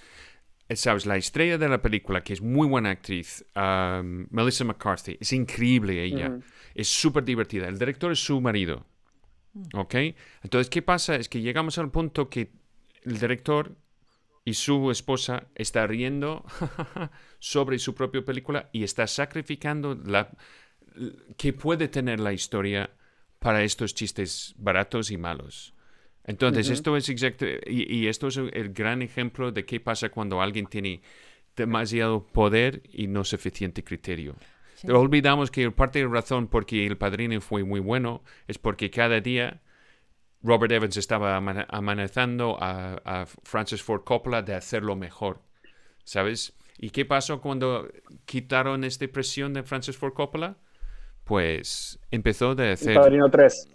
sabes, 0.77 1.07
la 1.07 1.17
estrella 1.17 1.59
de 1.59 1.69
la 1.69 1.83
película, 1.83 2.23
que 2.23 2.33
es 2.33 2.41
muy 2.41 2.67
buena 2.67 2.91
actriz, 2.91 3.45
um, 3.57 4.27
Melissa 4.31 4.65
McCarthy, 4.65 5.19
es 5.21 5.33
increíble 5.33 6.03
ella, 6.03 6.39
es 6.75 6.89
súper 6.89 7.25
divertida. 7.25 7.69
El 7.69 7.79
director 7.79 8.13
es 8.13 8.25
su 8.25 8.41
marido, 8.41 8.79
mm. 8.79 8.92
¿Ok? 9.75 9.95
Entonces, 10.43 10.71
¿qué 10.71 10.83
pasa? 10.83 11.17
Es 11.17 11.29
que 11.29 11.41
llegamos 11.41 11.79
al 11.79 11.91
punto 11.91 12.29
que 12.29 12.51
el 13.03 13.19
director 13.19 13.77
y 14.45 14.55
su 14.55 14.91
esposa 14.91 15.49
está 15.55 15.87
riendo 15.87 16.45
sobre 17.39 17.79
su 17.79 17.95
propia 17.95 18.25
película 18.25 18.69
y 18.73 18.85
está 18.85 19.07
sacrificando 19.07 19.95
la 19.95 20.31
que 21.37 21.53
puede 21.53 21.89
tener 21.89 22.21
la 22.21 22.33
historia 22.33 22.91
para 23.39 23.63
estos 23.63 23.95
chistes 23.95 24.55
baratos 24.57 25.11
y 25.11 25.17
malos. 25.17 25.75
Entonces, 26.25 26.69
esto 26.71 26.97
es 26.97 27.09
exacto, 27.09 27.47
y, 27.67 28.07
esto 28.07 28.29
es 28.29 28.37
el 28.37 28.73
gran 28.73 29.03
ejemplo 29.03 29.51
de 29.51 29.65
qué 29.65 29.81
pasa 29.81 30.11
cuando 30.11 30.41
alguien 30.41 30.67
tiene 30.67 31.03
demasiado 31.57 32.25
poder 32.25 32.83
y 32.93 33.09
no 33.09 33.25
suficiente 33.25 33.83
criterio. 33.83 34.37
Olvidamos 34.89 35.51
que 35.51 35.71
parte 35.71 36.01
de 36.01 36.07
la 36.07 36.13
razón 36.13 36.49
por 36.49 36.67
que 36.67 36.87
el 36.87 36.97
padrino 36.97 37.41
fue 37.41 37.65
muy 37.65 37.81
bueno 37.81 38.23
es 38.49 38.59
porque 38.59 38.91
cada 38.91 39.21
día 39.21 39.61
Robert 40.43 40.73
Evans 40.73 40.97
estaba 40.97 41.37
amenazando 41.37 42.57
a, 42.61 42.95
a 43.05 43.27
Francis 43.27 43.83
Ford 43.83 44.03
Coppola 44.05 44.43
de 44.43 44.55
hacerlo 44.55 44.97
mejor, 44.97 45.41
¿sabes? 46.05 46.55
¿Y 46.79 46.91
qué 46.91 47.05
pasó 47.05 47.41
cuando 47.41 47.89
quitaron 48.25 48.83
esta 48.85 49.07
presión 49.07 49.55
de 49.55 49.63
Francis 49.63 49.97
Ford 49.97 50.15
Coppola? 50.15 50.57
Pues 51.25 52.01
empezó 52.11 52.55
de 52.55 52.73
hacer... 52.73 52.93
El 52.93 52.99
Padrino 52.99 53.31
3. 53.31 53.69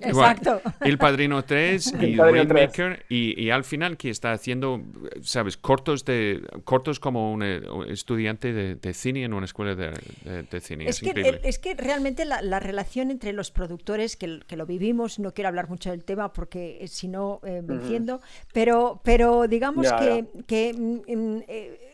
Exacto. 0.00 0.60
el 0.80 0.98
Padrino 0.98 1.44
3 1.44 1.94
y 2.00 2.16
Rainmaker 2.16 3.04
y, 3.08 3.40
y, 3.40 3.50
al 3.50 3.64
final 3.64 3.96
que 3.96 4.10
está 4.10 4.32
haciendo, 4.32 4.82
sabes, 5.22 5.56
cortos 5.56 6.04
de 6.04 6.42
cortos 6.64 7.00
como 7.00 7.32
un, 7.32 7.42
eh, 7.42 7.62
estudiante 7.88 8.52
de, 8.52 8.94
cine 8.94 9.24
en 9.24 9.32
una 9.32 9.44
escuela 9.44 9.74
de, 9.74 10.60
cine. 10.60 10.86
Es, 10.88 11.00
que, 11.00 11.40
es 11.42 11.58
que 11.58 11.74
realmente 11.74 12.24
la, 12.24 12.60
relación 12.60 13.10
entre 13.10 13.32
los 13.32 13.50
productores, 13.50 14.16
que, 14.16 14.40
que, 14.46 14.56
lo 14.56 14.66
vivimos, 14.66 15.18
no 15.18 15.32
quiero 15.34 15.48
hablar 15.48 15.68
mucho 15.68 15.90
del 15.90 16.04
tema 16.04 16.32
porque 16.32 16.78
eh, 16.80 16.88
si 16.88 17.08
no 17.08 17.40
eh, 17.44 17.62
me 17.62 17.74
entiendo, 17.74 18.20
pero, 18.52 19.00
pero 19.04 19.46
digamos 19.46 19.92
que, 19.92 20.26
que 20.46 20.72
mm, 20.72 21.12
mm, 21.12 21.42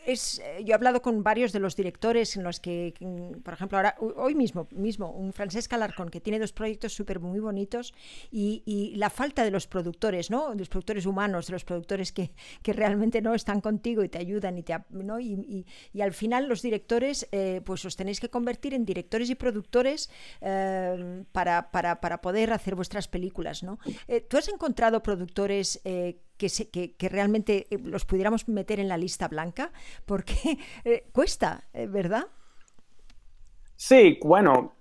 es, 0.05 0.41
yo 0.63 0.71
he 0.71 0.73
hablado 0.73 1.01
con 1.01 1.23
varios 1.23 1.51
de 1.51 1.59
los 1.59 1.75
directores 1.75 2.35
en 2.35 2.43
los 2.43 2.59
que, 2.59 2.93
por 3.43 3.53
ejemplo, 3.53 3.77
ahora 3.77 3.95
hoy 3.99 4.35
mismo, 4.35 4.67
mismo 4.71 5.11
un 5.11 5.33
Francesca 5.33 5.77
Larcón 5.77 6.09
que 6.09 6.21
tiene 6.21 6.39
dos 6.39 6.53
proyectos 6.53 6.93
súper 6.93 7.19
muy 7.19 7.39
bonitos 7.39 7.93
y, 8.31 8.93
la 8.95 9.09
falta 9.09 9.43
de 9.43 9.51
los 9.51 9.67
productores, 9.67 10.29
¿no? 10.29 10.51
De 10.51 10.57
los 10.57 10.69
productores 10.69 11.05
humanos, 11.05 11.47
de 11.47 11.53
los 11.53 11.65
productores 11.65 12.11
que, 12.11 12.31
que 12.61 12.73
realmente 12.73 13.21
no 13.21 13.33
están 13.33 13.61
contigo 13.61 14.03
y 14.03 14.09
te 14.09 14.17
ayudan 14.17 14.57
y 14.57 14.63
te, 14.63 14.77
¿no? 14.89 15.19
y, 15.19 15.65
y, 15.93 16.01
al 16.01 16.13
final 16.13 16.47
los 16.47 16.61
directores, 16.61 17.27
eh, 17.31 17.61
pues 17.65 17.85
os 17.85 17.95
tenéis 17.95 18.19
que 18.19 18.29
convertir 18.29 18.73
en 18.73 18.85
directores 18.85 19.29
y 19.29 19.35
productores 19.35 20.09
eh, 20.41 21.23
para, 21.31 21.71
para, 21.71 22.01
para, 22.01 22.21
poder 22.21 22.51
hacer 22.53 22.75
vuestras 22.75 23.07
películas, 23.07 23.63
¿no? 23.63 23.79
Eh, 24.07 24.21
¿Tú 24.21 24.37
has 24.37 24.47
encontrado 24.47 25.01
productores 25.01 25.81
que, 26.71 26.95
que, 26.95 27.09
realmente 27.09 27.67
los 27.83 28.05
pudiéramos 28.05 28.47
meter 28.47 28.79
en 28.79 28.87
la 28.87 28.97
lista 28.97 29.27
blanca? 29.27 29.71
Porque 30.05 30.57
cuesta, 31.11 31.63
¿verdad? 31.89 32.27
Sí, 33.75 34.19
bueno, 34.23 34.73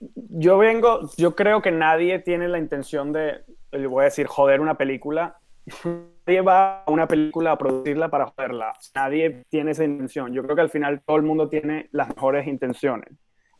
yo 0.00 0.58
vengo, 0.58 1.10
yo 1.16 1.34
creo 1.34 1.60
que 1.60 1.70
nadie 1.70 2.18
tiene 2.20 2.48
la 2.48 2.58
intención 2.58 3.12
de, 3.12 3.44
le 3.72 3.86
voy 3.86 4.02
a 4.02 4.04
decir, 4.04 4.26
joder 4.26 4.60
una 4.60 4.76
película. 4.76 5.38
Nadie 6.26 6.40
va 6.42 6.82
a 6.82 6.90
una 6.90 7.08
película 7.08 7.52
a 7.52 7.58
producirla 7.58 8.10
para 8.10 8.26
joderla. 8.26 8.74
Nadie 8.94 9.44
tiene 9.48 9.70
esa 9.70 9.84
intención. 9.84 10.32
Yo 10.34 10.42
creo 10.42 10.54
que 10.54 10.62
al 10.62 10.68
final 10.68 11.02
todo 11.06 11.16
el 11.16 11.22
mundo 11.22 11.48
tiene 11.48 11.88
las 11.92 12.08
mejores 12.08 12.46
intenciones. 12.46 13.08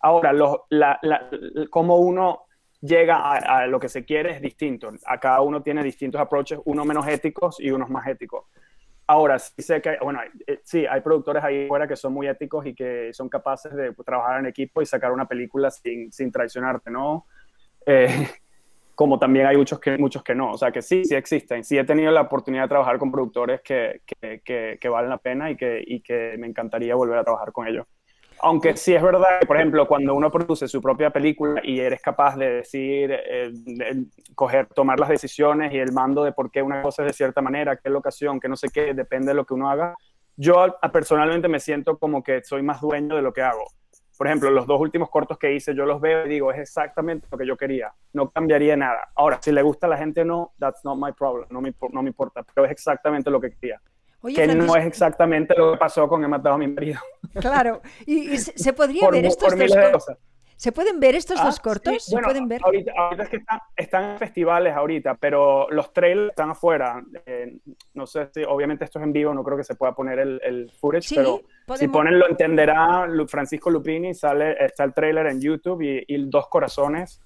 Ahora, 0.00 0.34
lo, 0.34 0.66
la, 0.68 0.98
la, 1.00 1.30
cómo 1.70 1.96
uno 1.96 2.42
llega 2.80 3.32
a, 3.32 3.66
lo 3.66 3.80
que 3.80 3.88
se 3.88 4.04
quiere 4.04 4.32
es 4.32 4.40
distinto. 4.40 4.90
A 5.06 5.18
cada 5.18 5.40
uno 5.40 5.62
tiene 5.62 5.82
distintos 5.82 6.20
approaches, 6.20 6.60
unos 6.64 6.86
menos 6.86 7.06
éticos 7.06 7.60
y 7.60 7.70
unos 7.70 7.90
más 7.90 8.06
éticos. 8.06 8.46
Ahora, 9.06 9.38
sí 9.38 9.62
sé 9.62 9.80
que, 9.80 9.96
bueno, 10.02 10.20
eh, 10.46 10.60
sí, 10.64 10.84
hay 10.86 11.00
productores 11.00 11.42
ahí 11.42 11.66
fuera 11.66 11.88
que 11.88 11.96
son 11.96 12.12
muy 12.12 12.28
éticos 12.28 12.66
y 12.66 12.74
que 12.74 13.10
son 13.14 13.28
capaces 13.28 13.74
de 13.74 13.94
trabajar 14.04 14.40
en 14.40 14.46
equipo 14.46 14.82
y 14.82 14.86
sacar 14.86 15.12
una 15.12 15.26
película 15.26 15.70
sin, 15.70 16.12
sin 16.12 16.30
traicionarte, 16.30 16.90
¿no? 16.90 17.26
Eh, 17.86 18.06
como 18.94 19.18
también 19.18 19.46
hay 19.46 19.56
muchos 19.56 19.80
que, 19.80 19.96
muchos 19.96 20.22
que 20.22 20.34
no. 20.34 20.52
O 20.52 20.58
sea, 20.58 20.70
que 20.70 20.82
sí, 20.82 21.04
sí 21.04 21.14
existen. 21.14 21.64
Sí 21.64 21.78
he 21.78 21.84
tenido 21.84 22.10
la 22.12 22.22
oportunidad 22.22 22.64
de 22.64 22.68
trabajar 22.68 22.98
con 22.98 23.10
productores 23.10 23.62
que, 23.62 24.02
que, 24.04 24.40
que, 24.40 24.78
que 24.78 24.88
valen 24.88 25.08
la 25.08 25.18
pena 25.18 25.50
y 25.50 25.56
que, 25.56 25.82
y 25.86 26.00
que 26.00 26.36
me 26.38 26.46
encantaría 26.46 26.94
volver 26.94 27.18
a 27.18 27.24
trabajar 27.24 27.50
con 27.50 27.66
ellos. 27.66 27.86
Aunque 28.40 28.76
sí 28.76 28.94
es 28.94 29.02
verdad 29.02 29.40
que, 29.40 29.46
por 29.46 29.56
ejemplo, 29.56 29.86
cuando 29.86 30.14
uno 30.14 30.30
produce 30.30 30.68
su 30.68 30.80
propia 30.80 31.10
película 31.10 31.60
y 31.64 31.80
eres 31.80 32.00
capaz 32.00 32.36
de 32.36 32.50
decir, 32.50 33.10
eh, 33.12 33.52
coger, 34.34 34.66
tomar 34.66 35.00
las 35.00 35.08
decisiones 35.08 35.72
y 35.72 35.78
el 35.78 35.92
mando 35.92 36.24
de 36.24 36.32
por 36.32 36.50
qué 36.50 36.62
una 36.62 36.82
cosa 36.82 37.02
es 37.02 37.08
de 37.08 37.12
cierta 37.14 37.42
manera, 37.42 37.76
qué 37.76 37.90
locación, 37.90 38.38
qué 38.40 38.48
no 38.48 38.56
sé 38.56 38.68
qué, 38.68 38.94
depende 38.94 39.28
de 39.28 39.34
lo 39.34 39.44
que 39.44 39.54
uno 39.54 39.70
haga, 39.70 39.94
yo 40.36 40.76
personalmente 40.92 41.48
me 41.48 41.58
siento 41.58 41.98
como 41.98 42.22
que 42.22 42.42
soy 42.44 42.62
más 42.62 42.80
dueño 42.80 43.16
de 43.16 43.22
lo 43.22 43.32
que 43.32 43.42
hago. 43.42 43.64
Por 44.16 44.26
ejemplo, 44.26 44.50
los 44.50 44.66
dos 44.66 44.80
últimos 44.80 45.10
cortos 45.10 45.38
que 45.38 45.52
hice, 45.52 45.74
yo 45.74 45.86
los 45.86 46.00
veo 46.00 46.26
y 46.26 46.28
digo, 46.28 46.52
es 46.52 46.58
exactamente 46.58 47.26
lo 47.30 47.38
que 47.38 47.46
yo 47.46 47.56
quería. 47.56 47.92
No 48.12 48.30
cambiaría 48.30 48.76
nada. 48.76 49.10
Ahora, 49.14 49.38
si 49.40 49.52
le 49.52 49.62
gusta 49.62 49.86
a 49.86 49.90
la 49.90 49.96
gente 49.96 50.24
no, 50.24 50.52
that's 50.58 50.84
not 50.84 50.98
my 50.98 51.12
problem. 51.12 51.46
No 51.50 51.60
me, 51.60 51.72
no 51.92 52.02
me 52.02 52.08
importa, 52.08 52.42
pero 52.42 52.66
es 52.66 52.72
exactamente 52.72 53.30
lo 53.30 53.40
que 53.40 53.50
quería 53.50 53.80
que 54.34 54.46
no 54.48 54.76
es 54.76 54.86
exactamente 54.86 55.54
lo 55.56 55.72
que 55.72 55.78
pasó 55.78 56.08
con 56.08 56.24
He 56.24 56.28
matado 56.28 56.56
a 56.56 56.58
mi 56.58 56.68
marido. 56.68 57.00
Claro, 57.40 57.82
y, 58.06 58.36
se 58.38 58.72
podría 58.72 59.08
ver 59.10 59.26
estos 59.26 59.56
dos 59.56 59.74
cortos. 59.74 60.06
¿Se 60.58 60.72
pueden 60.72 60.98
ver 60.98 61.14
estos 61.14 61.40
dos 61.40 61.56
ah, 61.56 61.62
cortos? 61.62 62.04
¿Se 62.04 62.18
pueden 62.18 62.48
ver? 62.48 62.60
Ahorita, 62.64 62.92
es 63.16 63.28
que 63.28 63.38
están, 63.76 64.10
en 64.10 64.18
festivales 64.18 64.74
ahorita, 64.74 65.14
pero 65.14 65.70
los 65.70 65.92
trailers 65.92 66.30
están 66.30 66.50
afuera. 66.50 67.00
Eh, 67.26 67.58
no 67.94 68.08
sé 68.08 68.28
si, 68.34 68.42
obviamente 68.42 68.84
esto 68.84 68.98
es 68.98 69.04
en 69.04 69.12
vivo, 69.12 69.32
no 69.32 69.44
creo 69.44 69.56
que 69.56 69.62
se 69.62 69.76
pueda 69.76 69.94
poner 69.94 70.18
el, 70.18 70.40
el 70.42 70.72
footage, 70.72 71.14
pero 71.14 71.42
si 71.76 71.86
ponen 71.86 72.18
lo 72.18 72.28
entenderá 72.28 73.06
Francisco 73.28 73.70
Lupini, 73.70 74.14
sale, 74.14 74.56
está 74.64 74.82
el 74.82 74.92
trailer 74.92 75.28
en 75.28 75.40
YouTube 75.40 75.80
y, 75.82 76.04
y 76.08 76.28
Dos 76.28 76.48
Corazones. 76.48 77.22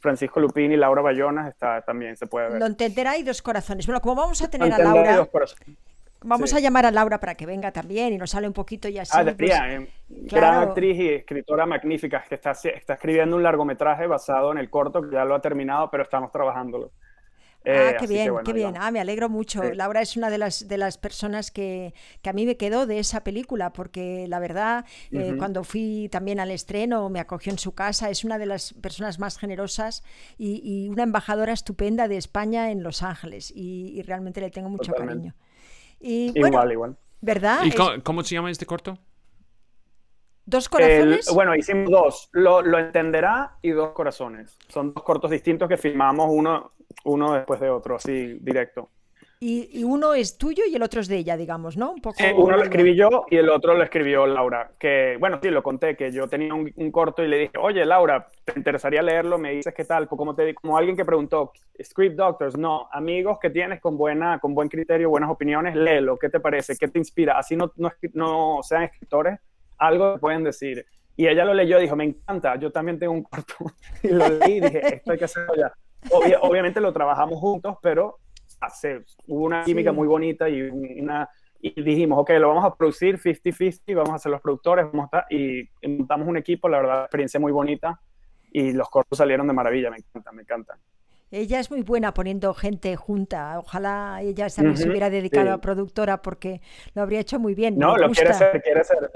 Francisco 0.00 0.40
Lupini, 0.40 0.76
Laura 0.76 1.00
Bayonas, 1.00 1.48
está, 1.48 1.80
también 1.80 2.16
se 2.16 2.26
puede 2.26 2.50
ver. 2.50 2.58
Lo 2.58 2.66
entenderá 2.66 3.16
y 3.16 3.22
dos 3.22 3.40
corazones. 3.40 3.86
Bueno, 3.86 4.00
como 4.00 4.16
vamos 4.16 4.42
a 4.42 4.50
tener 4.50 4.70
a 4.70 4.78
Laura. 4.78 5.28
Vamos 6.24 6.54
a 6.54 6.60
llamar 6.60 6.86
a 6.86 6.90
Laura 6.90 7.20
para 7.20 7.34
que 7.34 7.44
venga 7.44 7.70
también 7.70 8.12
y 8.14 8.18
nos 8.18 8.30
sale 8.30 8.46
un 8.46 8.54
poquito 8.54 8.88
y 8.88 8.98
así. 8.98 9.12
Ah, 9.14 9.24
pues, 9.36 9.50
eh, 9.50 9.88
gran 10.08 10.68
actriz 10.68 10.98
y 10.98 11.08
escritora 11.08 11.66
magnífica 11.66 12.24
que 12.26 12.36
está, 12.36 12.52
está 12.52 12.94
escribiendo 12.94 13.36
un 13.36 13.42
largometraje 13.42 14.06
basado 14.06 14.50
en 14.50 14.58
el 14.58 14.70
corto 14.70 15.02
que 15.02 15.10
ya 15.12 15.24
lo 15.24 15.34
ha 15.34 15.40
terminado, 15.42 15.90
pero 15.90 16.02
estamos 16.02 16.32
trabajándolo. 16.32 16.92
ah, 17.66 17.90
eh, 17.90 17.96
qué 18.00 18.06
bien, 18.06 18.32
qué 18.42 18.54
bien. 18.54 18.74
Ah, 18.78 18.90
me 18.90 19.00
alegro 19.00 19.28
mucho. 19.28 19.62
Laura 19.74 20.00
es 20.00 20.16
una 20.16 20.30
de 20.30 20.38
las, 20.38 20.66
de 20.66 20.78
las 20.78 20.96
personas 20.96 21.50
que, 21.50 21.92
que, 22.22 22.30
a 22.30 22.32
mí 22.32 22.46
me 22.46 22.56
quedó 22.56 22.86
de 22.86 23.00
esa 23.00 23.22
película, 23.22 23.74
porque 23.74 24.26
la 24.26 24.38
verdad, 24.38 24.86
eh, 25.12 25.34
cuando 25.36 25.62
fui 25.62 26.08
también 26.10 26.40
al 26.40 26.50
estreno, 26.50 27.10
me 27.10 27.20
acogió 27.20 27.52
en 27.52 27.58
su 27.58 27.74
casa, 27.74 28.08
es 28.08 28.24
una 28.24 28.38
de 28.38 28.46
las 28.46 28.72
personas 28.72 29.18
más 29.18 29.36
generosas 29.36 30.02
y, 30.38 30.88
una 30.88 31.02
embajadora 31.02 31.52
estupenda 31.52 32.08
de 32.08 32.16
España 32.16 32.70
en 32.70 32.82
Los 32.82 33.02
Ángeles 33.02 33.52
y, 33.54 34.00
realmente 34.06 34.40
le 34.40 34.50
tengo 34.50 34.70
mucho 34.70 34.92
cariño 34.92 35.34
igual, 36.00 36.72
igual. 36.72 36.96
¿Verdad? 37.20 37.64
¿Y 37.64 37.72
cómo, 38.02 38.22
se 38.22 38.34
llama 38.34 38.50
este 38.50 38.66
corto? 38.66 38.98
¿Dos 40.46 40.68
corazones? 40.68 41.30
bueno, 41.32 41.56
hicimos 41.56 41.90
dos. 41.90 42.28
Lo, 42.32 42.60
lo, 42.60 42.78
entenderá 42.78 43.56
y 43.62 43.70
dos 43.70 43.92
corazones. 43.92 44.58
Son 44.68 44.92
dos 44.92 45.02
cortos 45.02 45.30
distintos 45.30 45.68
que 45.68 45.78
filmamos 45.78 46.26
uno, 46.30 46.72
uno 47.04 47.32
después 47.32 47.60
de 47.60 47.70
otro, 47.70 47.96
así 47.96 48.38
directo. 48.40 48.90
Y, 49.46 49.84
uno 49.84 50.14
es 50.14 50.38
tuyo 50.38 50.64
y 50.66 50.74
el 50.74 50.82
otro 50.82 51.02
es 51.02 51.08
de 51.08 51.18
ella, 51.18 51.36
digamos, 51.36 51.76
¿no? 51.76 51.90
Un 51.90 52.00
poco. 52.00 52.16
uno 52.34 52.56
lo 52.56 52.62
escribí 52.62 52.96
yo 52.96 53.26
y 53.28 53.36
el 53.36 53.50
otro 53.50 53.74
lo 53.74 53.82
escribió 53.82 54.26
Laura. 54.26 54.70
Que, 54.78 55.18
bueno, 55.20 55.38
sí, 55.42 55.50
lo 55.50 55.62
conté, 55.62 55.98
que 55.98 56.10
yo 56.10 56.26
tenía 56.28 56.54
un, 56.54 56.90
corto 56.90 57.22
y 57.22 57.28
le 57.28 57.36
dije, 57.36 57.58
oye, 57.58 57.84
Laura, 57.84 58.26
¿te 58.42 58.54
interesaría 58.56 59.02
leerlo? 59.02 59.36
Me 59.36 59.50
dices 59.50 59.74
qué 59.74 59.84
tal. 59.84 60.08
Como, 60.08 60.34
te, 60.34 60.54
como 60.54 60.78
alguien 60.78 60.96
que 60.96 61.04
preguntó, 61.04 61.52
Script 61.82 62.16
Doctors, 62.16 62.56
no, 62.56 62.88
amigos 62.90 63.36
que 63.38 63.50
tienes 63.50 63.82
con, 63.82 63.98
buena, 63.98 64.38
con 64.38 64.54
buen 64.54 64.70
criterio, 64.70 65.10
buenas 65.10 65.28
opiniones, 65.28 65.76
léelo, 65.76 66.16
¿qué 66.16 66.30
te 66.30 66.40
parece? 66.40 66.78
¿Qué 66.78 66.88
te 66.88 66.98
inspira? 66.98 67.36
Así 67.36 67.54
no, 67.54 67.70
no, 67.76 67.92
no 68.14 68.60
sean 68.62 68.84
escritores, 68.84 69.38
algo 69.76 70.16
pueden 70.16 70.44
decir. 70.44 70.86
Y 71.18 71.28
ella 71.28 71.44
lo 71.44 71.52
leyó 71.52 71.78
y 71.78 71.82
dijo, 71.82 71.96
me 71.96 72.04
encanta, 72.04 72.56
yo 72.56 72.72
también 72.72 72.98
tengo 72.98 73.12
un 73.12 73.22
corto. 73.22 73.56
y 74.02 74.08
lo 74.08 74.26
leí 74.26 74.54
y 74.54 74.60
dije, 74.60 74.96
esto 74.96 75.12
hay 75.12 75.18
que 75.18 75.26
hacerlo 75.26 75.52
ya. 75.54 75.70
obviamente 76.40 76.80
lo 76.80 76.94
trabajamos 76.94 77.38
juntos, 77.38 77.76
pero 77.82 78.20
hubo 79.26 79.44
una 79.44 79.64
química 79.64 79.92
muy 79.92 80.06
bonita 80.06 80.48
y, 80.48 80.62
una, 80.62 81.28
y 81.60 81.82
dijimos, 81.82 82.18
ok, 82.18 82.30
lo 82.38 82.48
vamos 82.48 82.64
a 82.64 82.74
producir 82.74 83.18
50-50, 83.18 83.94
vamos 83.94 84.14
a 84.14 84.18
ser 84.18 84.32
los 84.32 84.40
productores, 84.40 84.86
vamos 84.92 85.08
a 85.12 85.24
y 85.30 85.68
montamos 85.86 86.28
un 86.28 86.36
equipo, 86.36 86.68
la 86.68 86.78
verdad, 86.78 87.02
experiencia 87.02 87.40
muy 87.40 87.52
bonita 87.52 88.00
y 88.52 88.72
los 88.72 88.88
cortos 88.88 89.18
salieron 89.18 89.46
de 89.46 89.52
maravilla, 89.52 89.90
me 89.90 89.96
encanta, 89.96 90.32
me 90.32 90.42
encantan. 90.42 90.78
Ella 91.30 91.58
es 91.58 91.68
muy 91.68 91.82
buena 91.82 92.14
poniendo 92.14 92.54
gente 92.54 92.94
junta. 92.94 93.58
Ojalá 93.58 94.20
ella 94.22 94.46
también 94.48 94.76
se 94.76 94.88
hubiera 94.88 95.10
dedicado 95.10 95.52
a 95.52 95.60
productora 95.60 96.22
porque 96.22 96.60
lo 96.94 97.02
habría 97.02 97.18
hecho 97.18 97.40
muy 97.40 97.56
bien. 97.56 97.76
No, 97.76 97.96
lo 97.96 98.08
quiere 98.10 98.30
hacer, 98.30 98.62
quiere 98.62 98.84
ser. 98.84 99.10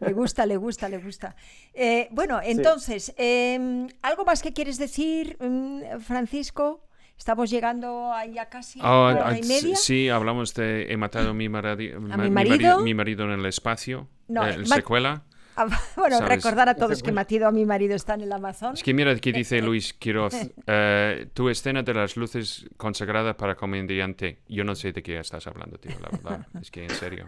Le 0.00 0.12
gusta, 0.12 0.44
le 0.44 0.58
gusta, 0.58 0.90
le 0.90 0.98
gusta. 0.98 1.34
Eh, 1.72 2.08
bueno, 2.10 2.40
entonces, 2.42 3.14
em, 3.16 3.86
¿algo 4.02 4.26
más 4.26 4.42
que 4.42 4.52
quieres 4.52 4.76
decir, 4.76 5.38
mm, 5.40 6.00
Francisco? 6.00 6.87
Estamos 7.18 7.50
llegando 7.50 8.12
ahí 8.12 8.38
a 8.38 8.48
casi 8.48 8.78
ah, 8.80 8.92
hora 8.92 9.36
y 9.36 9.42
ah, 9.42 9.46
media. 9.46 9.76
Sí, 9.76 10.08
hablamos 10.08 10.54
de 10.54 10.90
He 10.90 10.96
matado 10.96 11.30
a 11.30 11.34
mi, 11.34 11.48
marido? 11.48 12.80
mi 12.80 12.94
marido 12.94 13.24
en 13.24 13.32
el 13.32 13.46
espacio. 13.46 14.08
No, 14.28 14.46
eh, 14.46 14.64
secuela. 14.64 15.24
Ah, 15.56 15.66
bueno, 15.96 16.20
recordar 16.20 16.68
a 16.68 16.76
todos 16.76 17.02
que 17.02 17.10
Matido 17.10 17.48
a 17.48 17.50
mi 17.50 17.66
marido 17.66 17.96
está 17.96 18.14
en 18.14 18.20
el 18.20 18.32
Amazon. 18.32 18.74
Es 18.74 18.82
que 18.84 18.94
mira 18.94 19.14
que 19.16 19.32
dice 19.32 19.60
Luis 19.62 19.92
Quiroz, 19.92 20.32
eh, 20.66 21.26
tu 21.34 21.48
escena 21.48 21.82
de 21.82 21.92
las 21.92 22.16
luces 22.16 22.66
consagrada 22.76 23.36
para 23.36 23.56
comediante. 23.56 24.38
Yo 24.48 24.62
no 24.62 24.76
sé 24.76 24.92
de 24.92 25.02
qué 25.02 25.18
estás 25.18 25.48
hablando, 25.48 25.76
tío, 25.78 25.96
la 26.00 26.08
verdad. 26.10 26.46
Es 26.60 26.70
que 26.70 26.84
en 26.84 26.90
serio. 26.90 27.26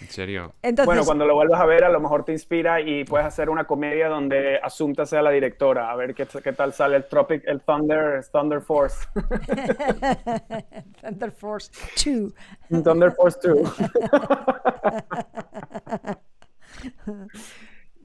En 0.00 0.08
serio. 0.08 0.52
Bueno, 0.84 1.04
cuando 1.04 1.24
lo 1.24 1.34
vuelvas 1.34 1.60
a 1.60 1.64
ver, 1.64 1.84
a 1.84 1.88
lo 1.88 2.00
mejor 2.00 2.24
te 2.24 2.32
inspira 2.32 2.80
y 2.80 3.04
puedes 3.04 3.26
hacer 3.26 3.48
una 3.48 3.64
comedia 3.64 4.08
donde 4.08 4.58
Asunta 4.62 5.06
sea 5.06 5.22
la 5.22 5.30
directora. 5.30 5.90
A 5.90 5.96
ver 5.96 6.14
qué, 6.14 6.26
qué 6.26 6.52
tal 6.52 6.74
sale 6.74 6.96
el 6.96 7.06
Tropic, 7.06 7.42
el 7.46 7.62
Thunder, 7.62 8.22
Thunder 8.30 8.60
Force. 8.60 9.08
Thunder 11.00 11.32
Force 11.32 11.70
2. 12.70 12.82
Thunder 12.82 13.12
Force 13.12 13.38
2. 13.42 13.74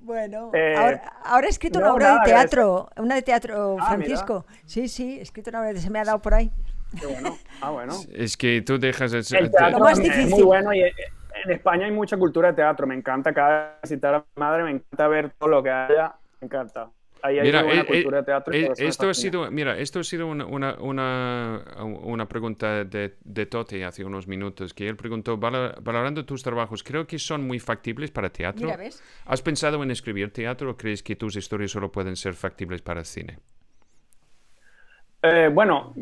Bueno, 0.03 0.49
eh, 0.53 0.99
ahora, 1.23 1.45
he 1.45 1.49
escrito 1.49 1.77
una 1.77 1.93
obra 1.93 2.15
de 2.15 2.19
teatro, 2.25 2.89
una 2.97 3.15
de 3.15 3.21
teatro, 3.21 3.77
ah, 3.79 3.93
Francisco. 3.93 4.47
Sí, 4.65 4.87
sí, 4.87 5.19
he 5.19 5.21
escrito 5.21 5.51
una 5.51 5.61
obra, 5.61 5.79
se 5.79 5.91
me 5.91 5.99
ha 5.99 6.03
dado 6.03 6.19
por 6.19 6.33
ahí. 6.33 6.51
Qué 6.99 7.05
bueno. 7.05 7.37
Ah, 7.61 7.69
bueno. 7.69 7.93
Es 8.13 8.35
que 8.35 8.61
tú 8.61 8.79
dejas 8.79 9.13
el, 9.13 9.51
teatro 9.51 9.87
es 9.87 10.29
muy 10.29 10.41
bueno 10.41 10.73
y 10.73 10.83
en 11.45 11.51
España 11.51 11.85
hay 11.85 11.91
mucha 11.91 12.17
cultura 12.17 12.49
de 12.49 12.55
teatro. 12.55 12.87
Me 12.87 12.95
encanta 12.95 13.33
cada 13.33 13.59
vez 13.81 13.81
visitar 13.83 14.15
a 14.15 14.19
mi 14.19 14.39
madre, 14.39 14.63
me 14.63 14.71
encanta 14.71 15.07
ver 15.07 15.31
todo 15.31 15.49
lo 15.49 15.63
que 15.63 15.69
haya. 15.69 16.13
Me 16.39 16.45
encanta 16.45 16.89
mira, 17.29 17.61
eh, 17.61 17.85
eh, 17.89 18.23
teatro. 18.25 18.53
Eh, 18.53 18.71
esto 18.77 19.09
ha 19.09 19.13
sido, 19.13 19.49
mira, 19.51 19.77
esto 19.77 19.99
ha 19.99 20.03
sido 20.03 20.27
una, 20.27 20.45
una, 20.45 21.63
una, 21.83 22.27
pregunta 22.27 22.83
de, 22.83 23.15
de 23.23 23.45
Tote 23.45 23.83
hace 23.85 24.03
unos 24.03 24.27
minutos, 24.27 24.73
que 24.73 24.87
él 24.87 24.95
preguntó, 24.95 25.37
valorando 25.37 26.25
tus 26.25 26.43
trabajos, 26.43 26.83
creo 26.83 27.05
que 27.05 27.19
son 27.19 27.45
muy 27.45 27.59
factibles 27.59 28.11
para 28.11 28.29
teatro. 28.29 28.69
¿Has 29.25 29.41
pensado 29.41 29.81
en 29.83 29.91
escribir 29.91 30.31
teatro 30.31 30.71
o 30.71 30.77
crees 30.77 31.03
que 31.03 31.15
tus 31.15 31.35
historias 31.35 31.71
solo 31.71 31.91
pueden 31.91 32.15
ser 32.15 32.33
factibles 32.33 32.81
para 32.81 33.01
el 33.01 33.05
cine? 35.21 35.47
bueno, 35.53 35.93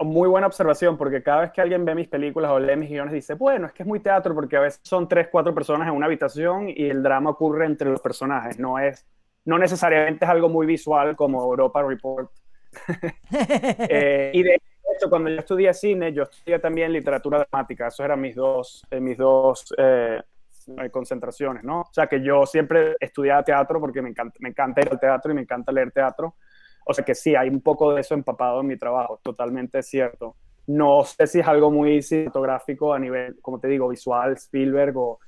muy 0.00 0.28
buena 0.28 0.46
observación, 0.46 0.96
porque 0.96 1.22
cada 1.22 1.42
vez 1.42 1.52
que 1.52 1.60
alguien 1.60 1.84
ve 1.84 1.94
mis 1.94 2.08
películas 2.08 2.50
o 2.50 2.58
lee 2.58 2.76
mis 2.76 2.90
guiones 2.90 3.12
dice, 3.12 3.34
bueno, 3.34 3.66
es 3.66 3.72
que 3.72 3.82
es 3.82 3.86
muy 3.86 4.00
teatro, 4.00 4.34
porque 4.34 4.56
a 4.56 4.60
veces 4.60 4.80
son 4.82 5.08
tres, 5.08 5.28
cuatro 5.30 5.54
personas 5.54 5.88
en 5.88 5.94
una 5.94 6.06
habitación 6.06 6.68
y 6.68 6.88
el 6.88 7.02
drama 7.02 7.30
ocurre 7.30 7.66
entre 7.66 7.90
los 7.90 8.00
personajes, 8.00 8.58
no 8.58 8.78
es 8.78 9.06
no 9.46 9.58
necesariamente 9.58 10.24
es 10.24 10.30
algo 10.30 10.48
muy 10.48 10.66
visual 10.66 11.16
como 11.16 11.42
Europa 11.42 11.82
Report. 11.82 12.30
Eh, 13.88 14.30
y 14.34 14.42
de 14.42 14.60
hecho, 14.94 15.08
cuando 15.08 15.30
yo 15.30 15.38
estudié 15.38 15.72
cine, 15.72 16.12
yo 16.12 16.24
estudié 16.24 16.58
también 16.58 16.92
literatura 16.92 17.38
dramática. 17.38 17.86
Esos 17.86 18.04
eran 18.04 18.20
mis 18.20 18.34
dos, 18.34 18.84
eh, 18.90 19.00
mis 19.00 19.16
dos 19.16 19.72
eh, 19.78 20.20
concentraciones, 20.90 21.64
¿no? 21.64 21.82
O 21.82 21.92
sea, 21.92 22.06
que 22.06 22.22
yo 22.22 22.44
siempre 22.44 22.96
estudiaba 23.00 23.42
teatro 23.42 23.80
porque 23.80 24.02
me 24.02 24.10
encanta, 24.10 24.36
me 24.40 24.50
encanta 24.50 24.82
ir 24.82 24.88
al 24.90 25.00
teatro 25.00 25.32
y 25.32 25.34
me 25.34 25.42
encanta 25.42 25.72
leer 25.72 25.90
teatro. 25.92 26.34
O 26.88 26.94
sea 26.94 27.04
que 27.04 27.16
sí, 27.16 27.34
hay 27.34 27.48
un 27.48 27.60
poco 27.60 27.92
de 27.92 28.00
eso 28.00 28.14
empapado 28.14 28.60
en 28.60 28.68
mi 28.68 28.76
trabajo, 28.76 29.18
totalmente 29.22 29.82
cierto. 29.82 30.36
No 30.68 31.04
sé 31.04 31.26
si 31.26 31.40
es 31.40 31.46
algo 31.46 31.70
muy 31.70 32.00
cinematográfico 32.00 32.94
a 32.94 32.98
nivel, 32.98 33.36
como 33.42 33.58
te 33.58 33.66
digo, 33.66 33.88
visual, 33.88 34.34
Spielberg 34.34 34.96
o 34.96 35.18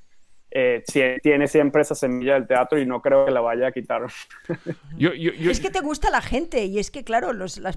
eh, 0.50 0.82
tiene 1.22 1.46
siempre 1.46 1.82
esa 1.82 1.94
semilla 1.94 2.34
del 2.34 2.46
teatro 2.46 2.78
y 2.78 2.86
no 2.86 3.02
creo 3.02 3.26
que 3.26 3.32
la 3.32 3.40
vaya 3.40 3.66
a 3.66 3.72
quitar. 3.72 4.02
Es 4.98 5.60
que 5.60 5.70
te 5.70 5.80
gusta 5.80 6.10
la 6.10 6.22
gente 6.22 6.64
y 6.64 6.78
es 6.78 6.90
que, 6.92 7.02
claro, 7.02 7.32
los, 7.32 7.58
las, 7.58 7.76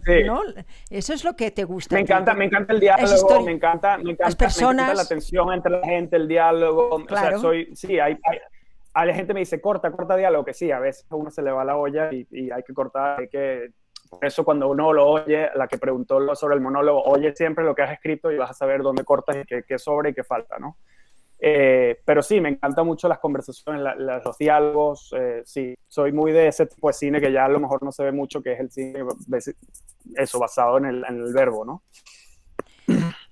eso 0.89 1.13
es 1.13 1.23
lo 1.23 1.35
que 1.35 1.49
te 1.49 1.63
gusta. 1.63 1.95
Me 1.95 2.01
encanta, 2.01 2.33
me 2.35 2.45
encanta 2.45 2.73
el 2.73 2.79
diálogo, 2.79 3.41
me 3.41 3.51
encanta, 3.51 3.97
me 3.97 4.11
encanta, 4.11 4.25
las 4.25 4.35
personas... 4.35 4.95
la 4.95 5.05
tensión 5.05 5.51
entre 5.51 5.71
la 5.71 5.85
gente, 5.85 6.15
el 6.15 6.27
diálogo. 6.27 7.03
Claro. 7.05 7.39
soy, 7.39 7.75
sí, 7.75 7.99
hay, 7.99 8.17
a 8.93 9.05
la 9.05 9.13
gente 9.13 9.33
me 9.33 9.39
dice, 9.41 9.61
corta, 9.61 9.91
corta 9.91 10.15
diálogo, 10.15 10.45
que 10.45 10.53
sí, 10.53 10.71
a 10.71 10.79
veces 10.79 11.05
a 11.09 11.15
uno 11.15 11.31
se 11.31 11.41
le 11.41 11.51
va 11.51 11.63
la 11.63 11.77
olla 11.77 12.09
y, 12.11 12.51
hay 12.51 12.63
que 12.63 12.73
cortar, 12.73 13.19
hay 13.19 13.27
que... 13.27 13.71
Por 14.09 14.25
eso 14.25 14.43
cuando 14.43 14.67
uno 14.67 14.91
lo 14.91 15.07
oye, 15.07 15.49
la 15.55 15.69
que 15.69 15.77
preguntó 15.77 16.35
sobre 16.35 16.55
el 16.55 16.61
monólogo, 16.61 17.01
oye 17.03 17.33
siempre 17.33 17.63
lo 17.63 17.73
que 17.73 17.83
has 17.83 17.93
escrito 17.93 18.29
y 18.29 18.37
vas 18.37 18.51
a 18.51 18.53
saber 18.53 18.81
dónde 18.81 19.05
cortas 19.05 19.37
y 19.37 19.45
qué, 19.45 19.63
qué 19.65 19.79
sobra 19.79 20.09
y 20.09 20.13
qué 20.13 20.25
falta, 20.25 20.59
¿no? 20.59 20.75
Eh, 21.43 21.99
pero 22.05 22.21
sí, 22.21 22.39
me 22.39 22.49
encantan 22.49 22.85
mucho 22.85 23.07
las 23.07 23.17
conversaciones, 23.17 23.81
los 23.97 24.37
diálogos. 24.37 25.11
Eh, 25.17 25.41
sí, 25.43 25.73
soy 25.87 26.11
muy 26.11 26.31
de 26.31 26.47
ese 26.47 26.67
tipo 26.67 26.87
de 26.87 26.93
cine 26.93 27.19
que 27.19 27.31
ya 27.31 27.45
a 27.45 27.49
lo 27.49 27.59
mejor 27.59 27.81
no 27.81 27.91
se 27.91 28.03
ve 28.03 28.11
mucho, 28.11 28.43
que 28.43 28.53
es 28.53 28.59
el 28.59 28.69
cine, 28.69 29.03
eso, 30.15 30.39
basado 30.39 30.77
en 30.77 30.85
el, 30.85 31.03
en 31.09 31.25
el 31.25 31.33
verbo, 31.33 31.65
¿no? 31.65 31.83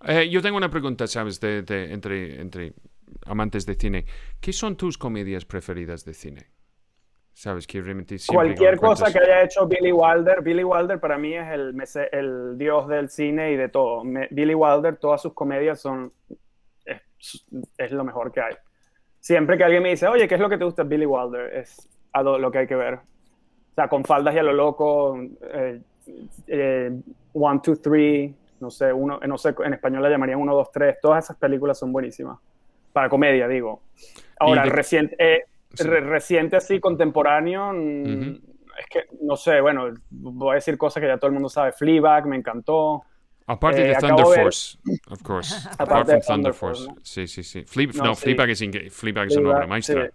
Eh, 0.08 0.28
yo 0.30 0.42
tengo 0.42 0.58
una 0.58 0.72
pregunta, 0.72 1.06
¿sabes? 1.06 1.40
De, 1.40 1.60
entre, 1.92 2.42
entre 2.42 2.74
amantes 3.26 3.66
de 3.66 3.76
cine. 3.76 4.06
¿Qué 4.40 4.54
son 4.54 4.76
tus 4.76 4.98
comedias 4.98 5.46
preferidas 5.46 6.06
de 6.06 6.14
cine? 6.14 6.48
¿Sabes? 7.34 7.68
Que 7.68 7.82
realmente 7.82 8.18
Cualquier 8.28 8.78
cosa 8.78 9.12
que 9.14 9.20
haya 9.20 9.44
hecho 9.44 9.66
Billy 9.66 9.94
Wilder. 9.94 10.42
Billy 10.42 10.64
Wilder 10.64 11.00
para 11.00 11.18
mí 11.18 11.36
es 11.36 11.48
el, 11.48 11.74
el 12.12 12.58
dios 12.58 12.88
del 12.88 13.10
cine 13.10 13.54
y 13.54 13.56
de 13.56 13.70
todo. 13.70 14.04
Billy 14.32 14.56
Wilder, 14.56 14.98
todas 14.98 15.22
sus 15.22 15.34
comedias 15.34 15.80
son 15.80 16.12
es 17.78 17.92
lo 17.92 18.04
mejor 18.04 18.32
que 18.32 18.42
hay. 18.42 18.56
Siempre 19.20 19.58
que 19.58 19.64
alguien 19.64 19.84
me 19.84 19.90
dice, 19.90 20.08
oye, 20.08 20.28
¿qué 20.28 20.36
es 20.36 20.42
lo 20.42 20.50
que 20.50 20.58
te 20.58 20.64
gusta 20.64 20.84
Billy 20.84 21.06
Wilder? 21.06 21.54
Es 21.54 21.90
a 22.14 22.24
lo, 22.24 22.52
que 22.52 22.60
hay 22.60 22.68
que 22.68 22.76
ver. 22.76 22.96
O 22.96 23.76
sea, 23.76 23.88
con 23.88 24.04
faldas 24.04 24.34
y 24.36 24.40
a 24.40 24.44
lo 24.44 24.54
loco, 24.54 25.20
eh, 25.54 25.82
eh, 26.48 27.02
One, 27.34 27.60
Two, 27.62 27.76
Three, 27.78 28.34
no 28.60 28.70
sé, 28.70 28.92
uno, 28.92 29.20
no 29.20 29.38
sé, 29.38 29.54
en 29.64 29.74
español 29.74 30.04
la 30.04 30.10
llamarían 30.10 30.40
Uno, 30.40 30.56
Dos, 30.56 30.72
Tres. 30.72 30.98
Todas 31.02 31.26
esas 31.26 31.38
películas 31.38 31.78
son 31.78 31.92
buenísimas. 31.92 32.40
Para 32.94 33.10
comedia, 33.10 33.48
digo. 33.48 33.82
Ahora, 34.40 34.64
reciente, 34.66 35.16
eh, 35.20 35.44
reciente 35.78 36.56
así, 36.56 36.80
contemporáneo, 36.80 37.72
mm, 37.74 38.36
es 38.80 38.86
que, 38.90 39.06
no 39.22 39.36
sé, 39.36 39.60
bueno, 39.62 39.94
voy 40.10 40.52
a 40.52 40.56
decir 40.56 40.78
cosas 40.78 41.02
que 41.02 41.08
ya 41.08 41.18
todo 41.18 41.28
el 41.28 41.34
mundo 41.34 41.50
sabe. 41.50 41.74
Fleabag 41.74 42.26
me 42.26 42.38
encantó. 42.38 43.04
Aparte 43.46 43.82
de 43.82 43.92
eh, 43.92 43.98
Thunder 44.00 44.26
Force, 44.26 44.78
of 45.10 45.22
course. 45.24 45.56
Aparte 45.80 46.14
de 46.14 46.22
Thunder 46.22 46.54
Force. 46.54 46.88
Sí, 47.04 47.28
sí, 47.28 47.44
sí. 47.44 47.66
no, 47.96 48.16
Fleabag, 48.16 48.50
es, 48.52 48.64
Fleabag 48.92 49.28
es 49.28 49.38
una 49.38 49.50
obra 49.50 49.68
maestra. 49.68 50.12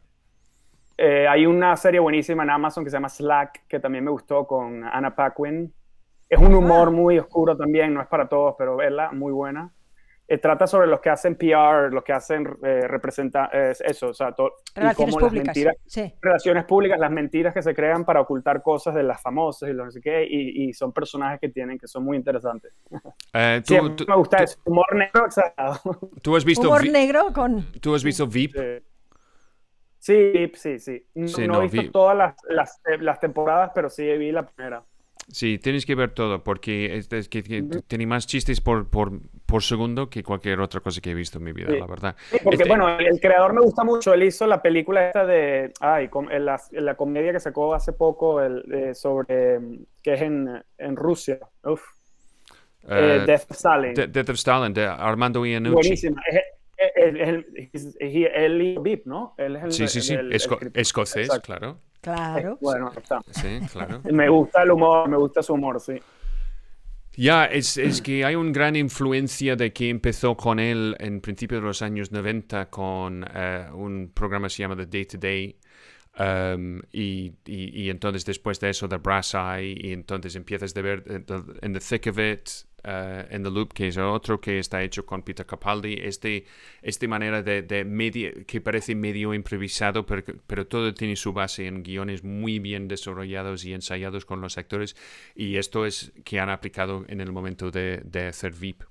Eh, 0.96 1.26
hay 1.28 1.44
una 1.44 1.76
serie 1.76 1.98
buenísima 1.98 2.44
en 2.44 2.50
Amazon 2.50 2.84
que 2.84 2.90
se 2.90 2.96
llama 2.96 3.08
Slack, 3.08 3.66
que 3.66 3.80
también 3.80 4.04
me 4.04 4.10
gustó 4.10 4.46
con 4.46 4.84
Anna 4.84 5.14
Paquin. 5.14 5.72
Es 6.28 6.38
un 6.38 6.54
humor 6.54 6.88
ah. 6.88 6.90
muy 6.90 7.18
oscuro 7.18 7.56
también, 7.56 7.92
no 7.92 8.00
es 8.00 8.06
para 8.06 8.28
todos, 8.28 8.54
pero 8.56 8.76
verla, 8.76 9.10
muy 9.12 9.32
buena. 9.32 9.70
Eh, 10.26 10.38
trata 10.38 10.66
sobre 10.66 10.86
los 10.86 11.00
que 11.00 11.10
hacen 11.10 11.36
PR, 11.36 11.92
los 11.92 12.02
que 12.02 12.14
hacen 12.14 12.48
eh, 12.62 12.88
representa 12.88 13.50
eso, 13.52 14.08
o 14.08 14.14
sea, 14.14 14.32
todo, 14.32 14.54
relaciones 14.74 15.14
públicas, 15.16 15.46
las 15.46 15.46
mentiras, 15.46 15.76
relaciones 16.22 16.64
públicas, 16.64 16.98
las 16.98 17.10
mentiras 17.10 17.52
que 17.52 17.62
se 17.62 17.74
crean 17.74 18.06
para 18.06 18.22
ocultar 18.22 18.62
cosas 18.62 18.94
de 18.94 19.02
las 19.02 19.20
famosas 19.20 19.68
y 19.68 19.74
lo 19.74 19.84
no 19.84 19.90
sé 19.90 20.00
qué, 20.00 20.26
y, 20.26 20.72
son 20.72 20.92
personajes 20.92 21.40
que 21.40 21.50
tienen 21.50 21.78
que 21.78 21.86
son 21.86 22.04
muy 22.04 22.16
interesantes. 22.16 22.72
Eh, 23.34 23.62
me 24.08 24.16
gusta 24.16 24.38
eso, 24.38 24.58
humor 24.64 24.94
negro 24.94 25.26
exagerado. 25.26 25.80
¿Tú 26.22 26.36
has 26.36 26.44
visto 26.44 26.68
humor 26.68 26.88
negro 26.88 27.32
con 27.32 27.64
¿Tú 27.80 27.94
has 27.94 28.02
visto 28.02 28.26
VIP? 28.26 28.56
Sí, 29.98 30.52
sí, 30.54 30.78
sí. 30.78 31.06
No, 31.14 31.62
he 31.62 31.68
visto 31.68 31.90
todas 31.90 32.16
las, 32.16 32.34
las, 32.48 32.80
las 33.00 33.20
temporadas, 33.20 33.72
pero 33.74 33.90
sí 33.90 34.04
vi 34.16 34.32
la 34.32 34.46
primera. 34.46 34.84
Sí, 35.28 35.58
tienes 35.58 35.86
que 35.86 35.94
ver 35.94 36.10
todo, 36.10 36.44
porque 36.44 36.96
es, 36.96 37.28
que, 37.28 37.42
tiene 37.42 38.06
más 38.06 38.26
chistes 38.26 38.60
por, 38.60 38.88
por, 38.88 39.12
por, 39.46 39.62
segundo 39.62 40.10
que 40.10 40.22
cualquier 40.22 40.60
otra 40.60 40.80
cosa 40.80 41.00
que 41.00 41.10
he 41.10 41.14
visto 41.14 41.38
en 41.38 41.44
mi 41.44 41.52
vida, 41.52 41.70
la 41.70 41.86
verdad. 41.86 42.14
Sí, 42.30 42.38
porque 42.42 42.56
este 42.56 42.68
bueno, 42.68 42.98
el 42.98 43.20
creador 43.20 43.54
me 43.54 43.62
gusta 43.62 43.84
mucho, 43.84 44.12
él 44.12 44.22
hizo 44.22 44.46
la 44.46 44.60
película 44.60 45.06
esta 45.06 45.24
de, 45.24 45.72
ay, 45.80 46.10
la, 46.38 46.60
la 46.72 46.94
comedia 46.94 47.32
que 47.32 47.40
sacó 47.40 47.74
hace 47.74 47.92
poco 47.92 48.42
el, 48.42 48.94
sobre, 48.94 49.58
que 50.02 50.14
es 50.14 50.20
en, 50.20 50.62
en 50.78 50.96
Rusia, 50.96 51.38
Uf. 51.64 51.82
Eh, 52.88 53.20
eh, 53.22 53.24
Death 53.26 53.50
of 53.50 53.56
Stalin. 53.56 53.94
Death 53.94 54.28
of 54.28 54.36
Stalin, 54.36 54.74
de 54.74 54.84
Armando 54.84 55.44
Iannucci. 55.44 55.74
Buenísima. 55.74 56.22
Él, 56.76 57.46
él, 58.34 58.78
VIP, 58.80 59.06
¿no? 59.06 59.34
Él 59.38 59.56
es 59.56 59.64
el, 59.64 59.72
sí, 59.72 59.88
sí, 59.88 60.00
sí, 60.00 60.16
escocés, 60.74 61.28
claro. 61.42 61.78
Claro. 62.00 62.58
Bueno, 62.60 62.92
está. 62.94 63.22
Sí, 63.30 63.60
claro. 63.72 64.00
Me 64.12 64.28
gusta 64.28 64.62
el 64.62 64.70
humor, 64.72 65.08
me 65.08 65.16
gusta 65.16 65.42
su 65.42 65.54
humor, 65.54 65.80
sí. 65.80 65.94
Ya, 67.16 67.46
es, 67.46 67.76
es, 67.76 68.02
que 68.02 68.24
hay 68.24 68.34
una 68.34 68.50
gran 68.50 68.74
influencia 68.76 69.54
de 69.54 69.72
que 69.72 69.88
empezó 69.88 70.36
con 70.36 70.58
él 70.58 70.96
en 70.98 71.20
principios 71.20 71.62
de 71.62 71.66
los 71.68 71.80
años 71.80 72.10
90 72.10 72.68
con 72.70 73.22
uh, 73.22 73.74
un 73.76 74.10
programa 74.12 74.48
que 74.48 74.54
se 74.54 74.62
llama 74.64 74.76
The 74.76 74.86
Day 74.86 75.04
to 75.06 75.18
Day. 75.18 75.56
Um, 76.16 76.80
y, 76.92 77.32
y, 77.44 77.90
entonces 77.90 78.24
después 78.24 78.60
de 78.60 78.70
eso, 78.70 78.88
The 78.88 78.98
Brass 78.98 79.34
Eye, 79.34 79.76
y 79.80 79.92
entonces 79.92 80.36
empiezas 80.36 80.76
a 80.76 80.80
ver 80.80 81.04
en 81.06 81.72
the, 81.72 81.80
Thick 81.80 82.06
of 82.08 82.18
It, 82.18 82.48
en 82.84 83.42
The 83.42 83.50
Loop, 83.50 83.72
que 83.72 83.88
es 83.88 83.96
otro 83.96 84.40
que 84.40 84.58
está 84.58 84.82
hecho 84.82 85.06
con 85.06 85.22
Peter 85.22 85.46
Capaldi, 85.46 85.94
este, 86.02 86.44
esta 86.82 87.08
manera 87.08 87.42
de, 87.42 87.62
de 87.62 87.84
medio, 87.84 88.30
que 88.46 88.60
parece 88.60 88.94
medio 88.94 89.32
improvisado, 89.32 90.04
pero, 90.04 90.22
pero 90.46 90.66
todo 90.66 90.92
tiene 90.92 91.16
su 91.16 91.32
base 91.32 91.66
en 91.66 91.82
guiones 91.82 92.22
muy 92.24 92.58
bien 92.58 92.88
desarrollados 92.88 93.64
y 93.64 93.72
ensayados 93.72 94.24
con 94.26 94.40
los 94.40 94.58
actores, 94.58 94.96
y 95.34 95.56
esto 95.56 95.86
es 95.86 96.12
que 96.24 96.40
han 96.40 96.50
aplicado 96.50 97.04
en 97.08 97.20
el 97.20 97.32
momento 97.32 97.70
de, 97.70 98.02
de 98.04 98.26
hacer 98.26 98.52
VIP. 98.52 98.82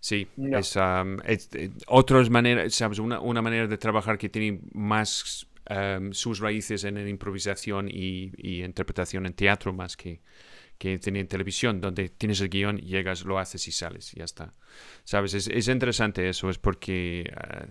Sí, 0.00 0.28
es, 0.36 0.76
um, 0.76 1.18
eh, 1.24 1.70
otras 1.88 2.30
maneras, 2.30 2.72
¿sabes? 2.74 3.00
Una, 3.00 3.20
una, 3.20 3.42
manera 3.42 3.66
de 3.66 3.78
trabajar 3.78 4.16
que 4.16 4.28
tiene 4.28 4.60
más 4.72 5.48
um, 5.68 6.12
sus 6.12 6.38
raíces 6.38 6.84
en 6.84 6.96
improvisación 7.08 7.88
y, 7.88 8.30
y, 8.36 8.62
interpretación 8.62 9.26
en 9.26 9.32
teatro 9.32 9.72
más 9.72 9.96
que, 9.96 10.20
que 10.78 10.98
tiene 10.98 11.20
en 11.20 11.28
televisión, 11.28 11.80
donde 11.80 12.08
tienes 12.08 12.40
el 12.40 12.48
guion, 12.48 12.78
llegas, 12.78 13.24
lo 13.24 13.38
haces 13.38 13.66
y 13.66 13.72
sales, 13.72 14.14
y 14.14 14.18
ya 14.18 14.24
está. 14.24 14.54
¿Sabes? 15.04 15.34
Es, 15.34 15.48
es 15.48 15.68
interesante 15.68 16.28
eso, 16.28 16.48
es 16.48 16.58
porque 16.58 17.30
uh, 17.34 17.66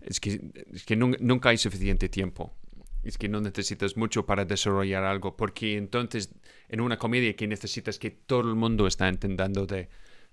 es 0.00 0.20
que, 0.20 0.40
es 0.72 0.84
que 0.84 0.96
nunca 0.96 1.48
hay 1.48 1.56
suficiente 1.56 2.08
tiempo. 2.08 2.54
Es 3.02 3.16
que 3.16 3.30
no 3.30 3.40
necesitas 3.40 3.96
mucho 3.96 4.26
para 4.26 4.44
desarrollar 4.44 5.04
algo, 5.04 5.34
porque 5.34 5.78
entonces 5.78 6.34
en 6.68 6.82
una 6.82 6.98
comedia 6.98 7.34
que 7.34 7.46
necesitas 7.46 7.98
que 7.98 8.10
todo 8.10 8.40
el 8.42 8.56
mundo 8.56 8.86
está 8.86 9.08
intentando 9.08 9.64
de 9.64 9.88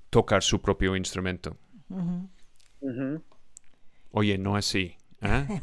tocar 0.10 0.44
su 0.44 0.62
propio 0.62 0.98
instrumento. 0.98 1.56
Oye, 4.12 4.38
no 4.38 4.58
así. 4.58 4.98
¿eh? 5.22 5.62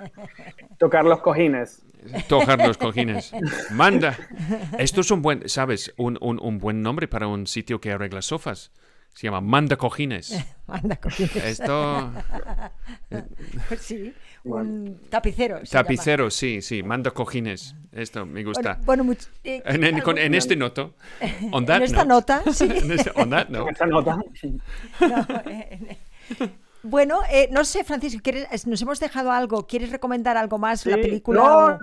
tocar 0.78 1.04
los 1.04 1.20
cojines. 1.20 1.82
Tocar 2.28 2.58
los 2.66 2.78
cojines. 2.78 3.32
Manda. 3.70 4.16
Esto 4.78 5.00
es 5.00 5.10
un 5.10 5.22
buen, 5.22 5.48
¿sabes? 5.48 5.92
Un, 5.96 6.18
un, 6.20 6.58
buen 6.58 6.82
nombre 6.82 7.08
para 7.08 7.26
un 7.26 7.46
sitio 7.46 7.80
que 7.80 7.92
arregla 7.92 8.22
sofás. 8.22 8.72
Se 9.12 9.26
llama 9.26 9.40
Manda 9.40 9.76
Cojines. 9.76 10.38
Manda 10.66 10.96
Cojines. 10.96 11.36
Esto. 11.36 12.12
sí, 13.78 14.14
un 14.44 15.00
tapicero. 15.10 15.60
Tapicero, 15.68 16.30
sí, 16.30 16.62
sí. 16.62 16.82
Manda 16.82 17.10
Cojines. 17.10 17.74
Esto 17.92 18.24
me 18.24 18.44
gusta. 18.44 18.78
Bueno, 18.84 19.04
eh, 19.42 19.62
en, 19.64 20.34
este 20.34 20.54
noto. 20.56 20.94
On 21.50 21.70
en 21.70 21.82
esta 21.82 22.04
nota, 22.04 22.42
sí. 22.52 22.68
on 23.16 23.30
that 23.30 23.48
note. 23.48 23.72
esta 23.72 23.86
nota. 23.86 24.18
Bueno, 26.82 27.20
eh, 27.30 27.48
no 27.50 27.64
sé, 27.64 27.84
Francisco, 27.84 28.30
nos 28.66 28.82
hemos 28.82 29.00
dejado 29.00 29.30
algo. 29.30 29.66
¿Quieres 29.66 29.90
recomendar 29.90 30.36
algo 30.36 30.58
más? 30.58 30.86
la 30.86 30.96
película. 30.96 31.78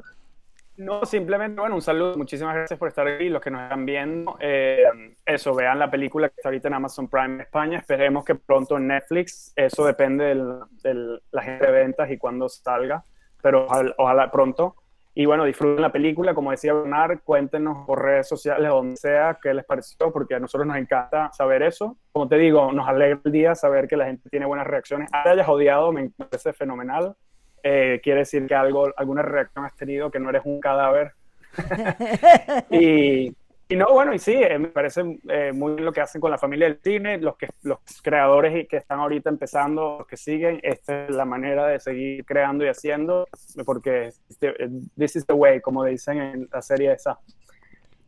No, 0.77 1.03
simplemente, 1.05 1.59
bueno, 1.59 1.75
un 1.75 1.81
saludo. 1.81 2.15
Muchísimas 2.17 2.53
gracias 2.53 2.77
por 2.77 2.87
estar 2.87 3.07
aquí. 3.07 3.29
Los 3.29 3.41
que 3.41 3.49
nos 3.49 3.63
están 3.63 3.83
viendo, 3.83 4.37
eh, 4.39 4.83
eso, 5.25 5.55
vean 5.55 5.79
la 5.79 5.89
película 5.89 6.29
que 6.29 6.35
está 6.37 6.49
ahorita 6.49 6.67
en 6.67 6.75
Amazon 6.75 7.07
Prime 7.07 7.41
España. 7.41 7.79
Esperemos 7.79 8.23
que 8.23 8.35
pronto 8.35 8.77
en 8.77 8.87
Netflix. 8.87 9.51
Eso 9.55 9.85
depende 9.85 10.35
de 10.83 11.19
la 11.31 11.41
gente 11.41 11.65
de 11.65 11.71
ventas 11.71 12.11
y 12.11 12.17
cuándo 12.17 12.47
salga, 12.47 13.03
pero 13.41 13.67
ojalá 13.97 14.29
pronto. 14.29 14.75
Y 15.19 15.26
bueno, 15.26 15.45
disfruten 15.45 15.81
la 15.81 15.91
película, 15.91 16.35
como 16.35 16.52
decía 16.52 16.76
Bernard, 16.76 17.22
cuéntenos 17.23 17.88
por 17.88 18.03
redes 18.03 18.27
sociales, 18.27 18.69
donde 18.69 18.98
sea, 18.98 19.35
qué 19.41 19.52
les 19.52 19.65
pareció, 19.65 20.14
porque 20.14 20.35
a 20.35 20.39
nosotros 20.39 20.68
nos 20.68 20.77
encanta 20.77 21.31
saber 21.34 21.64
eso. 21.64 21.98
Como 22.11 22.27
te 22.27 22.38
digo, 22.38 22.72
nos 22.72 22.88
alegra 22.88 23.19
el 23.26 23.31
día 23.31 23.56
saber 23.56 23.88
que 23.88 23.98
la 23.98 24.06
gente 24.06 24.30
tiene 24.30 24.45
buenas 24.45 24.68
reacciones. 24.68 25.10
Te 25.10 25.30
hayas 25.30 25.49
odiado, 25.49 25.91
me 25.91 26.11
parece 26.11 26.53
fenomenal. 26.53 27.15
Eh, 27.64 27.99
quiere 28.03 28.19
decir 28.19 28.45
que 28.45 28.53
algo, 28.53 28.94
alguna 28.95 29.23
reacción 29.23 29.65
has 29.65 29.76
tenido, 29.76 30.11
que 30.11 30.19
no 30.19 30.30
eres 30.30 30.44
un 30.45 30.60
cadáver. 30.60 31.14
y, 32.69 33.35
y 33.69 33.76
no, 33.76 33.88
bueno, 33.91 34.14
y 34.14 34.19
sí, 34.19 34.34
eh, 34.34 34.57
me 34.57 34.69
parece 34.69 35.19
eh, 35.27 35.52
muy 35.53 35.73
bien 35.73 35.84
lo 35.84 35.91
que 35.91 35.99
hacen 35.99 36.22
con 36.22 36.31
la 36.31 36.38
familia 36.38 36.68
del 36.68 36.80
cine, 36.81 37.18
los, 37.18 37.35
que, 37.35 37.49
los 37.64 37.80
creadores 38.02 38.68
que 38.68 38.77
están 38.77 38.99
ahorita 38.99 39.30
empezando, 39.30 39.98
los 39.99 40.07
que 40.07 40.15
siguen, 40.15 40.60
esta 40.64 41.07
es 41.07 41.15
la 41.15 41.26
manera 41.26 41.68
de 41.68 41.80
seguir 41.80 42.23
creando 42.23 42.64
y 42.64 42.69
haciendo, 42.69 43.27
porque 43.65 44.14
este, 44.30 44.53
this 44.98 45.18
is 45.18 45.26
the 45.26 45.34
way, 45.34 45.60
como 45.60 45.84
dicen 45.84 46.18
en 46.18 46.49
la 46.52 46.61
serie 46.61 46.94
esa. 46.94 47.19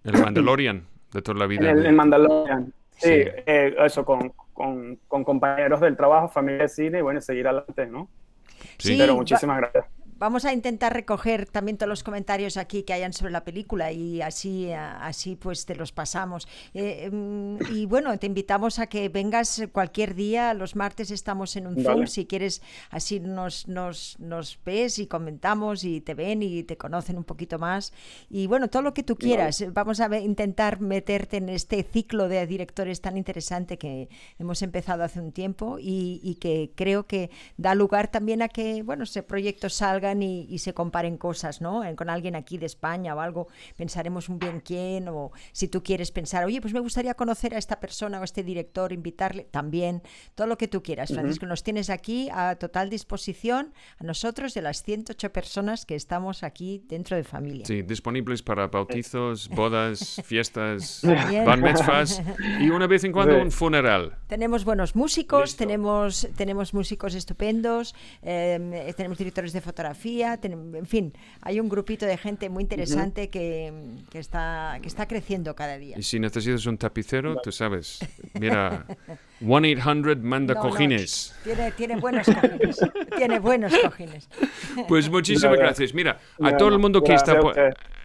El 0.05 0.13
Mandalorian, 0.13 0.87
de 1.11 1.21
toda 1.21 1.39
la 1.39 1.45
vida. 1.45 1.71
El, 1.71 1.91
Mandalorian, 1.91 2.73
sí, 2.95 3.09
eh, 3.11 3.75
eso, 3.79 4.05
con, 4.05 4.29
con, 4.53 4.97
con, 5.09 5.25
compañeros 5.25 5.81
del 5.81 5.97
trabajo, 5.97 6.29
familia 6.29 6.63
de 6.63 6.69
cine, 6.69 6.99
y 6.99 7.01
bueno, 7.01 7.19
seguir 7.19 7.47
adelante, 7.47 7.85
¿no? 7.85 8.09
Sí, 8.77 8.95
pero 8.97 9.15
muchísimas 9.15 9.57
gracias 9.57 9.98
vamos 10.19 10.43
a 10.45 10.53
intentar 10.53 10.93
recoger 10.93 11.45
también 11.45 11.77
todos 11.77 11.89
los 11.89 12.03
comentarios 12.03 12.57
aquí 12.57 12.83
que 12.83 12.93
hayan 12.93 13.13
sobre 13.13 13.31
la 13.31 13.43
película 13.43 13.91
y 13.91 14.21
así, 14.21 14.71
así 14.71 15.35
pues 15.35 15.65
te 15.65 15.75
los 15.75 15.91
pasamos. 15.91 16.47
Eh, 16.73 17.05
em, 17.05 17.57
y 17.73 17.85
bueno, 17.85 18.17
te 18.19 18.27
invitamos 18.27 18.79
a 18.79 18.87
que 18.87 19.07
vengas 19.09 19.63
cualquier 19.71 20.15
día. 20.15 20.53
Los 20.53 20.75
martes 20.75 21.09
estamos 21.09 21.55
en 21.55 21.67
un 21.67 21.81
Zoom. 21.81 22.07
Si 22.07 22.25
quieres, 22.25 22.61
así 22.89 23.19
nos, 23.19 23.67
nos, 23.67 24.19
nos, 24.19 24.59
ves 24.65 24.99
y 24.99 25.07
comentamos 25.07 25.83
y 25.83 26.01
te 26.01 26.13
ven 26.13 26.43
y 26.43 26.63
te 26.63 26.77
conocen 26.77 27.17
un 27.17 27.23
poquito 27.23 27.57
más. 27.57 27.93
Y 28.29 28.47
bueno, 28.47 28.67
todo 28.67 28.81
lo 28.81 28.93
que 28.93 29.03
tú 29.03 29.15
quieras. 29.15 29.63
Vamos 29.73 30.01
a 30.01 30.17
intentar 30.19 30.81
meterte 30.81 31.37
en 31.37 31.49
este 31.49 31.83
ciclo 31.83 32.27
de 32.27 32.45
directores 32.45 32.99
tan 32.99 33.17
interesante 33.17 33.77
que 33.77 34.09
hemos 34.37 34.61
empezado 34.61 35.03
hace 35.03 35.21
un 35.21 35.31
tiempo 35.31 35.79
y, 35.79 36.19
y 36.23 36.35
que 36.35 36.71
creo 36.75 37.07
que 37.07 37.29
da 37.57 37.73
lugar 37.73 38.09
también 38.09 38.41
a 38.41 38.49
que, 38.49 38.83
bueno, 38.83 39.05
ese 39.05 39.23
proyecto 39.23 39.69
salga 39.69 40.08
y, 40.21 40.57
se 40.59 40.73
comparen 40.73 41.17
cosas, 41.17 41.61
¿no? 41.61 41.83
Eh, 41.83 41.95
con 41.95 42.09
alguien 42.09 42.35
aquí 42.35 42.57
de 42.57 42.65
España 42.65 43.15
o 43.15 43.19
algo, 43.21 43.47
pensaremos 43.77 44.27
un 44.27 44.39
bien 44.39 44.59
quién, 44.59 45.07
o 45.07 45.31
si 45.51 45.67
tú 45.67 45.83
quieres 45.83 46.11
pensar, 46.11 46.43
oye, 46.43 46.59
pues 46.61 46.73
me 46.73 46.79
gustaría 46.79 47.13
conocer 47.13 47.55
a 47.55 47.57
esta 47.57 47.79
persona 47.79 48.19
o 48.19 48.21
a 48.21 48.25
este 48.25 48.43
director, 48.43 48.91
invitarle, 48.91 49.43
también, 49.43 50.01
todo 50.35 50.47
lo 50.47 50.57
que 50.57 50.67
tú 50.67 50.83
quieras, 50.83 51.13
Francisco, 51.13 51.45
nos 51.45 51.63
tienes 51.63 51.89
aquí 51.89 52.29
a 52.33 52.55
total 52.55 52.89
disposición, 52.89 53.73
a 53.99 54.03
nosotros 54.03 54.53
de 54.53 54.61
las 54.61 54.83
108 54.83 55.31
personas 55.31 55.85
que 55.85 55.95
estamos 55.95 56.43
aquí 56.43 56.83
dentro 56.87 57.15
de 57.15 57.23
familia. 57.23 57.65
Sí, 57.65 57.81
disponibles 57.83 58.41
para 58.41 58.67
bautizos, 58.67 59.47
bodas, 59.55 60.21
fiestas, 60.25 61.01
bar 61.45 61.61
mitzvahs 61.61 62.21
y 62.59 62.69
una 62.69 62.87
vez 62.87 63.03
en 63.03 63.11
cuando 63.11 63.39
un 63.41 63.51
funeral. 63.51 64.17
Tenemos 64.27 64.65
buenos 64.65 64.95
músicos, 64.95 65.55
tenemos, 65.55 66.27
tenemos 66.35 66.73
músicos 66.73 67.15
estupendos, 67.15 67.95
em, 68.21 68.71
tenemos 68.95 69.17
directores 69.17 69.53
de 69.53 69.61
fotografía, 69.61 69.98
en 70.05 70.85
fin, 70.85 71.13
hay 71.41 71.59
un 71.59 71.69
grupito 71.69 72.05
de 72.05 72.17
gente 72.17 72.49
muy 72.49 72.63
interesante 72.63 73.29
que, 73.29 73.73
que, 74.09 74.19
está, 74.19 74.79
que 74.81 74.87
está 74.87 75.07
creciendo 75.07 75.55
cada 75.55 75.77
día. 75.77 75.97
Y 75.97 76.03
si 76.03 76.19
necesitas 76.19 76.65
un 76.65 76.77
tapicero, 76.77 77.37
tú 77.41 77.51
sabes, 77.51 77.99
mira, 78.39 78.85
1-800 79.41 80.21
manda 80.21 80.55
cojines. 80.55 81.35
tiene, 81.43 81.71
tiene, 81.71 81.95
buenos 81.97 82.25
cojines, 82.27 82.79
tiene 83.17 83.39
buenos 83.39 83.73
cojines. 83.77 84.29
Pues 84.87 85.09
muchísimas 85.09 85.57
gracias. 85.57 85.93
Mira, 85.93 86.19
a 86.41 86.57
todo 86.57 86.69
el 86.69 86.79
mundo 86.79 87.01
que 87.01 87.13
está... 87.13 87.39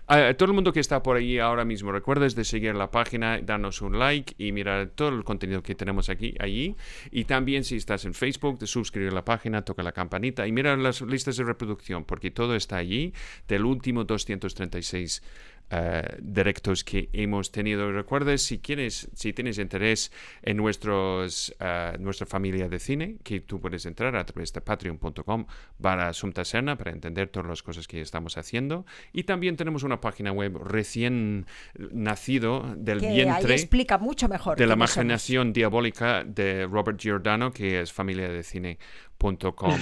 A 0.06 0.34
todo 0.34 0.50
el 0.50 0.54
mundo 0.54 0.74
que 0.74 0.80
está 0.80 1.02
por 1.02 1.16
ahí 1.16 1.38
ahora 1.38 1.64
mismo, 1.64 1.90
recuerdes 1.90 2.34
de 2.34 2.44
seguir 2.44 2.74
la 2.74 2.90
página, 2.90 3.40
darnos 3.40 3.80
un 3.80 3.98
like 3.98 4.34
y 4.36 4.52
mirar 4.52 4.88
todo 4.88 5.08
el 5.08 5.24
contenido 5.24 5.62
que 5.62 5.74
tenemos 5.74 6.10
aquí, 6.10 6.34
allí. 6.40 6.76
Y 7.10 7.24
también 7.24 7.64
si 7.64 7.76
estás 7.76 8.04
en 8.04 8.12
Facebook, 8.12 8.58
de 8.58 8.66
suscribir 8.66 9.14
la 9.14 9.24
página, 9.24 9.62
toca 9.62 9.82
la 9.82 9.92
campanita 9.92 10.46
y 10.46 10.52
mira 10.52 10.76
las 10.76 11.00
listas 11.00 11.38
de 11.38 11.44
reproducción, 11.44 12.04
porque 12.04 12.30
todo 12.30 12.54
está 12.54 12.76
allí 12.76 13.14
del 13.48 13.64
último 13.64 14.04
236 14.04 15.22
eh, 15.70 16.18
directos 16.20 16.84
que 16.84 17.08
hemos 17.12 17.50
tenido. 17.50 17.90
Recuerda, 17.90 18.36
si 18.38 18.58
quieres, 18.58 19.08
si 19.14 19.32
tienes 19.32 19.58
interés 19.58 20.12
en 20.42 20.56
nuestros, 20.56 21.54
uh, 21.60 22.00
nuestra 22.00 22.26
familia 22.26 22.68
de 22.68 22.78
cine, 22.78 23.16
que 23.24 23.40
tú 23.40 23.60
puedes 23.60 23.86
entrar 23.86 24.14
a 24.14 24.24
través 24.24 24.52
de 24.52 24.60
patreon.com 24.60 25.46
para 25.80 26.12
Sumta 26.12 26.44
Serna 26.44 26.76
para 26.76 26.92
entender 26.92 27.28
todas 27.28 27.48
las 27.48 27.62
cosas 27.62 27.88
que 27.88 28.00
estamos 28.00 28.36
haciendo. 28.36 28.84
Y 29.12 29.24
también 29.24 29.56
tenemos 29.56 29.82
una 29.82 30.00
página 30.00 30.32
web 30.32 30.56
recién 30.58 31.46
nacido 31.92 32.74
del 32.76 33.00
vientre. 33.00 33.54
explica 33.54 33.98
mucho 33.98 34.28
mejor. 34.28 34.58
De 34.58 34.66
la 34.66 34.74
imaginación 34.74 35.52
diabólica 35.52 36.24
de 36.24 36.66
Robert 36.66 37.00
Giordano, 37.00 37.52
que 37.52 37.80
es 37.80 37.92
familia 37.92 38.28
de 38.28 38.42
cine 38.42 38.78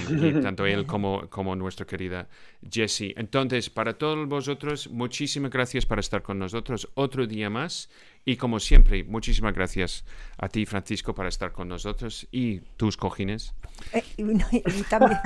y 0.09 0.33
tanto 0.41 0.65
él 0.65 0.85
como, 0.85 1.29
como 1.29 1.55
nuestra 1.55 1.85
querida 1.85 2.27
Jessie. 2.69 3.13
Entonces, 3.17 3.69
para 3.69 3.97
todos 3.97 4.27
vosotros, 4.27 4.89
muchísimas 4.89 5.51
gracias 5.51 5.85
por 5.85 5.99
estar 5.99 6.21
con 6.21 6.39
nosotros 6.39 6.89
otro 6.93 7.27
día 7.27 7.49
más. 7.49 7.89
Y 8.25 8.37
como 8.37 8.59
siempre, 8.59 9.03
muchísimas 9.03 9.53
gracias 9.53 10.05
a 10.37 10.47
ti, 10.47 10.65
Francisco, 10.65 11.13
por 11.13 11.27
estar 11.27 11.51
con 11.51 11.67
nosotros 11.67 12.25
y 12.31 12.61
tus 12.77 12.95
cojines. 12.95 13.53
Eh, 13.91 14.03
y, 14.15 14.83
también, 14.83 15.19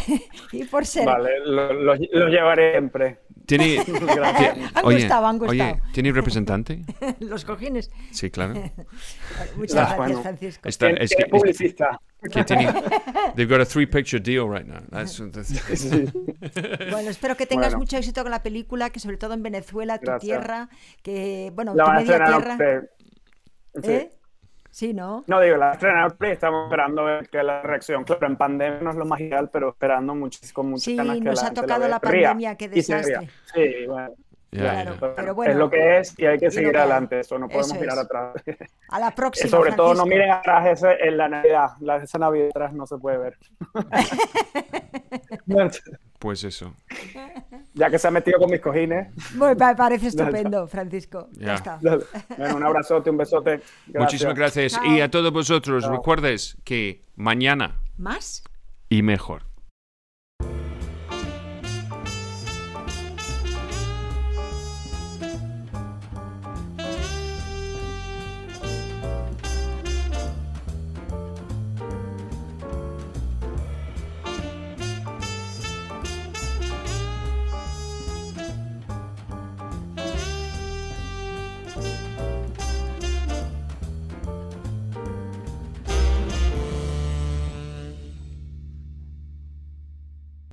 y, 0.52 0.64
por 0.64 0.84
ser. 0.84 1.06
Vale, 1.06 1.30
lo, 1.46 1.94
llevaré 2.28 2.72
siempre. 2.72 3.20
¿Tiene, 3.58 3.78
han 4.74 4.84
oye, 4.84 4.96
gustado, 5.00 5.26
han 5.26 5.36
oye, 5.42 5.46
gustado. 5.64 5.92
¿tiene 5.92 6.12
representante? 6.12 6.82
Los 7.20 7.44
cojines. 7.44 7.90
Sí, 8.10 8.30
claro. 8.30 8.54
Muchas 9.56 9.74
gracias, 9.74 9.96
bueno. 9.98 10.22
Francisco. 10.22 10.68
Está, 10.68 10.86
¿Quién- 10.86 11.02
es 11.02 11.10
quién 11.14 11.18
que, 11.30 11.36
es 11.36 11.40
publicista? 11.42 12.00
que 12.32 12.44
tiene, 12.44 12.72
they've 13.36 13.46
got 13.52 13.60
a 13.60 13.66
three 13.66 13.84
picture 13.86 14.18
deal 14.22 14.48
right 14.48 14.66
now. 14.66 14.80
That's, 14.90 15.20
that's- 15.20 15.76
Sí. 15.76 16.04
Bueno, 16.90 17.10
espero 17.10 17.36
que 17.36 17.46
tengas 17.46 17.68
Bueno. 17.72 17.78
mucho 17.80 17.96
éxito 17.98 18.22
con 18.22 18.30
la 18.30 18.42
película, 18.42 18.90
que 18.90 19.00
sobre 19.00 19.16
todo 19.18 19.34
en 19.34 19.42
Venezuela, 19.42 19.98
tu 19.98 20.06
Gracias. 20.06 20.20
tierra, 20.22 20.68
que, 21.02 21.52
bueno, 21.54 21.74
La 21.74 21.84
tu 21.84 21.90
media 21.92 22.24
tierra. 22.24 22.58
Sí. 23.82 24.08
Sí, 24.72 24.94
¿no? 24.94 25.22
No 25.26 25.38
digo, 25.38 25.58
la 25.58 25.72
octubre 25.72 26.30
y 26.30 26.32
estamos 26.32 26.64
esperando 26.64 27.04
ver 27.04 27.28
que 27.28 27.42
la 27.42 27.60
reacción. 27.60 28.04
Claro, 28.04 28.26
en 28.26 28.36
pandemia 28.36 28.80
no 28.80 28.90
es 28.90 28.96
lo 28.96 29.04
más 29.04 29.20
ideal, 29.20 29.50
pero 29.52 29.68
esperando 29.68 30.14
muchísimo, 30.14 30.54
con 30.54 30.70
muchas 30.70 30.84
Sí, 30.84 30.96
ganas 30.96 31.18
que 31.18 31.24
nos 31.24 31.42
la 31.42 31.48
ha 31.48 31.52
tocado 31.52 31.88
la 31.88 32.00
pandemia, 32.00 32.56
qué 32.56 32.70
desastre. 32.70 33.28
Sí, 33.54 33.86
bueno. 33.86 34.14
Claro, 34.50 34.96
pero 35.00 35.14
pero 35.14 35.34
bueno. 35.34 35.52
es 35.52 35.58
lo 35.58 35.70
que 35.70 35.98
es 35.98 36.18
y 36.18 36.26
hay 36.26 36.38
que 36.38 36.50
seguir 36.50 36.72
que 36.72 36.78
adelante. 36.78 37.20
Eso 37.20 37.38
no 37.38 37.48
podemos 37.48 37.68
Eso 37.72 37.80
mirar 37.80 37.98
es. 37.98 38.04
atrás. 38.04 38.34
A 38.88 38.98
la 38.98 39.10
próxima. 39.14 39.50
Sobre 39.50 39.72
todo 39.72 39.94
no 39.94 40.06
miren 40.06 40.30
atrás 40.30 40.66
ese, 40.66 41.06
en 41.06 41.18
la 41.18 41.28
Navidad. 41.28 41.68
La, 41.80 41.96
esa 41.96 42.18
Navidad 42.18 42.48
atrás 42.48 42.72
no 42.72 42.86
se 42.86 42.96
puede 42.96 43.18
ver. 43.18 43.38
Pues 46.22 46.44
eso. 46.44 46.72
ya 47.74 47.90
que 47.90 47.98
se 47.98 48.06
ha 48.06 48.10
metido 48.12 48.38
con 48.38 48.48
mis 48.48 48.60
cojines. 48.60 49.08
Bueno, 49.34 49.56
pa- 49.56 49.74
parece 49.74 50.06
estupendo, 50.12 50.68
Francisco. 50.68 51.28
Ya, 51.32 51.46
Ya. 51.46 51.54
está. 51.54 51.80
Bueno, 52.38 52.56
un 52.58 52.62
abrazote, 52.62 53.10
un 53.10 53.16
besote. 53.16 53.50
Gracias. 53.88 53.94
Muchísimas 53.94 54.34
gracias. 54.36 54.72
Chao. 54.74 54.86
Y 54.86 55.00
a 55.00 55.10
todos 55.10 55.32
vosotros, 55.32 55.82
Chao. 55.82 55.92
recuerdes 55.92 56.56
que 56.62 57.02
mañana 57.16 57.80
¿Más? 57.98 58.44
y 58.88 59.02
mejor. 59.02 59.51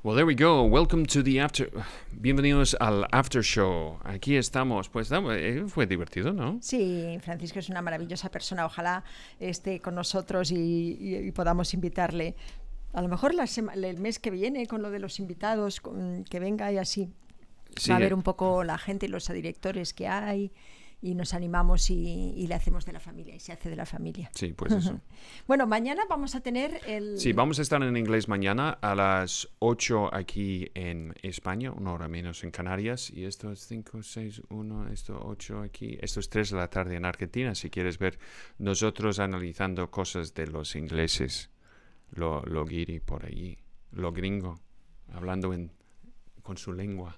Well, 0.10 0.16
there 0.16 0.26
we 0.26 0.34
go. 0.34 0.64
Welcome 0.64 1.06
to 1.06 1.22
the 1.22 1.40
after. 1.40 1.70
Bienvenidos 2.12 2.76
al 2.80 3.06
after 3.12 3.44
show. 3.44 4.00
Aquí 4.04 4.38
estamos. 4.38 4.90
Pues 4.90 5.12
eh, 5.12 5.66
fue 5.68 5.86
divertido, 5.86 6.34
¿no? 6.34 6.58
Sí, 6.64 7.20
Francisco 7.22 7.60
es 7.60 7.70
una 7.70 7.84
maravillosa 7.84 8.32
persona. 8.32 8.66
Ojalá 8.66 9.04
esté 9.40 9.80
con 9.80 9.94
nosotros 9.94 10.50
y, 10.52 10.98
y- 11.00 11.16
y 11.28 11.32
podamos 11.32 11.76
invitarle. 11.76 12.34
A 12.94 13.04
lo 13.04 13.08
mejor 13.08 13.36
la 13.36 13.46
el 13.76 14.00
mes 14.00 14.18
que 14.18 14.32
viene 14.32 14.66
con 14.66 14.82
lo 14.82 14.90
de 14.90 14.98
los 14.98 15.20
invitados, 15.20 15.80
con- 15.80 16.24
que 16.24 16.40
venga 16.40 16.72
y 16.72 16.80
así. 16.80 17.10
Sí, 17.78 17.92
Va 17.92 17.98
a 17.98 18.00
ver 18.00 18.16
un 18.16 18.24
poco 18.24 18.64
la 18.64 18.80
gente 18.80 19.06
y 19.06 19.10
los 19.10 19.28
directores 19.28 19.94
que 19.94 20.08
hay 20.08 20.52
y 21.02 21.16
nos 21.16 21.34
animamos 21.34 21.90
y, 21.90 22.34
y 22.36 22.48
le 22.48 22.56
hacemos 22.56 22.86
de 22.86 22.94
la 22.94 23.00
familia 23.00 23.36
y 23.36 23.40
se 23.40 23.54
hace 23.54 23.70
de 23.70 23.76
la 23.76 23.86
familia. 23.86 24.30
Sí, 24.34 24.54
pues 24.54 24.74
eso. 24.74 25.00
Bueno, 25.48 25.66
mañana 25.66 26.04
vamos 26.10 26.36
a 26.36 26.42
tener 26.42 26.82
el... 26.86 27.18
Sí, 27.18 27.34
vamos 27.34 27.60
a 27.60 27.62
estar 27.62 27.82
en 27.82 27.96
inglés 27.96 28.28
mañana 28.28 28.72
a 28.82 28.96
las 28.96 29.50
8 29.60 30.14
aquí 30.14 30.70
en 30.76 31.14
España, 31.22 31.72
una 31.72 31.94
hora 31.94 32.08
menos 32.08 32.44
en 32.44 32.52
Canarias. 32.52 33.10
Y 33.10 33.26
esto 33.26 33.52
es 33.52 33.66
5, 33.68 34.04
6, 34.04 34.44
1, 34.50 34.90
esto 34.90 35.20
8 35.24 35.62
aquí. 35.62 35.98
Esto 36.02 36.20
es 36.20 36.30
3 36.30 36.52
de 36.52 36.58
la 36.58 36.70
tarde 36.70 36.96
en 36.96 37.06
Argentina. 37.06 37.56
Si 37.56 37.70
quieres 37.70 37.98
ver 37.98 38.20
nosotros 38.58 39.20
analizando 39.20 39.90
cosas 39.90 40.34
de 40.34 40.48
los 40.48 40.76
ingleses, 40.76 41.50
lo, 42.12 42.44
lo 42.44 42.66
guiri 42.66 43.00
por 43.00 43.26
allí, 43.26 43.58
lo 43.92 44.12
gringo, 44.12 44.60
hablando 45.14 45.54
en, 45.54 45.72
con 46.44 46.58
su 46.58 46.74
lengua. 46.74 47.18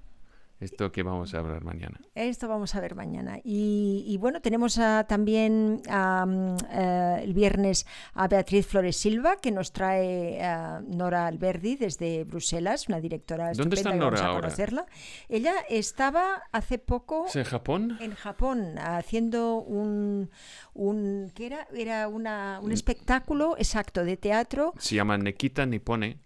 Esto 0.61 0.91
que 0.91 1.03
vamos 1.03 1.33
a 1.33 1.39
hablar 1.39 1.63
mañana. 1.63 1.99
Esto 2.15 2.47
vamos 2.47 2.75
a 2.75 2.79
ver 2.81 2.95
mañana. 2.95 3.39
Y, 3.43 4.05
y 4.07 4.17
bueno, 4.17 4.41
tenemos 4.41 4.77
a- 4.77 5.05
también 5.07 5.81
am, 5.89 6.55
eh, 6.71 7.19
el 7.23 7.33
viernes 7.33 7.85
a 8.13 8.27
Beatriz 8.27 8.67
Flores 8.67 8.95
Silva, 8.95 9.37
que 9.37 9.51
nos 9.51 9.73
trae 9.73 10.37
eh, 10.39 10.79
Nora 10.87 11.25
Alberdi 11.27 11.75
desde 11.77 12.23
Bruselas, 12.25 12.87
una 12.87 12.99
directora 13.01 13.51
¿Dónde 13.53 13.75
estupenda 13.75 13.79
está 13.79 13.91
que 13.91 13.97
vamos 13.99 14.11
Nora 14.13 14.23
a 14.23 14.29
ahora? 14.29 14.41
conocerla. 14.47 14.85
Ella 15.29 15.53
estaba 15.67 16.43
hace 16.51 16.77
poco 16.77 17.25
¿Es 17.27 17.35
en 17.35 17.43
Japón? 17.43 17.97
en 17.99 18.13
Japón 18.13 18.77
haciendo 18.77 19.55
un, 19.55 20.29
un 20.73 21.31
¿qué 21.33 21.47
era? 21.47 21.67
Era 21.75 22.07
una, 22.07 22.59
un 22.61 22.71
espectáculo 22.71 23.55
exacto 23.57 24.05
de 24.05 24.15
teatro 24.17 24.73
Se 24.77 24.93
llama 24.95 25.17
Nekita 25.17 25.65
Nippone. 25.65 26.19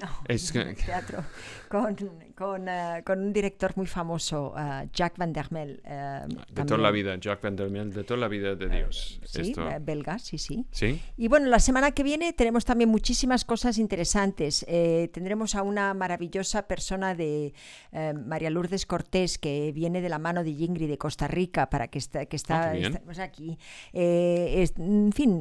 no, 0.00 0.08
Es 0.28 0.52
que- 0.52 0.74
teatro 0.74 1.24
con, 1.68 1.96
con, 2.40 2.66
eh, 2.70 3.02
con 3.04 3.18
un 3.20 3.34
director 3.34 3.74
muy 3.76 3.86
famoso, 3.86 4.54
eh, 4.58 4.88
Jack 4.94 5.18
Van 5.18 5.30
der 5.30 5.52
Mel. 5.52 5.82
eh, 5.84 6.22
De 6.54 6.64
toda 6.64 6.78
la 6.78 6.90
vida, 6.90 7.14
Jack 7.20 7.42
Van 7.42 7.54
der 7.54 7.68
Mel, 7.68 7.92
de 7.92 8.02
toda 8.02 8.18
la 8.18 8.28
vida 8.28 8.54
de 8.54 8.66
Dios. 8.66 9.20
Sí, 9.26 9.42
Esto- 9.42 9.68
belga, 9.82 10.18
sí, 10.18 10.38
sí. 10.38 10.64
¿Sí? 10.70 10.98
Y 11.18 11.28
bueno, 11.28 11.48
la 11.48 11.58
semana 11.60 11.90
que 11.90 12.02
viene 12.02 12.32
tenemos 12.32 12.64
también 12.64 12.88
muchísimas 12.88 13.44
cosas 13.44 13.76
interesantes. 13.76 14.64
Eh, 14.68 15.10
tendremos 15.12 15.54
a 15.54 15.62
una 15.62 15.92
maravillosa 15.92 16.66
persona 16.66 17.14
de 17.14 17.52
eh, 17.92 18.14
María 18.14 18.48
Lourdes 18.48 18.86
Cortés 18.86 19.36
que 19.36 19.70
viene 19.72 20.00
de 20.00 20.08
la 20.08 20.18
mano 20.18 20.42
de 20.42 20.54
Yingri 20.54 20.86
de 20.86 20.96
Costa 20.96 21.28
Rica 21.28 21.68
para 21.68 21.88
que 21.88 21.98
está, 21.98 22.24
que 22.24 22.36
está, 22.36 22.70
Ah, 22.70 22.74
estamos 22.74 23.18
aquí. 23.18 23.58
Eh, 23.92 24.62
es- 24.62 24.78
en 24.78 25.12
fin, 25.12 25.40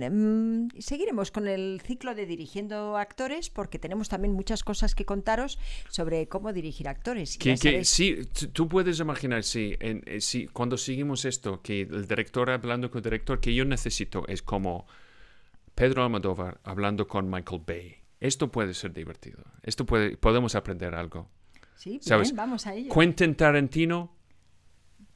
mm, 0.65 0.81
seguiremos 0.81 1.31
con 1.31 1.47
el 1.47 1.80
ciclo 1.85 2.13
de 2.13 2.26
dirigiendo 2.26 2.97
actores 2.97 3.49
porque 3.49 3.80
tenemos 3.80 4.09
también 4.09 4.34
muchas 4.34 4.65
cosas 4.65 4.95
que 4.95 5.05
contaros 5.05 5.59
sobre 5.88 6.27
cómo 6.27 6.51
dirigir 6.51 6.89
actores. 6.90 7.38
Que, 7.38 7.56
que 7.56 7.84
sí, 7.86 8.26
tú 8.53 8.68
puedes 8.68 8.99
imaginar, 8.99 9.44
sí, 9.44 9.76
en- 9.80 10.03
eh, 10.06 10.20
sí, 10.22 10.48
cuando 10.52 10.78
seguimos 10.78 11.26
esto, 11.26 11.61
que 11.61 11.82
el 11.82 12.07
director 12.07 12.49
hablando 12.49 12.90
con 12.91 12.99
el 12.99 13.03
director, 13.03 13.40
que 13.40 13.53
yo 13.53 13.64
necesito 13.66 14.28
es 14.28 14.41
como 14.44 14.86
Pedro 15.76 16.03
Almodóvar 16.03 16.60
hablando 16.64 17.07
con 17.07 17.30
Michael 17.30 17.61
Bay. 17.66 17.95
Esto 18.20 18.52
puede 18.52 18.74
ser 18.74 18.91
divertido. 18.94 19.44
Esto 19.64 19.86
puede, 19.86 20.18
podemos 20.18 20.53
aprender 20.56 20.94
algo. 20.94 21.30
sí, 21.76 21.91
bien, 21.91 22.03
¿sabes? 22.03 22.36
vamos 22.36 22.68
a 22.68 22.74
ello. 22.74 22.94
Quentin 22.94 23.36
Tarantino, 23.36 24.14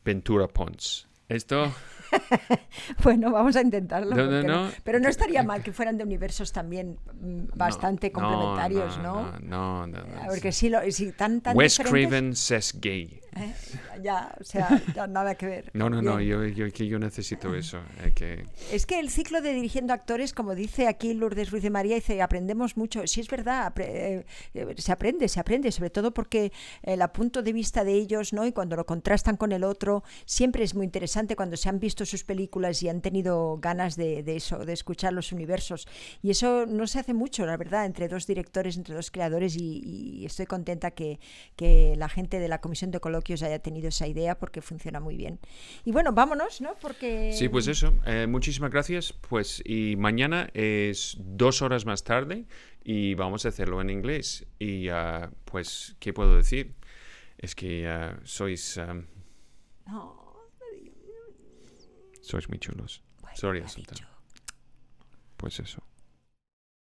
Ventura 0.05 0.47
Pons. 0.47 1.07
Esto, 1.27 1.73
Bueno, 3.03 3.31
vamos 3.31 3.55
a 3.55 3.61
intentarlo. 3.61 4.15
No, 4.15 4.23
no, 4.25 4.29
¿por 4.29 4.41
qué 4.41 4.47
no. 4.47 4.71
Pero 4.83 4.99
no 4.99 5.09
estaría 5.09 5.43
mal 5.43 5.63
que 5.63 5.71
fueran 5.71 5.97
de 5.97 6.03
universos 6.03 6.51
también 6.51 6.97
mm, 7.19 7.55
bastante 7.55 8.11
complementarios, 8.11 8.97
¿no? 8.99 9.31
No, 9.41 9.87
no, 9.87 9.87
no, 9.87 9.99
Ah, 10.17 10.25
Porque 10.29 10.51
si, 10.51 10.69
lo, 10.69 10.79
si 10.91 11.11
tan, 11.11 11.41
tan 11.41 11.55
Wes 11.55 11.79
Craven 11.79 12.35
says 12.35 12.73
gay. 12.79 13.22
Eh, 13.35 13.53
ya, 14.01 14.35
o 14.39 14.43
sea, 14.43 14.81
ya 14.95 15.07
nada 15.07 15.35
que 15.35 15.45
ver. 15.45 15.71
No, 15.73 15.89
no, 15.89 16.01
no, 16.01 16.17
Bien. 16.17 16.29
yo, 16.29 16.45
yo, 16.45 16.71
que 16.71 16.87
yo 16.87 16.99
necesito 16.99 17.53
eso. 17.55 17.79
eh, 18.03 18.11
que, 18.13 18.45
Es 18.71 18.85
que 18.85 18.99
el 18.99 19.09
ciclo 19.09 19.41
de 19.41 19.53
dirigiendo 19.53 19.93
actores, 19.93 20.33
como 20.33 20.55
dice 20.55 20.87
aquí 20.87 21.13
Lourdes 21.13 21.51
Ruiz 21.51 21.63
de 21.63 21.69
María, 21.69 21.95
dice, 21.95 22.21
aprendemos 22.21 22.77
mucho. 22.77 23.05
Sí, 23.07 23.21
es 23.21 23.27
verdad, 23.29 23.71
apre- 23.73 23.87
eh, 23.87 24.25
eh, 24.53 24.75
se 24.77 24.91
aprende, 24.91 25.27
se 25.27 25.39
aprende, 25.39 25.71
sobre 25.71 25.89
todo 25.89 26.13
porque 26.13 26.51
el 26.83 26.99
punto 27.13 27.41
de 27.43 27.53
vista 27.53 27.83
de 27.83 27.93
ellos, 27.93 28.33
¿no? 28.33 28.45
Y 28.45 28.51
cuando 28.51 28.75
lo 28.75 28.85
contrastan 28.85 29.37
con 29.37 29.51
el 29.51 29.63
otro, 29.63 30.03
siempre 30.25 30.63
es 30.63 30.73
muy 30.75 30.85
interesante 30.85 31.35
cuando 31.35 31.57
se 31.57 31.69
han 31.69 31.79
visto 31.79 32.05
sus 32.05 32.23
películas 32.23 32.81
y 32.83 32.89
han 32.89 33.01
tenido 33.01 33.57
ganas 33.59 33.95
de, 33.95 34.23
de 34.23 34.35
eso, 34.37 34.59
de 34.65 34.73
escuchar 34.73 35.13
los 35.13 35.31
universos. 35.31 35.87
Y 36.21 36.31
eso 36.31 36.65
no 36.65 36.87
se 36.87 36.99
hace 36.99 37.13
mucho, 37.13 37.45
la 37.45 37.57
verdad, 37.57 37.85
entre 37.85 38.07
dos 38.07 38.25
directores, 38.27 38.77
entre 38.77 38.95
dos 38.95 39.11
creadores, 39.11 39.55
y, 39.55 39.81
y 40.21 40.25
estoy 40.25 40.45
contenta 40.45 40.91
que, 40.91 41.19
que 41.55 41.95
la 41.97 42.09
gente 42.09 42.39
de 42.39 42.47
la 42.47 42.61
comisión 42.61 42.91
de 42.91 42.99
coloquios 43.23 43.43
haya 43.43 43.59
tenido 43.59 43.87
esa 43.87 44.05
idea 44.07 44.37
porque 44.37 44.61
funciona 44.61 44.99
muy 44.99 45.15
bien. 45.15 45.39
Y 45.85 45.91
bueno, 45.91 46.11
vámonos, 46.11 46.59
¿no? 46.61 46.75
Porque 46.81 47.31
Sí, 47.33 47.47
pues 47.47 47.67
eso. 47.67 47.93
eh, 48.05 48.27
muchísimas 48.27 48.69
gracias. 48.69 49.13
Pues 49.13 49.61
y 49.65 49.95
mañana 49.95 50.49
es 50.53 51.15
dos 51.19 51.61
horas 51.61 51.85
más 51.85 52.03
tarde 52.03 52.45
y 52.83 53.15
vamos 53.15 53.45
a 53.45 53.49
hacerlo 53.49 53.79
en 53.81 53.89
inglés. 53.89 54.45
Y 54.59 54.89
ah, 54.89 55.31
pues, 55.45 55.95
¿qué 55.99 56.11
puedo 56.11 56.35
decir? 56.35 56.75
Es 57.37 57.55
que 57.55 57.87
ah, 57.87 58.19
sois 58.23 58.77
ah, 58.77 59.01
No, 59.87 60.35
sois 62.21 62.49
muy 62.49 62.59
chulos. 62.59 63.01
bueno, 63.21 63.37
Sorry. 63.37 63.63
Pues 65.37 65.59
eso. 65.59 65.81